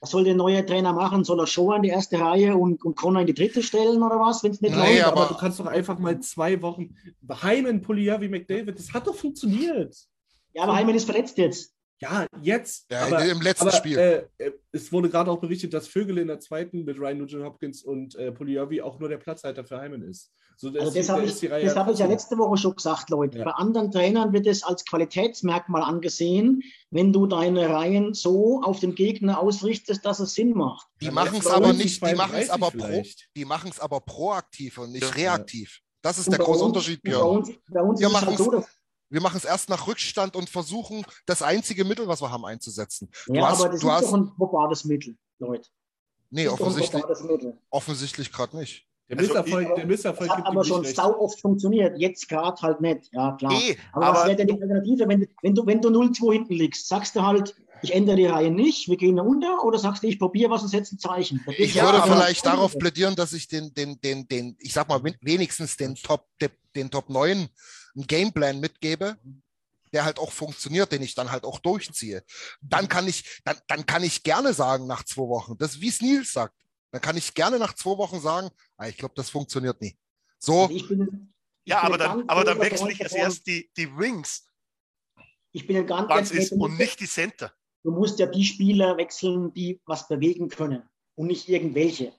Was 0.00 0.10
soll, 0.10 0.24
der 0.24 0.34
neue 0.34 0.66
Trainer 0.66 0.92
machen? 0.92 1.22
Soll 1.22 1.38
er 1.38 1.46
Show 1.46 1.72
in 1.74 1.82
die 1.82 1.90
erste 1.90 2.18
Reihe 2.18 2.56
und, 2.56 2.84
und 2.84 2.96
Connor 2.96 3.20
in 3.20 3.26
die 3.28 3.34
dritte 3.34 3.62
stellen 3.62 4.02
oder 4.02 4.18
was, 4.18 4.42
wenn 4.42 4.50
es 4.50 4.60
nicht 4.60 4.74
Nee, 4.74 4.96
läuft? 4.98 5.04
aber, 5.04 5.20
aber- 5.22 5.34
du 5.34 5.38
kannst 5.38 5.60
doch 5.60 5.66
einfach 5.66 5.96
mal 6.00 6.18
zwei 6.20 6.60
Wochen 6.60 6.96
Heimen, 7.42 7.80
Puliavi, 7.82 8.28
McDavid, 8.28 8.76
das 8.76 8.92
hat 8.92 9.06
doch 9.06 9.14
funktioniert. 9.14 9.96
Ja, 10.54 10.64
aber 10.64 10.74
Heimann 10.74 10.96
ist 10.96 11.04
verletzt 11.04 11.38
jetzt. 11.38 11.72
Ja, 12.02 12.26
jetzt. 12.42 12.90
Ja, 12.90 13.06
aber, 13.06 13.24
im 13.24 13.40
letzten 13.40 13.68
aber, 13.68 13.76
Spiel. 13.76 13.96
Äh, 13.96 14.50
es 14.72 14.90
wurde 14.92 15.08
gerade 15.08 15.30
auch 15.30 15.38
berichtet, 15.40 15.72
dass 15.72 15.86
Vögel 15.86 16.18
in 16.18 16.26
der 16.26 16.40
zweiten 16.40 16.84
mit 16.84 16.98
Ryan 16.98 17.18
Nugent 17.18 17.44
Hopkins 17.44 17.82
und 17.84 18.16
äh, 18.16 18.32
Puliavi 18.32 18.82
auch 18.82 18.98
nur 18.98 19.08
der 19.08 19.18
Platzhalter 19.18 19.64
für 19.64 19.78
Heimen 19.78 20.02
ist. 20.02 20.32
So, 20.56 20.68
Also 20.68 20.90
das 20.92 21.08
habe 21.08 21.22
ich, 21.24 21.30
ist 21.30 21.42
die 21.42 21.46
Reihe 21.46 21.64
das 21.64 21.76
hab 21.76 21.90
ich 21.90 21.98
ja 21.98 22.06
letzte 22.06 22.36
Woche 22.38 22.56
schon 22.56 22.74
gesagt, 22.74 23.08
Leute. 23.10 23.38
Ja. 23.38 23.44
Bei 23.44 23.52
anderen 23.52 23.90
Trainern 23.90 24.32
wird 24.32 24.46
es 24.46 24.62
als 24.64 24.84
Qualitätsmerkmal 24.84 25.82
angesehen, 25.82 26.62
wenn 26.90 27.12
du 27.12 27.26
deine 27.26 27.68
Reihen 27.70 28.14
so 28.14 28.60
auf 28.62 28.80
den 28.80 28.94
Gegner 28.94 29.40
ausrichtest, 29.40 30.04
dass 30.04 30.18
es 30.20 30.34
Sinn 30.34 30.52
macht. 30.54 30.86
Die 31.00 31.06
Ja, 31.06 31.12
machen 31.12 31.38
es 31.38 31.46
aber 31.46 31.72
nicht, 31.72 32.04
die 32.04 32.14
machen 32.14 32.34
es 32.36 32.48
32 32.48 32.52
aber 32.52 32.70
pro, 32.70 32.86
vielleicht. 32.86 33.28
die 33.36 33.44
machen 33.44 33.70
es 33.70 33.80
aber 33.80 34.00
proaktiv 34.00 34.78
und 34.78 34.92
nicht 34.92 35.02
Ja. 35.04 35.10
reaktiv. 35.32 35.80
Das 36.02 36.18
ist 36.18 36.26
Und 36.26 36.32
der 36.36 36.44
große 36.44 36.64
uns- 36.64 36.68
Unterschied, 36.76 36.98
und 36.98 37.04
Bei 37.04 37.10
Björn. 37.10 37.36
uns, 37.38 37.50
bei 37.70 37.80
uns 37.80 38.00
Wir 38.00 38.08
ist 38.08 38.14
es 38.14 38.26
halt 38.26 38.38
so, 38.38 38.50
dass, 38.50 38.66
Wir 39.12 39.20
machen 39.20 39.36
es 39.36 39.44
erst 39.44 39.68
nach 39.68 39.86
Rückstand 39.86 40.34
und 40.36 40.48
versuchen, 40.48 41.04
das 41.26 41.42
einzige 41.42 41.84
Mittel, 41.84 42.08
was 42.08 42.22
wir 42.22 42.30
haben, 42.30 42.46
einzusetzen. 42.46 43.10
Du 43.26 43.34
ja, 43.34 43.48
hast- 43.48 43.60
aber 43.60 43.68
das 43.72 43.80
du 43.80 43.86
ist 43.88 43.92
hast- 43.92 44.04
doch 44.06 44.14
ein 44.14 44.34
probates 44.36 44.84
Mittel, 44.86 45.16
Leute. 45.38 45.68
Nee, 46.30 46.48
offensichtlich, 46.48 47.04
Mittel. 47.22 47.58
offensichtlich 47.68 48.32
gerade 48.32 48.56
nicht. 48.56 48.86
Der 49.10 49.18
Also 49.18 49.28
Misserfolg, 49.34 49.68
ich- 49.68 49.74
der 49.74 49.86
Misserfolg 49.86 50.30
hat 50.30 50.36
gibt 50.38 50.48
aber 50.48 50.64
schon 50.64 50.80
nicht 50.80 50.88
recht. 50.88 50.96
sau 50.96 51.18
oft 51.20 51.38
funktioniert. 51.40 51.98
Jetzt 51.98 52.26
gerade 52.26 52.60
halt 52.62 52.80
nicht. 52.80 53.10
Ja, 53.12 53.32
klar. 53.32 53.52
Eh, 53.52 53.76
aber, 53.92 54.06
was 54.06 54.18
aber 54.20 54.26
wäre 54.28 54.36
denn 54.36 54.46
die 54.46 54.62
Alternative, 54.62 55.06
wenn, 55.08 55.28
wenn 55.42 55.54
du, 55.54 55.66
wenn 55.66 55.80
du 55.82 55.90
0-2 55.90 56.32
hinten 56.32 56.54
liegst? 56.54 56.88
Sagst 56.88 57.14
du 57.14 57.20
halt, 57.22 57.54
ich 57.82 57.92
ändere 57.94 58.16
die 58.16 58.24
Reihe 58.26 58.50
nicht, 58.50 58.88
wir 58.88 58.96
gehen 58.96 59.20
unter, 59.20 59.62
oder 59.64 59.78
sagst 59.78 60.02
du, 60.04 60.06
ich 60.06 60.18
probiere 60.18 60.50
was 60.50 60.62
und 60.62 60.68
setze 60.68 60.94
ein 60.94 60.98
Zeichen? 60.98 61.42
Das 61.44 61.54
Ich 61.58 61.74
ja 61.74 61.84
würde 61.84 62.00
vielleicht 62.10 62.46
darauf 62.46 62.78
plädieren, 62.78 63.14
dass 63.14 63.34
ich 63.34 63.46
den, 63.48 63.74
den, 63.74 64.00
den, 64.00 64.26
den, 64.28 64.56
ich 64.60 64.72
sag 64.72 64.88
mal, 64.88 65.04
wen- 65.04 65.16
wenigstens 65.20 65.76
den 65.76 65.96
Top, 65.96 66.24
den, 66.40 66.50
den 66.74 66.90
Top 66.90 67.10
9 67.10 67.50
einen 67.94 68.06
Gameplan 68.06 68.60
mitgebe, 68.60 69.16
der 69.92 70.04
halt 70.04 70.18
auch 70.18 70.32
funktioniert, 70.32 70.90
den 70.92 71.02
ich 71.02 71.14
dann 71.14 71.30
halt 71.30 71.44
auch 71.44 71.58
durchziehe. 71.58 72.24
Dann 72.60 72.88
kann 72.88 73.06
ich, 73.08 73.40
dann, 73.44 73.58
dann 73.68 73.84
kann 73.86 74.02
ich 74.02 74.22
gerne 74.22 74.54
sagen 74.54 74.86
nach 74.86 75.04
zwei 75.04 75.28
Wochen, 75.28 75.56
das 75.58 75.80
wie 75.80 75.88
es 75.88 76.00
Nils 76.00 76.32
sagt, 76.32 76.54
dann 76.90 77.00
kann 77.00 77.16
ich 77.16 77.34
gerne 77.34 77.58
nach 77.58 77.74
zwei 77.74 77.96
Wochen 77.98 78.20
sagen, 78.20 78.50
ah, 78.76 78.86
ich 78.88 78.96
glaube, 78.96 79.14
das 79.16 79.30
funktioniert 79.30 79.80
nie. 79.80 79.96
So, 80.38 80.62
Also 80.62 80.74
ich 80.74 80.88
bin, 80.88 81.32
ich 81.64 81.70
ja, 81.70 81.80
bin 81.80 81.86
aber 81.86 81.98
dann, 81.98 82.18
ganz 82.18 82.28
aber 82.30 82.44
dann 82.44 82.60
wechsle 82.60 82.92
ich 82.92 83.00
erst 83.00 83.14
davon. 83.14 83.26
erst 83.26 83.46
die, 83.46 83.70
die 83.76 83.96
Wings, 83.96 84.46
Ich 85.52 85.66
bin 85.66 85.76
ein 85.76 85.86
ganz 85.86 86.30
jetzt 86.30 86.32
ist, 86.32 86.52
und 86.52 86.78
nicht 86.78 87.00
die 87.00 87.06
Center. 87.08 87.52
Du 87.82 87.90
musst 87.90 88.18
ja 88.18 88.26
die 88.26 88.44
Spieler 88.44 88.96
wechseln, 88.96 89.52
die 89.52 89.80
was 89.86 90.08
bewegen 90.08 90.48
können 90.48 90.82
und 91.14 91.26
nicht 91.26 91.48
irgendwelche. 91.48 92.12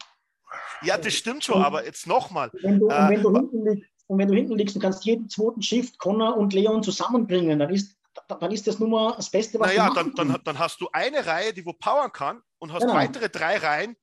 Ja, 0.84 0.98
das 0.98 1.14
stimmt 1.14 1.44
schon, 1.44 1.64
aber 1.64 1.86
jetzt 1.86 2.06
nochmal. 2.06 2.52
Wenn 2.62 2.80
du, 2.80 2.88
Äh, 2.90 3.10
wenn 3.10 3.24
du 3.24 3.36
hinten 3.36 3.66
liegst, 3.66 3.90
und 4.08 4.18
wenn 4.20 4.28
du 4.28 4.36
hinten 4.36 4.58
liegst 4.58 4.76
und 4.76 4.82
kannst 4.82 5.06
jeden 5.06 5.30
zweiten 5.30 5.62
Shift 5.62 5.98
Connor 6.00 6.38
und 6.38 6.54
Leon 6.54 6.84
zusammenbringen, 6.84 7.60
dann 7.60 7.70
ist, 7.70 7.96
dann 8.28 8.52
ist 8.52 8.68
das 8.68 8.80
nun 8.80 8.92
mal 8.92 9.14
das 9.16 9.30
Beste, 9.30 9.60
was 9.60 9.68
Naja, 9.68 9.90
du 9.90 9.96
dann, 9.96 10.06
machen 10.08 10.16
dann, 10.18 10.28
kannst. 10.30 10.48
dann 10.48 10.60
hast 10.60 10.82
du 10.82 10.88
eine 10.92 11.26
Reihe, 11.26 11.54
die 11.54 11.66
wo 11.66 11.74
powern 11.74 12.12
kann 12.12 12.42
und 12.60 12.72
hast 12.74 12.82
Genau. 12.82 12.94
weitere 12.94 13.30
drei 13.30 13.58
Reihen, 13.58 13.96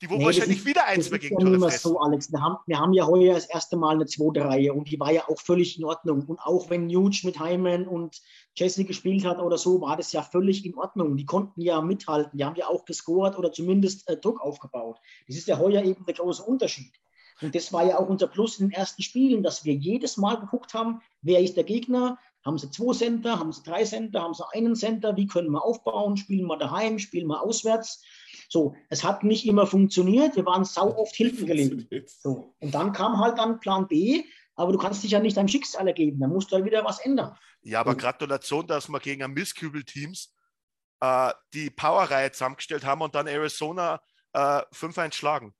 die 0.00 0.08
wo 0.08 0.14
Nee, 0.14 0.26
wahrscheinlich 0.26 0.58
ist- 0.58 0.66
wieder 0.66 0.84
ein, 0.86 0.98
Das 0.98 1.08
zwei 1.08 1.16
ist 1.16 1.30
ja 1.30 1.38
mehr 1.50 1.58
fressen. 1.58 1.88
so, 1.90 1.98
Alex. 2.00 2.30
Wir 2.30 2.40
haben, 2.40 2.56
wir 2.66 2.78
haben 2.78 2.92
ja 2.92 3.04
heuer 3.06 3.34
das 3.34 3.46
erste 3.46 3.76
Mal 3.76 3.96
eine 3.96 4.06
zweite 4.06 4.44
Reihe 4.44 4.72
und 4.72 4.88
die 4.90 4.98
war 5.00 5.10
ja 5.12 5.28
auch 5.28 5.40
völlig 5.40 5.76
in 5.76 5.84
Ordnung. 5.84 6.22
Und 6.26 6.38
auch 6.40 6.70
wenn 6.70 6.86
Nuge 6.86 7.18
mit 7.24 7.40
Hyman 7.40 7.86
und 7.88 8.20
Jesse 8.54 8.84
gespielt 8.84 9.24
hat 9.24 9.40
oder 9.40 9.58
so, 9.58 9.80
war 9.80 9.96
das 9.96 10.12
ja 10.12 10.22
völlig 10.22 10.64
in 10.64 10.76
Ordnung. 10.76 11.16
Die 11.16 11.26
konnten 11.26 11.60
ja 11.60 11.80
mithalten. 11.82 12.38
Die 12.38 12.44
haben 12.44 12.54
ja 12.56 12.68
auch 12.68 12.84
gescored 12.84 13.36
oder 13.36 13.52
zumindest 13.52 14.08
äh, 14.08 14.16
Druck 14.16 14.40
aufgebaut. 14.40 14.98
Das 15.26 15.36
ist 15.36 15.48
ja 15.48 15.58
heuer 15.58 15.82
eben 15.82 16.06
der 16.06 16.14
große 16.14 16.44
Unterschied. 16.44 16.92
Und 17.40 17.54
das 17.54 17.72
war 17.72 17.84
ja 17.84 17.98
auch 17.98 18.08
unser 18.08 18.26
Plus 18.26 18.58
in 18.58 18.68
den 18.68 18.72
ersten 18.78 19.02
Spielen, 19.02 19.42
dass 19.42 19.64
wir 19.64 19.74
jedes 19.74 20.16
Mal 20.16 20.36
geguckt 20.40 20.74
haben, 20.74 21.00
wer 21.22 21.40
ist 21.40 21.56
der 21.56 21.64
Gegner, 21.64 22.18
haben 22.44 22.58
sie 22.58 22.70
zwei 22.70 22.94
Center, 22.94 23.38
haben 23.38 23.52
sie 23.52 23.62
drei 23.62 23.84
Center, 23.84 24.22
haben 24.22 24.34
sie 24.34 24.44
einen 24.52 24.74
Center, 24.74 25.16
wie 25.16 25.26
können 25.26 25.50
wir 25.50 25.62
aufbauen, 25.64 26.16
spielen 26.16 26.46
wir 26.46 26.56
daheim, 26.56 26.98
spielen 26.98 27.26
wir 27.26 27.42
auswärts. 27.42 28.02
So, 28.48 28.74
es 28.88 29.04
hat 29.04 29.24
nicht 29.24 29.46
immer 29.46 29.66
funktioniert, 29.66 30.36
wir 30.36 30.46
waren 30.46 30.64
sau 30.64 30.96
oft 30.96 31.14
hinten 31.14 31.46
gelegen. 31.46 31.86
So, 32.06 32.54
und 32.60 32.74
dann 32.74 32.92
kam 32.92 33.18
halt 33.20 33.38
dann 33.38 33.60
Plan 33.60 33.86
B, 33.86 34.24
aber 34.54 34.72
du 34.72 34.78
kannst 34.78 35.04
dich 35.04 35.10
ja 35.10 35.20
nicht 35.20 35.36
deinem 35.36 35.48
Schicksal 35.48 35.86
ergeben, 35.86 36.18
da 36.20 36.26
musst 36.28 36.50
du 36.50 36.56
halt 36.56 36.64
wieder 36.64 36.84
was 36.84 36.98
ändern. 37.00 37.36
Ja, 37.62 37.80
aber 37.80 37.90
Und- 37.90 37.98
Gratulation, 37.98 38.66
dass 38.66 38.88
wir 38.88 39.00
gegen 39.00 39.22
ein 39.22 39.32
Misskübel-Teams 39.32 40.34
äh, 41.00 41.32
die 41.54 41.70
Powerreihe 41.70 42.32
zusammengestellt 42.32 42.84
haben 42.84 43.02
und 43.02 43.14
dann 43.14 43.26
Arizona 43.26 44.00
äh, 44.32 44.62
5-1 44.72 45.14
schlagen. 45.14 45.54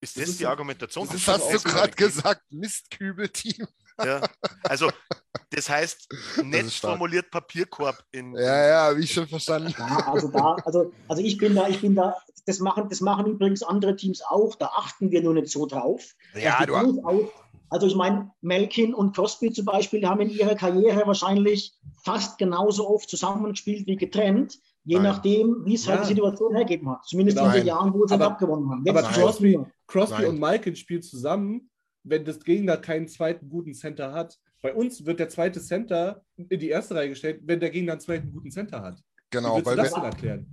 Ist 0.00 0.16
das, 0.16 0.22
Das 0.22 0.30
ist 0.30 0.40
die 0.40 0.46
Argumentation? 0.46 1.06
das 1.06 1.16
Das 1.24 1.28
hast 1.40 1.52
du 1.52 1.56
auch 1.58 1.62
gerade 1.64 1.92
gesagt, 1.92 2.42
Mistkübel-Team. 2.50 3.66
Ja. 4.02 4.22
Also, 4.62 4.90
das 5.50 5.68
heißt, 5.68 6.08
nett 6.44 6.70
formuliert 6.72 7.30
Papierkorb 7.30 8.02
in. 8.12 8.34
Ja, 8.34 8.66
ja, 8.68 8.82
habe 8.84 9.00
ich 9.00 9.12
schon 9.12 9.26
verstanden. 9.28 9.74
Ja, 9.78 10.10
also 10.10 10.28
da, 10.28 10.54
also, 10.64 10.90
also 11.06 11.22
ich 11.22 11.36
bin 11.36 11.54
da, 11.54 11.68
ich 11.68 11.80
bin 11.82 11.94
da, 11.94 12.16
das 12.46 12.60
machen, 12.60 12.88
das 12.88 13.02
machen 13.02 13.26
übrigens 13.26 13.62
andere 13.62 13.94
Teams 13.96 14.22
auch, 14.22 14.54
da 14.54 14.66
achten 14.68 15.10
wir 15.10 15.22
nur 15.22 15.34
nicht 15.34 15.50
so 15.50 15.66
drauf. 15.66 16.14
Ja, 16.34 16.56
Also 16.58 16.72
du, 16.74 16.92
durchaus- 17.02 17.30
also 17.68 17.86
ich 17.86 17.94
meine, 17.94 18.30
Melkin 18.40 18.94
und 18.94 19.14
Crosby 19.14 19.52
zum 19.52 19.64
Beispiel 19.66 20.04
haben 20.08 20.20
in 20.22 20.30
ihrer 20.30 20.54
Karriere 20.56 21.06
wahrscheinlich 21.06 21.74
fast 22.02 22.38
genauso 22.38 22.88
oft 22.88 23.08
zusammengespielt 23.08 23.86
wie 23.86 23.96
getrennt, 23.96 24.58
je 24.84 24.96
Nein. 24.96 25.02
nachdem, 25.04 25.64
wie 25.64 25.74
es 25.74 25.86
halt 25.86 25.98
Ja. 26.00 26.02
die 26.06 26.14
Situation 26.14 26.54
hergeben 26.54 26.88
hat. 26.90 27.04
Zumindest 27.04 27.36
Genau. 27.38 27.50
in 27.50 27.56
den. 27.56 27.66
Jahren, 27.66 27.92
wo 27.94 28.06
sie 28.06 28.14
Aber- 28.14 28.26
abgewonnen 28.28 28.70
haben. 28.70 28.88
aber 28.88 29.00
Jetzt 29.02 29.12
Crosby- 29.12 29.54
Crosby. 29.54 29.70
Crosby 29.86 30.24
und 30.26 30.38
Malkin 30.40 30.76
spielen 30.76 31.02
zusammen, 31.02 31.70
wenn 32.02 32.24
das 32.24 32.40
Gegner 32.40 32.76
keinen 32.76 33.08
zweiten 33.08 33.48
guten 33.50 33.74
Center 33.74 34.12
hat. 34.12 34.38
Bei 34.62 34.74
uns 34.74 35.04
wird 35.06 35.20
der 35.20 35.28
zweite 35.28 35.60
Center 35.60 36.22
in 36.36 36.58
die 36.60 36.68
erste 36.68 36.94
Reihe 36.94 37.10
gestellt, 37.10 37.40
wenn 37.44 37.60
der 37.60 37.70
Gegner 37.70 37.92
einen 37.92 38.00
zweiten 38.00 38.32
guten 38.32 38.50
Center 38.50 38.80
hat. 38.82 39.00
Genau, 39.30 39.64
weil 39.64 39.76
das 39.76 39.94
wir, 39.94 40.02
erklären? 40.04 40.46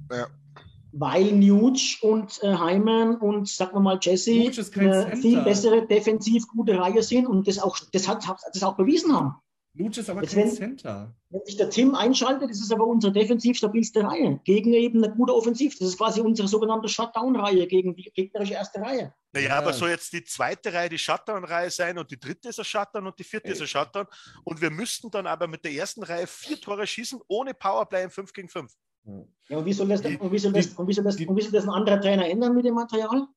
Weil 0.93 1.31
Nuge 1.33 1.97
und 2.01 2.39
äh, 2.43 2.57
Hyman 2.57 3.17
und 3.17 3.47
sagen 3.47 3.75
wir 3.75 3.79
mal 3.81 3.99
Jesse 4.01 4.31
eine 4.31 4.51
Center. 4.51 5.17
viel 5.17 5.41
bessere 5.41 5.85
defensiv 5.85 6.47
gute 6.47 6.77
Reihe 6.77 7.03
sind 7.03 7.27
und 7.27 7.47
das 7.47 7.59
auch, 7.59 7.77
das 7.91 8.07
hat, 8.07 8.25
das 8.53 8.63
auch 8.63 8.75
bewiesen 8.77 9.13
haben. 9.13 9.35
Nuge 9.77 9.99
ist 9.99 10.09
aber 10.09 10.21
Jetzt 10.21 10.33
kein 10.35 10.45
wenn- 10.45 10.55
Center. 10.55 11.13
Wenn 11.29 11.45
sich 11.45 11.57
der 11.57 11.69
Tim 11.69 11.93
einschaltet, 11.95 12.49
das 12.49 12.59
ist 12.59 12.71
aber 12.71 12.85
unsere 12.87 13.13
defensiv 13.13 13.57
stabilste 13.57 14.03
Reihe. 14.03 14.39
Gegen 14.43 14.73
eben 14.73 15.03
eine 15.03 15.13
gute 15.13 15.33
Offensiv. 15.35 15.77
Das 15.77 15.87
ist 15.89 15.97
quasi 15.97 16.21
unsere 16.21 16.47
sogenannte 16.47 16.87
Shutdown-Reihe 16.89 17.67
gegen 17.67 17.95
die 17.95 18.03
gegnerische 18.13 18.53
erste 18.53 18.79
Reihe. 18.81 19.13
Naja, 19.33 19.49
Ja. 19.49 19.57
aber 19.57 19.73
soll 19.73 19.89
jetzt 19.89 20.11
die 20.13 20.23
zweite 20.23 20.73
Reihe 20.73 20.89
die 20.89 20.97
Shutdown-Reihe 20.97 21.69
sein 21.69 21.97
und 21.97 22.09
die 22.11 22.19
dritte 22.19 22.49
ist 22.49 22.59
ein 22.59 22.65
Shutdown 22.65 23.07
und 23.07 23.19
die 23.19 23.23
vierte 23.23 23.51
ist 23.51 23.61
ein 23.61 23.67
Shutdown. 23.67 24.05
Und 24.43 24.61
wir 24.61 24.71
müssten 24.71 25.11
dann 25.11 25.27
aber 25.27 25.47
mit 25.47 25.63
der 25.63 25.71
ersten 25.73 26.03
Reihe 26.03 26.27
vier 26.27 26.59
Tore 26.59 26.87
schießen, 26.87 27.19
ohne 27.27 27.53
Powerplay 27.53 28.03
im 28.03 28.09
5 28.09 28.33
gegen 28.33 28.49
5. 28.49 28.73
Ja, 29.47 29.57
und 29.57 29.65
wie 29.65 29.71
soll 29.73 29.87
das, 29.87 30.01
Die- 30.01 30.17
und 30.17 30.31
wie 30.33 30.39
soll 30.39 30.51
das, 30.51 30.67
die- 30.69 30.75
und 30.75 30.87
wie 30.87 30.93
soll 30.93 31.03
das, 31.05 31.15
die- 31.15 31.27
und 31.27 31.35
wie 31.37 31.41
soll 31.41 31.51
das 31.51 31.63
ein 31.63 31.69
anderer 31.69 32.01
Trainer 32.01 32.27
ändern 32.27 32.53
mit 32.55 32.65
dem 32.65 32.73
Material? 32.75 33.27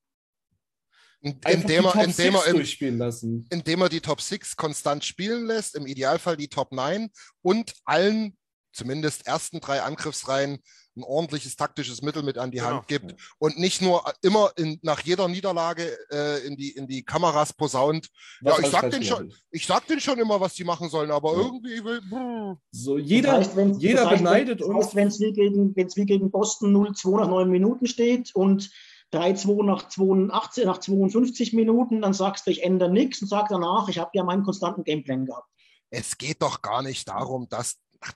Einfach 1.23 1.51
indem 1.51 1.85
er, 1.85 2.05
indem, 2.05 2.35
er, 2.35 2.47
in- 2.47 3.47
indem 3.51 3.83
er 3.83 3.89
die 3.91 4.01
Top 4.01 4.21
6 4.23 4.57
konstant 4.57 5.05
spielen 5.05 5.47
lässt, 5.47 5.75
im 5.75 5.87
Idealfall 5.87 6.37
die 6.37 6.49
Top 6.49 6.73
9 6.73 7.11
und 7.43 7.75
allen, 7.85 8.37
zumindest 8.73 9.27
ersten 9.27 9.61
drei 9.61 9.83
Angriffsreihen, 9.83 10.61
ein 10.97 11.03
ordentliches 11.05 11.55
taktisches 11.57 12.03
Mittel 12.03 12.23
mit 12.23 12.37
an 12.37 12.51
die 12.51 12.57
Genau. 12.59 12.71
Hand 12.71 12.89
gibt 12.89 13.15
und 13.39 13.59
nicht 13.59 13.81
nur 13.81 14.03
immer 14.23 14.51
in, 14.57 14.79
nach 14.83 15.01
jeder 15.03 15.29
Niederlage 15.29 15.97
äh, 16.11 16.45
in, 16.47 16.57
die, 16.57 16.71
in 16.71 16.89
die 16.89 17.05
Kameras 17.05 17.53
posaunt. 17.53 18.09
Was 18.41 18.59
ja, 18.59 18.65
ich 18.65 18.71
sag, 18.71 18.91
den 18.91 19.05
schon, 19.05 19.33
ich 19.53 19.67
sag 19.67 19.87
denen 19.87 20.01
schon 20.01 20.19
immer, 20.19 20.41
was 20.41 20.55
die 20.55 20.65
machen 20.65 20.89
sollen, 20.89 21.11
aber 21.13 21.33
Ja. 21.35 21.39
irgendwie 21.43 21.85
will. 21.85 22.01
brr. 22.09 22.59
So, 22.73 22.99
jeder, 22.99 23.37
das 23.39 23.49
heißt, 23.49 23.57
wenn, 23.57 23.75
jeder 23.79 24.03
das 24.03 24.11
heißt, 24.11 24.19
beneidet 24.25 24.61
das 24.63 24.67
uns. 24.69 24.87
heißt, 24.87 24.95
wenn 24.97 25.09
es 25.09 25.21
wie 25.21 25.33
gegen, 25.33 25.77
wenn's 25.77 25.97
wie 25.97 26.07
gegen 26.07 26.31
Boston 26.31 26.75
0-2 26.75 27.21
nach 27.21 27.29
9 27.29 27.49
Minuten 27.51 27.87
steht 27.87 28.35
und 28.35 28.71
3-2 29.13 29.65
nach 29.65 29.89
82, 29.89 30.65
nach 30.67 30.79
52 30.79 31.53
Minuten, 31.53 32.01
dann 32.03 32.13
sagst 32.13 32.47
du, 32.47 32.51
ich 32.51 32.63
ändere 32.63 32.91
nichts 32.91 33.21
und 33.23 33.29
sag 33.29 33.49
danach, 33.49 33.89
ich 33.89 33.99
habe 33.99 34.11
ja 34.15 34.23
meinen 34.25 34.43
konstanten 34.45 34.85
Gameplan 34.85 35.27
gehabt. 35.27 35.49
Es 35.91 36.17
geht 36.17 36.41
doch 36.43 36.63
gar 36.63 36.83
nicht 36.83 37.09
darum, 37.09 37.49
dass. 37.49 37.81
Ach, 38.01 38.13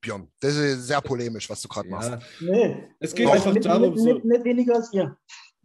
Björn, 0.00 0.30
das 0.40 0.56
ist 0.56 0.86
sehr 0.86 1.00
polemisch, 1.00 1.48
was 1.48 1.62
du 1.62 1.68
gerade 1.68 1.88
machst. 1.88 2.10
ja, 2.10 2.20
Nee. 2.40 2.88
es 3.00 3.14
geht 3.14 3.26
Doch, 3.26 3.32
einfach 3.32 3.52
nicht, 3.54 3.64
darum, 3.64 3.94
nicht, 3.94 3.98
so, 3.98 4.12
nicht, 4.12 4.24
nicht 4.26 4.44
weniger 4.44 4.74
als 4.74 4.92
ihr. 4.92 5.16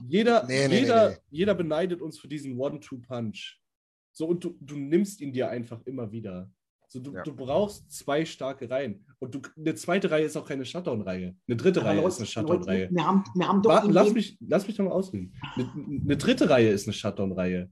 jeder, 0.07 0.45
Nee, 0.47 0.67
nee, 0.69 0.79
jeder, 0.79 1.09
nee, 1.09 1.15
nee. 1.15 1.21
jeder 1.29 1.53
beneidet 1.55 2.01
uns 2.01 2.17
für 2.17 2.29
diesen 2.29 2.57
One-Two-Punch. 2.57 3.59
So, 4.13 4.27
und 4.27 4.43
du, 4.43 4.55
du 4.61 4.75
nimmst 4.77 5.19
ihn 5.21 5.33
dir 5.33 5.49
einfach 5.49 5.81
immer 5.85 6.11
wieder. 6.11 6.49
So, 6.91 6.99
du, 6.99 7.13
Ja. 7.13 7.21
du 7.23 7.35
brauchst 7.35 7.91
zwei 7.91 8.25
starke 8.25 8.67
Reihen. 8.69 9.05
Und 9.19 9.35
du, 9.35 9.41
eine 9.57 9.75
zweite 9.75 10.09
Reihe 10.09 10.25
ist 10.25 10.35
auch 10.35 10.47
keine 10.47 10.65
Shutdown-Reihe. 10.65 11.35
Eine 11.47 11.55
dritte 11.57 11.81
Aber 11.81 11.89
Reihe 11.89 11.97
Leute, 11.97 12.07
ist 12.09 12.17
eine 12.17 12.25
Shutdown-Reihe. 12.25 12.89
Wir 12.91 13.05
haben, 13.05 13.23
wir 13.35 13.47
haben 13.47 13.61
doch 13.61 13.69
Warte, 13.69 13.91
lass 13.91 14.11
mich, 14.11 14.37
lass 14.41 14.65
mich 14.67 14.75
doch 14.75 14.85
mal 14.85 14.91
ausreden. 14.91 15.33
Eine, 15.55 15.71
eine 16.03 16.17
dritte 16.17 16.49
Reihe 16.49 16.69
ist 16.71 16.87
eine 16.87 16.93
Shutdown-Reihe. 16.93 17.71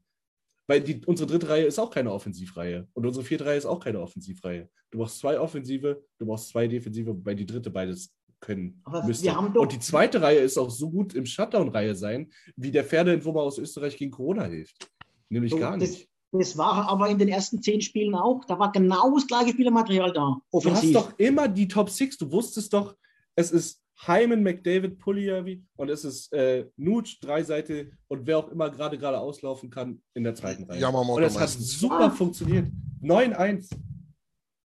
Weil 0.67 0.81
die, 0.81 1.01
unsere 1.05 1.27
dritte 1.29 1.49
Reihe 1.49 1.65
ist 1.65 1.79
auch 1.79 1.89
keine 1.89 2.11
Offensivreihe. 2.11 2.87
Und 2.93 3.05
unsere 3.07 3.25
vierte 3.25 3.45
Reihe 3.45 3.57
ist 3.57 3.65
auch 3.65 3.79
keine 3.79 4.01
Offensivreihe. 4.01 4.69
Du 4.91 4.99
brauchst 4.99 5.17
zwei 5.19 5.39
Offensive, 5.39 6.03
du 6.19 6.25
brauchst 6.25 6.49
zwei 6.49 6.67
Defensive, 6.67 7.09
wobei 7.09 7.33
die 7.33 7.45
dritte 7.45 7.71
beides 7.71 8.13
können 8.39 8.81
Aber 8.83 9.03
müsste. 9.03 9.23
wir 9.25 9.35
haben 9.35 9.51
doch- 9.53 9.61
Und 9.61 9.71
die 9.71 9.79
zweite 9.79 10.21
Reihe 10.21 10.39
ist 10.39 10.57
auch 10.59 10.69
so 10.69 10.91
gut 10.91 11.15
im 11.15 11.25
Shutdown-Reihe 11.25 11.95
sein, 11.95 12.29
wie 12.55 12.69
der 12.69 12.83
Pferdeentwurmer 12.83 13.41
aus 13.41 13.57
Österreich 13.57 13.97
gegen 13.97 14.11
Corona 14.11 14.43
hilft. 14.43 14.91
Nämlich 15.29 15.51
So, 15.53 15.57
gar 15.57 15.75
das- 15.77 15.89
nicht. 15.89 16.09
Das 16.31 16.57
war 16.57 16.89
aber 16.89 17.09
in 17.09 17.17
den 17.17 17.29
ersten 17.29 17.61
zehn 17.61 17.81
Spielen 17.81 18.13
auch. 18.15 18.43
Da 18.45 18.59
war 18.59 18.71
genau 18.71 19.13
das 19.15 19.27
gleiche 19.27 19.51
Spielermaterial 19.51 20.11
da. 20.11 20.37
Du 20.51 20.57
hast 20.57 20.65
Offensiv. 20.65 20.93
doch 20.93 21.13
immer 21.17 21.47
die 21.47 21.67
Top 21.67 21.89
Six. 21.89 22.17
Du 22.17 22.31
wusstest 22.31 22.73
doch, 22.73 22.95
es 23.35 23.51
ist 23.51 23.81
Hyman, 24.05 24.43
McDavid, 24.43 24.99
Puljärvi 24.99 25.63
und 25.75 25.89
es 25.89 26.03
ist 26.03 26.31
äh, 26.33 26.67
Nuge, 26.75 27.15
Dreiseite 27.21 27.91
und 28.09 28.27
wer 28.27 28.37
auch 28.39 28.49
immer 28.49 28.69
gerade 28.69 28.97
gerade 28.97 29.19
auslaufen 29.19 29.69
kann 29.71 30.01
in 30.13 30.23
der 30.23 30.35
zweiten 30.35 30.65
Reihe. 30.65 30.79
Yamamoto 30.81 31.15
und 31.17 31.23
es 31.23 31.39
hat 31.39 31.49
super 31.49 32.01
Ah. 32.01 32.09
funktioniert. 32.11 32.67
9-1. 33.01 33.69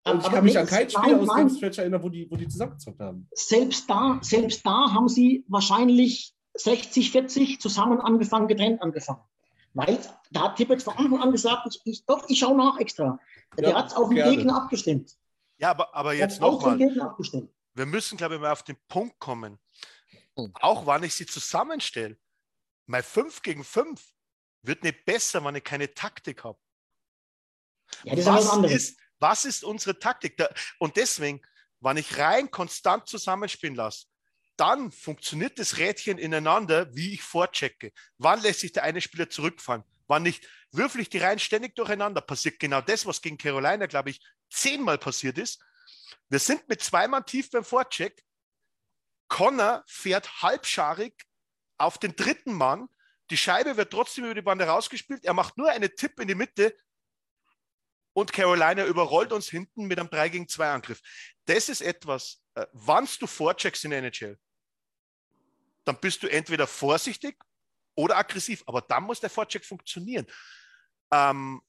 Und 0.06 0.20
ich 0.20 0.24
Aber 0.24 0.34
kann 0.36 0.44
mich 0.44 0.58
an 0.58 0.66
kein 0.66 0.88
Spiel 0.88 1.14
aus 1.16 1.36
dem 1.36 1.50
Stretch 1.50 1.78
erinnern, 1.78 2.02
wo 2.02 2.08
die, 2.08 2.30
wo 2.30 2.36
die 2.36 2.48
zusammengezockt 2.48 3.00
haben. 3.00 3.28
selbst 3.34 3.88
da, 3.90 4.18
selbst 4.22 4.64
da 4.64 4.92
haben 4.94 5.08
sie 5.08 5.44
wahrscheinlich 5.48 6.32
60, 6.54 7.10
40 7.10 7.60
zusammen 7.60 8.00
angefangen, 8.00 8.48
getrennt 8.48 8.80
angefangen. 8.80 9.20
Weil 9.74 10.00
da 10.30 10.44
hat 10.44 10.56
Tippett 10.56 10.82
von 10.82 10.96
Anfang 10.96 11.22
an 11.22 11.32
gesagt, 11.32 11.66
ich, 11.68 11.80
ich, 11.84 12.04
doch, 12.06 12.28
ich 12.28 12.38
schaue 12.38 12.56
nach 12.56 12.78
extra. 12.78 13.18
Der 13.56 13.70
Ja, 13.70 13.76
hat 13.76 13.88
es 13.88 13.94
auf 13.94 14.08
den 14.08 14.16
gerne. 14.16 14.36
Gegner 14.36 14.56
abgestimmt. 14.56 15.16
Ja, 15.58 15.70
aber, 15.70 15.94
aber 15.94 16.10
Der 16.10 16.20
jetzt 16.20 16.40
nochmal. 16.40 16.76
Gegner 16.76 17.06
abgestimmt. 17.10 17.52
Wir 17.74 17.86
müssen, 17.86 18.16
glaube 18.18 18.34
ich, 18.34 18.40
mal 18.40 18.50
auf 18.50 18.62
den 18.64 18.76
Punkt 18.88 19.18
kommen. 19.18 19.58
Auch 20.54 20.86
wann 20.86 21.02
ich 21.02 21.14
sie 21.14 21.26
zusammenstelle. 21.26 22.18
Mein 22.86 23.02
5 23.02 23.42
gegen 23.42 23.62
5 23.62 24.02
wird 24.62 24.82
nicht 24.82 25.04
besser, 25.04 25.44
wenn 25.44 25.54
ich 25.54 25.64
keine 25.64 25.92
Taktik 25.92 26.44
habe. 26.44 26.58
Ja, 28.04 28.14
das 28.14 28.26
ist 28.26 28.26
was 28.26 28.70
ist, 28.72 29.00
was 29.18 29.44
ist 29.44 29.64
unsere 29.64 29.98
Taktik? 29.98 30.36
Da, 30.36 30.48
und 30.78 30.96
deswegen, 30.96 31.40
wenn 31.80 31.96
ich 31.96 32.18
rein 32.18 32.50
konstant 32.50 33.06
zusammenspielen 33.08 33.74
lasse, 33.76 34.06
dann 34.60 34.92
funktioniert 34.92 35.58
das 35.58 35.78
Rädchen 35.78 36.18
ineinander, 36.18 36.94
wie 36.94 37.14
ich 37.14 37.22
vorchecke. 37.22 37.92
Wann 38.18 38.42
lässt 38.42 38.60
sich 38.60 38.72
der 38.72 38.82
eine 38.82 39.00
Spieler 39.00 39.30
zurückfallen? 39.30 39.84
Wann 40.06 40.22
nicht? 40.22 40.46
Würfel 40.70 41.00
ich 41.00 41.08
die 41.08 41.18
Reihen 41.18 41.38
ständig 41.38 41.74
durcheinander? 41.76 42.20
Passiert 42.20 42.60
genau 42.60 42.82
das, 42.82 43.06
was 43.06 43.22
gegen 43.22 43.38
Carolina, 43.38 43.86
glaube 43.86 44.10
ich, 44.10 44.20
zehnmal 44.50 44.98
passiert 44.98 45.38
ist. 45.38 45.64
Wir 46.28 46.38
sind 46.38 46.68
mit 46.68 46.82
zwei 46.82 47.08
Mann 47.08 47.24
tief 47.24 47.50
beim 47.50 47.64
Vorcheck. 47.64 48.22
Connor 49.28 49.82
fährt 49.86 50.42
halbscharig 50.42 51.14
auf 51.78 51.96
den 51.96 52.14
dritten 52.14 52.52
Mann. 52.52 52.88
Die 53.30 53.38
Scheibe 53.38 53.78
wird 53.78 53.90
trotzdem 53.90 54.24
über 54.24 54.34
die 54.34 54.42
Bande 54.42 54.66
rausgespielt. 54.66 55.24
Er 55.24 55.32
macht 55.32 55.56
nur 55.56 55.70
eine 55.70 55.94
Tipp 55.94 56.20
in 56.20 56.28
die 56.28 56.34
Mitte 56.34 56.76
und 58.12 58.32
Carolina 58.32 58.84
überrollt 58.84 59.32
uns 59.32 59.48
hinten 59.48 59.86
mit 59.86 59.98
einem 59.98 60.10
3 60.10 60.28
gegen 60.28 60.48
2 60.48 60.70
Angriff. 60.70 61.00
Das 61.46 61.68
ist 61.68 61.80
etwas, 61.80 62.42
äh, 62.54 62.66
wann 62.72 63.08
du 63.18 63.26
vorcheckst 63.26 63.84
in 63.84 63.92
der 63.92 64.00
NHL, 64.00 64.38
dann 65.90 66.00
bist 66.00 66.22
du 66.22 66.30
entweder 66.30 66.68
vorsichtig 66.68 67.36
oder 67.96 68.16
aggressiv, 68.16 68.62
aber 68.66 68.80
dann 68.80 69.02
muss 69.02 69.18
der 69.18 69.28
Vorcheck 69.28 69.64
funktionieren. 69.64 70.24
Ähm, 71.12 71.60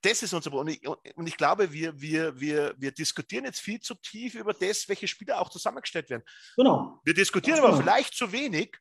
das 0.00 0.22
ist 0.22 0.32
unser 0.32 0.50
Problem. 0.50 0.78
Und 0.82 0.98
ich, 1.04 1.16
und 1.16 1.26
ich 1.26 1.36
glaube, 1.36 1.70
wir, 1.70 2.00
wir, 2.00 2.40
wir, 2.40 2.74
wir 2.78 2.90
diskutieren 2.90 3.44
jetzt 3.44 3.60
viel 3.60 3.80
zu 3.80 3.94
tief 3.96 4.34
über 4.34 4.54
das, 4.54 4.88
welche 4.88 5.06
Spieler 5.06 5.40
auch 5.40 5.50
zusammengestellt 5.50 6.08
werden. 6.08 6.24
Genau. 6.56 7.00
Wir 7.04 7.12
diskutieren 7.12 7.58
aber 7.58 7.72
genau. 7.72 7.82
vielleicht 7.82 8.14
zu 8.14 8.32
wenig, 8.32 8.78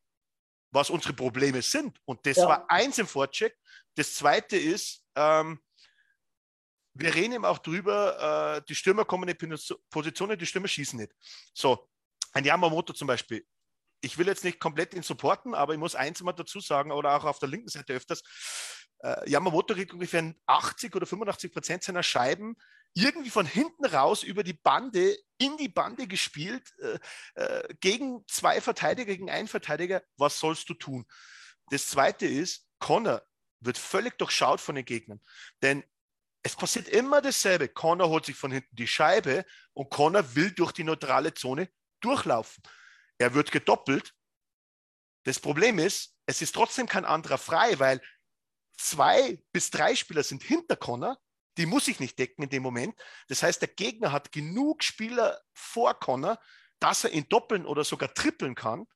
was 0.72 0.90
unsere 0.90 1.14
Probleme 1.14 1.62
sind. 1.62 2.00
Und 2.06 2.26
das 2.26 2.38
Ja. 2.38 2.48
war 2.48 2.70
eins 2.72 2.98
im 3.00 3.08
Vorcheck. 3.08 3.58
Das 3.96 4.16
zweite 4.16 4.56
ist, 4.56 5.06
ähm, 5.16 5.62
wir 6.94 7.14
reden 7.14 7.34
eben 7.34 7.46
auch 7.46 7.60
drüber, 7.60 8.56
äh, 8.58 8.66
die 8.68 8.76
Stürmer 8.76 9.04
kommen 9.04 9.28
in 9.28 9.38
die 9.38 9.58
Positionen, 9.90 10.40
die 10.40 10.46
Stürmer 10.46 10.70
schießen 10.70 10.98
nicht. 10.98 11.12
So, 11.54 11.90
ein 12.32 12.46
Yamamoto 12.46 12.94
zum 12.94 13.08
Beispiel. 13.08 13.46
Ich 14.02 14.18
will 14.18 14.28
jetzt 14.28 14.44
nicht 14.44 14.60
komplett 14.60 14.94
ihn 14.94 15.04
supporten, 15.04 15.54
aber 15.54 15.74
ich 15.74 15.80
muss 15.80 15.96
eins 15.96 16.22
mal 16.22 16.34
dazu 16.34 16.60
sagen, 16.60 16.92
oder 16.92 17.16
auch 17.16 17.24
auf 17.24 17.40
der 17.40 17.50
linken 17.50 17.70
Seite 17.70 17.94
öfters, 17.94 18.24
äh, 19.04 19.30
Yamamoto 19.30 19.74
kriegt 19.74 19.94
ungefähr 19.94 20.34
80 20.48 20.96
oder 20.96 21.06
85 21.06 21.52
Prozent 21.52 21.84
seiner 21.84 22.04
Scheiben 22.04 22.56
irgendwie 22.94 23.30
von 23.30 23.46
hinten 23.46 23.86
raus 23.86 24.24
über 24.24 24.44
die 24.44 24.54
Bande, 24.54 25.18
in 25.38 25.58
die 25.58 25.70
Bande 25.70 26.08
gespielt, 26.08 26.74
äh, 26.80 27.00
äh, 27.36 27.74
gegen 27.80 28.24
zwei 28.28 28.60
Verteidiger, 28.60 29.14
gegen 29.14 29.30
einen 29.30 29.48
Verteidiger. 29.48 30.04
Was 30.18 30.40
sollst 30.40 30.70
du 30.70 30.74
tun? 30.74 31.06
Das 31.70 31.88
zweite 31.88 32.26
ist, 32.26 32.68
Connor 32.80 33.22
wird 33.60 33.78
völlig 33.78 34.18
durchschaut 34.18 34.60
von 34.60 34.76
den 34.76 34.86
Gegnern. 34.86 35.22
Denn 35.62 35.84
es 36.44 36.56
passiert 36.56 36.90
immer 36.90 37.22
dasselbe. 37.22 37.70
Connor 37.70 38.10
holt 38.10 38.26
sich 38.26 38.36
von 38.36 38.52
hinten 38.52 38.76
die 38.76 38.88
Scheibe 38.88 39.46
und 39.74 39.90
Connor 39.90 40.36
will 40.36 40.52
durch 40.52 40.72
die 40.72 40.84
neutrale 40.84 41.34
Zone 41.34 41.70
durchlaufen. 42.02 42.64
Er 43.22 43.36
wird 43.36 43.52
gedoppelt. 43.52 44.16
Das 45.26 45.40
Problem 45.40 45.78
ist, 45.78 46.18
es 46.26 46.42
ist 46.42 46.56
trotzdem 46.56 46.88
kein 46.88 47.06
anderer 47.06 47.38
frei, 47.38 47.78
weil 47.78 48.02
zwei 48.78 49.44
bis 49.52 49.70
drei 49.70 49.96
Spieler 49.96 50.24
sind 50.24 50.42
hinter 50.42 50.76
Connor. 50.76 51.22
Die 51.58 51.68
muss 51.68 51.88
ich 51.88 52.00
nicht 52.00 52.18
decken 52.18 52.42
in 52.42 52.50
dem 52.50 52.64
Moment. 52.64 53.00
Das 53.28 53.44
heißt, 53.44 53.62
der 53.62 53.68
Gegner 53.68 54.12
hat 54.12 54.32
genug 54.32 54.84
Spieler 54.84 55.40
vor 55.54 56.00
Connor, 56.00 56.40
dass 56.80 57.04
er 57.04 57.12
ihn 57.12 57.30
doppeln 57.30 57.68
oder 57.68 57.84
sogar 57.84 58.12
trippeln 58.12 58.56
kann. 58.56 58.88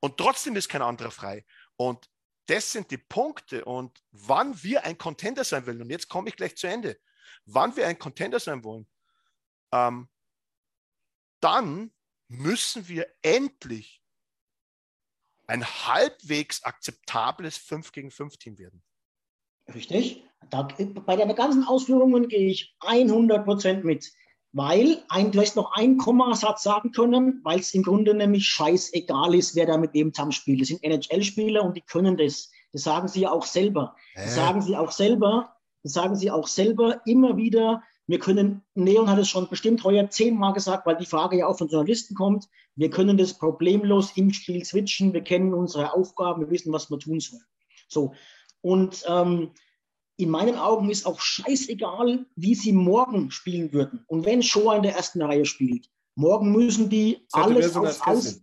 Und 0.00 0.18
trotzdem 0.18 0.54
ist 0.56 0.68
kein 0.68 0.82
anderer 0.82 1.10
frei. 1.10 1.46
Und 1.76 2.10
das 2.44 2.72
sind 2.72 2.90
die 2.90 2.98
Punkte. 2.98 3.64
Und 3.64 4.04
wann 4.10 4.62
wir 4.62 4.84
ein 4.84 4.98
Contender 4.98 5.44
sein 5.44 5.66
wollen, 5.66 5.80
und 5.80 5.88
jetzt 5.88 6.10
komme 6.10 6.28
ich 6.28 6.36
gleich 6.36 6.58
zu 6.58 6.66
Ende, 6.66 7.00
wann 7.46 7.74
wir 7.74 7.86
ein 7.86 7.98
Contender 7.98 8.38
sein 8.38 8.62
wollen, 8.64 8.86
ähm, 9.72 10.10
dann 11.40 11.90
müssen 12.38 12.88
wir 12.88 13.06
endlich 13.22 14.02
ein 15.46 15.64
halbwegs 15.64 16.62
akzeptables 16.64 17.56
5 17.58 17.92
gegen 17.92 18.10
5 18.10 18.36
Team 18.38 18.58
werden. 18.58 18.82
Richtig. 19.72 20.24
Da, 20.50 20.62
bei 20.62 21.16
deinen 21.16 21.34
ganzen 21.34 21.64
Ausführungen 21.64 22.28
gehe 22.28 22.50
ich 22.50 22.76
100% 22.80 23.82
mit. 23.82 24.10
Weil, 24.52 25.02
ein, 25.08 25.32
du 25.32 25.40
hast 25.40 25.56
noch 25.56 25.72
einen 25.72 25.98
Kommasatz 25.98 26.62
sagen 26.62 26.92
können, 26.92 27.40
weil 27.42 27.58
es 27.58 27.74
im 27.74 27.82
Grunde 27.82 28.14
nämlich 28.14 28.46
scheißegal 28.46 29.34
ist, 29.34 29.56
wer 29.56 29.66
da 29.66 29.76
mit 29.76 29.94
wem 29.94 30.12
zusammenspielt. 30.12 30.60
Das 30.60 30.68
sind 30.68 30.84
NHL-Spieler 30.84 31.64
und 31.64 31.76
die 31.76 31.80
können 31.80 32.16
das. 32.16 32.50
Das 32.72 32.84
sagen 32.84 33.08
sie 33.08 33.22
ja 33.22 33.32
auch 33.32 33.46
selber. 33.46 33.96
Das 34.14 34.26
Hä? 34.26 34.30
sagen 34.30 34.62
sie 34.62 34.76
auch 34.76 34.92
selber. 34.92 35.56
Das 35.82 35.92
sagen 35.92 36.14
sie 36.14 36.30
auch 36.30 36.46
selber 36.46 37.00
immer 37.04 37.36
wieder. 37.36 37.82
Wir 38.06 38.18
können, 38.18 38.62
Neon 38.74 39.08
hat 39.08 39.18
es 39.18 39.28
schon 39.28 39.48
bestimmt 39.48 39.82
heuer 39.82 40.10
zehnmal 40.10 40.52
gesagt, 40.52 40.84
weil 40.86 40.96
die 40.96 41.06
Frage 41.06 41.38
ja 41.38 41.46
auch 41.46 41.56
von 41.56 41.68
Journalisten 41.68 42.14
kommt. 42.14 42.48
Wir 42.76 42.90
können 42.90 43.16
das 43.16 43.38
problemlos 43.38 44.12
im 44.16 44.32
Spiel 44.32 44.64
switchen. 44.64 45.14
Wir 45.14 45.22
kennen 45.22 45.54
unsere 45.54 45.94
Aufgaben. 45.94 46.42
Wir 46.42 46.50
wissen, 46.50 46.72
was 46.72 46.90
wir 46.90 46.98
tun 46.98 47.20
sollen. 47.20 47.44
So. 47.88 48.12
Und 48.60 49.04
ähm, 49.08 49.52
in 50.16 50.30
meinen 50.30 50.56
Augen 50.56 50.90
ist 50.90 51.06
auch 51.06 51.20
scheißegal, 51.20 52.26
wie 52.36 52.54
sie 52.54 52.72
morgen 52.72 53.30
spielen 53.30 53.72
würden. 53.72 54.04
Und 54.06 54.26
wenn 54.26 54.42
Shoah 54.42 54.76
in 54.76 54.82
der 54.82 54.94
ersten 54.94 55.22
Reihe 55.22 55.44
spielt, 55.44 55.90
morgen 56.14 56.52
müssen 56.52 56.90
die 56.90 57.26
alles 57.32 57.74
aufs 57.74 58.00
Eis, 58.02 58.42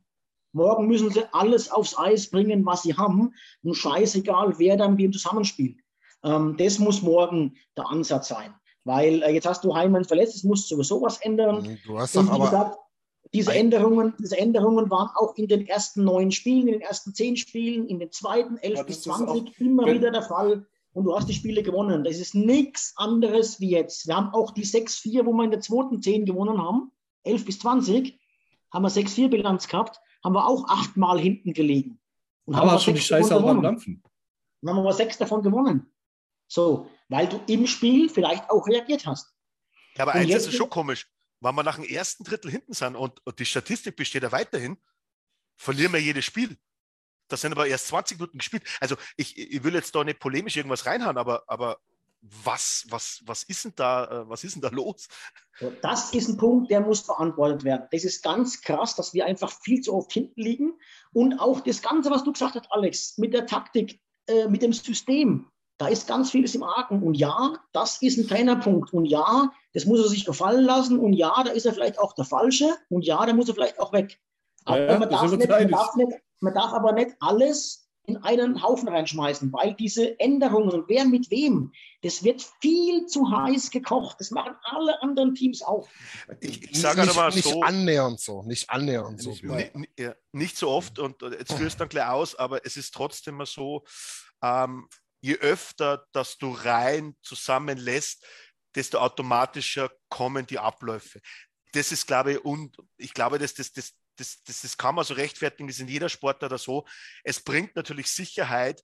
morgen 0.53 0.88
müssen 0.88 1.12
sie 1.12 1.24
alles 1.32 1.72
aufs 1.72 1.97
Eis 1.97 2.30
bringen, 2.30 2.66
was 2.66 2.84
sie 2.84 2.95
haben. 2.95 3.34
Und 3.64 3.76
scheißegal, 3.76 4.57
wer 4.57 4.76
dann 4.76 4.91
mit 4.91 4.99
wem 4.99 5.14
zusammenspielt. 5.14 5.80
Ähm, 6.24 6.55
das 6.57 6.80
muss 6.80 7.01
morgen 7.01 7.55
der 7.78 7.88
Ansatz 7.88 8.28
sein. 8.28 8.53
Weil 8.84 9.22
äh, 9.24 9.32
jetzt 9.34 9.46
hast 9.48 9.64
du 9.64 9.76
Heimann 9.76 10.04
verletzt, 10.06 10.36
es 10.36 10.44
muss 10.44 10.68
sowieso 10.68 11.02
was 11.02 11.18
ändern. 11.22 11.78
Du 11.86 12.00
hast 12.00 12.16
Und 12.18 12.28
doch 12.28 12.32
wie 12.34 12.36
aber. 12.36 12.46
gesagt, 12.46 12.78
diese 13.34 13.54
Änderungen, 13.54 14.14
diese 14.20 14.38
Änderungen 14.38 14.90
waren 14.90 15.10
auch 15.16 15.36
in 15.36 15.48
den 15.48 15.66
ersten 15.68 16.04
neun 16.04 16.32
Spielen, 16.32 16.68
in 16.68 16.74
den 16.74 16.82
ersten 16.82 17.14
zehn 17.14 17.38
Spielen, 17.38 17.88
in 17.88 18.00
den 18.00 18.12
zweiten 18.12 18.58
elf 18.58 18.80
Aber 18.80 18.88
bis 18.88 19.04
das 19.04 19.20
ist 19.20 19.26
20 19.26 19.54
auch- 19.56 19.60
immer 19.60 19.86
wieder 19.86 20.12
der 20.12 20.24
Fall. 20.24 20.66
Und 20.94 21.06
du 21.06 21.16
hast 21.16 21.30
die 21.30 21.34
Spiele 21.34 21.64
gewonnen. 21.64 22.04
Das 22.04 22.18
ist 22.18 22.36
nichts 22.36 22.94
anderes 22.98 23.62
wie 23.62 23.70
jetzt. 23.70 24.08
Wir 24.08 24.16
haben 24.18 24.34
auch 24.34 24.52
die 24.52 24.66
6-4, 24.66 25.26
wo 25.26 25.32
wir 25.32 25.46
in 25.46 25.52
der 25.52 25.62
zweiten 25.62 26.02
10 26.02 26.26
gewonnen 26.26 26.58
haben, 26.62 26.92
11 27.24 27.46
bis 27.46 27.60
20, 27.60 28.20
haben 28.74 28.82
wir 28.84 28.90
6-4 28.90 29.30
Bilanz 29.30 29.68
gehabt, 29.70 30.02
haben 30.24 30.34
wir 30.34 30.46
auch 30.48 30.68
achtmal 30.68 31.18
hinten 31.20 31.54
gelegen. 31.54 32.00
Und 32.46 32.56
Aber 32.56 32.74
wir 32.74 32.80
schon 32.80 32.96
die 32.96 33.00
sechs 33.00 33.08
Scheiße 33.08 33.30
davon 33.30 33.44
auch 33.46 33.50
am 33.52 33.56
gewonnen. 33.58 33.64
Dampfen. 33.76 34.04
Dann 34.62 34.70
haben 34.72 34.78
wir 34.80 34.84
mal 34.84 34.94
sechs 34.94 35.18
davon 35.18 35.42
gewonnen. 35.44 35.86
So, 36.48 36.88
weil 37.12 37.28
du 37.28 37.41
im 37.47 37.68
Spiel 37.68 38.09
vielleicht 38.09 38.49
auch 38.49 38.66
reagiert 38.68 39.05
hast. 39.05 39.36
Ja, 39.97 40.03
aber 40.03 40.16
Und 40.16 40.22
eins 40.22 40.47
ist 40.47 40.55
schon 40.55 40.70
komisch. 40.70 41.07
Wenn 41.41 41.53
wir 41.55 41.64
nach 41.64 41.76
dem 41.76 41.84
ersten 41.84 42.24
Drittel 42.24 42.49
hinten 42.49 42.74
sind 42.74 42.95
und, 42.95 43.26
und 43.26 43.38
die 43.38 43.45
Statistik 43.45 43.97
besteht 43.97 44.24
ja 44.24 44.32
weiterhin, 44.32 44.78
verlieren 45.57 45.91
wir 45.91 45.99
jedes 45.99 46.24
Spiel. 46.24 46.57
Das 47.28 47.41
sind 47.41 47.51
aber 47.51 47.68
erst 47.68 47.88
20 47.88 48.18
Minuten 48.18 48.38
gespielt. 48.38 48.64
Also 48.80 48.95
ich, 49.18 49.38
ich 49.38 49.64
will 49.64 49.74
jetzt 49.74 49.93
da 49.93 50.03
nicht 50.03 50.20
polemisch 50.20 50.55
irgendwas 50.55 50.86
reinhauen, 50.86 51.18
aber, 51.18 51.43
aber 51.47 51.80
was, 52.22 52.86
was, 52.89 53.22
was 53.26 53.43
ist 53.43 53.66
denn 53.66 53.74
da, 53.76 54.05
äh, 54.05 54.30
was 54.30 54.45
ist 54.45 54.55
denn 54.55 54.62
da 54.62 54.70
los? 54.70 55.09
Das 55.82 56.14
ist 56.14 56.30
ein 56.30 56.38
Punkt, 56.38 56.72
der 56.72 56.80
muss 56.80 57.05
beantwortet 57.05 57.66
werden. 57.66 57.88
Das 57.91 58.05
ist 58.05 58.24
ganz 58.24 58.62
krass, 58.62 58.95
dass 58.95 59.14
wir 59.14 59.26
einfach 59.26 59.51
viel 59.51 59.82
zu 59.82 59.93
oft 59.93 60.14
hinten 60.14 60.39
liegen. 60.39 60.80
Und 61.12 61.39
auch 61.39 61.59
das 61.59 61.82
Ganze, 61.82 62.09
was 62.09 62.24
du 62.24 62.32
gesagt 62.32 62.55
hast, 62.55 62.72
Alex, 62.72 63.18
mit 63.18 63.34
der 63.34 63.47
Taktik, 63.47 63.99
äh, 64.28 64.47
mit 64.47 64.62
dem 64.62 64.72
System, 64.72 65.51
da 65.82 65.88
ist 65.88 66.08
ganz 66.08 66.30
vieles 66.30 66.54
im 66.54 66.62
Argen. 66.62 67.02
Und 67.02 67.16
ja, 67.16 67.58
das 67.74 68.04
ist 68.04 68.20
ein 68.20 68.28
Trainerpunkt. 68.28 68.94
Und 68.94 69.06
ja, 69.06 69.52
das 69.74 69.86
muss 69.86 70.00
er 70.00 70.10
sich 70.10 70.26
gefallen 70.26 70.64
lassen. 70.64 71.00
Und 71.00 71.14
ja, 71.14 71.44
da 71.44 71.50
ist 71.50 71.66
er 71.66 71.74
vielleicht 71.74 71.98
auch 71.98 72.14
der 72.14 72.26
Falsche. 72.26 72.76
Und 72.90 73.04
ja, 73.04 73.26
da 73.26 73.34
muss 73.34 73.48
er 73.50 73.56
vielleicht 73.56 73.80
auch 73.80 73.92
weg. 73.92 74.20
Aber 74.66 74.80
Ja, 74.80 75.00
man, 75.00 75.10
da 75.10 75.18
darf 75.18 75.32
nicht, 75.32 75.50
man, 75.50 75.68
darf 75.70 75.96
nicht, 75.96 76.12
man 76.40 76.54
darf 76.54 76.72
aber 76.72 76.92
nicht 76.92 77.16
alles 77.20 77.90
in 78.06 78.18
einen 78.18 78.62
Haufen 78.62 78.90
reinschmeißen, 78.90 79.52
weil 79.54 79.74
diese 79.74 80.20
Änderungen, 80.20 80.84
wer 80.88 81.06
mit 81.06 81.32
wem, 81.32 81.72
das 82.04 82.24
wird 82.24 82.48
viel 82.60 83.08
zu 83.08 83.32
heiß 83.32 83.72
gekocht. 83.72 84.18
Das 84.20 84.30
machen 84.30 84.54
alle 84.64 85.02
anderen 85.02 85.34
Teams 85.34 85.64
auch. 85.64 85.88
Ich, 86.42 86.62
ich 86.64 86.72
Nicht, 86.72 86.82
sage 86.82 87.12
mal 87.16 87.30
nicht 87.34 87.48
so, 87.48 87.62
annähernd 87.62 88.20
so, 88.20 88.44
nicht 88.44 88.70
annähernd 88.70 89.20
so. 89.20 89.32
Nicht 89.32 89.76
ni- 89.76 89.90
ja, 89.98 90.14
nicht 90.32 90.58
so 90.58 90.70
oft 90.70 91.00
und 91.00 91.24
jetzt 91.24 91.54
führst 91.54 91.76
du 91.76 91.80
dann 91.80 91.90
gleich 91.90 92.08
aus, 92.10 92.36
aber 92.36 92.64
es 92.66 92.78
ist 92.78 92.94
trotzdem 92.94 93.36
mal 93.36 93.48
so, 93.48 93.84
ähm, 94.44 94.88
je 95.22 95.38
öfter, 95.38 96.07
dass 96.11 96.38
du 96.38 96.51
rein 96.51 97.15
zusammenlässt, 97.22 98.26
desto 98.76 98.99
automatischer 98.99 99.91
kommen 100.09 100.45
die 100.47 100.59
Abläufe. 100.59 101.22
Das 101.74 101.91
ist, 101.91 102.07
glaube 102.07 102.34
ich, 102.34 102.45
und 102.45 102.78
ich 102.97 103.13
glaube, 103.13 103.39
dass 103.39 103.53
das, 103.53 103.72
das, 103.72 103.93
das, 104.17 104.43
das, 104.43 104.61
das 104.61 104.78
kann 104.78 104.95
man 104.95 105.05
so 105.05 105.13
rechtfertigen, 105.13 105.67
das 105.67 105.78
ist 105.78 105.82
in 105.82 105.88
jeder 105.88 106.09
Sportler 106.09 106.47
oder 106.47 106.57
so. 106.57 106.86
Es 107.24 107.39
bringt 107.39 107.76
natürlich 107.76 108.07
Sicherheit, 108.07 108.84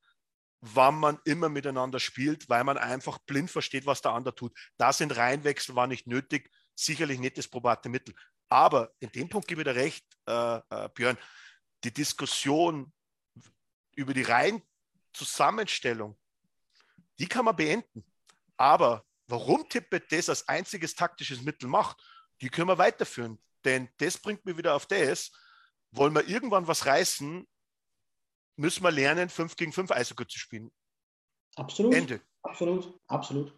wann 0.62 0.96
man 0.96 1.20
immer 1.26 1.50
miteinander 1.50 2.00
spielt, 2.00 2.50
weil 2.50 2.64
man 2.64 2.78
einfach 2.78 3.20
blind 3.20 3.52
versteht, 3.52 3.86
was 3.86 4.02
der 4.02 4.14
andere 4.14 4.36
tut. 4.36 4.58
Da 4.78 4.94
sind 4.94 5.16
Reihenwechsel 5.16 5.76
war 5.76 5.88
nicht 5.88 6.08
nötig, 6.08 6.50
sicherlich 6.76 7.20
nicht 7.20 7.38
das 7.38 7.48
probate 7.48 7.90
Mittel. 7.90 8.16
Aber 8.50 8.94
in 9.00 9.12
dem 9.12 9.30
Punkt 9.30 9.48
gebe 9.48 9.62
ich 9.62 9.66
dir 9.66 9.76
recht, 9.76 10.06
äh, 10.26 10.58
äh, 10.70 10.90
Björn, 10.94 11.18
die 11.84 11.94
Diskussion 11.94 12.92
über 13.96 14.14
die 14.14 14.24
Reihenzusammenstellung, 14.24 16.18
die 17.20 17.28
kann 17.28 17.46
man 17.46 17.56
beenden. 17.56 18.06
Aber 18.58 19.06
warum 19.28 19.68
Tippett 19.70 20.12
das 20.12 20.30
als 20.30 20.48
einziges 20.48 20.96
taktisches 20.96 21.42
Mittel 21.42 21.68
macht, 21.68 22.02
die 22.42 22.50
können 22.50 22.68
wir 22.68 22.78
weiterführen. 22.78 23.40
Denn 23.66 23.90
das 23.98 24.18
bringt 24.18 24.46
mich 24.46 24.58
wieder 24.58 24.76
auf 24.76 24.86
das, 24.86 25.32
wollen 25.92 26.14
wir 26.14 26.28
irgendwann 26.28 26.68
was 26.68 26.86
reißen, 26.86 27.48
müssen 28.56 28.84
wir 28.84 28.92
lernen, 28.92 29.30
5 29.30 29.56
gegen 29.56 29.74
5 29.74 29.92
Eishockey 29.92 30.28
zu 30.28 30.40
spielen. 30.40 30.72
Absolut. 31.56 31.94
Ende. 31.94 32.22
Absolut, 32.44 33.00
absolut, 33.08 33.54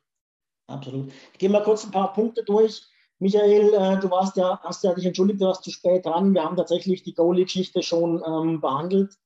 absolut. 0.68 1.12
Ich 1.34 1.40
gehe 1.40 1.50
mal 1.50 1.64
kurz 1.64 1.86
ein 1.86 1.92
paar 1.92 2.14
Punkte 2.14 2.44
durch. 2.44 2.82
Michael, 3.20 3.74
äh, 3.74 4.00
du 4.00 4.10
warst 4.10 4.38
ja, 4.38 4.60
hast 4.64 4.84
ja 4.84 4.94
dich 4.94 5.06
entschuldigt, 5.06 5.42
du 5.42 5.46
warst 5.46 5.64
zu 5.64 5.72
spät 5.72 6.06
dran. 6.06 6.34
Wir 6.34 6.44
haben 6.44 6.56
tatsächlich 6.56 7.04
die 7.04 7.14
Goalie-Geschichte 7.14 7.84
schon 7.84 8.24
ähm, 8.26 8.62
behandelt. 8.62 9.18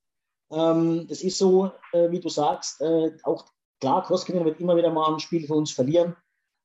Ähm, 0.51 1.07
das 1.07 1.21
ist 1.21 1.37
so, 1.37 1.71
äh, 1.91 2.09
wie 2.09 2.19
du 2.19 2.29
sagst, 2.29 2.81
äh, 2.81 3.15
auch 3.21 3.45
klar, 3.83 4.01
Koskinen 4.03 4.45
wird 4.45 4.61
immer 4.61 4.77
wieder 4.77 4.91
mal 4.91 5.13
ein 5.13 5.19
Spiel 5.19 5.45
für 5.45 5.55
uns 5.55 5.71
verlieren. 5.71 6.15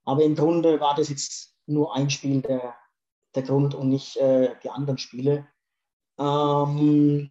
Aber 0.04 0.22
im 0.22 0.36
Grunde 0.36 0.78
war 0.78 0.94
das 0.94 1.08
jetzt 1.08 1.52
nur 1.66 1.96
ein 1.96 2.10
Spiel 2.10 2.42
der, 2.42 2.76
der 3.34 3.42
Grund 3.42 3.74
und 3.74 3.88
nicht 3.88 4.16
äh, 4.18 4.54
die 4.62 4.70
anderen 4.70 4.98
Spiele. 4.98 5.48
Ähm, 6.16 7.28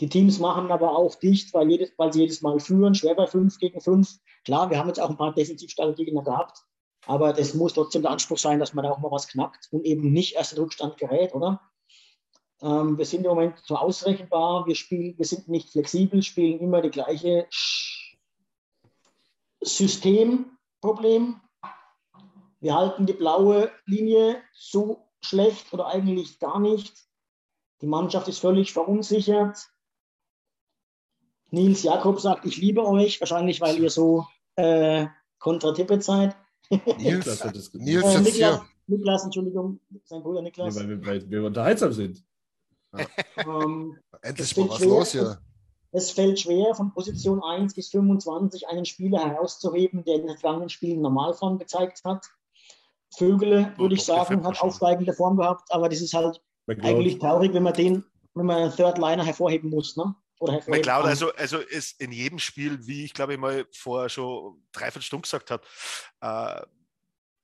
die 0.00 0.08
Teams 0.08 0.38
machen 0.38 0.70
aber 0.70 0.96
auch 0.96 1.14
dicht, 1.16 1.52
weil, 1.52 1.70
jedes, 1.70 1.92
weil 1.98 2.10
sie 2.10 2.20
jedes 2.20 2.40
Mal 2.40 2.58
führen, 2.58 2.94
schwer 2.94 3.14
bei 3.14 3.26
5 3.26 3.58
gegen 3.58 3.82
5. 3.82 4.18
Klar, 4.46 4.70
wir 4.70 4.78
haben 4.78 4.88
jetzt 4.88 4.98
auch 4.98 5.10
ein 5.10 5.18
paar 5.18 5.34
defensiv 5.34 5.70
starke 5.70 5.94
Gegner 5.94 6.22
gehabt, 6.22 6.64
aber 7.06 7.34
das 7.34 7.52
muss 7.52 7.74
trotzdem 7.74 8.00
der 8.00 8.12
Anspruch 8.12 8.38
sein, 8.38 8.60
dass 8.60 8.72
man 8.72 8.84
da 8.84 8.92
auch 8.92 8.98
mal 8.98 9.10
was 9.10 9.28
knackt 9.28 9.68
und 9.72 9.84
eben 9.84 10.10
nicht 10.10 10.36
erst 10.36 10.54
in 10.54 10.58
Rückstand 10.58 10.96
gerät, 10.96 11.34
oder? 11.34 11.60
Ähm, 12.62 12.96
wir 12.96 13.04
sind 13.04 13.24
im 13.24 13.30
Moment 13.30 13.58
zu 13.58 13.76
ausrechenbar. 13.76 14.66
Wir, 14.66 14.74
spielen, 14.74 15.18
wir 15.18 15.26
sind 15.26 15.48
nicht 15.48 15.68
flexibel, 15.68 16.22
spielen 16.22 16.60
immer 16.60 16.80
die 16.80 16.90
gleiche 16.90 17.46
Systemproblem. 19.62 21.40
Wir 22.60 22.74
halten 22.74 23.06
die 23.06 23.12
blaue 23.12 23.70
Linie 23.86 24.40
so 24.54 25.08
schlecht 25.24 25.72
oder 25.72 25.86
eigentlich 25.88 26.38
gar 26.38 26.60
nicht. 26.60 26.94
Die 27.80 27.86
Mannschaft 27.86 28.28
ist 28.28 28.38
völlig 28.38 28.72
verunsichert. 28.72 29.68
Nils 31.50 31.82
Jakob 31.82 32.20
sagt, 32.20 32.46
ich 32.46 32.56
liebe 32.56 32.84
euch, 32.86 33.20
wahrscheinlich 33.20 33.60
weil 33.60 33.78
ihr 33.78 33.90
so 33.90 34.26
äh, 34.56 35.06
kontra 35.38 35.72
Tippet 35.72 36.02
seid. 36.02 36.36
Nils, 36.98 37.24
das 37.52 37.72
Nils 37.74 38.04
Äh, 38.04 38.20
Niklas, 38.20 38.34
hier. 38.34 38.66
Niklas, 38.86 39.24
Entschuldigung, 39.24 39.80
sein 40.04 40.22
Bruder 40.22 40.40
Nee, 40.40 40.48
Niklas. 40.48 40.76
weil, 40.76 40.88
wir, 40.88 41.06
weil 41.06 41.30
wir 41.30 41.44
unterhaltsam 41.44 41.92
sind. 41.92 42.24
Ähm, 43.36 43.98
Endlich 44.22 44.56
mal 44.56 44.68
was 44.68 44.76
schwer. 44.78 44.88
los 44.88 45.12
hier. 45.12 45.42
Es 45.92 46.10
fällt 46.10 46.40
schwer, 46.40 46.74
von 46.74 46.92
Position 46.92 47.42
1 47.42 47.74
bis 47.74 47.90
25 47.90 48.66
einen 48.68 48.86
Spieler 48.86 49.28
herauszuheben, 49.28 50.04
der 50.04 50.16
in 50.16 50.26
den 50.26 50.38
vergangenen 50.38 50.70
Spielen 50.70 51.02
Normalform 51.02 51.58
gezeigt 51.58 52.02
hat. 52.04 52.26
Vögele, 53.14 53.74
würde 53.76 53.94
ich 53.94 54.04
sagen, 54.04 54.42
hat 54.44 54.60
aufsteigende 54.62 55.12
Form 55.12 55.36
gehabt, 55.36 55.70
aber 55.70 55.90
das 55.90 56.00
ist 56.00 56.14
halt 56.14 56.40
McLeod. 56.66 56.86
eigentlich 56.86 57.18
traurig, 57.18 57.52
wenn 57.52 57.62
man 57.62 57.74
den, 57.74 58.04
wenn 58.34 58.46
man 58.46 58.62
einen 58.62 58.74
Third 58.74 58.96
Liner 58.96 59.24
hervorheben 59.24 59.68
muss, 59.68 59.96
ne? 59.98 60.14
Oder 60.40 60.54
hervorheben 60.54 60.80
McLeod, 60.80 61.02
kann. 61.02 61.10
also, 61.10 61.32
also 61.34 61.58
ist 61.58 62.00
in 62.00 62.10
jedem 62.10 62.38
Spiel, 62.38 62.86
wie 62.86 63.04
ich 63.04 63.12
glaube 63.12 63.34
ich 63.34 63.38
mal 63.38 63.66
vorher 63.72 64.08
schon 64.08 64.62
dreiviertel 64.72 65.02
Stunden 65.02 65.22
gesagt 65.22 65.50
habe, 65.50 65.62
äh, 66.22 66.62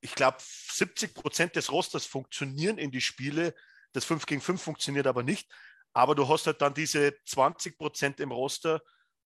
ich 0.01 0.15
glaube 0.15 0.39
70 0.41 1.13
Prozent 1.13 1.55
des 1.55 1.71
Rosters 1.71 2.07
funktionieren 2.07 2.79
in 2.79 2.91
die 2.91 3.03
Spiele. 3.03 3.55
Das 3.93 4.07
5 4.07 4.25
gegen 4.25 4.41
5 4.41 4.63
funktioniert 4.63 5.07
aber 5.07 5.23
nicht. 5.23 5.51
Aber 5.93 6.15
du 6.15 6.29
hast 6.29 6.47
halt 6.47 6.61
dann 6.63 6.75
diese 6.75 7.15
20 7.27 7.79
Prozent 7.79 8.21
im 8.21 8.31
Roster, 8.33 8.81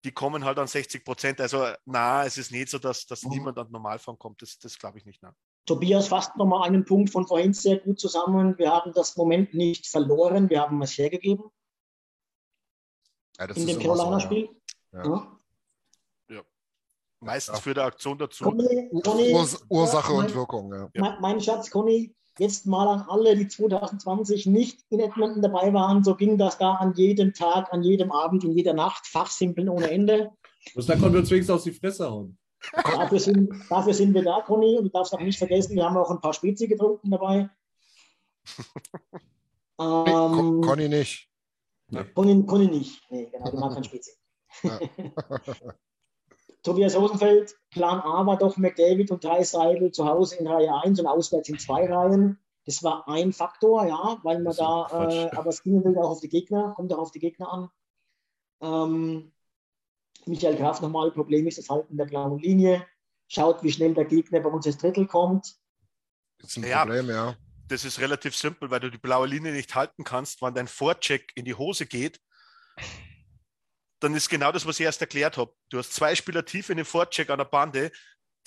die 0.04 0.12
kommen 0.12 0.46
halt 0.46 0.58
an 0.60 0.68
60 0.68 1.04
Prozent. 1.06 1.42
Also 1.42 1.66
na, 1.86 2.26
es 2.26 2.38
ist 2.38 2.52
nicht 2.52 2.70
so, 2.70 2.80
dass, 2.80 3.06
dass 3.06 3.24
Mhm. 3.24 3.30
niemand 3.32 3.58
an 3.60 3.70
Normalform 3.72 4.18
kommt. 4.18 4.42
Das, 4.42 4.58
das 4.58 4.78
glaube 4.80 4.98
ich 4.98 5.06
nicht. 5.06 5.22
Nein. 5.22 5.34
Tobias 5.66 6.08
fasst 6.08 6.36
nochmal 6.38 6.68
einen 6.68 6.86
Punkt 6.86 7.12
von 7.12 7.28
vorhin 7.28 7.54
sehr 7.54 7.78
gut 7.80 8.00
zusammen. 8.00 8.58
Wir 8.58 8.72
haben 8.72 8.92
das 8.94 9.16
Moment 9.18 9.54
nicht 9.54 9.88
verloren, 9.88 10.50
wir 10.50 10.62
haben 10.62 10.82
es 10.82 10.98
hergegeben 10.98 11.44
Ja, 13.38 13.48
das 13.48 13.58
in 13.58 13.68
ist 13.68 13.76
dem 13.76 13.82
immer 13.82 13.96
so, 13.96 14.04
Carolina-Spiel. 14.04 14.50
Ja. 14.94 15.38
Ja. 16.30 16.42
Meistens 17.20 17.58
Ja. 17.58 17.62
führt 17.62 17.78
der 17.78 17.84
Aktion 17.86 18.18
dazu. 18.18 18.46
Conny, 18.46 18.90
Ja. 18.92 19.02
Conny, 19.02 19.34
Urs 19.34 19.64
Ursache 19.70 20.14
mein, 20.14 20.26
und 20.26 20.34
Wirkung. 20.36 20.74
Ja. 20.74 20.90
Ja. 20.94 21.02
mein, 21.02 21.22
mein 21.22 21.42
Schatz 21.42 21.70
Conny, 21.70 22.16
jetzt 22.40 22.66
mal 22.66 22.88
an 22.88 23.06
alle, 23.08 23.36
die 23.36 23.48
2020 23.48 24.46
nicht 24.46 24.82
in 24.90 25.00
Edmonton 25.00 25.42
dabei 25.42 25.74
waren. 25.74 26.04
So 26.04 26.16
ging 26.16 26.38
das 26.38 26.58
da 26.58 26.74
an 26.76 26.94
jedem 26.94 27.34
Tag, 27.34 27.72
an 27.74 27.84
jedem 27.84 28.12
Abend, 28.12 28.44
in 28.44 28.52
jeder 28.52 28.74
Nacht, 28.74 29.08
fachsimpeln 29.08 29.70
ohne 29.70 29.90
Ende. 29.90 30.32
Und 30.76 30.90
dann 30.90 31.00
konnten 31.00 31.16
wir 31.16 31.22
uns 31.22 31.32
wenigstens 31.32 31.56
aus 31.56 31.64
die 31.64 31.72
Fresse 31.72 32.10
hauen. 32.10 32.38
Dafür 32.74 33.20
sind, 33.20 33.50
dafür 33.70 33.94
sind 33.94 34.14
wir 34.14 34.22
da, 34.22 34.42
Conny. 34.42 34.78
Und 34.78 34.84
du 34.84 34.90
darfst 34.90 35.14
auch 35.14 35.20
nicht 35.22 35.38
vergessen, 35.38 35.78
wir 35.78 35.86
haben 35.86 35.96
auch 35.96 36.12
ein 36.12 36.20
paar 36.20 36.34
Spezi 36.34 36.68
getrunken 36.68 37.10
dabei. 37.12 37.50
Ähm, 39.82 40.60
Conny 40.60 40.90
nicht. 40.90 41.30
Conny, 42.14 42.46
Conny 42.46 42.68
nicht. 42.68 43.02
Nee, 43.10 43.30
genau, 43.32 43.50
die 43.50 43.58
mag 43.58 43.74
kein 43.74 43.84
Spezi. 43.86 44.12
Ja. 44.64 44.78
Tobias 46.64 46.96
Rosenfeld, 46.96 47.56
Plan 47.72 48.02
A 48.02 48.26
war 48.26 48.38
doch 48.38 48.58
McDavid 48.58 49.12
und 49.12 49.24
drei 49.24 49.44
Seidel 49.44 49.92
zu 49.92 50.06
Hause 50.06 50.36
in 50.38 50.48
Reihe 50.48 50.74
1 50.84 51.00
und 51.00 51.08
auswärts 51.08 51.50
in 51.50 51.58
zwei 51.58 51.86
Reihen. 51.86 52.38
Das 52.66 52.84
war 52.84 53.08
ein 53.08 53.32
Faktor, 53.32 53.88
ja, 53.88 54.20
weil 54.24 54.38
man 54.38 54.46
Das 54.46 54.58
da, 54.58 54.88
äh, 54.92 55.30
aber 55.36 55.50
es 55.50 55.64
ging 55.64 55.78
natürlich 55.78 55.98
auch 55.98 56.12
auf 56.12 56.20
die 56.20 56.30
Gegner, 56.30 56.74
kommt 56.76 56.94
auch 56.94 57.00
auf 57.00 57.12
die 57.12 57.20
Gegner 57.20 57.52
an. 57.52 57.70
Ähm, 58.62 59.32
Michael 60.26 60.58
Graf 60.58 60.82
nochmal, 60.82 61.12
Problem 61.12 61.48
ist 61.48 61.58
das 61.58 61.70
Halten 61.70 61.98
der 61.98 62.06
blauen 62.06 62.40
Linie. 62.40 62.86
Schaut, 63.28 63.64
wie 63.64 63.72
schnell 63.72 63.94
der 63.94 64.06
Gegner 64.06 64.40
bei 64.42 64.50
uns 64.50 64.66
ins 64.66 64.78
Drittel 64.78 65.08
kommt. 65.08 65.56
Ist 66.40 66.58
ein 66.58 66.64
Ja. 66.64 66.82
Problem, 66.82 67.10
ja. 67.10 67.36
Das 67.68 67.86
ist 67.86 68.00
relativ 68.00 68.36
simpel, 68.36 68.72
weil 68.72 68.80
du 68.80 68.90
die 68.90 68.98
blaue 68.98 69.28
Linie 69.28 69.52
nicht 69.52 69.76
halten 69.76 70.04
kannst, 70.04 70.42
wann 70.42 70.56
dein 70.56 70.68
Vorcheck 70.68 71.32
in 71.36 71.46
die 71.46 71.54
Hose 71.54 71.86
geht. 71.86 72.20
Dann 74.00 74.16
ist 74.16 74.30
genau 74.30 74.52
das, 74.52 74.66
was 74.66 74.80
ich 74.80 74.86
erst 74.86 75.02
erklärt 75.02 75.38
habe. 75.38 75.54
Du 75.70 75.78
hast 75.78 75.94
zwei 75.94 76.16
Spieler 76.16 76.46
tief 76.46 76.70
in 76.70 76.78
den 76.78 76.86
Vorcheck 76.86 77.30
an 77.30 77.38
der 77.38 77.46
Bande. 77.46 77.92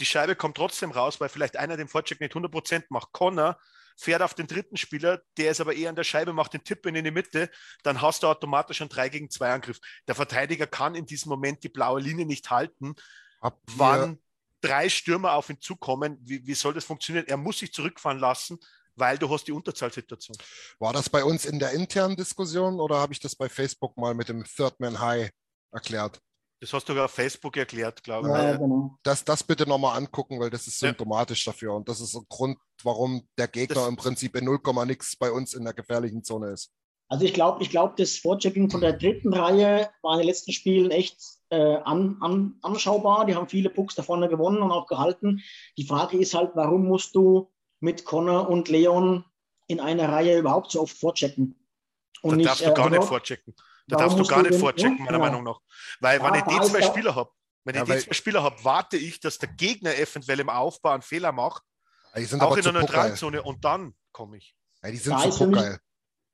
Die 0.01 0.07
Scheibe 0.07 0.35
kommt 0.35 0.57
trotzdem 0.57 0.91
raus, 0.91 1.21
weil 1.21 1.29
vielleicht 1.29 1.57
einer 1.57 1.77
den 1.77 1.89
Vorcheck 1.89 2.21
nicht 2.21 2.33
100% 2.33 2.85
macht. 2.89 3.13
Connor 3.13 3.59
fährt 3.97 4.23
auf 4.23 4.35
den 4.35 4.47
dritten 4.47 4.77
Spieler, 4.77 5.21
der 5.37 5.51
ist 5.51 5.61
aber 5.61 5.75
eher 5.75 5.91
an 5.91 5.97
der 5.97 6.05
Scheibe, 6.05 6.33
macht 6.33 6.55
den 6.55 6.65
Tipp 6.65 6.87
in 6.87 6.95
die 6.95 7.11
Mitte. 7.11 7.51
Dann 7.83 8.01
hast 8.01 8.23
du 8.23 8.27
automatisch 8.27 8.81
einen 8.81 8.91
3 8.91 9.09
gegen 9.11 9.31
2 9.31 9.53
Angriff. 9.53 9.79
Der 10.09 10.15
Verteidiger 10.15 10.67
kann 10.67 10.95
in 10.95 11.07
diesem 11.07 11.29
Moment 11.29 11.63
die 11.63 11.69
blaue 11.69 12.01
Linie 12.01 12.25
nicht 12.25 12.51
halten. 12.51 12.95
Habt 13.41 13.61
Wann 13.77 14.19
drei 14.63 14.89
Stürmer 14.89 15.35
auf 15.35 15.51
ihn 15.51 15.61
zukommen, 15.61 16.19
wie, 16.23 16.47
wie 16.47 16.55
soll 16.55 16.73
das 16.73 16.85
funktionieren? 16.85 17.27
Er 17.27 17.37
muss 17.37 17.59
sich 17.59 17.73
zurückfahren 17.73 18.19
lassen, 18.19 18.59
weil 18.95 19.19
du 19.19 19.29
hast 19.29 19.45
die 19.45 19.53
Unterzahlsituation. 19.53 20.37
war 20.79 20.93
das 20.93 21.11
bei 21.11 21.25
uns 21.25 21.45
in 21.45 21.59
der 21.59 21.73
internen 21.73 22.17
Diskussion 22.17 22.81
oder 22.81 22.99
habe 22.99 23.13
ich 23.13 23.21
das 23.21 23.35
bei 23.35 23.49
Facebook 23.49 23.97
mal 23.97 24.15
mit 24.15 24.29
dem 24.29 24.45
Third 24.45 24.79
Man 24.81 25.01
High 25.01 25.31
erklärt? 25.73 26.21
Das 26.61 26.73
hast 26.73 26.89
du 26.89 26.93
ja 26.93 27.07
auf 27.07 27.11
Facebook 27.11 27.57
erklärt, 27.57 28.05
glaube 28.05 28.29
ich. 28.29 28.35
Ja, 28.35 28.57
genau. 28.57 28.97
Das, 29.03 29.25
das 29.25 29.43
bitte 29.43 29.69
nochmal 29.69 29.97
angucken, 29.99 30.39
weil 30.39 30.49
das 30.51 30.69
ist 30.69 30.81
Ja. 30.81 30.89
symptomatisch 30.89 31.45
dafür. 31.45 31.75
Und 31.75 31.89
das 31.89 32.01
ist 32.01 32.15
ein 32.15 32.25
Grund, 32.29 32.57
warum 32.85 33.27
der 33.37 33.49
Gegner 33.49 33.75
Das- 33.75 33.89
im 33.89 33.97
Prinzip 33.97 34.37
in 34.37 34.45
0, 34.45 34.61
nix 34.87 35.17
bei 35.17 35.33
uns 35.33 35.55
in 35.55 35.65
der 35.65 35.73
gefährlichen 35.75 36.23
Zone 36.23 36.51
ist. 36.51 36.71
Also 37.09 37.25
ich 37.25 37.35
glaube, 37.35 37.63
ich 37.63 37.69
glaub, 37.69 37.97
das 37.97 38.17
Vorchecking 38.17 38.71
von 38.71 38.81
der 38.81 38.93
dritten 38.95 39.35
Reihe 39.35 39.91
war 40.03 40.15
in 40.15 40.21
den 40.21 40.29
letzten 40.29 40.53
Spielen 40.53 40.91
echt 40.93 41.19
äh, 41.51 41.77
an, 41.85 42.17
an, 42.21 42.59
anschaubar. 42.63 43.27
Die 43.27 43.35
haben 43.35 43.49
viele 43.49 43.69
Pucks 43.69 43.97
da 43.97 44.03
vorne 44.03 44.29
gewonnen 44.29 44.63
und 44.63 44.71
auch 44.71 44.87
gehalten. 44.87 45.43
Die 45.77 45.85
Frage 45.87 46.17
ist 46.17 46.33
halt, 46.33 46.53
warum 46.55 46.87
musst 46.87 47.15
du 47.15 47.53
mit 47.81 48.07
Connor 48.07 48.49
und 48.49 48.69
Leon 48.69 49.25
in 49.67 49.81
einer 49.81 50.09
Reihe 50.11 50.39
überhaupt 50.39 50.71
so 50.71 50.81
oft 50.81 50.97
vorchecken? 50.97 51.59
Da 52.23 52.37
darfst 52.37 52.65
du 52.65 52.71
äh, 52.71 52.75
gar 52.75 52.89
nicht 52.89 53.05
vorchecken. 53.05 53.55
Da 53.93 53.99
darfst 53.99 54.19
du 54.19 54.25
gar 54.27 54.43
nicht 54.43 54.59
vorchecken, 54.59 54.99
ja, 54.99 55.05
meiner 55.05 55.19
genau. 55.19 55.19
Meinung 55.31 55.45
nach. 55.45 55.61
Weil 56.01 56.19
Ja, 56.21 56.25
wenn 56.27 56.35
ich 56.35 56.45
die 56.45 56.71
zwei 56.71 56.81
ja- 56.81 56.87
Spieler 56.87 57.15
habe, 57.15 57.31
wenn 57.65 57.75
Ja, 57.77 57.83
ich 57.83 57.89
die 57.89 57.99
zwei 57.99 58.13
Spieler 58.15 58.43
habe, 58.43 58.57
warte 58.65 58.97
ich, 58.97 59.21
dass 59.21 59.39
der 59.39 59.49
Gegner 59.51 59.95
eventuell 59.97 60.41
im 60.41 60.49
Aufbau 60.49 60.91
einen 60.91 61.03
Fehler 61.03 61.33
macht, 61.33 61.63
Die 62.17 62.25
sind 62.25 62.43
auch 62.43 62.57
in 62.57 62.63
der. 62.63 62.73
Neutralzone 62.73 63.43
und 63.43 63.65
dann 63.65 63.95
komme 64.13 64.37
ich. 64.39 64.55
Ja, 64.83 64.91
die 64.91 64.97
sind 64.97 65.13
Da 65.15 65.19
zu 65.23 65.29
ist 65.29 65.39
für 65.39 65.47
mich- 65.47 65.57
puckgeil. 65.59 65.79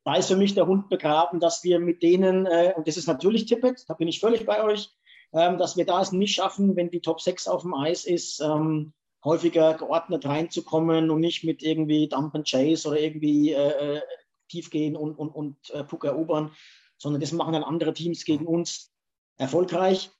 da 0.05 0.15
ist 0.17 0.29
für 0.29 0.37
mich 0.37 0.55
der 0.55 0.67
Hund 0.67 0.89
begraben, 0.89 1.39
dass 1.41 1.63
wir 1.65 1.79
mit 1.81 2.03
denen, 2.03 2.47
äh, 2.47 2.73
und 2.77 2.89
das 2.89 2.97
ist 2.97 3.07
natürlich 3.07 3.47
Tippet, 3.47 3.85
da 3.89 3.95
bin 3.95 4.09
ich 4.09 4.21
völlig 4.21 4.47
bei 4.47 4.63
euch, 4.65 4.91
ähm, 5.33 5.59
dass 5.59 5.77
wir 5.77 5.85
da 5.85 6.01
es 6.01 6.11
nicht 6.13 6.35
schaffen, 6.35 6.75
wenn 6.77 6.91
die 6.91 7.01
Top 7.03 7.21
6 7.21 7.47
auf 7.47 7.63
dem 7.63 7.75
Eis 7.75 8.05
ist, 8.07 8.41
ähm, 8.41 8.95
häufiger 9.25 9.75
geordnet 9.75 10.25
reinzukommen 10.25 11.11
und 11.11 11.21
nicht 11.21 11.45
mit 11.45 11.63
irgendwie 11.63 12.09
Dump 12.09 12.35
and 12.35 12.49
Chase 12.49 12.89
oder 12.89 12.99
irgendwie 13.01 13.53
äh, 13.53 13.97
äh, 13.99 14.01
tief 14.49 14.71
gehen 14.71 14.97
und, 14.97 15.15
und, 15.17 15.29
und 15.29 15.71
äh, 15.71 15.85
Puck 15.85 16.05
erobern, 16.05 16.53
sondern 16.99 17.21
das 17.21 17.33
machen 17.33 17.53
dann 17.53 17.65
andere 17.65 17.95
Teams 17.95 18.25
gegen 18.25 18.47
uns 18.47 18.91
erfolgreich, 19.39 20.11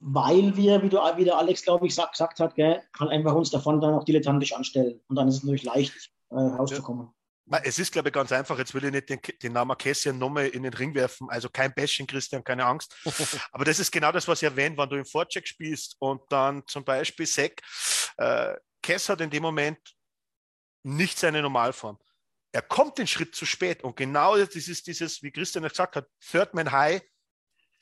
weil 0.00 0.56
wir, 0.56 0.82
wie, 0.82 0.88
du, 0.88 0.98
wie 1.16 1.24
der 1.24 1.38
Alex, 1.38 1.62
glaube 1.62 1.86
ich, 1.86 1.94
sag, 1.94 2.12
gesagt 2.12 2.40
hat, 2.40 2.54
gell, 2.54 2.82
kann 2.92 3.08
einfach 3.08 3.34
uns 3.34 3.50
davon 3.50 3.80
dann 3.80 3.94
auch 3.94 4.04
dilettantisch 4.04 4.52
anstellen. 4.52 5.00
Und 5.08 5.16
dann 5.16 5.28
ist 5.28 5.36
es 5.36 5.42
natürlich 5.42 5.64
leicht, 5.64 6.12
äh, 6.30 6.36
rauszukommen. 6.36 7.08
Ma, 7.46 7.58
Es 7.64 7.78
ist, 7.78 7.92
glaube 7.92 8.10
ich, 8.10 8.14
ganz 8.14 8.30
einfach. 8.30 8.58
Jetzt 8.58 8.74
will 8.74 8.84
ich 8.84 8.92
nicht 8.92 9.08
den, 9.08 9.18
den 9.42 9.52
Namen 9.52 9.76
Cassian 9.76 10.18
nochmal 10.18 10.46
in 10.46 10.62
den 10.62 10.74
Ring 10.74 10.94
werfen. 10.94 11.28
Also 11.30 11.48
kein 11.48 11.74
Bashing, 11.74 12.06
Christian, 12.06 12.44
keine 12.44 12.64
Angst. 12.64 12.94
Aber 13.52 13.64
das 13.64 13.80
ist 13.80 13.90
genau 13.90 14.12
das, 14.12 14.28
was 14.28 14.42
ich 14.42 14.48
erwähne, 14.48 14.76
wenn 14.76 14.88
du 14.88 14.96
im 14.96 15.04
Vorcheck 15.04 15.48
spielst 15.48 15.96
und 15.98 16.20
dann 16.28 16.62
zum 16.66 16.84
Beispiel 16.84 17.26
Sack, 17.26 17.60
äh, 18.18 18.54
Cass 18.82 19.08
hat 19.08 19.20
in 19.20 19.30
dem 19.30 19.42
Moment 19.42 19.78
nicht 20.84 21.18
seine 21.18 21.42
Normalform. 21.42 21.98
Er 22.52 22.62
kommt 22.62 22.98
den 22.98 23.06
Schritt 23.06 23.34
zu 23.34 23.44
spät 23.44 23.84
und 23.84 23.96
genau 23.96 24.36
das 24.36 24.54
ist 24.56 24.86
dieses, 24.86 25.22
wie 25.22 25.30
Christian 25.30 25.64
ja 25.64 25.68
gesagt 25.68 25.96
hat, 25.96 26.06
Third 26.20 26.54
Man 26.54 26.72
High, 26.72 27.02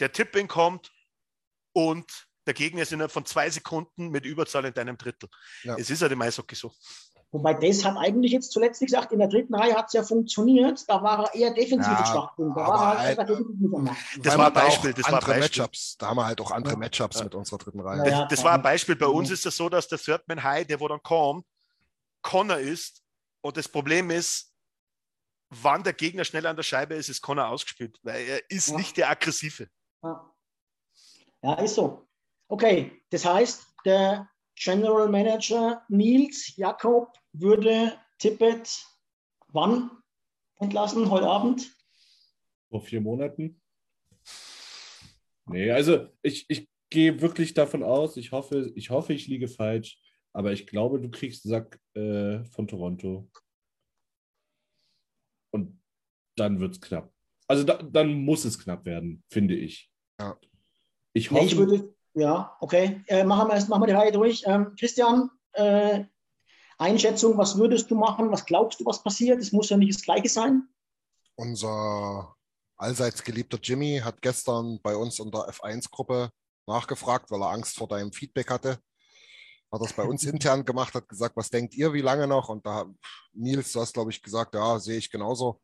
der 0.01 0.13
Tipping 0.13 0.49
kommt 0.49 0.91
und 1.73 2.27
der 2.47 2.55
Gegner 2.55 2.83
ist 2.83 2.93
innerhalb 2.93 3.13
von 3.13 3.25
zwei 3.25 3.51
Sekunden 3.51 4.09
mit 4.11 4.25
Überzahl 4.25 4.65
in 4.65 4.75
deinem 4.75 4.97
Drittel. 4.97 5.29
Ja. 5.65 5.77
Es 5.77 5.91
ist 5.91 6.03
halt 6.03 6.13
im 6.13 6.23
Eishockey 6.23 6.55
so. 6.55 6.73
Wobei 7.33 7.55
das 7.55 7.85
hat 7.85 7.97
eigentlich 7.97 8.31
jetzt 8.33 8.53
zuletzt 8.53 8.81
gesagt, 8.81 9.13
in 9.13 9.19
der 9.19 9.29
dritten 9.29 9.55
Reihe 9.55 9.75
hat 9.75 9.87
es 9.89 9.93
ja 9.95 10.05
funktioniert. 10.05 10.85
Da 10.89 11.03
war 11.03 11.25
er 11.25 11.35
eher 11.35 11.51
defensiv 11.53 11.93
Ja, 11.93 11.99
ja, 11.99 12.07
Schwachpunkt. 12.07 12.57
Da 12.57 12.61
war 12.67 12.95
er 12.95 12.99
halt 13.01 13.19
halt-. 13.19 13.97
Das 14.23 14.39
war 14.39 14.47
ein 14.47 14.53
Beispiel, 14.55 14.93
das 14.95 15.11
war 15.11 15.21
Beispiel. 15.21 15.41
Matchups. 15.41 15.97
Da 15.99 16.07
haben 16.07 16.17
wir 16.19 16.25
halt 16.27 16.41
auch 16.41 16.53
andere 16.53 16.75
Ja. 16.75 16.79
Matchups 16.79 17.19
Ja. 17.19 17.25
mit 17.25 17.35
unserer 17.35 17.59
dritten 17.59 17.81
Reihe. 17.81 18.09
ja. 18.09 18.27
Das 18.27 18.45
war 18.45 18.53
ein 18.53 18.63
Beispiel. 18.63 18.95
Bei 18.97 19.07
uns 19.07 19.31
ist 19.31 19.45
es 19.45 19.57
so, 19.57 19.69
dass 19.69 19.89
der 19.89 19.99
Thirdman 19.99 20.43
High, 20.43 20.67
der 20.67 20.79
wo 20.81 20.87
dann 20.89 21.03
kommt, 21.03 21.45
Connor 22.23 22.59
ist. 22.59 23.03
Und 23.41 23.57
das 23.57 23.69
Problem 23.69 24.11
ist, 24.11 24.53
wann 25.51 25.83
der 25.83 25.93
Gegner 25.93 26.25
schnell 26.25 26.47
an 26.47 26.57
der 26.57 26.63
Scheibe 26.63 26.95
ist, 26.95 27.09
ist 27.09 27.23
Connor 27.23 27.49
ausgespielt, 27.49 27.99
weil 28.03 28.25
er 28.27 28.51
ist 28.51 28.69
Ja. 28.69 28.77
nicht 28.77 28.97
der 28.97 29.11
Aggressive. 29.11 29.69
Ja. 30.03 30.35
ja, 31.43 31.55
ist 31.55 31.75
so. 31.75 32.09
Okay, 32.49 33.03
das 33.11 33.25
heißt, 33.25 33.67
der 33.85 34.29
General 34.57 35.09
Manager 35.09 35.85
Nils 35.89 36.57
Jakob 36.57 37.13
würde 37.33 37.99
Tippett 38.19 38.85
wann 39.49 39.91
entlassen? 40.59 41.11
Heute 41.11 41.27
Abend? 41.27 41.71
Vor 42.71 42.81
vier 42.81 43.01
Monaten? 43.01 43.61
Nee, 45.47 45.71
also 45.71 46.09
ich, 46.23 46.47
ich 46.49 46.69
gehe 46.91 47.21
wirklich 47.21 47.55
davon 47.55 47.83
aus, 47.83 48.17
ich 48.17 48.33
hoffe, 48.33 48.73
ich 48.75 48.91
hoffe, 48.91 49.13
ich 49.13 49.27
liege 49.29 49.49
falsch, 49.49 50.01
aber 50.33 50.53
ich 50.53 50.67
glaube, 50.67 51.01
du 51.01 51.11
kriegst 51.11 51.45
Sack 51.45 51.79
äh, 51.95 52.45
von 52.45 52.67
Toronto. 52.67 53.31
Dann 56.37 56.61
wird 56.61 56.75
es 56.75 56.81
knapp. 56.81 57.13
Also 57.49 57.65
da, 57.65 57.83
dann 57.83 58.25
muss 58.25 58.45
es 58.45 58.59
knapp 58.59 58.85
werden, 58.85 59.23
finde 59.31 59.55
ich. 59.55 59.91
Ja. 60.21 60.39
Ich 61.13 61.31
Nee, 61.31 61.39
hoffe, 61.39 61.47
ich 61.47 61.57
würde, 61.57 61.95
ja, 62.15 62.57
okay. 62.61 63.03
Äh, 63.07 63.25
machen, 63.25 63.49
wir 63.49 63.55
erst, 63.55 63.69
machen 63.69 63.83
wir 63.83 63.87
die 63.87 63.93
Reihe 63.93 64.13
durch. 64.13 64.43
Ähm, 64.47 64.75
Christian, 64.79 65.31
äh, 65.53 66.05
Einschätzung, 66.79 67.39
was 67.39 67.57
würdest 67.57 67.91
du 67.91 67.95
machen? 67.95 68.31
Was 68.31 68.45
glaubst 68.45 68.81
du, 68.81 68.85
was 68.85 69.03
passiert? 69.03 69.41
Es 69.41 69.53
muss 69.53 69.71
ja 69.71 69.77
nicht 69.77 69.95
das 69.95 70.03
Gleiche 70.03 70.29
sein. 70.29 70.69
Unser 71.37 72.37
allseits 72.77 73.23
geliebter 73.23 73.59
Jimmy 73.63 74.01
hat 74.03 74.21
gestern 74.21 74.81
bei 74.83 74.95
uns 74.97 75.19
in 75.19 75.31
der 75.31 75.49
F1-Gruppe 75.49 76.31
nachgefragt, 76.67 77.31
weil 77.31 77.43
er 77.43 77.51
Angst 77.51 77.77
vor 77.77 77.89
deinem 77.89 78.13
Feedback 78.13 78.51
hatte. 78.51 78.79
Hat 79.73 79.81
das 79.81 79.93
bei 79.93 80.05
uns 80.05 80.25
intern 80.25 80.65
gemacht, 80.65 80.95
hat 80.95 81.09
gesagt, 81.09 81.37
was 81.37 81.51
denkt 81.51 81.75
ihr, 81.75 81.93
wie 81.93 82.03
lange 82.03 82.27
noch? 82.27 82.49
Und 82.49 82.67
da 82.67 82.75
hat 82.75 82.89
Nils, 83.33 83.73
du 83.73 83.81
hast, 83.81 83.95
glaube 83.95 84.11
ich, 84.11 84.23
gesagt, 84.23 84.55
ja, 84.55 84.79
sehe 84.79 84.99
ich 84.99 85.11
genauso. 85.11 85.61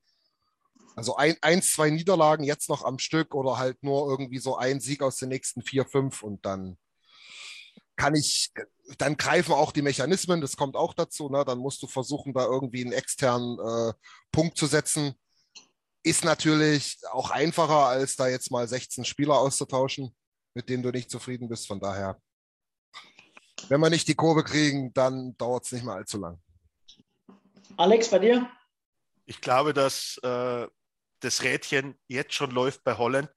Also 0.94 1.16
ein, 1.16 1.36
eins, 1.40 1.72
zwei 1.72 1.90
Niederlagen 1.90 2.44
jetzt 2.44 2.68
noch 2.68 2.84
am 2.84 2.98
Stück 2.98 3.34
oder 3.34 3.58
halt 3.58 3.82
nur 3.82 4.10
irgendwie 4.10 4.38
so 4.38 4.56
ein 4.56 4.80
Sieg 4.80 5.02
aus 5.02 5.16
den 5.16 5.30
nächsten 5.30 5.62
vier, 5.62 5.86
fünf 5.86 6.22
und 6.22 6.44
dann 6.44 6.76
kann 7.96 8.14
ich, 8.14 8.50
dann 8.98 9.16
greifen 9.16 9.52
auch 9.52 9.72
die 9.72 9.82
Mechanismen, 9.82 10.40
das 10.40 10.56
kommt 10.56 10.76
auch 10.76 10.94
dazu, 10.94 11.28
ne? 11.28 11.44
dann 11.44 11.58
musst 11.58 11.82
du 11.82 11.86
versuchen, 11.86 12.32
da 12.32 12.44
irgendwie 12.44 12.82
einen 12.82 12.92
externen 12.92 13.58
äh, 13.58 13.92
Punkt 14.30 14.56
zu 14.56 14.66
setzen. 14.66 15.14
Ist 16.02 16.24
natürlich 16.24 16.98
auch 17.12 17.30
einfacher, 17.30 17.86
als 17.86 18.16
da 18.16 18.28
jetzt 18.28 18.50
mal 18.50 18.66
16 18.66 19.04
Spieler 19.04 19.38
auszutauschen, 19.38 20.14
mit 20.54 20.68
denen 20.68 20.82
du 20.82 20.90
nicht 20.90 21.10
zufrieden 21.10 21.48
bist. 21.48 21.68
Von 21.68 21.80
daher, 21.80 22.20
wenn 23.68 23.80
wir 23.80 23.90
nicht 23.90 24.08
die 24.08 24.16
Kurve 24.16 24.42
kriegen, 24.42 24.92
dann 24.94 25.36
dauert 25.36 25.64
es 25.64 25.72
nicht 25.72 25.84
mehr 25.84 25.94
allzu 25.94 26.18
lang. 26.18 26.42
Alex, 27.76 28.10
bei 28.10 28.18
dir? 28.18 28.50
Ich 29.26 29.40
glaube, 29.40 29.72
dass 29.72 30.18
äh, 30.24 30.66
das 31.22 31.42
Rädchen 31.42 31.98
jetzt 32.08 32.34
schon 32.34 32.50
läuft 32.50 32.84
bei 32.84 32.96
Holland. 32.96 33.30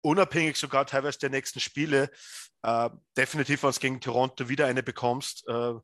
Unabhängig 0.00 0.56
sogar 0.56 0.86
teilweise 0.86 1.18
der 1.18 1.30
nächsten 1.30 1.60
Spiele. 1.60 2.10
Äh, 2.62 2.90
definitiv, 3.16 3.62
wenn 3.62 3.70
du 3.70 3.78
gegen 3.78 4.00
Toronto 4.00 4.48
wieder 4.48 4.66
eine 4.66 4.82
bekommst, 4.82 5.46
äh, 5.48 5.74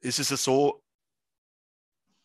ist 0.00 0.18
es 0.18 0.30
ja 0.30 0.36
so, 0.36 0.82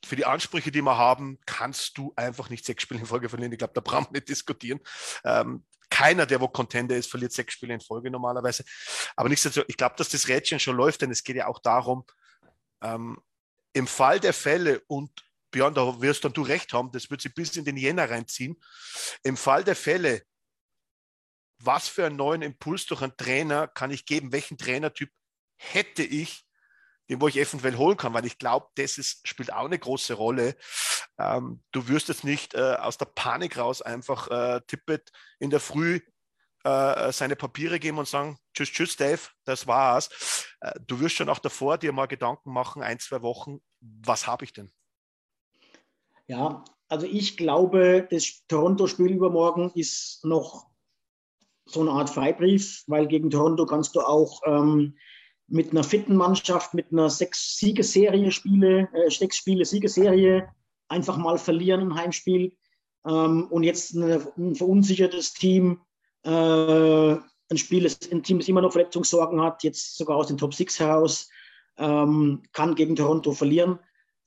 für 0.03 0.15
die 0.15 0.25
Ansprüche, 0.25 0.71
die 0.71 0.81
wir 0.81 0.97
haben, 0.97 1.39
kannst 1.45 1.97
du 1.97 2.11
einfach 2.15 2.49
nicht 2.49 2.65
sechs 2.65 2.83
Spiele 2.83 3.01
in 3.01 3.05
Folge 3.05 3.29
verlieren. 3.29 3.51
Ich 3.51 3.59
glaube, 3.59 3.73
da 3.73 3.81
brauchen 3.81 4.07
wir 4.07 4.19
nicht 4.19 4.29
diskutieren. 4.29 4.79
Ähm, 5.23 5.63
keiner, 5.89 6.25
der 6.25 6.41
wo 6.41 6.47
Contender 6.47 6.95
ist, 6.95 7.09
verliert 7.09 7.33
sechs 7.33 7.53
Spiele 7.53 7.73
in 7.73 7.81
Folge 7.81 8.09
normalerweise. 8.09 8.63
Aber 9.15 9.29
nichtsdestotrotz, 9.29 9.69
ich 9.69 9.77
glaube, 9.77 9.95
dass 9.97 10.09
das 10.09 10.27
Rädchen 10.27 10.59
schon 10.59 10.75
läuft, 10.75 11.01
denn 11.01 11.11
es 11.11 11.23
geht 11.23 11.35
ja 11.35 11.47
auch 11.47 11.59
darum, 11.59 12.05
ähm, 12.81 13.21
im 13.73 13.87
Fall 13.87 14.19
der 14.19 14.33
Fälle 14.33 14.81
und 14.87 15.11
Björn, 15.51 15.73
da 15.73 16.01
wirst 16.01 16.23
dann 16.25 16.33
du 16.33 16.41
recht 16.41 16.73
haben, 16.73 16.91
das 16.91 17.09
wird 17.09 17.21
sich 17.21 17.33
bis 17.33 17.55
in 17.55 17.65
den 17.65 17.77
Jänner 17.77 18.09
reinziehen. 18.09 18.61
Im 19.23 19.37
Fall 19.37 19.63
der 19.63 19.75
Fälle, 19.75 20.23
was 21.59 21.87
für 21.87 22.05
einen 22.05 22.15
neuen 22.15 22.41
Impuls 22.41 22.85
durch 22.85 23.01
einen 23.01 23.15
Trainer 23.17 23.67
kann 23.67 23.91
ich 23.91 24.05
geben? 24.05 24.31
Welchen 24.31 24.57
Trainertyp 24.57 25.11
hätte 25.57 26.03
ich, 26.03 26.43
den 27.09 27.21
wo 27.21 27.27
ich 27.27 27.37
eventuell 27.37 27.77
holen 27.77 27.97
kann? 27.97 28.13
Weil 28.13 28.25
ich 28.25 28.39
glaube, 28.39 28.67
das 28.75 28.97
ist, 28.97 29.27
spielt 29.27 29.53
auch 29.53 29.65
eine 29.65 29.77
große 29.77 30.13
Rolle. 30.13 30.55
Ähm, 31.19 31.63
du 31.71 31.87
wirst 31.87 32.07
jetzt 32.07 32.23
nicht 32.23 32.55
äh, 32.55 32.75
aus 32.79 32.97
der 32.97 33.05
Panik 33.05 33.57
raus 33.57 33.81
einfach 33.81 34.27
äh, 34.29 34.61
Tippet 34.65 35.11
in 35.39 35.49
der 35.49 35.59
Früh 35.59 35.99
äh, 36.63 37.11
seine 37.11 37.35
Papiere 37.35 37.79
geben 37.79 37.97
und 37.97 38.07
sagen, 38.07 38.37
tschüss, 38.53 38.71
tschüss, 38.71 38.95
Dave, 38.95 39.21
das 39.45 39.67
war's. 39.67 40.47
Äh, 40.61 40.73
du 40.85 40.99
wirst 40.99 41.15
schon 41.15 41.29
auch 41.29 41.39
davor 41.39 41.77
dir 41.77 41.91
mal 41.91 42.07
Gedanken 42.07 42.51
machen, 42.51 42.81
ein, 42.83 42.99
zwei 42.99 43.21
Wochen, 43.21 43.59
was 43.79 44.27
habe 44.27 44.45
ich 44.45 44.53
denn? 44.53 44.71
Ja, 46.31 46.63
also 46.87 47.05
ich 47.05 47.35
glaube, 47.35 48.07
das 48.09 48.45
Toronto-Spiel 48.47 49.11
übermorgen 49.11 49.69
ist 49.75 50.23
noch 50.23 50.65
so 51.65 51.81
eine 51.81 51.91
Art 51.91 52.09
Freibrief, 52.09 52.85
weil 52.87 53.05
gegen 53.07 53.29
Toronto 53.29 53.65
kannst 53.65 53.97
du 53.97 53.99
auch 53.99 54.39
ähm, 54.45 54.95
mit 55.47 55.71
einer 55.71 55.83
fitten 55.83 56.15
Mannschaft, 56.15 56.73
mit 56.73 56.93
einer 56.93 57.09
sechs 57.09 57.57
Siegesserie 57.57 58.31
Spiele, 58.31 58.87
äh, 58.93 59.09
sechs 59.09 59.35
Spiele 59.35 59.65
Siegesserie 59.65 60.47
einfach 60.87 61.17
mal 61.17 61.37
verlieren 61.37 61.81
im 61.81 61.95
Heimspiel. 61.95 62.55
Ähm, 63.05 63.47
und 63.49 63.63
jetzt 63.63 63.93
eine, 63.93 64.25
ein 64.37 64.55
verunsichertes 64.55 65.33
Team, 65.33 65.81
äh, 66.23 66.29
ein 66.29 67.57
Spiel, 67.57 67.83
das, 67.83 67.99
ein 68.09 68.23
Team, 68.23 68.39
das 68.39 68.47
immer 68.47 68.61
noch 68.61 68.71
Verletzungssorgen 68.71 69.41
hat, 69.41 69.65
jetzt 69.65 69.97
sogar 69.97 70.15
aus 70.15 70.27
den 70.27 70.37
Top 70.37 70.53
Six 70.53 70.79
heraus, 70.79 71.29
ähm, 71.77 72.41
kann 72.53 72.75
gegen 72.75 72.95
Toronto 72.95 73.33
verlieren. 73.33 73.79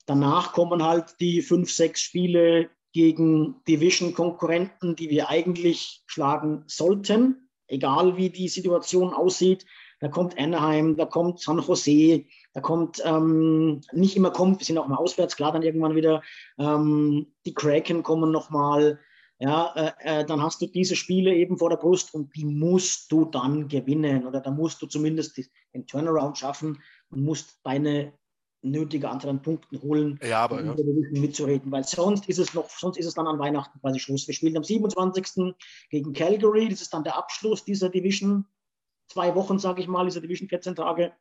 Danach 0.05 0.53
kommen 0.53 0.83
halt 0.83 1.15
die 1.19 1.41
fünf, 1.41 1.71
sechs 1.71 2.01
Spiele 2.01 2.69
gegen 2.93 3.61
Division-Konkurrenten, 3.67 4.95
die 4.95 5.09
wir 5.09 5.29
eigentlich 5.29 6.03
schlagen 6.05 6.63
sollten, 6.67 7.49
egal 7.67 8.15
wie 8.15 8.29
die 8.29 8.47
Situation 8.47 9.13
aussieht. 9.13 9.65
Da 9.99 10.07
kommt 10.07 10.37
Anaheim, 10.37 10.95
da 10.95 11.05
kommt 11.05 11.39
San 11.39 11.59
Jose, 11.59 12.25
da 12.53 12.61
kommt 12.61 13.01
ähm, 13.03 13.81
nicht 13.91 14.15
immer 14.15 14.31
kommt, 14.31 14.59
wir 14.59 14.65
sind 14.65 14.77
auch 14.77 14.87
mal 14.87 14.97
auswärts, 14.97 15.35
klar 15.35 15.51
dann 15.51 15.63
irgendwann 15.63 15.95
wieder. 15.95 16.21
Ähm, 16.59 17.33
die 17.45 17.53
Kraken 17.53 18.03
kommen 18.03 18.31
nochmal. 18.31 18.99
Ja, 19.39 19.73
äh, 19.75 19.91
äh, 20.21 20.25
dann 20.25 20.41
hast 20.41 20.61
du 20.61 20.67
diese 20.67 20.95
Spiele 20.95 21.35
eben 21.35 21.57
vor 21.57 21.69
der 21.69 21.75
Brust 21.75 22.13
und 22.13 22.33
die 22.37 22.45
musst 22.45 23.11
du 23.11 23.25
dann 23.25 23.67
gewinnen 23.67 24.25
oder 24.25 24.39
da 24.39 24.51
musst 24.51 24.81
du 24.81 24.87
zumindest 24.87 25.37
den 25.73 25.87
Turnaround 25.87 26.37
schaffen 26.37 26.81
und 27.09 27.21
musst 27.21 27.59
deine 27.63 28.13
nötige 28.65 29.09
Anzahl 29.09 29.31
an 29.31 29.41
Punkten 29.41 29.81
holen, 29.81 30.19
Ja, 30.23 30.41
aber 30.41 30.59
um 30.59 30.65
ja. 30.65 30.75
mitzureden, 31.11 31.71
weil 31.71 31.83
sonst 31.83 32.27
ist 32.27 32.39
es 32.39 32.53
noch, 32.53 32.69
sonst 32.69 32.97
ist 32.97 33.05
es 33.05 33.13
dann 33.13 33.27
an 33.27 33.39
Weihnachten 33.39 33.79
quasi 33.79 33.99
Schluss. 33.99 34.27
Wir 34.27 34.33
spielen 34.33 34.57
am 34.57 34.63
27. 34.63 35.55
gegen 35.89 36.13
Calgary, 36.13 36.69
das 36.69 36.81
ist 36.81 36.93
dann 36.93 37.03
der 37.03 37.17
Abschluss 37.17 37.63
dieser 37.63 37.89
Division, 37.89 38.45
zwei 39.07 39.35
Wochen, 39.35 39.59
sage 39.59 39.81
ich 39.81 39.87
mal, 39.87 40.05
dieser 40.05 40.21
Division 40.21 40.49
14 40.49 40.75
Tage. 40.75 41.13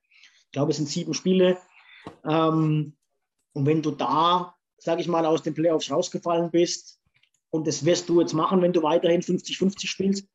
Ich 0.46 0.52
glaube, 0.52 0.70
es 0.70 0.78
sind 0.78 0.88
sieben 0.88 1.14
Spiele. 1.14 1.58
Ähm, 2.24 2.96
und 3.52 3.66
wenn 3.66 3.82
du 3.82 3.90
da, 3.90 4.56
sage 4.78 5.00
ich 5.00 5.08
mal, 5.08 5.26
aus 5.26 5.42
den 5.42 5.54
Playoffs 5.54 5.90
rausgefallen 5.90 6.50
bist, 6.50 7.00
und 7.50 7.68
das 7.68 7.84
wirst 7.84 8.08
du 8.08 8.20
jetzt 8.20 8.32
machen, 8.32 8.62
wenn 8.62 8.72
du 8.72 8.82
weiterhin 8.82 9.22
50-50 9.22 9.86
spielst, 9.86 10.28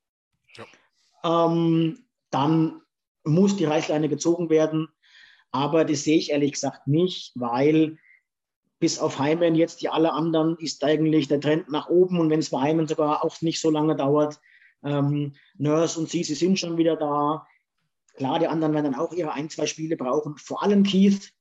ähm, 1.23 2.06
dann 2.30 2.81
muss 3.26 3.57
die 3.57 3.65
Reißleine 3.65 4.07
gezogen 4.07 4.49
werden. 4.49 4.88
Aber 5.51 5.85
das 5.85 6.03
sehe 6.03 6.17
ich 6.17 6.31
ehrlich 6.31 6.53
gesagt 6.53 6.88
nicht, 6.88 7.31
weil 7.35 7.97
bis 8.80 8.99
auf 8.99 9.19
Heimen 9.19 9.55
jetzt 9.55 9.81
die 9.81 9.89
alle 9.89 10.13
anderen 10.13 10.57
ist 10.57 10.84
eigentlich 10.84 11.27
der 11.27 11.41
Trend 11.41 11.69
nach 11.69 11.89
oben 11.89 12.19
und 12.19 12.30
wenn 12.30 12.39
es 12.39 12.49
bei 12.49 12.61
Heimen 12.61 12.88
sogar 12.88 13.23
auch 13.23 13.41
nicht 13.41 13.59
so 13.59 13.69
lange 13.69 13.95
dauert. 13.95 14.39
Ähm, 14.84 15.34
Nurse 15.57 15.99
und 15.99 16.09
sie, 16.09 16.23
sie 16.23 16.35
sind 16.35 16.57
schon 16.57 16.77
wieder 16.77 16.95
da. 16.95 17.45
Klar, 18.15 18.39
die 18.39 18.47
anderen 18.47 18.73
werden 18.73 18.91
dann 18.91 19.01
auch 19.01 19.11
ihre 19.11 19.34
ein, 19.34 19.49
zwei 19.49 19.65
Spiele 19.65 19.97
brauchen. 19.97 20.38
Vor 20.38 20.63
allem 20.63 20.84
Keith. 20.84 21.34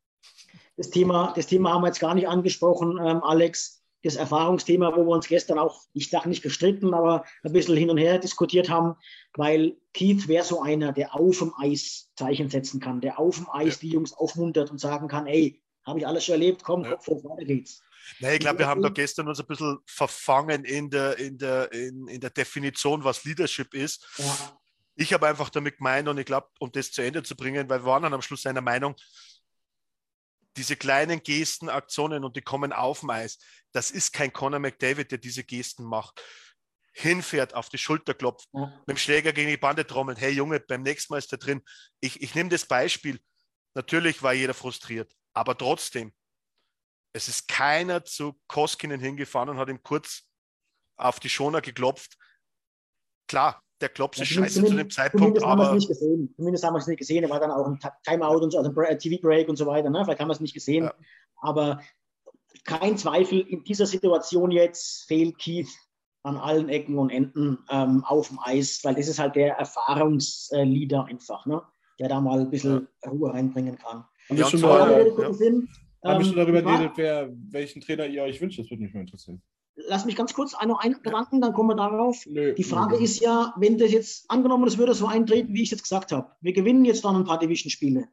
Das 0.76 0.90
Thema, 0.90 1.32
das 1.34 1.46
Thema 1.46 1.72
haben 1.74 1.82
wir 1.82 1.88
jetzt 1.88 2.00
gar 2.00 2.14
nicht 2.14 2.28
angesprochen, 2.28 2.98
ähm, 3.00 3.22
Alex. 3.22 3.84
Das 4.04 4.16
Erfahrungsthema, 4.16 4.94
wo 4.94 5.04
wir 5.04 5.14
uns 5.14 5.26
gestern 5.26 5.58
auch, 5.58 5.82
ich 5.92 6.08
sage 6.08 6.28
nicht 6.28 6.42
gestritten, 6.42 6.94
aber 6.94 7.24
ein 7.42 7.52
bisschen 7.52 7.76
hin 7.76 7.90
und 7.90 7.98
her 7.98 8.18
diskutiert 8.18 8.70
haben, 8.70 8.94
weil 9.34 9.76
Keith 9.92 10.28
wäre 10.28 10.44
so 10.44 10.62
einer, 10.62 10.92
der 10.92 11.14
auf 11.14 11.38
dem 11.38 11.52
Eis 11.58 12.10
Zeichen 12.16 12.48
setzen 12.48 12.80
kann, 12.80 13.00
der 13.00 13.18
auf 13.18 13.36
dem 13.36 13.48
Eis 13.50 13.80
die 13.80 13.90
Jungs 13.90 14.12
aufmuntert 14.12 14.70
und 14.70 14.78
sagen 14.78 15.08
kann, 15.08 15.26
ey, 15.26 15.60
habe 15.84 15.98
ich 15.98 16.06
alles 16.06 16.24
schon 16.24 16.34
erlebt, 16.34 16.62
komm, 16.62 16.84
Ja. 16.84 16.90
Kopf 16.90 17.06
hoch, 17.08 17.24
weiter 17.24 17.44
geht's. 17.44 17.82
Nee, 18.20 18.34
ich 18.34 18.40
glaube, 18.40 18.60
wir 18.60 18.66
haben 18.66 18.82
da 18.82 18.88
gestern 18.88 19.28
uns 19.28 19.40
ein 19.40 19.46
bisschen 19.46 19.78
verfangen 19.86 20.64
in 20.64 20.90
der, 20.90 21.18
in 21.18 21.36
der, 21.38 21.72
in, 21.72 22.06
in 22.08 22.20
der 22.20 22.30
Definition, 22.30 23.04
was 23.04 23.24
Leadership 23.24 23.74
ist. 23.74 24.06
Ja. 24.18 24.58
Ich 24.94 25.12
habe 25.12 25.28
einfach 25.28 25.50
damit 25.50 25.78
gemeint 25.78 26.08
und 26.08 26.18
ich 26.18 26.26
glaube, 26.26 26.48
um 26.58 26.72
das 26.72 26.90
zu 26.90 27.02
Ende 27.02 27.22
zu 27.22 27.36
bringen, 27.36 27.68
weil 27.68 27.80
wir 27.80 27.86
waren 27.86 28.02
dann 28.02 28.14
am 28.14 28.22
Schluss 28.22 28.46
einer 28.46 28.60
Meinung, 28.60 28.94
diese 30.58 30.76
kleinen 30.76 31.22
Gesten, 31.22 31.68
Aktionen 31.68 32.24
und 32.24 32.36
die 32.36 32.42
kommen 32.42 32.72
auf 32.72 33.00
dem 33.00 33.10
Eis, 33.10 33.38
das 33.72 33.90
ist 33.90 34.12
kein 34.12 34.32
Conor 34.32 34.58
McDavid, 34.58 35.10
der 35.10 35.18
diese 35.18 35.44
Gesten 35.44 35.84
macht. 35.84 36.20
Hinfährt, 36.92 37.54
auf 37.54 37.68
die 37.68 37.78
Schulter 37.78 38.12
klopft, 38.12 38.48
Ja. 38.52 38.66
mit 38.86 38.88
dem 38.88 38.96
Schläger 38.96 39.32
gegen 39.32 39.48
die 39.50 39.56
Bande 39.56 39.86
trommelt. 39.86 40.20
Hey 40.20 40.32
Junge, 40.32 40.58
beim 40.60 40.82
nächsten 40.82 41.12
Mal 41.12 41.18
ist 41.18 41.30
er 41.32 41.38
drin. 41.38 41.62
Ich, 42.00 42.20
ich 42.20 42.34
nehme 42.34 42.50
das 42.50 42.66
Beispiel. 42.66 43.20
Natürlich 43.74 44.22
war 44.22 44.32
jeder 44.32 44.54
frustriert, 44.54 45.14
aber 45.32 45.56
trotzdem, 45.56 46.12
es 47.12 47.28
ist 47.28 47.46
keiner 47.46 48.04
zu 48.04 48.38
Koskinen 48.48 49.00
hingefahren 49.00 49.48
und 49.48 49.58
hat 49.58 49.68
ihm 49.68 49.82
kurz 49.82 50.24
auf 50.96 51.20
die 51.20 51.30
Schoner 51.30 51.60
geklopft. 51.60 52.16
Klar, 53.28 53.62
der 53.80 53.88
klopft 53.88 54.18
sich 54.18 54.30
Ja, 54.34 54.42
scheiße 54.42 54.64
zu 54.64 54.74
dem 54.74 54.90
Zeitpunkt, 54.90 55.38
Zumindest 55.38 55.46
haben 55.46 55.58
wir 55.58 55.62
es 55.62 55.68
aber 55.68 55.74
nicht 55.76 55.88
gesehen. 55.88 56.34
Zumindest 56.36 56.64
haben 56.64 56.74
wir 56.74 56.78
es 56.78 56.86
nicht 56.86 56.98
gesehen. 56.98 57.24
Er 57.24 57.30
war 57.30 57.40
dann 57.40 57.50
auch 57.50 57.66
ein 57.66 57.78
Timeout 58.04 58.40
und 58.42 58.50
so, 58.50 58.58
also 58.58 58.72
ein 58.80 58.98
TV-Break 58.98 59.48
und 59.48 59.56
so 59.56 59.66
weiter. 59.66 59.90
Ne? 59.90 60.04
Vielleicht 60.04 60.20
haben 60.20 60.28
wir 60.28 60.32
es 60.32 60.40
nicht 60.40 60.54
gesehen. 60.54 60.84
Ja. 60.84 60.94
Aber 61.40 61.80
kein 62.64 62.96
Zweifel, 62.96 63.40
in 63.40 63.64
dieser 63.64 63.86
Situation 63.86 64.50
jetzt 64.50 65.04
fehlt 65.06 65.38
Keith 65.38 65.68
an 66.24 66.36
allen 66.36 66.68
Ecken 66.68 66.98
und 66.98 67.10
Enden 67.10 67.58
ähm, 67.70 68.04
auf 68.04 68.28
dem 68.28 68.38
Eis, 68.42 68.80
weil 68.82 68.94
das 68.96 69.08
ist 69.08 69.18
halt 69.18 69.36
der 69.36 69.54
Erfahrungsleader 69.56 71.04
einfach, 71.06 71.46
ne? 71.46 71.62
der 71.98 72.08
da 72.08 72.20
mal 72.20 72.40
ein 72.40 72.50
bisschen 72.50 72.88
Ruhe 73.06 73.32
reinbringen 73.32 73.76
kann. 73.78 74.04
Haben 74.28 74.36
wir 74.36 74.38
Ja, 74.38 74.46
schon, 74.50 74.60
mal, 74.60 74.90
Ja, 74.90 75.22
ja. 75.22 75.32
Sinn, 75.32 75.68
wir 76.02 76.24
schon 76.24 76.30
ähm, 76.32 76.36
darüber 76.36 76.62
Frage- 76.62 76.76
geredet, 76.78 76.92
wer, 76.96 77.30
welchen 77.50 77.80
Trainer 77.80 78.06
ihr 78.06 78.22
euch 78.22 78.40
wünscht? 78.40 78.58
Das 78.58 78.70
würde 78.70 78.82
mich 78.82 78.92
mal 78.94 79.00
interessieren. 79.00 79.42
Lass 79.86 80.04
mich 80.04 80.16
ganz 80.16 80.34
kurz 80.34 80.52
noch 80.66 80.80
einen 80.80 81.00
Gedanken, 81.02 81.40
dann 81.40 81.52
kommen 81.52 81.68
wir 81.70 81.76
darauf. 81.76 82.26
Nö, 82.26 82.52
Die 82.54 82.64
Frage 82.64 82.96
nö. 82.96 83.02
ist 83.04 83.20
ja, 83.20 83.54
wenn 83.58 83.78
das 83.78 83.92
jetzt 83.92 84.28
angenommen, 84.28 84.64
das 84.64 84.76
würde 84.76 84.92
so 84.92 85.06
eintreten, 85.06 85.54
wie 85.54 85.62
ich 85.62 85.70
jetzt 85.70 85.82
gesagt 85.84 86.10
habe. 86.10 86.32
Wir 86.40 86.52
gewinnen 86.52 86.84
jetzt 86.84 87.04
dann 87.04 87.14
ein 87.14 87.24
paar 87.24 87.38
Division-Spiele. 87.38 88.08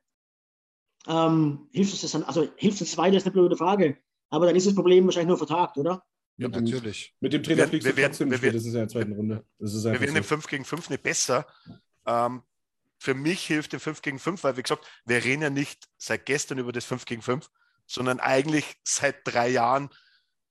Ähm, 1.08 1.68
hilft 1.72 1.92
uns 1.94 2.02
das 2.02 2.12
dann, 2.12 2.24
also 2.24 2.48
hilft 2.58 2.82
uns 2.82 2.92
das 2.92 2.98
weiter, 2.98 3.18
ist 3.18 3.26
eine 3.26 3.34
blöde 3.34 3.58
Frage. 3.58 3.98
Aber 4.30 4.46
dann 4.48 4.56
ist 4.56 4.66
das 4.68 4.76
Problem 4.76 5.06
wahrscheinlich 5.06 5.28
nur 5.30 5.38
vertagt, 5.38 5.78
oder? 5.78 6.04
Ja, 6.38 6.50
natürlich. 6.50 7.16
Mit 7.20 7.32
dem 7.34 7.44
Trainer 7.44 7.60
Wir- 7.64 7.68
fliegst 7.68 7.96
wir 7.96 8.06
trotzdem 8.06 8.30
wir 8.32 8.40
nicht, 8.40 8.56
das 8.56 8.66
ist 8.66 8.74
ja 8.74 8.82
in 8.82 8.88
der 8.88 8.90
zweiten 8.90 9.12
Runde. 9.14 9.46
Das 9.60 9.74
ist 9.74 9.84
Wir 9.86 10.00
werden 10.00 10.16
im 10.18 10.24
so. 10.24 10.30
5 10.30 10.48
gegen 10.48 10.66
5 10.66 10.90
nicht 10.90 11.04
besser. 11.04 11.48
Ähm, 12.06 12.42
für 12.98 13.14
mich 13.14 13.46
hilft 13.46 13.74
im 13.74 13.80
5 13.80 14.02
gegen 14.02 14.20
5, 14.20 14.44
weil 14.44 14.58
wie 14.58 14.64
gesagt, 14.64 14.86
wir 15.06 15.24
reden 15.24 15.44
ja 15.44 15.50
nicht 15.50 15.88
seit 15.98 16.26
gestern 16.26 16.58
über 16.58 16.72
das 16.72 16.86
5 16.86 17.06
gegen 17.06 17.22
5, 17.22 17.50
sondern 17.86 18.20
eigentlich 18.20 18.76
seit 18.84 19.18
drei 19.26 19.50
Jahren. 19.50 19.90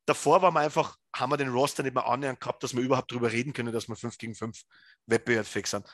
Davor 0.06 0.42
waren 0.42 0.54
wir 0.54 0.60
einfach, 0.60 0.96
haben 1.14 1.32
wir 1.32 1.36
den 1.36 1.48
Roster 1.48 1.82
nicht 1.82 1.94
mehr 1.94 2.06
annähernd 2.06 2.40
gehabt, 2.40 2.62
dass 2.62 2.74
wir 2.74 2.82
überhaupt 2.82 3.10
darüber 3.10 3.32
reden 3.32 3.52
können, 3.52 3.72
dass 3.72 3.88
wir 3.88 3.96
5 3.96 4.18
gegen 4.18 4.34
5 4.34 4.60
wettbewerbsfähig 5.06 5.66
sind. 5.66 5.86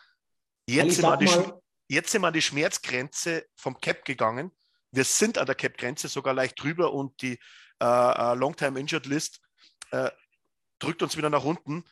Jetzt 0.66 0.96
sind, 0.96 1.04
wir 1.04 1.12
an 1.12 1.26
sag 1.26 1.44
die, 1.88 1.94
jetzt 1.94 2.10
sind 2.10 2.22
wir 2.22 2.28
an 2.28 2.34
die 2.34 2.42
Schmerzgrenze 2.42 3.46
vom 3.56 3.80
Cap 3.80 4.04
gegangen. 4.04 4.50
Wir 4.92 5.04
sind 5.04 5.38
an 5.38 5.46
der 5.46 5.54
Cap-Grenze 5.54 6.08
sogar 6.08 6.34
leicht 6.34 6.60
drüber 6.60 6.92
und 6.92 7.22
die 7.22 7.38
äh, 7.80 7.84
äh, 7.84 8.34
Long-Time 8.34 8.78
Injured 8.78 9.06
List 9.06 9.40
äh, 9.92 10.10
drückt 10.78 11.02
uns 11.02 11.16
wieder 11.16 11.30
nach 11.30 11.44
unten 11.44 11.84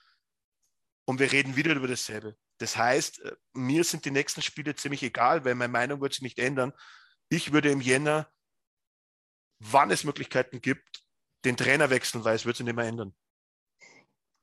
und 1.04 1.20
wir 1.20 1.30
reden 1.30 1.56
wieder 1.56 1.74
über 1.74 1.88
dasselbe. 1.88 2.36
Das 2.58 2.76
heißt, 2.76 3.20
äh, 3.20 3.36
mir 3.54 3.84
sind 3.84 4.04
die 4.04 4.10
nächsten 4.10 4.42
Spiele 4.42 4.74
ziemlich 4.74 5.02
egal, 5.02 5.44
weil 5.44 5.54
meine 5.54 5.72
Meinung 5.72 6.00
wird 6.00 6.14
sich 6.14 6.22
nicht 6.22 6.38
ändern. 6.38 6.72
Ich 7.28 7.52
würde 7.52 7.70
im 7.70 7.80
Jänner, 7.80 8.30
wann 9.60 9.90
es 9.90 10.04
Möglichkeiten 10.04 10.60
gibt, 10.60 11.04
den 11.44 11.56
Trainer 11.56 11.90
wechseln, 11.90 12.24
weil 12.24 12.36
es 12.36 12.46
wird 12.46 12.56
sich 12.56 12.66
nicht 12.66 12.76
mehr 12.76 12.86
ändern. 12.86 13.14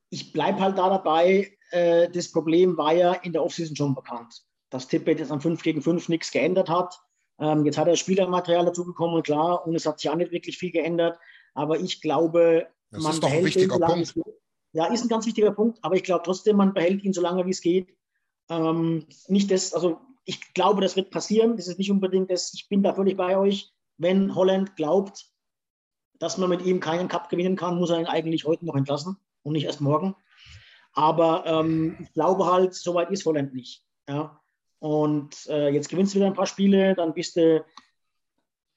ich 0.09 0.31
bleibe 0.31 0.59
halt 0.59 0.77
da 0.77 0.89
dabei. 0.89 1.57
Äh, 1.71 2.09
das 2.09 2.31
Problem 2.31 2.77
war 2.77 2.93
ja 2.93 3.13
in 3.13 3.33
der 3.33 3.43
Offseason 3.43 3.75
schon 3.75 3.95
bekannt, 3.95 4.43
dass 4.69 4.87
Tippett 4.87 5.19
jetzt 5.19 5.31
am 5.31 5.41
5 5.41 5.61
gegen 5.61 5.81
5 5.81 6.09
nichts 6.09 6.31
geändert 6.31 6.69
hat. 6.69 6.99
Ähm, 7.39 7.65
jetzt 7.65 7.77
hat 7.77 7.87
er 7.87 7.97
Spielermaterial 7.97 8.65
dazugekommen, 8.65 9.21
klar, 9.23 9.65
und 9.67 9.75
es 9.75 9.85
hat 9.85 9.99
sich 9.99 10.09
auch 10.09 10.15
nicht 10.15 10.31
wirklich 10.31 10.57
viel 10.57 10.71
geändert. 10.71 11.19
Aber 11.53 11.79
ich 11.79 12.01
glaube, 12.01 12.67
Das 12.91 13.03
man 13.03 13.13
ist 13.13 13.23
doch 13.23 13.27
ein 13.27 13.31
behält 13.33 13.45
wichtiger 13.47 13.63
ihn, 13.63 13.79
solange 13.79 13.93
Punkt. 13.93 14.07
es 14.07 14.13
geht. 14.13 14.41
Ja, 14.73 14.85
ist 14.93 15.03
ein 15.03 15.09
ganz 15.09 15.25
wichtiger 15.25 15.51
Punkt, 15.51 15.79
aber 15.81 15.95
ich 15.95 16.03
glaube 16.03 16.23
trotzdem, 16.23 16.57
man 16.57 16.73
behält 16.73 17.03
ihn 17.03 17.13
so 17.13 17.21
lange 17.21 17.45
wie 17.45 17.51
es 17.51 17.61
geht. 17.61 17.95
Ähm, 18.49 19.05
nicht 19.27 19.51
das, 19.51 19.73
also 19.73 19.99
ich 20.25 20.53
glaube, 20.53 20.81
das 20.81 20.95
wird 20.95 21.11
passieren. 21.11 21.57
Das 21.57 21.67
ist 21.67 21.77
nicht 21.77 21.91
unbedingt 21.91 22.29
das, 22.31 22.53
ich 22.53 22.69
bin 22.69 22.83
da 22.83 22.93
völlig 22.93 23.17
bei 23.17 23.37
euch. 23.37 23.73
Wenn 23.97 24.35
Holland 24.35 24.75
glaubt, 24.75 25.25
dass 26.25 26.39
man 26.39 26.49
mit 26.49 26.65
ihm 26.65 26.79
keinen 26.79 27.07
Cup 27.07 27.29
gewinnen 27.29 27.55
kann, 27.55 27.77
muss 27.77 27.91
er 27.91 27.99
ihn 27.99 28.07
eigentlich 28.07 28.45
heute 28.45 28.65
noch 28.65 28.75
entlassen 28.75 29.15
und 29.43 29.53
nicht 29.53 29.65
erst 29.65 29.79
morgen. 29.79 30.15
Aber 30.93 31.45
ähm, 31.45 31.97
ich 32.01 32.11
glaube 32.13 32.47
halt, 32.47 32.73
so 32.73 32.95
weit 32.95 33.11
ist 33.11 33.27
Holland 33.27 33.53
nicht. 33.53 33.85
Ja? 34.09 34.41
Und 34.79 35.45
äh, 35.49 35.69
jetzt 35.69 35.87
gewinnst 35.87 36.13
du 36.13 36.17
wieder 36.17 36.25
ein 36.25 36.33
paar 36.33 36.47
Spiele, 36.47 36.95
dann 36.95 37.13
bist 37.13 37.35
du, 37.35 37.63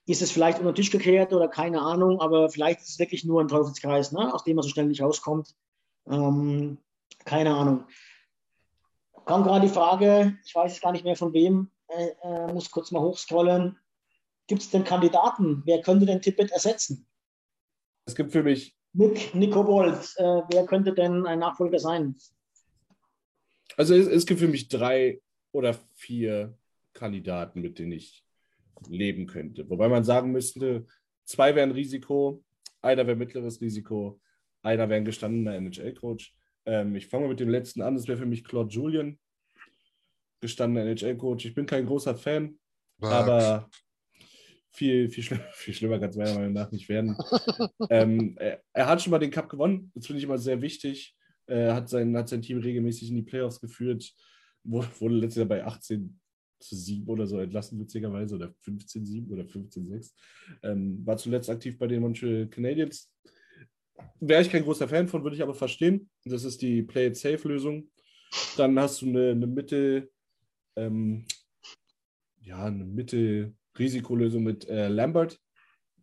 ist 0.04 0.20
es 0.20 0.30
vielleicht 0.30 0.58
unter 0.58 0.72
den 0.72 0.74
Tisch 0.76 0.90
gekehrt 0.90 1.32
oder 1.32 1.48
keine 1.48 1.80
Ahnung, 1.80 2.20
aber 2.20 2.50
vielleicht 2.50 2.80
ist 2.80 2.90
es 2.90 2.98
wirklich 2.98 3.24
nur 3.24 3.40
ein 3.40 3.48
Teufelskreis, 3.48 4.12
ne? 4.12 4.34
aus 4.34 4.44
dem 4.44 4.56
man 4.56 4.62
so 4.62 4.68
schnell 4.68 4.84
nicht 4.84 5.00
rauskommt. 5.00 5.54
Ähm, 6.06 6.76
keine 7.24 7.54
Ahnung. 7.54 7.86
Kam 9.24 9.42
gerade 9.42 9.66
die 9.66 9.72
Frage, 9.72 10.36
ich 10.44 10.54
weiß 10.54 10.72
es 10.72 10.82
gar 10.82 10.92
nicht 10.92 11.04
mehr 11.04 11.16
von 11.16 11.32
wem, 11.32 11.70
äh, 11.86 12.10
äh, 12.22 12.52
muss 12.52 12.70
kurz 12.70 12.90
mal 12.90 13.00
hochscrollen. 13.00 13.78
Gibt 14.48 14.60
es 14.60 14.68
denn 14.68 14.84
Kandidaten? 14.84 15.62
Wer 15.64 15.80
könnte 15.80 16.04
den 16.04 16.20
Tippett 16.20 16.50
ersetzen? 16.50 17.07
Es 18.08 18.14
gibt 18.14 18.32
für 18.32 18.42
mich, 18.42 18.74
Nick, 18.94 19.34
Nico 19.34 19.62
Bolt, 19.62 20.14
äh, 20.16 20.22
wer 20.50 20.64
könnte 20.64 20.94
denn 20.94 21.26
ein 21.26 21.40
Nachfolger 21.40 21.78
sein? 21.78 22.16
also 23.76 23.94
es, 23.94 24.06
es 24.06 24.24
gibt 24.24 24.40
für 24.40 24.48
mich 24.48 24.68
drei 24.68 25.20
oder 25.52 25.74
vier 25.94 26.56
Kandidaten, 26.94 27.60
mit 27.60 27.78
denen 27.78 27.92
ich 27.92 28.24
leben 28.88 29.26
könnte. 29.26 29.68
Wobei 29.68 29.88
man 29.88 30.04
sagen 30.04 30.32
müsste, 30.32 30.86
zwei 31.26 31.54
wären 31.54 31.70
Risiko, 31.70 32.42
einer 32.80 33.06
wäre 33.06 33.16
mittleres 33.16 33.60
Risiko, 33.60 34.18
einer 34.62 34.88
wäre 34.88 34.96
ein 34.96 35.04
gestandener 35.04 35.54
NHL-Coach. 35.56 36.34
Ähm, 36.64 36.96
ich 36.96 37.08
fange 37.08 37.24
mal 37.24 37.30
mit 37.30 37.40
dem 37.40 37.50
letzten 37.50 37.82
an, 37.82 37.94
das 37.94 38.08
wäre 38.08 38.18
für 38.18 38.26
mich 38.26 38.42
Claude 38.42 38.74
Julian, 38.74 39.18
gestandener 40.40 40.86
NHL-Coach. 40.86 41.44
Ich 41.44 41.54
bin 41.54 41.66
kein 41.66 41.84
großer 41.84 42.14
Fan, 42.14 42.58
aber 43.00 43.68
viel, 44.78 45.10
viel, 45.10 45.24
schlimm, 45.24 45.40
viel 45.52 45.74
schlimmer 45.74 45.98
kann 45.98 46.10
es 46.10 46.16
meiner 46.16 46.34
Meinung 46.34 46.52
nach 46.52 46.70
nicht 46.70 46.88
werden. 46.88 47.16
ähm, 47.90 48.36
er, 48.38 48.62
er 48.72 48.86
hat 48.86 49.02
schon 49.02 49.10
mal 49.10 49.18
den 49.18 49.30
Cup 49.30 49.48
gewonnen, 49.48 49.90
das 49.94 50.06
finde 50.06 50.18
ich 50.18 50.24
immer 50.24 50.38
sehr 50.38 50.62
wichtig. 50.62 51.16
Er 51.46 51.74
hat 51.74 51.88
sein, 51.88 52.16
hat 52.16 52.28
sein 52.28 52.42
Team 52.42 52.58
regelmäßig 52.58 53.08
in 53.10 53.16
die 53.16 53.22
Playoffs 53.22 53.60
geführt, 53.60 54.14
wurde, 54.64 54.88
wurde 55.00 55.14
letztes 55.16 55.40
Jahr 55.40 55.46
bei 55.46 55.64
18 55.64 56.18
zu 56.60 56.76
7 56.76 57.08
oder 57.08 57.26
so 57.26 57.38
entlassen, 57.38 57.80
witzigerweise, 57.80 58.34
oder 58.34 58.52
15 58.62 59.06
7 59.06 59.32
oder 59.32 59.46
15 59.46 59.86
6. 59.86 60.14
Ähm, 60.62 61.06
war 61.06 61.16
zuletzt 61.16 61.50
aktiv 61.50 61.78
bei 61.78 61.86
den 61.86 62.00
Montreal 62.00 62.48
Canadiens. 62.48 63.10
Wäre 64.20 64.42
ich 64.42 64.50
kein 64.50 64.62
großer 64.62 64.88
Fan 64.88 65.08
von, 65.08 65.24
würde 65.24 65.36
ich 65.36 65.42
aber 65.42 65.54
verstehen. 65.54 66.08
Das 66.24 66.44
ist 66.44 66.62
die 66.62 66.82
Play-it-safe-Lösung. 66.82 67.90
Dann 68.56 68.78
hast 68.78 69.02
du 69.02 69.06
eine, 69.06 69.30
eine 69.30 69.46
Mitte, 69.46 70.10
ähm, 70.76 71.24
ja, 72.42 72.64
eine 72.64 72.84
Mitte-Risikolösung 73.78 74.42
mit 74.42 74.68
äh, 74.68 74.88
Lambert, 74.88 75.38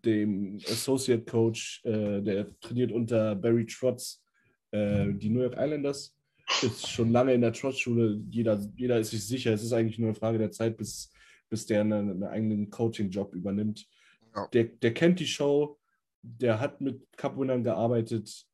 dem 0.04 0.58
Associate 0.66 1.24
Coach, 1.26 1.82
äh, 1.84 2.22
der 2.22 2.58
trainiert 2.60 2.92
unter 2.92 3.36
Barry 3.36 3.66
Trotz 3.66 4.24
äh, 4.72 5.12
die 5.14 5.30
New 5.30 5.42
York 5.42 5.56
Islanders. 5.58 6.16
Ist 6.62 6.88
schon 6.88 7.12
lange 7.12 7.34
in 7.34 7.42
der 7.42 7.54
Trotz-Schule. 7.54 8.22
Jeder, 8.30 8.60
jeder 8.76 9.00
ist 9.00 9.10
sich 9.10 9.26
sicher. 9.26 9.54
Es 9.54 9.64
ist 9.64 9.74
eigentlich 9.74 9.98
nur 9.98 10.10
eine 10.10 10.16
Frage 10.16 10.38
der 10.38 10.52
Zeit, 10.52 10.78
bis, 10.78 11.12
bis 11.50 11.66
der 11.66 11.82
einen, 11.82 12.12
einen 12.12 12.24
eigenen 12.24 12.70
Coaching-Job 12.70 13.34
übernimmt. 13.34 13.88
Ja. 14.36 14.48
Der, 14.54 14.66
der 14.66 14.94
kennt 14.94 15.20
die 15.20 15.26
Show. 15.28 15.80
Der 16.22 16.60
hat 16.60 16.82
mit 16.82 17.02
Cup-Winnern 17.18 17.64
gearbeitet. 17.64 18.46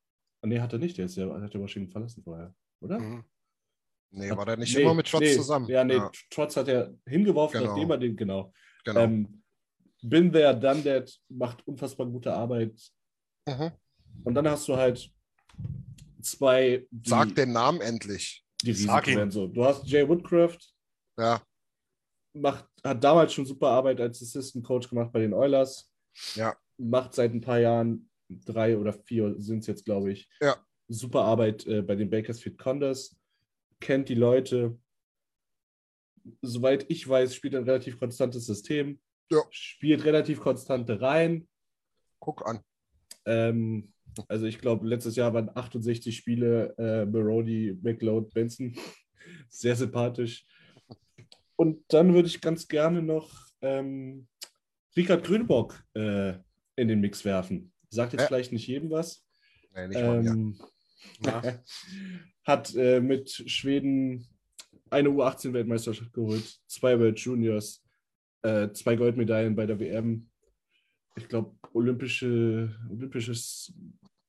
Ah, 0.41 0.48
Nee, 0.48 0.60
hat 0.60 0.72
er 0.73 0.80
nicht. 0.80 0.98
Der 0.98 1.06
ist 1.06 1.18
ja, 1.18 1.30
hat 1.41 1.53
ja 1.53 1.60
Washington 1.60 1.91
verlassen 1.91 2.23
vorher, 2.23 2.56
oder? 2.80 2.99
Mhm. 2.99 3.23
Nee, 4.11 4.30
Hat- 4.30 4.38
war 4.38 4.45
der 4.45 4.57
nicht 4.57 4.76
nee, 4.76 4.84
immer 4.84 4.93
mit 4.93 5.07
Trotz 5.07 5.22
nee, 5.22 5.35
zusammen? 5.35 5.68
Ja, 5.68 5.84
nee, 5.84 5.99
Trotz 6.30 6.56
hat 6.57 6.68
er 6.69 6.93
hingeworfen, 7.06 7.60
Genau. 7.60 7.72
nachdem 7.73 7.91
er 7.91 7.98
den, 7.98 8.15
genau. 8.15 8.53
Genau. 8.84 9.02
Ähm, 9.02 9.44
bin 10.02 10.32
there, 10.32 10.58
done 10.60 10.84
that, 10.84 11.12
macht 11.30 11.66
unfassbar 11.68 12.08
gute 12.08 12.34
Arbeit. 12.34 12.80
Mhm. 13.48 13.72
Und 14.24 14.34
dann 14.36 14.48
hast 14.49 14.68
du 14.68 14.76
halt 14.76 15.12
zwei, 16.22 16.86
die, 16.90 17.10
Sag 17.10 17.36
den 17.36 17.52
Namen 17.52 17.82
endlich. 17.82 18.44
die 18.62 18.74
Sag 18.74 19.02
Risiken 19.03 19.12
ihn. 19.12 19.18
werden 19.18 19.32
so. 19.32 19.48
Du 19.48 19.64
hast 19.66 19.86
Jay 19.88 20.08
Woodcraft, 20.08 20.58
Ja, 21.18 21.41
macht, 22.34 22.66
hat 22.84 23.03
damals 23.03 23.34
schon 23.34 23.45
super 23.45 23.70
Arbeit 23.70 23.99
als 23.99 24.22
Assistant 24.22 24.66
Coach 24.66 24.90
gemacht 24.90 25.12
bei 25.12 25.20
den 25.20 25.34
Oilers. 25.34 25.91
Ja. 26.36 26.56
Macht 26.78 27.14
seit 27.14 27.34
ein 27.34 27.41
paar 27.41 27.60
Jahren, 27.60 28.10
drei 28.30 28.78
oder 28.78 28.94
vier 28.94 29.36
sind 29.40 29.60
es 29.60 29.68
jetzt, 29.68 29.86
glaube 29.86 30.12
ich. 30.12 30.30
Ja. 30.41 30.56
Super 30.88 31.22
Arbeit 31.22 31.66
äh, 31.68 31.82
bei 31.82 31.95
den 31.95 32.10
Bakersfield 32.10 32.58
Condors. 32.58 33.16
Kennt 33.80 34.10
die 34.10 34.16
Leute. 34.16 34.78
Soweit 36.41 36.85
ich 36.89 37.07
weiß, 37.07 37.35
spielt 37.35 37.56
ein 37.56 37.64
relativ 37.64 37.99
konstantes 37.99 38.45
System. 38.45 38.99
Ja. 39.31 39.41
Spielt 39.49 40.03
relativ 40.06 40.39
konstante 40.39 40.99
Reihen. 41.02 41.48
guck 42.19 42.45
an. 42.45 42.60
Ähm, 43.26 43.93
also 44.27 44.45
ich 44.45 44.60
glaube, 44.60 44.88
letztes 44.88 45.15
Jahr 45.15 45.34
waren 45.34 45.49
68 45.56 46.15
Spiele 46.15 46.76
äh, 46.77 47.06
Marody, 47.06 47.77
McLeod, 47.81 48.34
Benson. 48.34 48.76
Sehr 49.49 49.76
sympathisch. 49.76 50.45
Und 51.56 51.84
dann 51.89 52.14
würde 52.14 52.27
ich 52.27 52.41
ganz 52.41 52.68
gerne 52.68 53.02
noch 53.02 53.30
ähm, 53.61 54.27
Richard 54.98 55.23
Grünbock 55.23 55.81
äh, 55.93 56.34
in 56.76 56.88
den 56.88 56.99
Mix 56.99 57.23
werfen. 57.23 57.72
Sagt 57.89 58.14
jetzt 58.14 58.22
Ja. 58.23 58.27
vielleicht 58.27 58.52
nicht 58.52 58.68
jedem 58.68 58.89
was. 58.89 59.23
Nee, 59.73 59.88
nicht 59.88 60.02
mal. 60.02 60.26
Ähm, 60.26 60.57
Ja. 61.23 61.41
hat 62.43 62.73
äh, 62.76 62.99
mit 62.99 63.30
Schweden 63.31 64.27
eine 64.92 65.10
U18-Weltmeisterschaft 65.10 66.14
geholt, 66.14 66.60
zwei 66.68 67.00
World 67.00 67.20
Juniors, 67.20 67.84
äh, 68.44 68.70
zwei 68.74 68.96
Goldmedaillen 68.96 69.56
bei 69.56 69.66
der 69.66 69.80
WM. 69.80 70.28
Ich 71.16 71.28
glaube, 71.28 71.56
olympische, 71.74 72.76
olympisches 72.90 73.74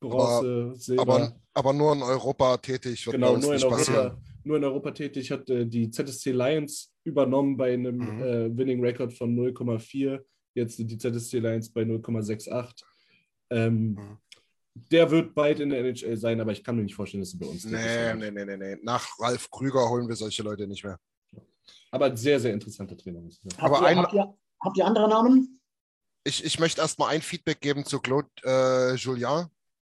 Bronze, 0.01 0.75
Silber. 0.77 1.03
Aber, 1.03 1.37
aber 1.55 1.73
nur 1.73 1.93
in 1.93 2.03
Europa 2.03 2.57
tätig 2.59 3.07
wird 3.07 3.15
genau, 3.15 3.37
nur 3.37 3.55
in, 3.55 3.61
passieren. 3.61 3.99
Europa, 4.01 4.19
nur 4.45 4.57
in 4.57 4.65
Europa 4.65 4.91
tätig. 4.93 5.31
Hat 5.31 5.49
äh, 5.51 5.67
die 5.67 5.91
ZSC 5.91 6.33
Lions 6.33 6.93
übernommen 7.05 7.57
bei 7.57 7.75
einem 7.75 7.99
Mhm. 7.99 8.23
äh, 8.23 8.57
Winning 8.57 8.81
Record 8.81 9.13
von 9.13 9.35
0,4. 9.35 10.21
Jetzt 10.55 10.77
sind 10.77 10.91
die 10.91 10.99
ZSC 10.99 11.39
Lions 11.39 11.73
bei 11.73 11.83
0,68. 11.83 12.83
Ähm, 13.51 13.93
Mhm. 13.95 14.19
Der 14.74 15.11
wird 15.11 15.35
bald 15.35 15.61
in 15.61 15.70
der 15.70 15.81
NHL 15.81 16.16
sein, 16.16 16.40
aber 16.40 16.53
ich 16.53 16.65
kann 16.65 16.77
mir 16.77 16.82
nicht 16.82 16.94
vorstellen, 16.94 17.23
dass 17.23 17.35
er 17.35 17.40
bei 17.40 17.47
uns 17.47 17.65
Nee, 17.65 18.15
nee, 18.15 18.31
nee, 18.31 18.44
nee, 18.44 18.57
nee. 18.57 18.77
Nach 18.82 19.07
Ralf 19.19 19.51
Krüger 19.51 19.89
holen 19.89 20.09
wir 20.09 20.16
solche 20.16 20.43
Leute 20.43 20.66
nicht 20.66 20.85
mehr. 20.85 20.99
Aber 21.90 22.07
ein 22.07 22.16
sehr, 22.16 22.40
sehr 22.40 22.53
interessanter 22.55 22.97
Trainer. 22.97 23.20
ich 23.28 23.36
sagen. 23.36 23.57
Aber 23.59 23.77
habt, 23.81 23.82
ihr, 23.82 23.89
ein- 23.89 23.99
habt, 23.99 24.12
ihr, 24.15 24.35
habt 24.65 24.77
ihr 24.78 24.85
andere 24.86 25.09
Namen? 25.09 25.61
Ich, 26.24 26.43
ich 26.44 26.59
möchte 26.59 26.81
erstmal 26.81 27.11
ein 27.15 27.20
Feedback 27.23 27.61
geben 27.61 27.85
zu 27.85 28.01
Claude 28.01 28.28
äh, 28.44 28.94
Julien. 28.94 29.47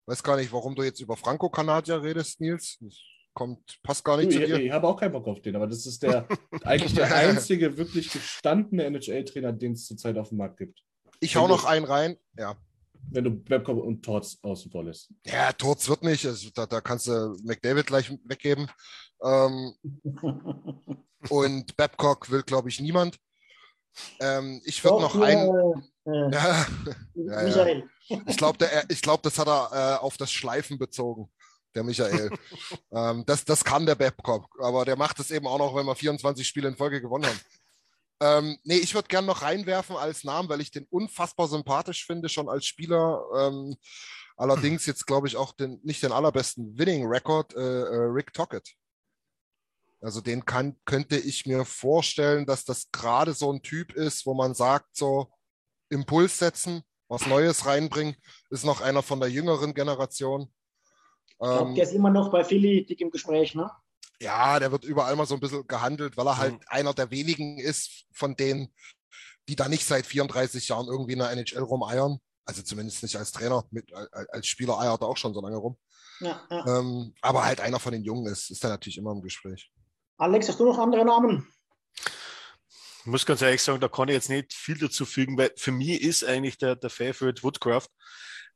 Weiß 0.06 0.22
gar 0.22 0.36
nicht, 0.36 0.52
warum 0.52 0.74
du 0.74 0.82
jetzt 0.82 1.00
über 1.00 1.16
Franco-Kanadier 1.16 2.02
redest, 2.02 2.40
Nils. 2.40 2.78
Das 2.80 2.96
kommt, 3.34 3.78
passt 3.82 4.04
gar 4.04 4.16
nicht 4.16 4.28
Du, 4.30 4.36
zu 4.36 4.40
ich, 4.42 4.46
dir. 4.46 4.60
ich 4.60 4.70
habe 4.72 4.86
auch 4.88 4.96
keinen 4.98 5.12
Bock 5.12 5.26
auf 5.26 5.40
den, 5.42 5.56
aber 5.56 5.66
das 5.66 5.84
ist 5.86 6.02
der 6.02 6.26
eigentlich 6.64 6.94
der 6.94 7.14
einzige 7.14 7.76
wirklich 7.76 8.10
gestandene 8.10 8.84
NHL-Trainer, 8.84 9.52
den 9.52 9.72
es 9.72 9.86
zurzeit 9.86 10.16
auf 10.18 10.30
dem 10.30 10.38
Markt 10.38 10.56
gibt. 10.56 10.82
Ich 11.20 11.36
hau 11.36 11.46
noch 11.48 11.64
einen 11.64 11.84
rein. 11.84 12.16
Ja. 12.38 12.56
Wenn 13.10 13.24
du 13.24 13.30
Babcock 13.30 13.82
und 13.82 14.02
Torts 14.02 14.38
außen 14.42 14.70
vor 14.70 14.84
lässt. 14.84 15.12
Ja, 15.26 15.52
Turz 15.52 15.88
wird 15.88 16.02
nicht. 16.02 16.26
Also, 16.26 16.50
da, 16.54 16.66
da 16.66 16.80
kannst 16.80 17.06
du 17.06 17.36
McDavid 17.42 17.86
gleich 17.86 18.10
weggeben. 18.24 18.70
Ähm, 19.22 19.74
und 21.28 21.76
Babcock 21.76 22.30
will, 22.30 22.42
glaube 22.42 22.68
ich, 22.68 22.80
niemand. 22.80 23.18
Ähm, 24.20 24.60
ich 24.64 24.82
würde 24.84 25.00
noch 25.00 25.14
einen. 25.16 25.48
Äh, 25.48 26.10
äh, 26.10 26.30
Ja, 26.32 26.66
ja. 27.14 27.42
Michael. 27.42 27.90
ich 28.26 28.36
glaube, 28.36 28.66
glaub, 29.02 29.22
das 29.22 29.38
hat 29.38 29.48
er 29.48 29.70
äh, 29.72 29.98
auf 29.98 30.16
das 30.16 30.32
Schleifen 30.32 30.78
bezogen, 30.78 31.30
der 31.74 31.84
Michael. 31.84 32.30
ähm, 32.92 33.24
das, 33.26 33.44
das 33.44 33.62
kann 33.62 33.86
der 33.86 33.94
Babcock, 33.94 34.48
aber 34.60 34.84
der 34.84 34.96
macht 34.96 35.20
es 35.20 35.30
eben 35.30 35.46
auch 35.46 35.58
noch, 35.58 35.74
wenn 35.74 35.86
wir 35.86 35.94
24 35.94 36.46
Spiele 36.46 36.68
in 36.68 36.76
Folge 36.76 37.00
gewonnen 37.00 37.26
haben. 37.26 37.40
Ähm, 38.20 38.58
nee, 38.64 38.76
ich 38.76 38.94
würde 38.94 39.08
gerne 39.08 39.26
noch 39.26 39.42
reinwerfen 39.42 39.96
als 39.96 40.24
Namen, 40.24 40.48
weil 40.48 40.60
ich 40.60 40.70
den 40.70 40.86
unfassbar 40.90 41.48
sympathisch 41.48 42.04
finde, 42.06 42.28
schon 42.28 42.48
als 42.48 42.66
Spieler. 42.66 43.24
Ähm, 43.36 43.76
allerdings 44.36 44.86
jetzt, 44.86 45.06
glaube 45.06 45.26
ich, 45.26 45.36
auch 45.36 45.52
den, 45.52 45.80
nicht 45.82 46.02
den 46.02 46.12
allerbesten 46.12 46.78
Winning-Record, 46.78 47.54
äh, 47.54 47.60
äh, 47.60 47.96
Rick 48.12 48.32
Tockett. 48.32 48.74
Also 50.02 50.20
den 50.20 50.44
kann, 50.44 50.78
könnte 50.84 51.18
ich 51.18 51.46
mir 51.46 51.64
vorstellen, 51.64 52.46
dass 52.46 52.64
das 52.64 52.90
gerade 52.90 53.34
so 53.34 53.52
ein 53.52 53.62
Typ 53.62 53.92
ist, 53.92 54.24
wo 54.24 54.34
man 54.34 54.54
sagt, 54.54 54.96
so 54.96 55.30
Impuls 55.90 56.38
setzen, 56.38 56.82
was 57.08 57.26
Neues 57.26 57.66
reinbringen, 57.66 58.16
ist 58.50 58.64
noch 58.64 58.80
einer 58.80 59.02
von 59.02 59.20
der 59.20 59.28
jüngeren 59.30 59.74
Generation. 59.74 60.52
Ich 61.26 61.36
glaube, 61.38 61.68
Ähm, 61.70 61.74
der 61.74 61.84
ist 61.84 61.92
immer 61.92 62.10
noch 62.10 62.30
bei 62.30 62.44
Philly 62.44 62.86
dick 62.86 63.00
im 63.00 63.10
Gespräch, 63.10 63.54
ne? 63.54 63.70
Ja, 64.20 64.58
der 64.60 64.70
wird 64.72 64.84
überall 64.84 65.16
mal 65.16 65.26
so 65.26 65.34
ein 65.34 65.40
bisschen 65.40 65.66
gehandelt, 65.66 66.16
weil 66.16 66.26
er 66.26 66.36
halt 66.38 66.52
Mhm. 66.54 66.60
einer 66.66 66.94
der 66.94 67.10
wenigen 67.10 67.58
ist 67.58 68.04
von 68.12 68.36
denen, 68.36 68.74
die 69.48 69.56
da 69.56 69.68
nicht 69.68 69.84
seit 69.86 70.06
34 70.06 70.68
Jahren 70.68 70.86
irgendwie 70.86 71.12
in 71.14 71.18
der 71.20 71.30
NHL 71.30 71.62
rumeiern. 71.62 72.18
Also 72.44 72.62
zumindest 72.62 73.02
nicht 73.02 73.16
als 73.16 73.32
Trainer, 73.32 73.64
mit, 73.70 73.92
als- 73.92 74.46
Spieler 74.46 74.78
eiert 74.78 75.00
er 75.02 75.08
auch 75.08 75.16
schon 75.16 75.34
so 75.34 75.40
lange 75.40 75.56
rum. 75.56 75.78
Ja, 76.20 76.46
ja. 76.50 76.66
Ähm, 76.78 77.14
aber 77.22 77.44
halt 77.44 77.60
einer 77.60 77.78
von 77.80 77.92
den 77.92 78.02
Jungen 78.04 78.26
ist, 78.26 78.50
ist 78.50 78.62
er 78.64 78.70
natürlich 78.70 78.98
immer 78.98 79.12
im 79.12 79.22
Gespräch. 79.22 79.70
Alex, 80.18 80.48
hast 80.48 80.60
du 80.60 80.64
noch 80.66 80.78
andere 80.78 81.04
Namen? 81.04 81.46
Ich 81.96 83.06
muss 83.06 83.24
ganz 83.24 83.40
ehrlich 83.40 83.62
sagen, 83.62 83.80
da 83.80 83.88
kann 83.88 84.08
ich 84.08 84.14
jetzt 84.14 84.28
nicht 84.28 84.52
viel 84.52 84.76
dazu 84.78 85.06
fügen, 85.06 85.38
weil 85.38 85.52
für 85.56 85.72
mich 85.72 86.02
ist 86.02 86.24
eigentlich 86.24 86.58
der, 86.58 86.76
der 86.76 86.90
Favorite 86.90 87.42
Woodcraft 87.42 87.88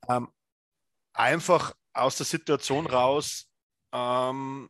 ähm, 0.08 0.28
einfach 1.14 1.74
aus 1.94 2.16
der 2.16 2.26
Situation 2.26 2.86
raus 2.86 3.46
ähm, 3.92 4.68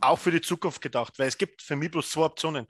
auch 0.00 0.18
für 0.18 0.30
die 0.30 0.40
Zukunft 0.40 0.80
gedacht, 0.80 1.18
weil 1.18 1.28
es 1.28 1.38
gibt 1.38 1.62
für 1.62 1.76
mich 1.76 1.90
bloß 1.90 2.10
zwei 2.10 2.22
Optionen. 2.22 2.66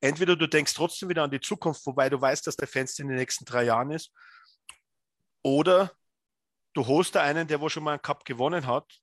Entweder 0.00 0.36
du 0.36 0.46
denkst 0.46 0.74
trotzdem 0.74 1.08
wieder 1.08 1.22
an 1.22 1.30
die 1.30 1.40
Zukunft, 1.40 1.84
wobei 1.86 2.08
du 2.08 2.20
weißt, 2.20 2.46
dass 2.46 2.56
der 2.56 2.68
Fenster 2.68 3.02
in 3.02 3.08
den 3.08 3.18
nächsten 3.18 3.44
drei 3.44 3.64
Jahren 3.64 3.90
ist, 3.90 4.12
oder 5.42 5.92
du 6.74 6.86
holst 6.86 7.14
da 7.14 7.22
einen, 7.22 7.46
der 7.46 7.60
wo 7.60 7.68
schon 7.68 7.84
mal 7.84 7.92
einen 7.92 8.02
Cup 8.02 8.24
gewonnen 8.24 8.66
hat 8.66 9.00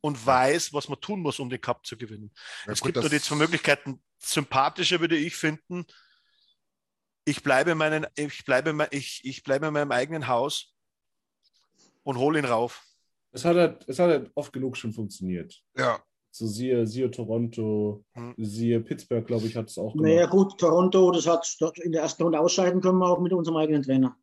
und 0.00 0.24
weiß, 0.24 0.72
was 0.72 0.88
man 0.88 1.00
tun 1.00 1.20
muss, 1.20 1.38
um 1.38 1.48
den 1.48 1.60
Cup 1.60 1.86
zu 1.86 1.96
gewinnen. 1.96 2.32
Ja, 2.66 2.72
es 2.72 2.80
gut, 2.80 2.94
gibt 2.94 3.02
nur 3.02 3.10
die 3.10 3.20
zwei 3.20 3.36
Möglichkeiten. 3.36 4.02
Sympathischer 4.18 5.00
würde 5.00 5.16
ich 5.16 5.36
finden, 5.36 5.86
ich 7.24 7.42
bleibe, 7.42 7.72
in 7.72 7.78
meinen, 7.78 8.06
ich, 8.16 8.44
bleibe, 8.44 8.88
ich, 8.90 9.20
ich 9.24 9.42
bleibe 9.42 9.66
in 9.66 9.72
meinem 9.72 9.92
eigenen 9.92 10.28
Haus 10.28 10.74
und 12.04 12.18
hole 12.18 12.38
ihn 12.38 12.44
rauf. 12.44 12.84
Es 13.32 13.44
hat, 13.44 13.56
halt, 13.56 13.84
es 13.88 13.98
hat 13.98 14.08
halt 14.08 14.30
oft 14.34 14.52
genug 14.52 14.76
schon 14.76 14.92
funktioniert. 14.92 15.60
Ja, 15.76 16.02
So 16.36 16.46
siehe, 16.46 16.86
siehe 16.86 17.10
Toronto, 17.10 18.04
Hm. 18.12 18.34
siehe 18.36 18.80
Pittsburgh, 18.80 19.26
glaube 19.26 19.46
ich, 19.46 19.56
hat 19.56 19.70
es 19.70 19.78
auch 19.78 19.92
gemacht. 19.94 20.06
Naja, 20.10 20.26
gut, 20.26 20.58
Toronto, 20.58 21.10
das 21.10 21.26
hat 21.26 21.46
in 21.82 21.92
der 21.92 22.02
ersten 22.02 22.22
Runde 22.24 22.38
ausscheiden 22.38 22.82
können 22.82 22.98
wir 22.98 23.08
auch 23.08 23.20
mit 23.20 23.32
unserem 23.32 23.56
eigenen 23.56 23.82
Trainer. 23.82 24.16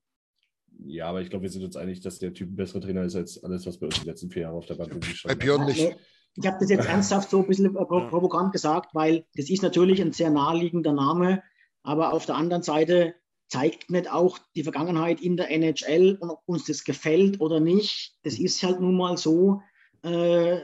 Ja, 0.85 1.07
aber 1.07 1.21
ich 1.21 1.29
glaube, 1.31 1.43
wir 1.43 1.49
sind 1.49 1.63
uns 1.63 1.75
einig, 1.75 2.01
dass 2.01 2.19
der 2.19 2.33
Typ 2.33 2.51
ein 2.51 2.55
besserer 2.55 2.81
Trainer 2.81 3.03
ist 3.03 3.15
als 3.15 3.43
alles, 3.43 3.65
was 3.65 3.79
bei 3.79 3.87
uns 3.87 3.99
die 3.99 4.05
letzten 4.05 4.29
vier 4.29 4.43
Jahre 4.43 4.57
auf 4.57 4.65
der 4.67 4.75
Bank 4.75 4.91
irgendwie 4.91 5.09
bei 5.11 5.15
stand. 5.15 5.39
Björn 5.39 5.65
nicht. 5.65 5.79
Nee, 5.79 5.95
Ich 6.35 6.45
habe 6.45 6.57
das 6.59 6.69
jetzt 6.69 6.85
ernsthaft 6.87 7.29
so 7.31 7.39
ein 7.39 7.47
bisschen 7.47 7.73
provokant 7.73 8.51
gesagt, 8.51 8.93
weil 8.93 9.25
das 9.35 9.49
ist 9.49 9.63
natürlich 9.63 9.99
ein 9.99 10.11
sehr 10.11 10.29
naheliegender 10.29 10.93
Name, 10.93 11.41
aber 11.81 12.13
auf 12.13 12.27
der 12.27 12.35
anderen 12.35 12.61
Seite 12.61 13.15
zeigt 13.47 13.89
nicht 13.89 14.11
auch 14.11 14.37
die 14.55 14.63
Vergangenheit 14.63 15.19
in 15.19 15.35
der 15.37 15.49
NHL 15.49 16.17
und 16.19 16.29
ob 16.29 16.41
uns 16.45 16.65
das 16.65 16.83
gefällt 16.83 17.41
oder 17.41 17.59
nicht. 17.59 18.17
Das 18.23 18.37
ist 18.37 18.61
halt 18.61 18.81
nun 18.81 18.97
mal 18.97 19.17
so. 19.17 19.61
Äh, 20.03 20.59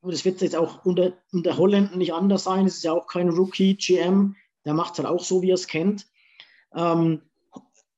und 0.00 0.12
das 0.12 0.24
wird 0.24 0.40
jetzt 0.40 0.56
auch 0.56 0.84
unter, 0.84 1.12
unter 1.32 1.56
Holländern 1.56 1.98
nicht 1.98 2.14
anders 2.14 2.44
sein. 2.44 2.66
Es 2.66 2.76
ist 2.76 2.84
ja 2.84 2.92
auch 2.92 3.06
kein 3.06 3.30
Rookie-GM. 3.30 4.36
Der 4.64 4.74
macht 4.74 4.92
es 4.92 4.98
halt 4.98 5.08
auch 5.08 5.22
so, 5.22 5.42
wie 5.42 5.50
er 5.50 5.54
es 5.54 5.66
kennt. 5.66 6.06
Ähm, 6.74 7.22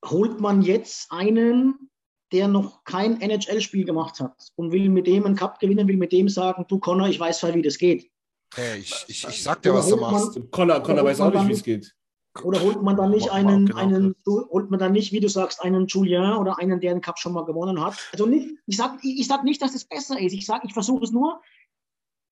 holt 0.04 0.40
man 0.40 0.62
jetzt 0.62 1.12
einen, 1.12 1.90
der 2.32 2.48
noch 2.48 2.84
kein 2.84 3.20
NHL-Spiel 3.20 3.84
gemacht 3.84 4.20
hat 4.20 4.52
und 4.56 4.72
will 4.72 4.88
mit 4.88 5.06
dem 5.06 5.26
einen 5.26 5.36
Cup 5.36 5.58
gewinnen, 5.58 5.88
will 5.88 5.96
mit 5.96 6.12
dem 6.12 6.28
sagen, 6.28 6.64
du 6.68 6.78
Connor, 6.78 7.08
ich 7.08 7.20
weiß 7.20 7.40
zwar, 7.40 7.54
wie 7.54 7.62
das 7.62 7.76
geht. 7.76 8.10
Hey, 8.54 8.80
ich, 8.80 9.04
ich, 9.08 9.26
ich 9.28 9.42
sag 9.42 9.62
dir, 9.62 9.74
was 9.74 9.88
du 9.88 9.96
machst. 9.96 10.36
Und 10.36 10.50
Connor, 10.50 10.80
Connor 10.82 11.04
weiß 11.04 11.20
auch 11.20 11.32
nicht, 11.32 11.48
wie 11.48 11.52
es 11.52 11.62
geht. 11.62 11.94
Oder 12.44 12.60
holt 12.60 12.80
man 12.80 12.96
dann 12.96 13.10
nicht 13.10 13.30
einen, 13.30 13.66
genau. 13.66 13.78
einen, 13.78 14.14
holt 14.24 14.70
man 14.70 14.78
dann 14.78 14.92
nicht, 14.92 15.12
wie 15.12 15.20
du 15.20 15.28
sagst, 15.28 15.60
einen 15.62 15.86
Julien 15.88 16.34
oder 16.34 16.58
einen, 16.58 16.80
der 16.80 16.92
einen 16.92 17.00
Cup 17.00 17.18
schon 17.18 17.32
mal 17.32 17.44
gewonnen 17.44 17.84
hat? 17.84 17.98
Also 18.12 18.26
nicht, 18.26 18.48
ich 18.66 18.76
sage 18.76 18.98
ich, 19.02 19.20
ich 19.20 19.26
sag 19.26 19.42
nicht, 19.42 19.60
dass 19.60 19.74
es 19.74 19.84
besser 19.84 20.18
ist. 20.18 20.32
Ich 20.32 20.46
sage, 20.46 20.62
ich 20.66 20.72
versuche 20.72 21.04
es 21.04 21.10
nur, 21.10 21.40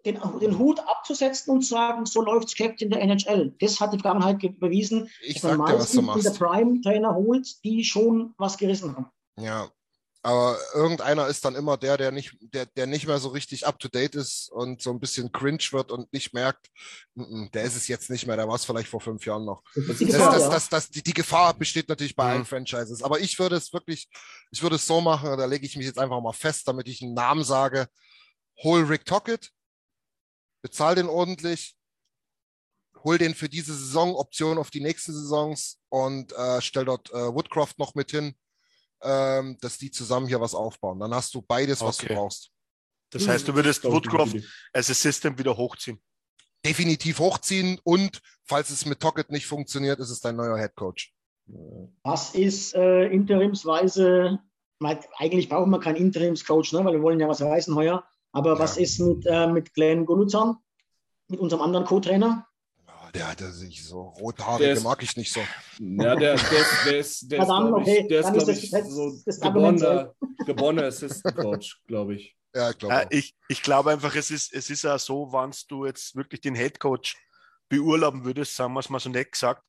den, 0.05 0.19
den 0.41 0.59
Hut 0.59 0.79
abzusetzen 0.81 1.53
und 1.53 1.63
zu 1.63 1.71
sagen, 1.71 2.07
so 2.07 2.23
läuft 2.23 2.49
es 2.49 2.81
in 2.81 2.91
der 2.91 3.01
NHL. 3.03 3.55
Das 3.61 3.81
hat 3.81 3.93
die 3.93 3.99
Vergangenheit 3.99 4.39
ge- 4.39 4.51
bewiesen, 4.51 5.11
Ich 5.23 5.41
dass 5.41 5.57
man 5.57 5.59
sag 5.59 5.67
dir, 5.67 5.79
was 5.81 5.93
du 5.93 6.03
meistens 6.03 6.23
diese 6.23 6.29
machst. 6.31 6.41
Prime-Trainer 6.41 7.15
holt, 7.15 7.65
die 7.65 7.85
schon 7.85 8.35
was 8.39 8.57
gerissen 8.57 8.95
haben. 8.97 9.07
Ja. 9.39 9.69
Aber 10.23 10.59
irgendeiner 10.75 11.29
ist 11.29 11.45
dann 11.45 11.55
immer 11.55 11.77
der, 11.77 11.97
der 11.97 12.11
nicht, 12.11 12.37
der, 12.41 12.67
der 12.67 12.87
nicht 12.89 13.07
mehr 13.07 13.19
so 13.19 13.29
richtig 13.29 13.67
up 13.67 13.79
to 13.79 13.89
date 13.89 14.17
ist 14.17 14.51
und 14.51 14.83
so 14.83 14.91
ein 14.91 14.99
bisschen 14.99 15.31
cringe 15.31 15.63
wird 15.71 15.93
und 15.93 16.13
nicht 16.13 16.35
merkt, 16.35 16.67
"Mm, 17.15 17.23
mm, 17.45 17.51
der 17.53 17.63
ist 17.63 17.77
es 17.77 17.87
jetzt 17.87 18.11
nicht 18.11 18.27
mehr, 18.27 18.37
der 18.37 18.49
war 18.49 18.57
es 18.57 18.65
vielleicht 18.65 18.89
vor 18.89 19.01
fünf 19.01 19.25
Jahren 19.27 19.45
noch. 19.45 19.63
Das 19.77 19.99
Das, 19.99 20.51
das, 20.51 20.69
das, 20.69 20.91
die, 20.91 21.03
die 21.05 21.15
Gefahr 21.15 21.55
besteht 21.55 21.89
natürlich 21.89 22.17
bei 22.17 22.25
Mhm. 22.25 22.31
allen 22.31 22.45
Franchises. 22.47 23.03
Aber 23.03 23.21
ich 23.21 23.39
würde 23.39 23.55
es 23.57 23.73
wirklich, 23.73 24.09
ich 24.51 24.61
würde 24.63 24.75
es 24.77 24.87
so 24.87 25.01
machen, 25.01 25.39
da 25.39 25.45
lege 25.47 25.65
ich 25.65 25.77
mich 25.77 25.87
jetzt 25.87 26.01
einfach 26.01 26.21
mal 26.21 26.33
fest, 26.33 26.67
damit 26.67 26.89
ich 26.89 27.01
einen 27.01 27.15
Namen 27.15 27.45
sage. 27.45 27.87
Hol 28.65 28.83
Rick 28.85 29.05
Tockett, 29.05 29.53
bezahl 30.63 30.95
den 30.95 31.09
ordentlich, 31.09 31.77
hol 33.05 33.19
den 33.19 33.35
für 33.35 33.49
diese 33.49 33.75
Saison, 33.75 34.15
Option 34.15 34.59
auf 34.59 34.71
die 34.71 34.81
nächsten 34.81 35.13
Saisons 35.13 35.79
und 35.89 36.33
äh, 36.33 36.61
stell 36.61 36.85
dort 36.85 37.11
äh, 37.11 37.33
Woodcroft 37.33 37.79
noch 37.79 37.95
mit 37.95 38.11
hin, 38.11 38.35
ähm, 39.03 39.57
dass 39.61 39.79
die 39.79 39.91
zusammen 39.91 40.27
hier 40.27 40.41
was 40.41 40.55
aufbauen. 40.55 40.99
Dann 40.99 41.15
hast 41.15 41.35
du 41.35 41.43
beides, 41.43 41.81
was 41.81 41.99
Okay. 41.99 42.09
du 42.09 42.15
brauchst. 42.15 42.51
Das 43.11 43.27
heißt, 43.27 43.49
du 43.49 43.55
würdest 43.55 43.85
eine 43.85 43.95
Woodcroft 43.95 44.37
als 44.73 44.91
Assistant 44.91 45.39
wieder 45.39 45.57
hochziehen. 45.57 46.03
Definitiv 46.65 47.21
hochziehen 47.21 47.81
und 47.85 48.21
falls 48.45 48.71
es 48.71 48.85
mit 48.85 49.01
Tockett 49.01 49.31
nicht 49.31 49.47
funktioniert, 49.47 49.99
ist 50.01 50.11
es 50.11 50.21
dein 50.21 50.37
neuer 50.37 50.59
Head 50.59 50.75
Coach. 50.75 51.15
Was 52.03 52.35
ist 52.35 52.75
äh, 52.75 53.07
interimsweise, 53.07 54.39
eigentlich 55.17 55.49
brauchen 55.49 55.71
wir 55.71 55.81
keinen 55.81 55.97
Interimscoach, 55.97 56.73
ne, 56.73 56.85
weil 56.85 56.95
wir 56.95 57.03
wollen 57.03 57.21
ja 57.21 57.29
was 57.29 57.41
reißen 57.41 57.75
heuer. 57.75 58.07
Aber 58.33 58.59
was 58.59 58.77
Ja. 58.77 58.83
ist 58.83 58.99
mit, 59.01 59.27
äh, 59.27 59.47
mit 59.47 59.73
Glenn 59.75 60.05
Goluzan, 60.07 60.57
mit 61.29 61.41
unserem 61.41 61.63
anderen 61.63 61.87
Co-Trainer? 61.87 62.47
Ja, 62.87 63.11
der 63.13 63.29
hatte 63.29 63.53
sich 63.53 63.85
so 63.87 64.13
Der 64.17 64.23
rothaarige 64.23 64.71
ist- 64.71 64.83
mag 64.85 65.03
ich 65.03 65.17
nicht 65.17 65.33
so. 65.33 65.41
Ja, 65.79 66.15
der, 66.15 66.17
der 66.17 66.35
ist, 66.37 66.85
der 66.87 66.99
ist, 66.99 67.33
der 67.33 67.39
ist, 67.41 67.47
glaube 67.47 67.73
okay, 67.77 67.99
ich, 68.03 68.09
der 68.09 68.21
ist, 68.21 68.27
dann 68.27 68.35
glaub 68.35 68.49
ist 68.49 68.63
ich 68.65 68.71
das- 68.71 68.91
so 68.91 69.19
das 69.25 69.41
geborener, 69.41 70.15
geborener 70.47 70.83
Assistant 70.85 71.37
Coach, 71.37 71.81
glaube 71.87 72.15
ich. 72.17 72.37
Ja, 72.55 72.71
ich 72.71 72.79
glaube. 72.79 72.95
Auch. 72.97 73.07
ich 73.11 73.37
ich 73.49 73.63
glaube 73.63 73.91
einfach, 73.93 74.15
es 74.15 74.31
ist, 74.31 74.53
es 74.53 74.71
ist 74.71 74.85
auch 74.87 74.99
so, 74.99 75.33
wenn 75.33 75.53
du 75.69 75.87
jetzt 75.87 76.15
wirklich 76.17 76.41
den 76.41 76.55
Head 76.55 76.79
Coach 76.81 77.17
beurlauben 77.69 78.25
würdest, 78.25 78.57
sagen 78.57 78.73
wir 78.73 78.81
es 78.81 78.89
mal 78.89 78.99
so 79.01 79.11
nett 79.11 79.33
gesagt, 79.33 79.63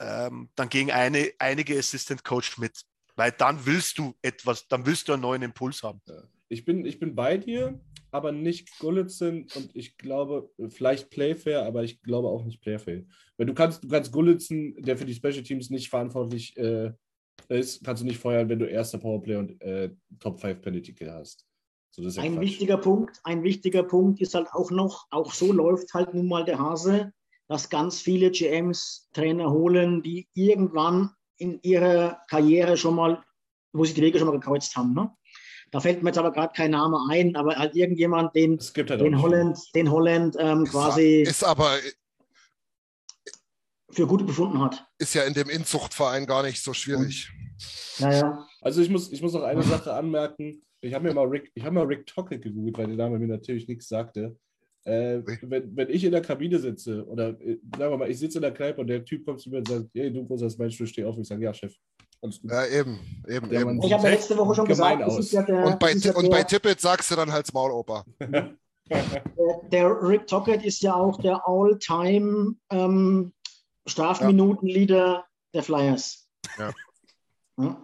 ähm, 0.00 0.50
dann 0.56 0.68
gehen 0.68 0.90
eine, 0.90 1.32
einige 1.38 1.78
Assistant 1.78 2.22
Coach 2.24 2.58
mit. 2.58 2.82
Weil 3.14 3.32
dann 3.32 3.64
willst 3.64 3.96
du 3.98 4.14
etwas, 4.20 4.68
dann 4.68 4.84
willst 4.84 5.08
du 5.08 5.12
einen 5.14 5.22
neuen 5.22 5.42
Impuls 5.42 5.82
haben. 5.82 6.02
Ich 6.48 6.64
bin, 6.64 6.84
ich 6.84 6.98
bin 6.98 7.14
bei 7.14 7.36
dir, 7.36 7.80
aber 8.10 8.32
nicht 8.32 8.78
Gullitzen 8.78 9.46
und 9.54 9.74
ich 9.74 9.98
glaube, 9.98 10.50
vielleicht 10.68 11.10
Playfair, 11.10 11.64
aber 11.64 11.84
ich 11.84 12.02
glaube 12.02 12.28
auch 12.28 12.44
nicht 12.44 12.60
Playfair. 12.60 13.04
Weil 13.36 13.46
du 13.46 13.54
kannst, 13.54 13.84
du 13.84 13.88
kannst 13.88 14.12
Gullitzen, 14.12 14.74
der 14.82 14.96
für 14.96 15.04
die 15.04 15.14
Special 15.14 15.42
Teams 15.42 15.70
nicht 15.70 15.88
verantwortlich 15.88 16.56
äh, 16.56 16.92
ist, 17.48 17.84
kannst 17.84 18.02
du 18.02 18.06
nicht 18.06 18.18
feuern, 18.18 18.48
wenn 18.48 18.58
du 18.58 18.66
erster 18.66 18.98
Powerplay 18.98 19.36
und 19.36 19.60
äh, 19.60 19.90
Top 20.18 20.40
5 20.40 20.60
Penalty 20.60 20.94
Kill 20.94 21.12
hast. 21.12 21.46
So, 21.90 22.02
ja 22.02 22.22
Ein 22.22 22.34
Quatsch. 22.34 22.42
wichtiger 22.42 22.78
Punkt, 22.78 23.20
ein 23.24 23.42
wichtiger 23.42 23.82
Punkt 23.82 24.20
ist 24.20 24.34
halt 24.34 24.48
auch 24.52 24.70
noch, 24.70 25.06
auch 25.10 25.32
so 25.32 25.52
läuft 25.52 25.94
halt 25.94 26.12
nun 26.14 26.28
mal 26.28 26.44
der 26.44 26.58
Hase, 26.58 27.12
dass 27.48 27.70
ganz 27.70 28.00
viele 28.00 28.30
GMs 28.30 29.08
Trainer 29.12 29.50
holen, 29.50 30.02
die 30.02 30.28
irgendwann 30.34 31.10
in 31.38 31.58
ihrer 31.62 32.20
Karriere 32.28 32.76
schon 32.76 32.96
mal, 32.96 33.22
wo 33.72 33.84
sie 33.84 33.94
die 33.94 34.02
Wege 34.02 34.18
schon 34.18 34.28
mal 34.28 34.38
gekreuzt 34.38 34.76
haben. 34.76 34.94
Ne? 34.94 35.10
Da 35.72 35.80
fällt 35.80 36.02
mir 36.02 36.10
jetzt 36.10 36.18
aber 36.18 36.32
gerade 36.32 36.52
kein 36.54 36.70
Name 36.70 36.98
ein, 37.10 37.34
aber 37.36 37.56
halt 37.56 37.74
irgendjemand, 37.74 38.34
den, 38.36 38.58
halt 38.58 39.00
den 39.00 39.20
Holland, 39.20 39.58
den 39.74 39.90
Holland 39.90 40.36
ähm, 40.38 40.62
Ist, 40.62 40.70
quasi 40.70 41.22
ist 41.22 41.44
aber 41.44 41.76
für 43.90 44.06
gut 44.06 44.26
befunden 44.26 44.60
hat. 44.60 44.84
ist 44.98 45.14
ja 45.14 45.24
in 45.24 45.34
dem 45.34 45.48
Inzuchtverein 45.48 46.26
gar 46.26 46.42
nicht 46.42 46.62
so 46.62 46.72
schwierig. 46.72 47.30
Naja, 47.98 48.46
Also 48.60 48.82
ich 48.82 48.90
muss, 48.90 49.10
ich 49.10 49.22
muss 49.22 49.32
noch 49.32 49.42
eine 49.42 49.62
Sache 49.62 49.92
anmerken. 49.92 50.62
Ich 50.80 50.92
habe 50.94 51.08
mir 51.08 51.14
mal 51.14 51.26
Rick, 51.26 51.50
ich 51.54 51.64
habe 51.64 51.74
mal 51.74 51.86
Rick 51.86 52.06
Tockett 52.06 52.42
gegoogelt, 52.42 52.76
weil 52.78 52.86
der 52.86 52.96
Name 52.96 53.18
mir 53.18 53.26
natürlich 53.28 53.66
nichts 53.66 53.88
sagte. 53.88 54.36
Äh, 54.84 55.22
wenn, 55.42 55.76
wenn 55.76 55.90
ich 55.90 56.04
in 56.04 56.12
der 56.12 56.20
Kabine 56.20 56.60
sitze 56.60 57.04
oder 57.06 57.30
äh, 57.40 57.58
sagen 57.76 57.92
wir 57.92 57.96
mal, 57.96 58.10
ich 58.10 58.18
sitze 58.18 58.38
in 58.38 58.42
der 58.42 58.54
Kneipe 58.54 58.80
und 58.80 58.86
der 58.86 59.04
Typ 59.04 59.24
kommt 59.24 59.40
zu 59.40 59.50
mir 59.50 59.58
und 59.58 59.68
sagt, 59.68 59.86
hey, 59.94 60.12
du 60.12 60.24
großer 60.24 60.48
Mensch, 60.58 60.78
du 60.78 60.86
steh 60.86 61.04
auf. 61.04 61.18
Ich 61.18 61.26
sage, 61.26 61.42
ja, 61.42 61.52
Chef. 61.52 61.74
Ja, 62.42 62.66
eben, 62.66 63.22
eben, 63.28 63.52
Ja, 63.52 63.60
eben. 63.60 63.82
ich 63.82 63.92
habe 63.92 64.04
ja 64.04 64.10
letzte 64.10 64.36
Woche 64.36 64.54
schon 64.54 64.66
gesagt, 64.66 65.00
das 65.00 65.14
aus. 65.14 65.18
ist 65.18 65.32
ja 65.32 65.42
der, 65.42 65.64
Und 65.64 65.78
bei, 65.78 65.92
ja 65.92 66.14
und 66.14 66.30
bei 66.30 66.38
der, 66.38 66.46
Tippett 66.46 66.80
sagst 66.80 67.10
du 67.10 67.16
dann 67.16 67.32
halt 67.32 67.52
Maul, 67.52 67.70
Opa. 67.70 68.04
der, 68.20 68.52
der 69.70 70.02
Rick 70.02 70.26
Tockett 70.26 70.64
ist 70.64 70.82
ja 70.82 70.94
auch 70.94 71.20
der 71.20 71.46
All-Time 71.46 72.54
ähm, 72.70 73.32
Strafminutenleader 73.86 75.24
der 75.54 75.62
Flyers. 75.62 76.28
Ja. 76.58 76.72
Ja. 77.58 77.76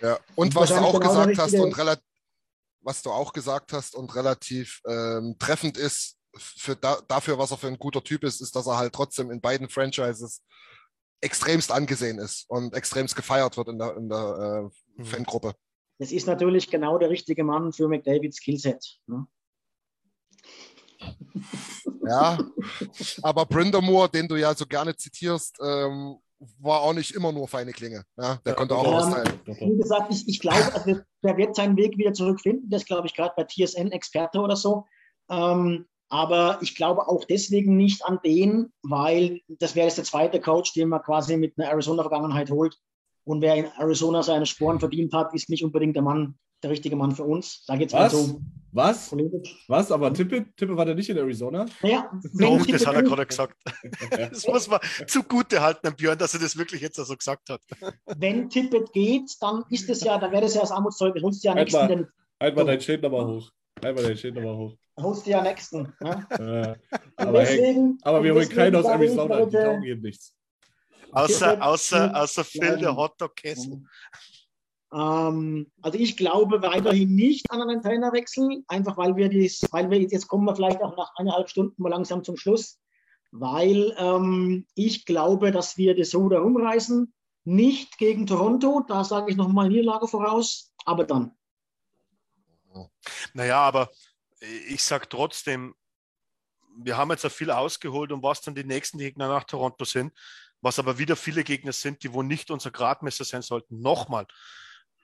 Ja. 0.00 0.18
Und 0.34 0.48
Und 0.48 0.54
was 0.54 0.68
du 0.68 0.76
auch 0.76 1.00
genau 1.00 1.24
gesagt 1.26 1.38
hast 1.38 1.54
und 1.54 1.78
relativ, 1.78 2.04
was 2.82 3.02
du 3.02 3.10
auch 3.10 3.32
gesagt 3.32 3.72
hast 3.72 3.94
und 3.94 4.14
relativ 4.14 4.80
ähm, 4.86 5.36
treffend 5.38 5.76
ist 5.76 6.16
für 6.36 6.76
da, 6.76 6.98
dafür, 7.08 7.38
was 7.38 7.50
er 7.50 7.56
für 7.56 7.68
ein 7.68 7.78
guter 7.78 8.02
Typ 8.04 8.22
ist, 8.24 8.40
ist, 8.40 8.54
dass 8.54 8.66
er 8.66 8.76
halt 8.76 8.92
trotzdem 8.92 9.30
in 9.30 9.40
beiden 9.40 9.68
Franchises 9.68 10.42
extremst 11.20 11.72
angesehen 11.72 12.18
ist 12.18 12.44
und 12.48 12.74
extremst 12.74 13.16
gefeiert 13.16 13.56
wird 13.56 13.68
in 13.68 13.78
der, 13.78 13.96
in 13.96 14.08
der 14.08 14.70
äh, 14.70 14.76
Mhm. 14.98 15.04
Fangruppe. 15.04 15.52
Das 15.98 16.10
ist 16.12 16.26
natürlich 16.26 16.70
genau 16.70 16.98
der 16.98 17.10
richtige 17.10 17.44
Mann 17.44 17.72
für 17.72 17.88
McDavids 17.88 18.38
Skillset. 18.38 18.98
Ne? 19.06 19.26
Ja, 22.08 22.38
aber 23.22 23.44
Brindamore, 23.46 24.08
den 24.08 24.28
du 24.28 24.36
ja 24.36 24.54
so 24.54 24.64
gerne 24.64 24.94
zitierst, 24.94 25.58
ähm, 25.60 26.18
war 26.60 26.80
auch 26.82 26.92
nicht 26.92 27.12
immer 27.16 27.32
nur 27.32 27.48
feine 27.48 27.72
Klinge. 27.72 28.04
Ja, 28.16 28.36
der 28.44 28.52
Ja, 28.52 28.54
konnte 28.54 28.76
auch 28.76 28.84
doch, 28.84 29.06
austeilen. 29.06 29.40
Wie 29.44 29.76
gesagt, 29.76 30.12
ich, 30.14 30.28
ich 30.28 30.38
glaube, 30.38 30.72
also, 30.72 31.00
der 31.24 31.36
wird 31.36 31.56
seinen 31.56 31.76
Weg 31.76 31.98
wieder 31.98 32.12
zurückfinden. 32.12 32.70
Das 32.70 32.84
glaube 32.84 33.08
ich 33.08 33.14
gerade 33.14 33.34
bei 33.36 33.42
TSN 33.44 33.90
Experte 33.90 34.38
oder 34.38 34.54
so. 34.54 34.86
Ähm, 35.28 35.88
aber 36.08 36.58
ich 36.62 36.74
glaube 36.74 37.08
auch 37.08 37.24
deswegen 37.24 37.76
nicht 37.76 38.04
an 38.04 38.20
den, 38.24 38.72
weil 38.82 39.40
das 39.48 39.74
wäre 39.74 39.86
jetzt 39.86 39.98
der 39.98 40.04
zweite 40.04 40.40
Coach, 40.40 40.72
den 40.72 40.88
man 40.88 41.02
quasi 41.02 41.36
mit 41.36 41.58
einer 41.58 41.68
Arizona-Vergangenheit 41.70 42.50
holt. 42.50 42.76
Und 43.24 43.40
wer 43.40 43.56
in 43.56 43.66
Arizona 43.76 44.22
seine 44.22 44.46
Sporen 44.46 44.78
verdient 44.78 45.12
hat, 45.12 45.34
ist 45.34 45.50
nicht 45.50 45.64
unbedingt 45.64 45.96
der 45.96 46.02
Mann, 46.04 46.38
der 46.62 46.70
richtige 46.70 46.94
Mann 46.94 47.10
für 47.10 47.24
uns. 47.24 47.64
Sag 47.66 47.80
jetzt 47.80 47.92
mal 47.92 48.04
Was? 48.04 48.12
so 48.12 48.40
Was? 48.70 49.10
polemisch. 49.10 49.64
Was? 49.66 49.90
Aber 49.90 50.14
Tippe, 50.14 50.46
Tippe 50.54 50.76
war 50.76 50.84
der 50.84 50.94
nicht 50.94 51.08
in 51.10 51.16
Arizona? 51.16 51.66
Naja, 51.82 52.08
Doch, 52.38 52.58
das 52.58 52.66
Tippett 52.66 52.86
hat 52.86 52.94
er 52.94 53.02
gerade 53.02 53.26
gesagt. 53.26 53.56
Das 54.30 54.46
muss 54.46 54.68
man 54.68 54.78
zugute 55.08 55.60
halten, 55.60 55.88
an 55.88 55.96
Björn, 55.96 56.18
dass 56.18 56.34
er 56.34 56.40
das 56.40 56.56
wirklich 56.56 56.80
jetzt 56.82 56.96
so 56.96 57.16
gesagt 57.16 57.50
hat. 57.50 57.60
wenn 58.16 58.48
Tippett 58.48 58.92
geht, 58.92 59.30
dann 59.40 59.64
ist 59.70 59.90
es 59.90 60.04
ja, 60.04 60.18
dann 60.18 60.30
wäre 60.30 60.42
das 60.42 60.54
ja 60.54 60.60
das 60.60 60.70
Armutszeugnis. 60.70 61.22
Holst 61.24 61.42
ja 61.42 61.52
Halt 61.52 61.64
nächsten, 61.64 61.80
mal. 61.80 61.88
den, 61.88 62.06
Halt 62.40 62.54
mal 62.54 62.64
dein 62.64 62.80
Schild 62.80 63.02
nochmal 63.02 63.26
hoch. 63.26 63.50
Halt 63.82 63.96
mal 63.96 64.02
dein 64.02 64.16
Schild 64.16 64.34
nochmal 64.34 64.56
hoch. 64.56 64.76
holst 64.98 65.26
du 65.26 65.30
ja 65.30 65.42
nächsten. 65.42 65.92
Ne? 66.00 66.26
Äh, 66.30 66.96
aber, 67.16 67.42
hey, 67.42 67.56
deswegen, 67.58 67.98
aber 68.02 68.22
wir 68.22 68.34
holen 68.34 68.48
keinen 68.48 68.76
aus 68.76 68.86
Arizona. 68.86 69.44
Die 69.44 69.56
taugen 69.56 69.84
eben 69.84 70.02
nichts. 70.02 70.34
Außer, 71.12 71.62
außer, 71.62 72.22
außer 72.22 72.44
Phil, 72.44 72.78
der. 72.78 72.96
Hotdog-Kessel. 72.96 73.82
Ähm, 74.92 75.70
also 75.82 75.98
ich 75.98 76.16
glaube 76.16 76.62
weiterhin 76.62 77.14
nicht 77.14 77.50
an 77.50 77.62
einen 77.62 77.82
Trainerwechsel, 77.82 78.64
einfach 78.68 78.96
weil 78.96 79.16
wir 79.16 79.28
dies, 79.28 79.62
weil 79.70 79.90
wir 79.90 80.00
jetzt 80.00 80.28
kommen 80.28 80.44
wir 80.44 80.54
vielleicht 80.54 80.80
auch 80.82 80.96
nach 80.96 81.12
eineinhalb 81.16 81.48
Stunden 81.48 81.82
mal 81.82 81.88
langsam 81.88 82.24
zum 82.24 82.36
Schluss, 82.36 82.78
weil 83.32 83.94
ähm, 83.98 84.66
ich 84.74 85.04
glaube, 85.04 85.50
dass 85.52 85.76
wir 85.76 85.96
das 85.96 86.14
Ruder 86.14 86.38
rumreißen. 86.38 87.12
Nicht 87.44 87.98
gegen 87.98 88.26
Toronto, 88.26 88.84
da 88.88 89.04
sage 89.04 89.30
ich 89.30 89.36
nochmal 89.36 89.68
Niederlage 89.68 90.08
voraus, 90.08 90.72
aber 90.84 91.04
dann. 91.04 91.32
Naja, 93.34 93.60
aber 93.60 93.90
ich 94.40 94.82
sage 94.82 95.08
trotzdem, 95.08 95.74
wir 96.78 96.96
haben 96.96 97.10
jetzt 97.10 97.24
ja 97.24 97.30
viel 97.30 97.50
ausgeholt 97.50 98.12
und 98.12 98.22
was 98.22 98.42
dann 98.42 98.54
die 98.54 98.64
nächsten 98.64 98.98
Gegner 98.98 99.28
nach 99.28 99.44
Toronto 99.44 99.84
sind, 99.84 100.12
was 100.60 100.78
aber 100.78 100.98
wieder 100.98 101.16
viele 101.16 101.44
Gegner 101.44 101.72
sind, 101.72 102.02
die 102.02 102.12
wohl 102.12 102.24
nicht 102.24 102.50
unser 102.50 102.70
Gradmesser 102.70 103.24
sein 103.24 103.42
sollten. 103.42 103.80
Nochmal, 103.80 104.26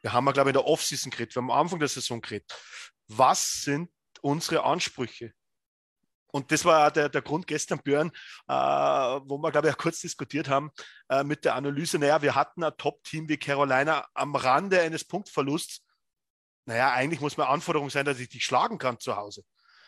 wir 0.02 0.12
haben 0.12 0.26
ja, 0.26 0.32
glaube 0.32 0.50
ich, 0.50 0.56
in 0.56 0.60
der 0.60 0.68
Offseason 0.68 1.10
geredet, 1.10 1.34
wir 1.34 1.42
haben 1.42 1.50
am 1.50 1.60
Anfang 1.60 1.78
der 1.78 1.88
Saison 1.88 2.20
geredet. 2.20 2.52
Was 3.08 3.62
sind 3.62 3.90
unsere 4.20 4.64
Ansprüche? 4.64 5.32
Und 6.32 6.50
das 6.50 6.64
war 6.64 6.90
der, 6.90 7.10
der 7.10 7.20
Grund 7.20 7.46
gestern, 7.46 7.82
Björn, 7.82 8.10
äh, 8.48 8.52
wo 8.54 9.36
wir, 9.38 9.52
glaube 9.52 9.68
ich, 9.68 9.74
auch 9.74 9.78
kurz 9.78 10.00
diskutiert 10.00 10.48
haben 10.48 10.70
äh, 11.10 11.22
mit 11.22 11.44
der 11.44 11.54
Analyse. 11.54 11.98
Naja, 11.98 12.22
wir 12.22 12.34
hatten 12.34 12.64
ein 12.64 12.72
Top-Team 12.78 13.28
wie 13.28 13.36
Carolina 13.36 14.08
am 14.14 14.34
Rande 14.34 14.80
eines 14.80 15.04
Punktverlusts. 15.04 15.84
Naja, 16.66 16.92
eigentlich 16.92 17.20
muss 17.20 17.36
meine 17.36 17.50
Anforderung 17.50 17.90
sein, 17.90 18.04
dass 18.04 18.20
ich 18.20 18.28
dich 18.28 18.44
schlagen 18.44 18.78
kann 18.78 18.98
zu 18.98 19.16
Hause. 19.16 19.42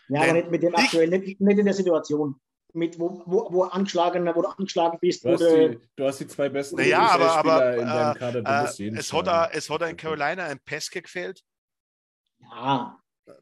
Ja, 0.09 0.21
Denn 0.21 0.31
aber 0.31 0.39
nicht 0.39 0.51
mit 0.51 0.63
dem 0.63 0.75
aktuellen, 0.75 1.11
nicht, 1.11 1.41
nicht 1.41 1.59
in 1.59 1.65
der 1.65 1.75
Situation. 1.75 2.41
Mit, 2.73 2.99
wo, 2.99 3.23
wo, 3.27 3.53
wo, 3.53 3.63
angeschlagen, 3.63 4.27
wo 4.35 4.43
du 4.43 4.49
angeschlagen 4.49 4.99
bist, 5.01 5.25
Du 5.25 5.29
wo 5.29 5.33
hast, 5.35 5.43
du, 5.43 5.69
die, 5.71 5.81
du 5.95 6.07
hast 6.07 6.19
die 6.19 6.27
zwei 6.27 6.49
besten 6.49 6.75
Naja, 6.75 7.09
aber, 7.09 7.31
aber 7.31 7.77
in 7.77 7.87
deinem 7.87 8.17
äh, 8.17 8.19
Kader. 8.19 8.43
Du 8.43 8.51
äh, 8.51 8.63
musst 8.63 8.79
jeden 8.81 8.97
es, 8.97 9.13
hat 9.13 9.29
a, 9.29 9.49
es 9.53 9.71
hat 9.71 9.83
in 9.83 9.97
Carolina 9.97 10.47
ein 10.47 10.59
Peske 10.59 11.01
gefehlt. 11.01 11.41
ja, 12.41 12.99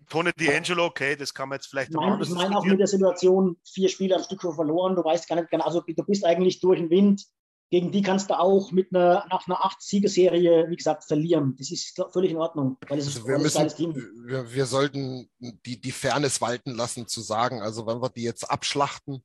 Tony 0.08 0.30
D'Angelo, 0.30 0.84
okay, 0.84 1.16
das 1.16 1.32
kann 1.32 1.48
man 1.48 1.56
jetzt 1.56 1.68
vielleicht 1.68 1.88
Ich 1.88 1.94
noch 1.94 2.02
meine, 2.02 2.14
anders 2.14 2.28
ich 2.28 2.34
meine 2.34 2.56
auch 2.56 2.64
mit 2.64 2.78
der 2.78 2.86
Situation, 2.86 3.56
vier 3.64 3.88
Spiele 3.88 4.16
am 4.16 4.22
Stück 4.22 4.42
schon 4.42 4.54
verloren, 4.54 4.94
du 4.94 5.02
weißt 5.02 5.26
gar 5.28 5.36
nicht 5.36 5.50
genau, 5.50 5.64
also 5.64 5.80
du 5.80 6.04
bist 6.04 6.24
eigentlich 6.24 6.60
durch 6.60 6.78
den 6.78 6.90
Wind. 6.90 7.24
Gegen 7.72 7.90
die 7.90 8.02
kannst 8.02 8.28
du 8.28 8.38
auch 8.38 8.70
mit 8.70 8.94
einer, 8.94 9.26
nach 9.30 9.46
einer 9.46 9.64
acht-Siegerserie, 9.64 10.68
wie 10.68 10.76
gesagt, 10.76 11.04
verlieren. 11.04 11.56
Das 11.56 11.70
ist 11.70 11.98
völlig 12.12 12.32
in 12.32 12.36
Ordnung, 12.36 12.76
weil 12.86 12.98
es 12.98 13.06
ist 13.06 13.16
Also 13.16 13.28
wir, 13.28 13.36
ein 13.36 13.42
müssen, 13.42 13.68
Team. 13.68 13.94
wir, 14.26 14.52
wir 14.52 14.66
sollten 14.66 15.30
die, 15.38 15.80
die 15.80 15.90
Fairness 15.90 16.42
walten 16.42 16.72
lassen, 16.72 17.06
zu 17.06 17.22
sagen, 17.22 17.62
also 17.62 17.86
wenn 17.86 18.02
wir 18.02 18.10
die 18.10 18.24
jetzt 18.24 18.50
abschlachten 18.50 19.24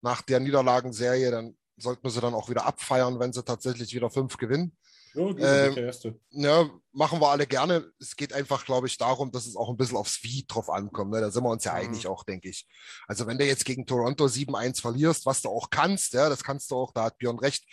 nach 0.00 0.22
der 0.22 0.38
Niederlagenserie, 0.38 1.32
dann 1.32 1.56
sollten 1.76 2.04
wir 2.04 2.10
sie 2.12 2.20
dann 2.20 2.34
auch 2.34 2.48
wieder 2.48 2.66
abfeiern, 2.66 3.18
wenn 3.18 3.32
sie 3.32 3.42
tatsächlich 3.42 3.92
wieder 3.92 4.10
fünf 4.10 4.36
gewinnen. 4.36 4.76
Ja, 5.16 5.32
du 5.32 5.38
ähm, 5.38 5.64
bist 5.66 5.76
der 5.76 5.84
Erste. 5.84 6.20
Ja, 6.30 6.70
machen 6.92 7.20
wir 7.20 7.28
alle 7.28 7.46
gerne. 7.46 7.90
Es 7.98 8.14
geht 8.16 8.32
einfach, 8.32 8.64
glaube 8.64 8.86
ich, 8.86 8.98
darum, 8.98 9.32
dass 9.32 9.46
es 9.46 9.56
auch 9.56 9.70
ein 9.70 9.76
bisschen 9.76 9.96
aufs 9.96 10.22
Wie 10.22 10.44
drauf 10.46 10.68
ankommt. 10.70 11.12
Ne? 11.12 11.20
Da 11.20 11.30
sind 11.30 11.42
wir 11.42 11.50
uns 11.50 11.64
ja 11.64 11.72
Mhm. 11.72 11.78
einig 11.78 12.06
auch, 12.06 12.22
denke 12.24 12.48
ich. 12.50 12.66
Also 13.08 13.26
wenn 13.26 13.38
du 13.38 13.44
jetzt 13.46 13.64
gegen 13.64 13.86
Toronto 13.86 14.26
7-1 14.28 14.80
verlierst, 14.80 15.24
was 15.26 15.42
du 15.42 15.48
auch 15.48 15.70
kannst, 15.70 16.12
ja, 16.12 16.28
das 16.28 16.44
kannst 16.44 16.70
du 16.70 16.76
auch, 16.76 16.92
da 16.92 17.04
hat 17.04 17.18
Björn 17.18 17.38
recht, 17.38 17.64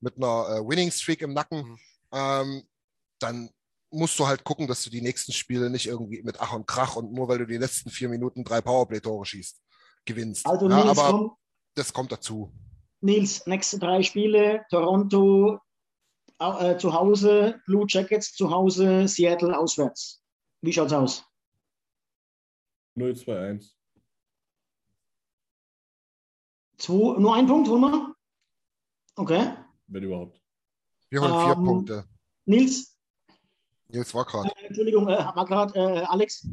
mit 0.00 0.16
einer 0.16 0.48
äh, 0.56 0.60
Winning 0.68 0.90
Streak 0.90 1.22
im 1.22 1.32
Nacken, 1.34 1.62
Mhm. 1.62 1.78
ähm, 2.12 2.62
dann 3.18 3.50
musst 3.90 4.18
du 4.18 4.26
halt 4.26 4.42
gucken, 4.44 4.66
dass 4.68 4.82
du 4.84 4.90
die 4.90 5.02
nächsten 5.02 5.32
Spiele 5.32 5.68
nicht 5.68 5.86
irgendwie 5.86 6.22
mit 6.22 6.40
Ach 6.40 6.52
und 6.54 6.66
Krach 6.66 6.96
und 6.96 7.12
nur 7.12 7.28
weil 7.28 7.38
du 7.38 7.46
die 7.46 7.58
letzten 7.58 7.90
vier 7.90 8.08
Minuten 8.08 8.42
drei 8.42 8.60
Powerplay-Tore 8.62 9.26
schießt, 9.26 9.60
gewinnst. 10.06 10.46
Also 10.46 10.68
ja, 10.68 10.84
Nils, 10.84 10.98
aber 10.98 11.10
komm, 11.10 11.36
das 11.74 11.92
kommt 11.92 12.10
dazu. 12.10 12.52
Nils, 13.00 13.46
nächste 13.46 13.78
drei 13.78 14.02
Spiele, 14.02 14.64
Toronto 14.70 15.58
äh, 16.50 16.78
zu 16.78 16.92
Hause, 16.92 17.60
Blue 17.66 17.86
Jackets 17.88 18.32
zu 18.34 18.50
Hause, 18.50 19.06
Seattle 19.08 19.56
auswärts. 19.58 20.22
Wie 20.60 20.72
schaut's 20.72 20.92
aus? 20.92 21.24
0-2-1. 22.96 23.72
Zwei, 26.78 27.20
nur 27.20 27.34
ein 27.34 27.46
Punkt, 27.46 27.68
wir? 27.68 28.14
Okay. 29.16 29.54
Wenn 29.86 30.02
überhaupt. 30.04 30.40
Wir 31.10 31.20
holen 31.20 31.44
vier 31.44 31.56
Ähm, 31.56 31.64
Punkte. 31.64 32.04
Nils, 32.44 32.96
Nils 33.88 34.14
war 34.14 34.24
gerade. 34.24 34.50
äh, 34.56 34.66
Entschuldigung, 34.66 35.08
äh, 35.08 35.18
war 35.18 35.44
gerade 35.44 35.78
äh, 35.78 36.04
Alex. 36.04 36.46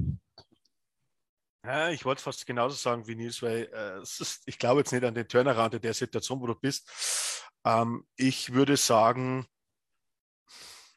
Ja, 1.65 1.89
ich 1.89 2.05
wollte 2.05 2.21
fast 2.21 2.45
genauso 2.45 2.75
sagen 2.75 3.07
wie 3.07 3.15
Nils, 3.15 3.41
weil 3.41 3.69
äh, 3.73 3.99
es 4.01 4.19
ist, 4.19 4.43
ich 4.45 4.59
glaube 4.59 4.81
jetzt 4.81 4.91
nicht 4.91 5.03
an 5.03 5.15
den 5.15 5.27
Turnaround 5.27 5.73
in 5.73 5.81
der 5.81 5.93
Situation, 5.93 6.41
wo 6.41 6.47
du 6.47 6.55
bist. 6.55 7.43
Ähm, 7.65 8.05
ich 8.15 8.53
würde 8.53 8.77
sagen, 8.77 9.45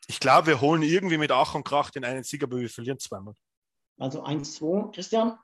ich 0.07 0.21
glaube, 0.21 0.49
wir 0.49 0.61
holen 0.61 0.83
irgendwie 0.83 1.19
mit 1.19 1.31
Ach 1.31 1.55
und 1.55 1.65
Krach 1.65 1.91
den 1.91 2.05
einen 2.05 2.25
Sieg, 2.25 2.43
aber 2.43 2.59
wir 2.59 2.69
verlieren 2.69 2.99
zweimal. 2.99 3.35
Also 3.99 4.25
1-2, 4.25 4.93
Christian. 4.93 5.39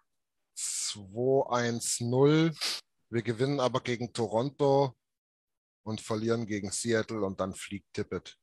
2-1-0. 0.57 2.81
Wir 3.11 3.23
gewinnen 3.23 3.61
aber 3.61 3.81
gegen 3.81 4.13
Toronto 4.13 4.95
und 5.85 6.01
verlieren 6.01 6.47
gegen 6.47 6.71
Seattle 6.71 7.25
und 7.25 7.41
dann 7.41 7.55
fliegt 7.55 7.93
Tippett. 7.93 8.39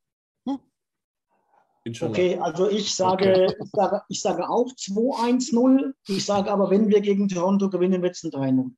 Inshallah. 1.85 2.11
Okay, 2.11 2.39
also 2.39 2.67
ich 2.67 2.95
sage, 2.95 3.55
ich 3.59 3.69
sage, 3.71 4.01
ich 4.09 4.19
sage 4.19 4.49
auch 4.49 4.71
2-1-0. 4.71 5.93
Ich 6.07 6.25
sage 6.25 6.51
aber, 6.51 6.71
wenn 6.71 6.89
wir 6.89 6.99
gegen 6.99 7.29
Toronto 7.29 7.69
gewinnen, 7.69 8.01
wird 8.01 8.15
es 8.15 8.23
ein 8.23 8.31
3-0. 8.31 8.71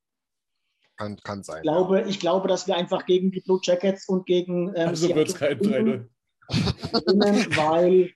Kann, 0.98 1.16
kann 1.18 1.42
sein. 1.42 1.58
Ich 1.58 1.62
glaube, 1.62 2.02
ich 2.02 2.20
glaube, 2.20 2.50
dass 2.50 2.68
wir 2.68 2.76
einfach 2.76 3.06
gegen 3.06 3.32
die 3.32 3.40
Blue 3.40 3.62
Jackets 3.64 4.10
und 4.10 4.26
gegen 4.26 4.74
ähm, 4.76 4.90
Also 4.90 5.16
wird 5.16 5.30
es 5.30 5.36
kein 5.36 5.64
Seattle 5.64 5.94
3-0. 5.94 6.10
Weil, 6.50 8.12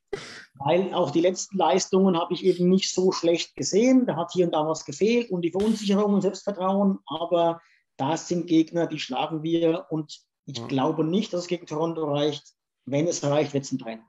weil 0.55 0.93
auch 0.93 1.11
die 1.11 1.21
letzten 1.21 1.57
Leistungen 1.57 2.17
habe 2.17 2.33
ich 2.33 2.43
eben 2.45 2.69
nicht 2.69 2.93
so 2.93 3.11
schlecht 3.11 3.55
gesehen. 3.55 4.05
Da 4.05 4.15
hat 4.15 4.31
hier 4.33 4.45
und 4.45 4.53
da 4.53 4.67
was 4.67 4.85
gefehlt 4.85 5.29
und 5.31 5.41
die 5.41 5.51
Verunsicherung 5.51 6.13
und 6.13 6.21
Selbstvertrauen, 6.21 6.99
aber 7.05 7.61
das 7.97 8.27
sind 8.27 8.47
Gegner, 8.47 8.87
die 8.87 8.99
schlagen 8.99 9.43
wir 9.43 9.85
und 9.89 10.19
ich 10.45 10.57
Ja. 10.57 10.67
glaube 10.67 11.03
nicht, 11.03 11.33
dass 11.33 11.41
es 11.41 11.47
gegen 11.47 11.65
Toronto 11.67 12.05
reicht. 12.13 12.43
Wenn 12.85 13.07
es 13.07 13.23
reicht, 13.23 13.53
wird 13.53 13.63
es 13.65 13.71
ein 13.71 13.77
3 13.77 13.99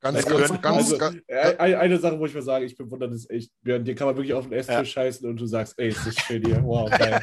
Ganz, 0.00 0.26
Wir 0.26 0.36
ganz, 0.36 0.60
ganz, 0.60 0.76
Also, 0.76 0.98
ganz, 0.98 1.16
äh, 1.28 1.56
eine, 1.56 1.78
eine 1.78 1.98
Sache, 1.98 2.18
wo 2.18 2.26
ich 2.26 2.34
mal 2.34 2.42
sage, 2.42 2.66
ich 2.66 2.76
bewundere 2.76 3.10
das 3.10 3.28
echt. 3.30 3.50
Björn, 3.62 3.84
Dir 3.84 3.94
kann 3.94 4.06
man 4.06 4.16
wirklich 4.16 4.34
auf 4.34 4.44
den 4.44 4.52
Esstisch 4.52 4.76
Ja. 4.76 4.84
scheißen 4.84 5.26
und 5.28 5.40
du 5.40 5.46
sagst, 5.46 5.78
ey, 5.78 5.88
ist 5.88 6.06
das 6.06 6.14
schön 6.16 6.42
hier. 6.44 6.62
Wow, 6.62 6.90
geil. 6.98 7.20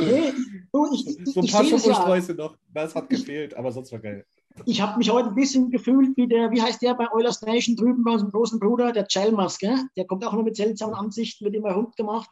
Nee, 0.00 0.32
du, 0.72 0.92
ich, 0.92 1.06
ich, 1.18 1.34
So 1.34 1.40
ein 1.40 1.46
ich, 1.46 1.52
paar 1.52 1.62
es 1.64 1.70
ja. 1.70 1.78
Schokostreusel 1.78 2.34
noch. 2.36 2.56
Das 2.72 2.94
hat 2.94 3.08
gefehlt, 3.08 3.54
aber 3.54 3.72
sonst 3.72 3.90
war 3.90 3.98
geil. 3.98 4.24
Ich 4.64 4.80
habe 4.80 4.98
mich 4.98 5.10
heute 5.10 5.28
ein 5.28 5.34
bisschen 5.34 5.70
gefühlt 5.70 6.16
wie 6.16 6.26
der, 6.26 6.50
wie 6.50 6.62
heißt 6.62 6.82
der 6.82 6.94
bei 6.94 7.10
Euler 7.12 7.32
Station 7.32 7.76
drüben 7.76 8.02
bei 8.04 8.12
unserem 8.12 8.32
großen 8.32 8.58
Bruder, 8.58 8.92
der 8.92 9.06
Chalmers, 9.06 9.58
gell? 9.58 9.78
Der 9.96 10.06
kommt 10.06 10.24
auch 10.24 10.32
immer 10.32 10.42
mit 10.44 10.56
seltsamen 10.56 10.94
Ansichten, 10.94 11.44
wird 11.44 11.54
immer 11.54 11.72
rund 11.72 11.94
gemacht. 11.96 12.30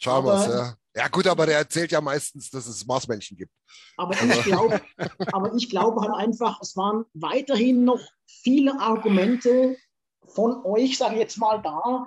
Chalmers, 0.00 0.44
aber- 0.46 0.54
ja. 0.54 0.74
Ja, 0.94 1.08
gut, 1.08 1.26
aber 1.26 1.46
der 1.46 1.56
erzählt 1.56 1.90
ja 1.90 2.02
meistens, 2.02 2.50
dass 2.50 2.66
es 2.66 2.84
Marsmännchen 2.84 3.38
gibt. 3.38 3.52
Aber 3.96 4.12
ich 4.12 4.42
glaube, 4.42 4.78
aber 5.32 5.54
ich 5.54 5.70
glaube 5.70 6.02
halt 6.02 6.12
einfach, 6.12 6.60
es 6.60 6.76
waren 6.76 7.06
weiterhin 7.14 7.84
noch 7.84 8.00
viele 8.26 8.78
Argumente 8.78 9.78
von 10.28 10.62
euch, 10.66 10.98
sage 10.98 11.14
ich 11.14 11.20
jetzt 11.20 11.38
mal, 11.38 11.62
da, 11.62 12.06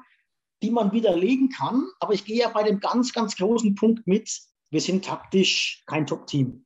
die 0.61 0.69
man 0.69 0.91
widerlegen 0.91 1.49
kann. 1.49 1.87
Aber 1.99 2.13
ich 2.13 2.25
gehe 2.25 2.37
ja 2.41 2.49
bei 2.49 2.61
dem 2.61 2.79
ganz, 2.79 3.11
ganz 3.11 3.35
großen 3.35 3.73
Punkt 3.73 4.05
mit. 4.05 4.29
Wir 4.69 4.81
sind 4.81 5.05
taktisch 5.05 5.81
kein 5.87 6.05
Top-Team. 6.05 6.64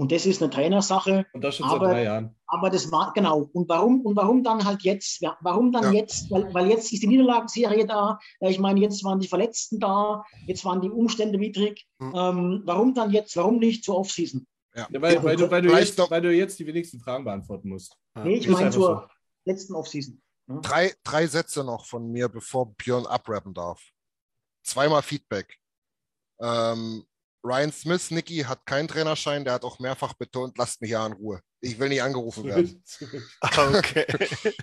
Und 0.00 0.12
das 0.12 0.24
ist 0.24 0.40
eine 0.42 0.50
Trainersache. 0.50 1.26
Und 1.34 1.44
das 1.44 1.56
schon 1.56 1.66
Aber- 1.68 1.84
seit 1.86 1.94
drei 1.96 2.04
Jahren. 2.04 2.34
Aber 2.46 2.70
das 2.70 2.90
war, 2.90 3.12
genau. 3.12 3.50
Und 3.52 3.68
warum, 3.68 4.00
und 4.00 4.16
warum 4.16 4.42
dann 4.42 4.64
halt 4.64 4.80
jetzt? 4.82 5.20
Ja, 5.20 5.36
warum 5.42 5.72
dann 5.72 5.92
Ja. 5.92 6.00
jetzt? 6.00 6.30
Weil, 6.30 6.52
weil 6.54 6.70
jetzt 6.70 6.90
ist 6.90 7.02
die 7.02 7.06
Niederlagenserie 7.06 7.86
da. 7.86 8.18
Ich 8.40 8.58
meine, 8.58 8.80
jetzt 8.80 9.04
waren 9.04 9.20
die 9.20 9.28
Verletzten 9.28 9.78
da. 9.78 10.24
Jetzt 10.46 10.64
waren 10.64 10.80
die 10.80 10.88
Umstände 10.88 11.38
widrig. 11.38 11.86
Hm. 12.00 12.14
Ähm, 12.16 12.62
warum 12.64 12.94
dann 12.94 13.10
jetzt? 13.10 13.36
Warum 13.36 13.58
nicht 13.58 13.84
zur 13.84 13.98
Offseason? 13.98 14.46
Ja, 14.74 14.88
weil, 14.90 15.22
weil, 15.22 15.36
du, 15.36 15.50
weil, 15.50 15.60
du 15.60 15.76
jetzt, 15.76 15.98
weil 16.10 16.22
du 16.22 16.34
jetzt 16.34 16.58
die 16.58 16.66
wenigsten 16.66 16.98
Fragen 17.00 17.24
beantworten 17.24 17.68
musst. 17.68 17.94
Nee, 18.14 18.36
ich 18.36 18.48
meine 18.48 18.70
zur 18.70 19.10
letzten 19.44 19.74
Offseason. 19.74 20.22
Ne? 20.46 20.60
Drei, 20.62 20.94
drei 21.04 21.26
Sätze 21.26 21.62
noch 21.62 21.84
von 21.84 22.10
mir, 22.10 22.30
bevor 22.30 22.74
Björn 22.74 23.04
abrappen 23.04 23.52
darf. 23.52 23.82
Zweimal 24.64 25.02
Feedback. 25.02 25.58
Ähm, 26.40 27.04
Ryan 27.42 27.72
Smith, 27.72 28.10
Nicky, 28.10 28.38
hat 28.40 28.66
keinen 28.66 28.88
Trainerschein, 28.88 29.44
der 29.44 29.54
hat 29.54 29.64
auch 29.64 29.78
mehrfach 29.78 30.14
betont, 30.14 30.58
lasst 30.58 30.80
mich 30.82 30.90
ja 30.90 31.06
in 31.06 31.12
Ruhe. 31.14 31.40
Ich 31.60 31.78
will 31.78 31.88
nicht 31.88 32.02
angerufen 32.02 32.44
werden. 32.44 32.82
Okay. 33.40 34.06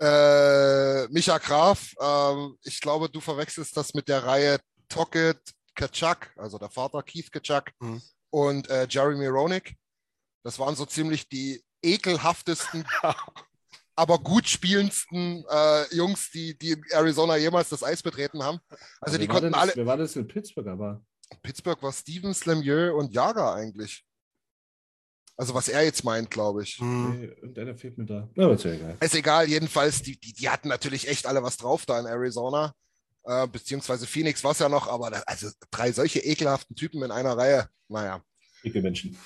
Äh, 0.00 1.08
Micha 1.08 1.38
Graf, 1.38 1.92
ähm, 2.00 2.56
ich 2.62 2.80
glaube, 2.80 3.08
du 3.10 3.20
verwechselst 3.20 3.76
das 3.76 3.94
mit 3.94 4.06
der 4.08 4.22
Reihe 4.22 4.60
Tocket 4.88 5.40
Kaczak, 5.74 6.32
also 6.36 6.56
der 6.56 6.70
Vater 6.70 7.02
Keith 7.02 7.32
Kaczak 7.32 7.72
Mhm. 7.80 8.00
und 8.30 8.70
äh, 8.70 8.86
Jeremy 8.88 9.26
Roenick. 9.26 9.74
Das 10.44 10.56
waren 10.60 10.76
so 10.76 10.86
ziemlich 10.86 11.28
die 11.28 11.64
ekelhaftesten, 11.82 12.84
aber 13.96 14.18
gut 14.20 14.48
spielendsten 14.48 15.44
äh, 15.50 15.92
Jungs, 15.92 16.30
die, 16.30 16.56
die 16.56 16.70
in 16.72 16.84
Arizona 16.90 17.36
jemals 17.36 17.68
das 17.68 17.82
Eis 17.82 18.00
betreten 18.00 18.44
haben. 18.44 18.60
Also 19.00 19.18
die 19.18 19.22
wer 19.22 19.28
war 19.28 19.34
konnten 19.40 19.52
denn 19.52 19.60
alle. 19.60 19.70
Das, 19.70 19.76
wer 19.78 19.86
war 19.86 19.96
das 19.96 20.14
in 20.14 20.28
Pittsburgh 20.28 20.68
aber? 20.68 21.04
Pittsburgh 21.42 21.82
war 21.82 21.92
Stevens, 21.92 22.44
Lemieux 22.46 22.92
und 22.94 23.12
Jager 23.12 23.54
eigentlich. 23.54 24.04
Also 25.36 25.54
was 25.54 25.68
er 25.68 25.84
jetzt 25.84 26.02
meint, 26.02 26.30
glaube 26.30 26.64
ich. 26.64 26.78
Hm. 26.78 27.20
Nee, 27.20 27.26
irgendeiner 27.26 27.74
fehlt 27.76 27.96
mir 27.96 28.06
da. 28.06 28.28
Na, 28.34 28.46
aber 28.46 28.54
ist 28.54 28.64
ja 28.64 28.72
egal. 28.72 28.96
Ist 29.00 29.14
egal, 29.14 29.48
jedenfalls, 29.48 30.02
die, 30.02 30.18
die, 30.18 30.32
die 30.32 30.48
hatten 30.48 30.68
natürlich 30.68 31.06
echt 31.08 31.26
alle 31.26 31.42
was 31.42 31.56
drauf 31.56 31.86
da 31.86 31.98
in 32.00 32.06
Arizona. 32.06 32.74
Äh, 33.24 33.46
beziehungsweise 33.46 34.06
Phoenix 34.06 34.42
war 34.42 34.50
es 34.52 34.58
ja 34.58 34.68
noch, 34.68 34.88
aber 34.88 35.10
da, 35.10 35.22
also 35.26 35.48
drei 35.70 35.92
solche 35.92 36.18
ekelhaften 36.20 36.74
Typen 36.74 37.02
in 37.02 37.10
einer 37.12 37.36
Reihe. 37.36 37.68
Naja, 37.88 38.22
Dicke 38.64 38.82
Menschen. 38.82 39.16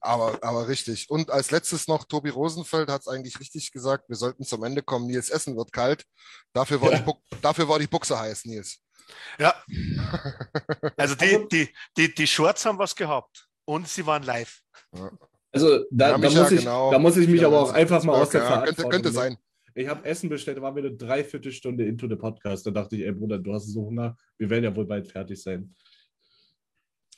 aber, 0.00 0.38
aber 0.42 0.68
richtig. 0.68 1.08
Und 1.08 1.30
als 1.30 1.50
letztes 1.50 1.88
noch, 1.88 2.04
Tobi 2.04 2.28
Rosenfeld 2.28 2.90
hat 2.90 3.00
es 3.02 3.08
eigentlich 3.08 3.40
richtig 3.40 3.72
gesagt, 3.72 4.08
wir 4.10 4.16
sollten 4.16 4.44
zum 4.44 4.64
Ende 4.64 4.82
kommen. 4.82 5.06
Nils 5.06 5.30
Essen 5.30 5.56
wird 5.56 5.72
kalt. 5.72 6.04
Dafür 6.52 6.82
war, 6.82 6.90
Ja. 6.92 6.98
die, 6.98 7.04
Bu 7.04 7.14
dafür 7.40 7.66
war 7.68 7.78
die 7.78 7.86
Buchse 7.86 8.18
heiß, 8.18 8.44
Nils. 8.44 8.78
Ja. 9.38 9.54
Also 10.96 11.14
die, 11.14 11.46
die, 11.50 11.68
die, 11.96 12.14
die 12.14 12.26
Shorts 12.26 12.64
haben 12.64 12.78
was 12.78 12.94
gehabt. 12.94 13.48
Und 13.64 13.88
sie 13.88 14.06
waren 14.06 14.22
live. 14.22 14.60
Also 15.52 15.84
da, 15.90 16.10
Ja, 16.10 16.18
da, 16.18 16.30
muss 16.30 16.50
ich, 16.50 16.60
genau. 16.60 16.90
da 16.90 16.98
muss 16.98 17.16
ich 17.16 17.28
mich 17.28 17.40
Ja, 17.40 17.48
aber 17.48 17.62
auch 17.62 17.72
einfach 17.72 18.02
mal 18.04 18.20
aus 18.20 18.30
der 18.30 18.42
ja, 18.42 18.62
könnte, 18.62 18.88
könnte 18.88 19.12
sein. 19.12 19.36
Ich 19.74 19.88
habe 19.88 20.04
Essen 20.04 20.28
bestellt, 20.28 20.58
da 20.58 20.62
waren 20.62 20.76
wir 20.76 20.84
eine 20.84 20.94
Dreiviertelstunde 20.94 21.84
into 21.84 22.08
the 22.08 22.16
Podcast. 22.16 22.66
Da 22.66 22.70
dachte 22.70 22.96
ich, 22.96 23.02
ey 23.02 23.12
Bruder, 23.12 23.38
du 23.38 23.52
hast 23.54 23.72
so 23.72 23.86
Hunger, 23.86 24.16
wir 24.38 24.50
werden 24.50 24.64
ja 24.64 24.76
wohl 24.76 24.86
bald 24.86 25.08
fertig 25.08 25.42
sein. 25.42 25.74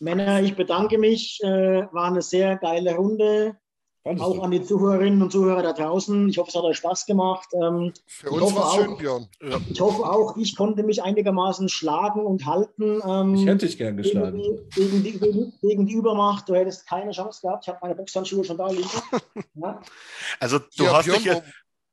Männer, 0.00 0.42
ich 0.42 0.54
bedanke 0.54 0.98
mich. 0.98 1.40
Äh, 1.42 1.86
war 1.92 2.08
eine 2.08 2.22
sehr 2.22 2.56
geile 2.56 2.94
Runde. 2.94 3.56
Fandest 4.04 4.26
Auch 4.28 4.34
du? 4.34 4.42
an 4.42 4.50
die 4.50 4.62
Zuhörerinnen 4.62 5.22
und 5.22 5.32
Zuhörer 5.32 5.62
da 5.62 5.72
draußen. 5.72 6.28
Ich 6.28 6.36
hoffe, 6.36 6.50
es 6.50 6.54
hat 6.54 6.62
euch 6.62 6.76
Spaß 6.76 7.06
gemacht. 7.06 7.48
Ähm, 7.54 7.92
Für 8.06 8.26
Ich 8.26 8.32
uns 8.34 8.42
hoffe 8.42 8.54
war 8.56 8.62
es 8.66 8.68
auch. 8.72 8.76
schön, 8.84 8.96
Björn. 8.98 9.28
ich 9.70 9.80
hoffe 9.80 10.02
auch, 10.04 10.36
ich 10.36 10.54
konnte 10.56 10.82
mich 10.82 11.02
einigermaßen 11.02 11.70
schlagen 11.70 12.20
und 12.26 12.44
halten. 12.44 13.00
Ähm, 13.02 13.34
Ich 13.34 13.46
hätte 13.46 13.64
dich 13.66 13.78
gern 13.78 13.96
gegen, 13.96 14.02
geschlagen. 14.02 14.38
die, 14.38 14.60
gegen, 14.74 15.02
die, 15.02 15.18
gegen, 15.18 15.52
gegen 15.62 15.86
die 15.86 15.94
Übermacht. 15.94 16.46
Du 16.48 16.54
hättest 16.54 16.86
keine 16.86 17.12
Chance 17.12 17.40
gehabt. 17.40 17.64
Ich 17.64 17.68
habe 17.68 17.78
meine 17.80 17.94
Boxhandschuhe 17.94 18.44
schon 18.44 18.58
da 18.58 18.68
liegen. 18.68 18.88
Ja. 19.54 19.80
Also 20.40 20.58
du 20.58 20.66
Hier, 20.72 20.92
hast 20.92 21.04
Björn, 21.06 21.18
dich 21.18 21.26
ja, 21.26 21.42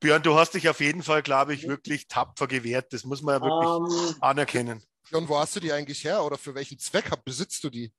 Björn, 0.02 0.24
du 0.24 0.36
hast 0.36 0.54
dich 0.56 0.68
auf 0.68 0.82
jeden 0.82 1.04
Fall, 1.04 1.22
glaube 1.22 1.54
ich, 1.54 1.68
wirklich 1.68 2.08
tapfer 2.08 2.48
gewehrt. 2.48 2.92
Das 2.92 3.06
muss 3.06 3.22
man 3.22 3.40
ja 3.40 3.42
wirklich 3.48 4.12
Ähm, 4.12 4.16
anerkennen. 4.20 4.84
Björn, 5.10 5.30
wo 5.30 5.38
hast 5.38 5.56
du 5.56 5.60
die 5.62 5.72
eigentlich 5.72 6.04
her 6.04 6.26
oder 6.26 6.38
für 6.38 6.56
welchen 6.56 6.78
Zweck 6.80 7.10
besitzt 7.24 7.64
du 7.64 7.70
die? 7.70 7.94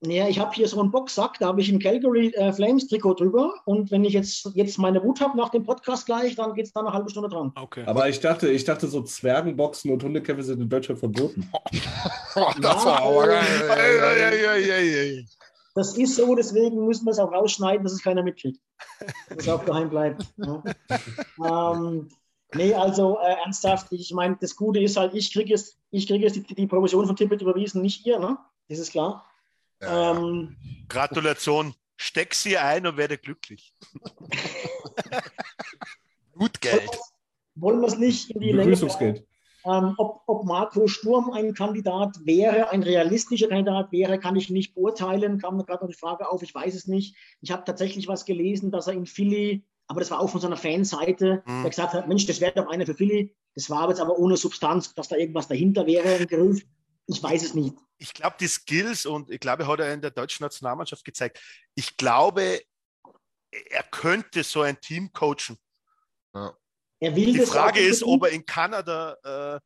Ja, 0.00 0.28
ich 0.28 0.38
habe 0.38 0.54
hier 0.54 0.68
so 0.68 0.80
einen 0.80 0.92
Boxsack, 0.92 1.38
da 1.40 1.48
habe 1.48 1.60
ich 1.60 1.68
ein 1.70 1.80
Calgary 1.80 2.28
äh, 2.34 2.52
Flames 2.52 2.86
Trikot 2.86 3.14
drüber. 3.14 3.52
Und 3.64 3.90
wenn 3.90 4.04
ich 4.04 4.12
jetzt, 4.12 4.48
jetzt 4.54 4.78
meine 4.78 5.02
Wut 5.02 5.20
habe 5.20 5.36
nach 5.36 5.48
dem 5.48 5.64
Podcast 5.64 6.06
gleich, 6.06 6.36
dann 6.36 6.54
geht 6.54 6.66
es 6.66 6.72
da 6.72 6.80
eine 6.80 6.92
halbe 6.92 7.10
Stunde 7.10 7.28
dran. 7.28 7.52
Okay. 7.56 7.82
Aber 7.84 8.08
ich 8.08 8.20
dachte, 8.20 8.48
ich 8.48 8.64
dachte, 8.64 8.86
so 8.86 9.02
Zwergenboxen 9.02 9.90
und 9.90 10.04
Hundekämpfe 10.04 10.44
sind 10.44 10.60
in 10.60 10.68
Deutschland 10.68 11.00
verboten. 11.00 11.50
das 12.60 12.84
war 12.84 13.02
aber 13.02 13.26
geil. 13.26 13.70
Ei, 13.70 14.00
ei, 14.00 14.26
ei, 14.28 14.48
ei, 14.48 15.00
ei. 15.00 15.26
Das 15.74 15.96
ist 15.96 16.14
so, 16.14 16.34
deswegen 16.34 16.86
müssen 16.86 17.04
wir 17.04 17.12
es 17.12 17.18
auch 17.18 17.32
rausschneiden, 17.32 17.82
dass 17.82 17.92
es 17.92 18.02
keiner 18.02 18.22
mitkriegt. 18.22 18.60
Dass 19.28 19.38
es 19.38 19.48
auch 19.48 19.64
geheim 19.64 19.90
bleibt. 19.90 20.24
Ja. 20.36 20.62
ähm, 21.44 22.08
nee, 22.54 22.72
also 22.72 23.18
äh, 23.18 23.34
ernsthaft, 23.44 23.88
ich 23.90 24.12
meine, 24.12 24.36
das 24.40 24.54
Gute 24.54 24.80
ist 24.80 24.96
halt, 24.96 25.14
ich 25.14 25.32
kriege 25.32 25.50
jetzt, 25.50 25.76
ich 25.90 26.06
kriege 26.06 26.24
jetzt 26.24 26.36
die, 26.36 26.54
die 26.54 26.66
Provision 26.68 27.06
von 27.06 27.16
Tippet 27.16 27.42
überwiesen, 27.42 27.82
nicht 27.82 28.06
ihr, 28.06 28.20
ne? 28.20 28.38
Das 28.68 28.78
ist 28.78 28.92
klar. 28.92 29.27
Ja. 29.80 30.12
Ähm, 30.16 30.56
Gratulation. 30.88 31.74
Steck 31.96 32.34
sie 32.34 32.56
ein 32.58 32.86
und 32.86 32.96
werde 32.96 33.18
glücklich. 33.18 33.74
Blutgeld. 36.34 36.88
wollen 37.56 37.80
wir 37.80 37.88
es 37.88 37.98
nicht 37.98 38.30
in 38.30 38.40
die 38.40 38.52
Länge. 38.52 38.72
Ähm, 39.64 39.94
ob, 39.98 40.22
ob 40.26 40.44
Marco 40.44 40.86
Sturm 40.86 41.30
ein 41.32 41.52
Kandidat 41.52 42.16
wäre, 42.24 42.70
ein 42.70 42.82
realistischer 42.84 43.48
Kandidat 43.48 43.90
wäre, 43.90 44.18
kann 44.20 44.36
ich 44.36 44.48
nicht 44.50 44.74
beurteilen. 44.74 45.38
Kam 45.40 45.56
mir 45.56 45.64
gerade 45.64 45.84
noch 45.84 45.90
die 45.90 45.98
Frage 45.98 46.30
auf, 46.30 46.42
ich 46.42 46.54
weiß 46.54 46.74
es 46.74 46.86
nicht. 46.86 47.16
Ich 47.40 47.50
habe 47.50 47.64
tatsächlich 47.64 48.06
was 48.06 48.24
gelesen, 48.24 48.70
dass 48.70 48.86
er 48.86 48.92
in 48.94 49.04
Philly, 49.06 49.64
aber 49.88 49.98
das 50.00 50.10
war 50.12 50.20
auch 50.20 50.30
von 50.30 50.40
seiner 50.40 50.56
Fanseite, 50.56 51.42
Mhm. 51.44 51.62
der 51.62 51.70
gesagt 51.70 51.92
hat, 51.94 52.06
Mensch, 52.06 52.24
das 52.26 52.40
wäre 52.40 52.52
doch 52.54 52.68
einer 52.68 52.86
für 52.86 52.94
Philly. 52.94 53.34
Das 53.56 53.68
war 53.68 53.88
jetzt 53.88 54.00
aber 54.00 54.16
ohne 54.18 54.36
Substanz, 54.36 54.94
dass 54.94 55.08
da 55.08 55.16
irgendwas 55.16 55.48
dahinter 55.48 55.86
wäre, 55.86 56.14
ein 56.14 56.28
Gerücht. 56.28 56.68
Ich 57.08 57.22
weiß 57.22 57.42
es 57.42 57.54
nicht. 57.54 57.74
Ich 57.96 58.14
glaube, 58.14 58.36
die 58.38 58.46
Skills 58.46 59.06
und 59.06 59.30
ich 59.30 59.40
glaube, 59.40 59.66
hat 59.66 59.80
er 59.80 59.92
in 59.92 60.00
der 60.00 60.10
deutschen 60.10 60.44
Nationalmannschaft 60.44 61.04
gezeigt. 61.04 61.40
Ich 61.74 61.96
glaube, 61.96 62.60
er 63.50 63.82
könnte 63.90 64.44
so 64.44 64.60
ein 64.60 64.80
Team 64.80 65.10
coachen. 65.12 65.58
Er 67.00 67.16
will 67.16 67.32
Die 67.32 67.40
Frage 67.40 67.80
ist, 67.80 68.02
ob 68.04 68.24
er 68.24 68.30
in 68.30 68.44
Kanada 68.44 69.16
äh, 69.24 69.60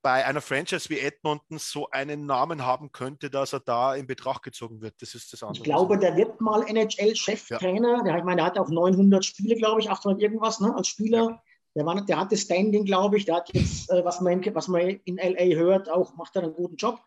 bei 0.00 0.24
einer 0.24 0.40
Franchise 0.40 0.88
wie 0.90 1.00
Edmonton 1.00 1.58
so 1.58 1.88
einen 1.90 2.26
Namen 2.26 2.64
haben 2.64 2.92
könnte, 2.92 3.30
dass 3.30 3.52
er 3.52 3.60
da 3.60 3.96
in 3.96 4.06
Betracht 4.06 4.42
gezogen 4.42 4.80
wird. 4.80 4.94
Das 5.00 5.14
ist 5.14 5.32
das 5.32 5.42
andere. 5.42 5.58
Ich 5.58 5.64
glaube, 5.64 5.98
der 5.98 6.16
wird 6.16 6.40
mal 6.40 6.62
NHL-Cheftrainer. 6.62 8.04
Der, 8.04 8.18
ich 8.18 8.24
meine, 8.24 8.36
der 8.36 8.44
hat 8.46 8.58
auch 8.58 8.68
900 8.68 9.24
Spiele, 9.24 9.56
glaube 9.56 9.80
ich, 9.80 9.90
800 9.90 10.22
irgendwas 10.22 10.60
ne, 10.60 10.72
als 10.76 10.88
Spieler. 10.88 11.42
Der, 11.74 11.84
war, 11.86 12.00
der 12.04 12.18
hat 12.18 12.30
das 12.32 12.40
Standing, 12.42 12.84
glaube 12.84 13.16
ich. 13.16 13.24
Der 13.24 13.36
hat 13.36 13.50
jetzt, 13.52 13.90
äh, 13.90 14.04
was, 14.04 14.20
man 14.20 14.40
in, 14.42 14.54
was 14.54 14.68
man 14.68 14.80
in 15.04 15.16
LA 15.16 15.56
hört, 15.56 15.88
auch 15.90 16.14
macht 16.14 16.36
er 16.36 16.42
einen 16.44 16.54
guten 16.54 16.76
Job. 16.76 17.00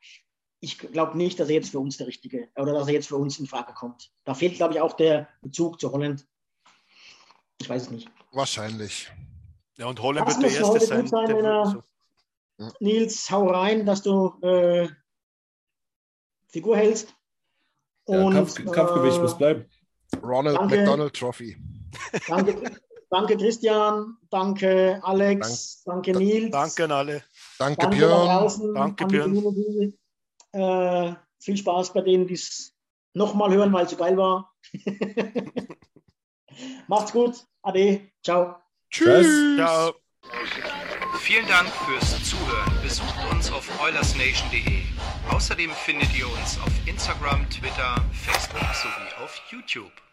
Ich 0.60 0.78
glaube 0.78 1.18
nicht, 1.18 1.40
dass 1.40 1.50
er 1.50 1.56
jetzt 1.56 1.70
für 1.72 1.80
uns 1.80 1.98
der 1.98 2.08
Richtige 2.08 2.50
oder 2.56 2.74
dass 2.74 2.88
er 2.88 2.94
jetzt 2.94 3.08
für 3.08 3.16
uns 3.16 3.40
in 3.40 3.46
Frage 3.46 3.74
kommt. 3.74 4.12
Da 4.26 4.34
fehlt, 4.34 4.56
glaube 4.56 4.74
ich, 4.74 4.82
auch 4.82 4.94
der 4.94 5.30
Bezug 5.42 5.80
zu 5.80 5.92
Holland. 5.92 6.28
Ich 7.62 7.70
weiß 7.70 7.84
es 7.84 7.90
nicht. 7.92 8.10
Wahrscheinlich. 8.32 9.12
Ja, 9.78 9.86
und 9.86 10.02
Holland 10.02 10.28
Das 10.28 10.40
wird 10.42 10.52
der 10.52 10.60
Erste 10.60 10.80
sein. 10.86 11.08
sein, 11.08 11.26
der 11.28 11.38
wenn 11.38 11.46
er- 11.46 11.66
so- 11.68 11.84
Nils, 12.80 13.30
hau 13.30 13.48
rein, 13.50 13.86
dass 13.86 14.02
du 14.02 14.34
äh, 14.42 14.90
Figur 16.48 16.76
hältst. 16.76 17.14
Ja, 18.08 18.24
Und, 18.24 18.34
Kampf, 18.34 18.56
Kampfgewicht 18.72 19.18
äh, 19.18 19.22
muss 19.22 19.38
bleiben. 19.38 19.66
Ronald 20.24 20.58
Danke. 20.58 20.78
McDonald 20.78 21.14
Trophy. 21.14 21.56
Danke, 22.28 22.80
danke 23.10 23.38
Christian, 23.38 24.18
danke 24.30 25.00
Alex, 25.04 25.84
danke 25.86 26.12
Nils. 26.12 26.52
Danke 26.52 26.84
an 26.86 26.92
alle. 26.92 27.24
Danke, 27.60 27.82
Danke 27.82 28.00
da 28.00 28.08
Björn. 28.08 28.26
draußen 28.28 28.74
Danke, 28.74 29.06
Björn. 29.06 29.94
Äh, 30.54 31.16
viel 31.40 31.58
Spaß 31.58 31.94
bei 31.94 32.02
denen, 32.02 32.28
die 32.28 32.36
es 32.36 32.74
nochmal 33.14 33.52
hören, 33.52 33.74
weil 33.74 33.86
es 33.86 33.92
so 33.92 33.98
geil 33.98 34.18
war. 34.18 34.54
Macht's 36.88 37.12
gut. 37.12 37.46
Ade. 37.62 38.10
Ciao. 38.24 38.56
Tschüss. 38.90 39.58
Ciao. 39.58 39.94
Vielen 41.20 41.48
Dank 41.48 41.68
fürs 41.68 42.24
Zuhören. 42.24 42.74
Besucht 42.82 43.16
uns 43.32 43.52
auf 43.52 43.70
oilersnation.de. 43.82 44.82
Außerdem 45.30 45.72
findet 45.72 46.18
ihr 46.18 46.28
uns 46.28 46.58
auf 46.60 46.72
Instagram, 46.86 47.50
Twitter, 47.50 47.96
Facebook 48.12 48.62
sowie 48.74 49.24
auf 49.24 49.42
YouTube. 49.52 50.07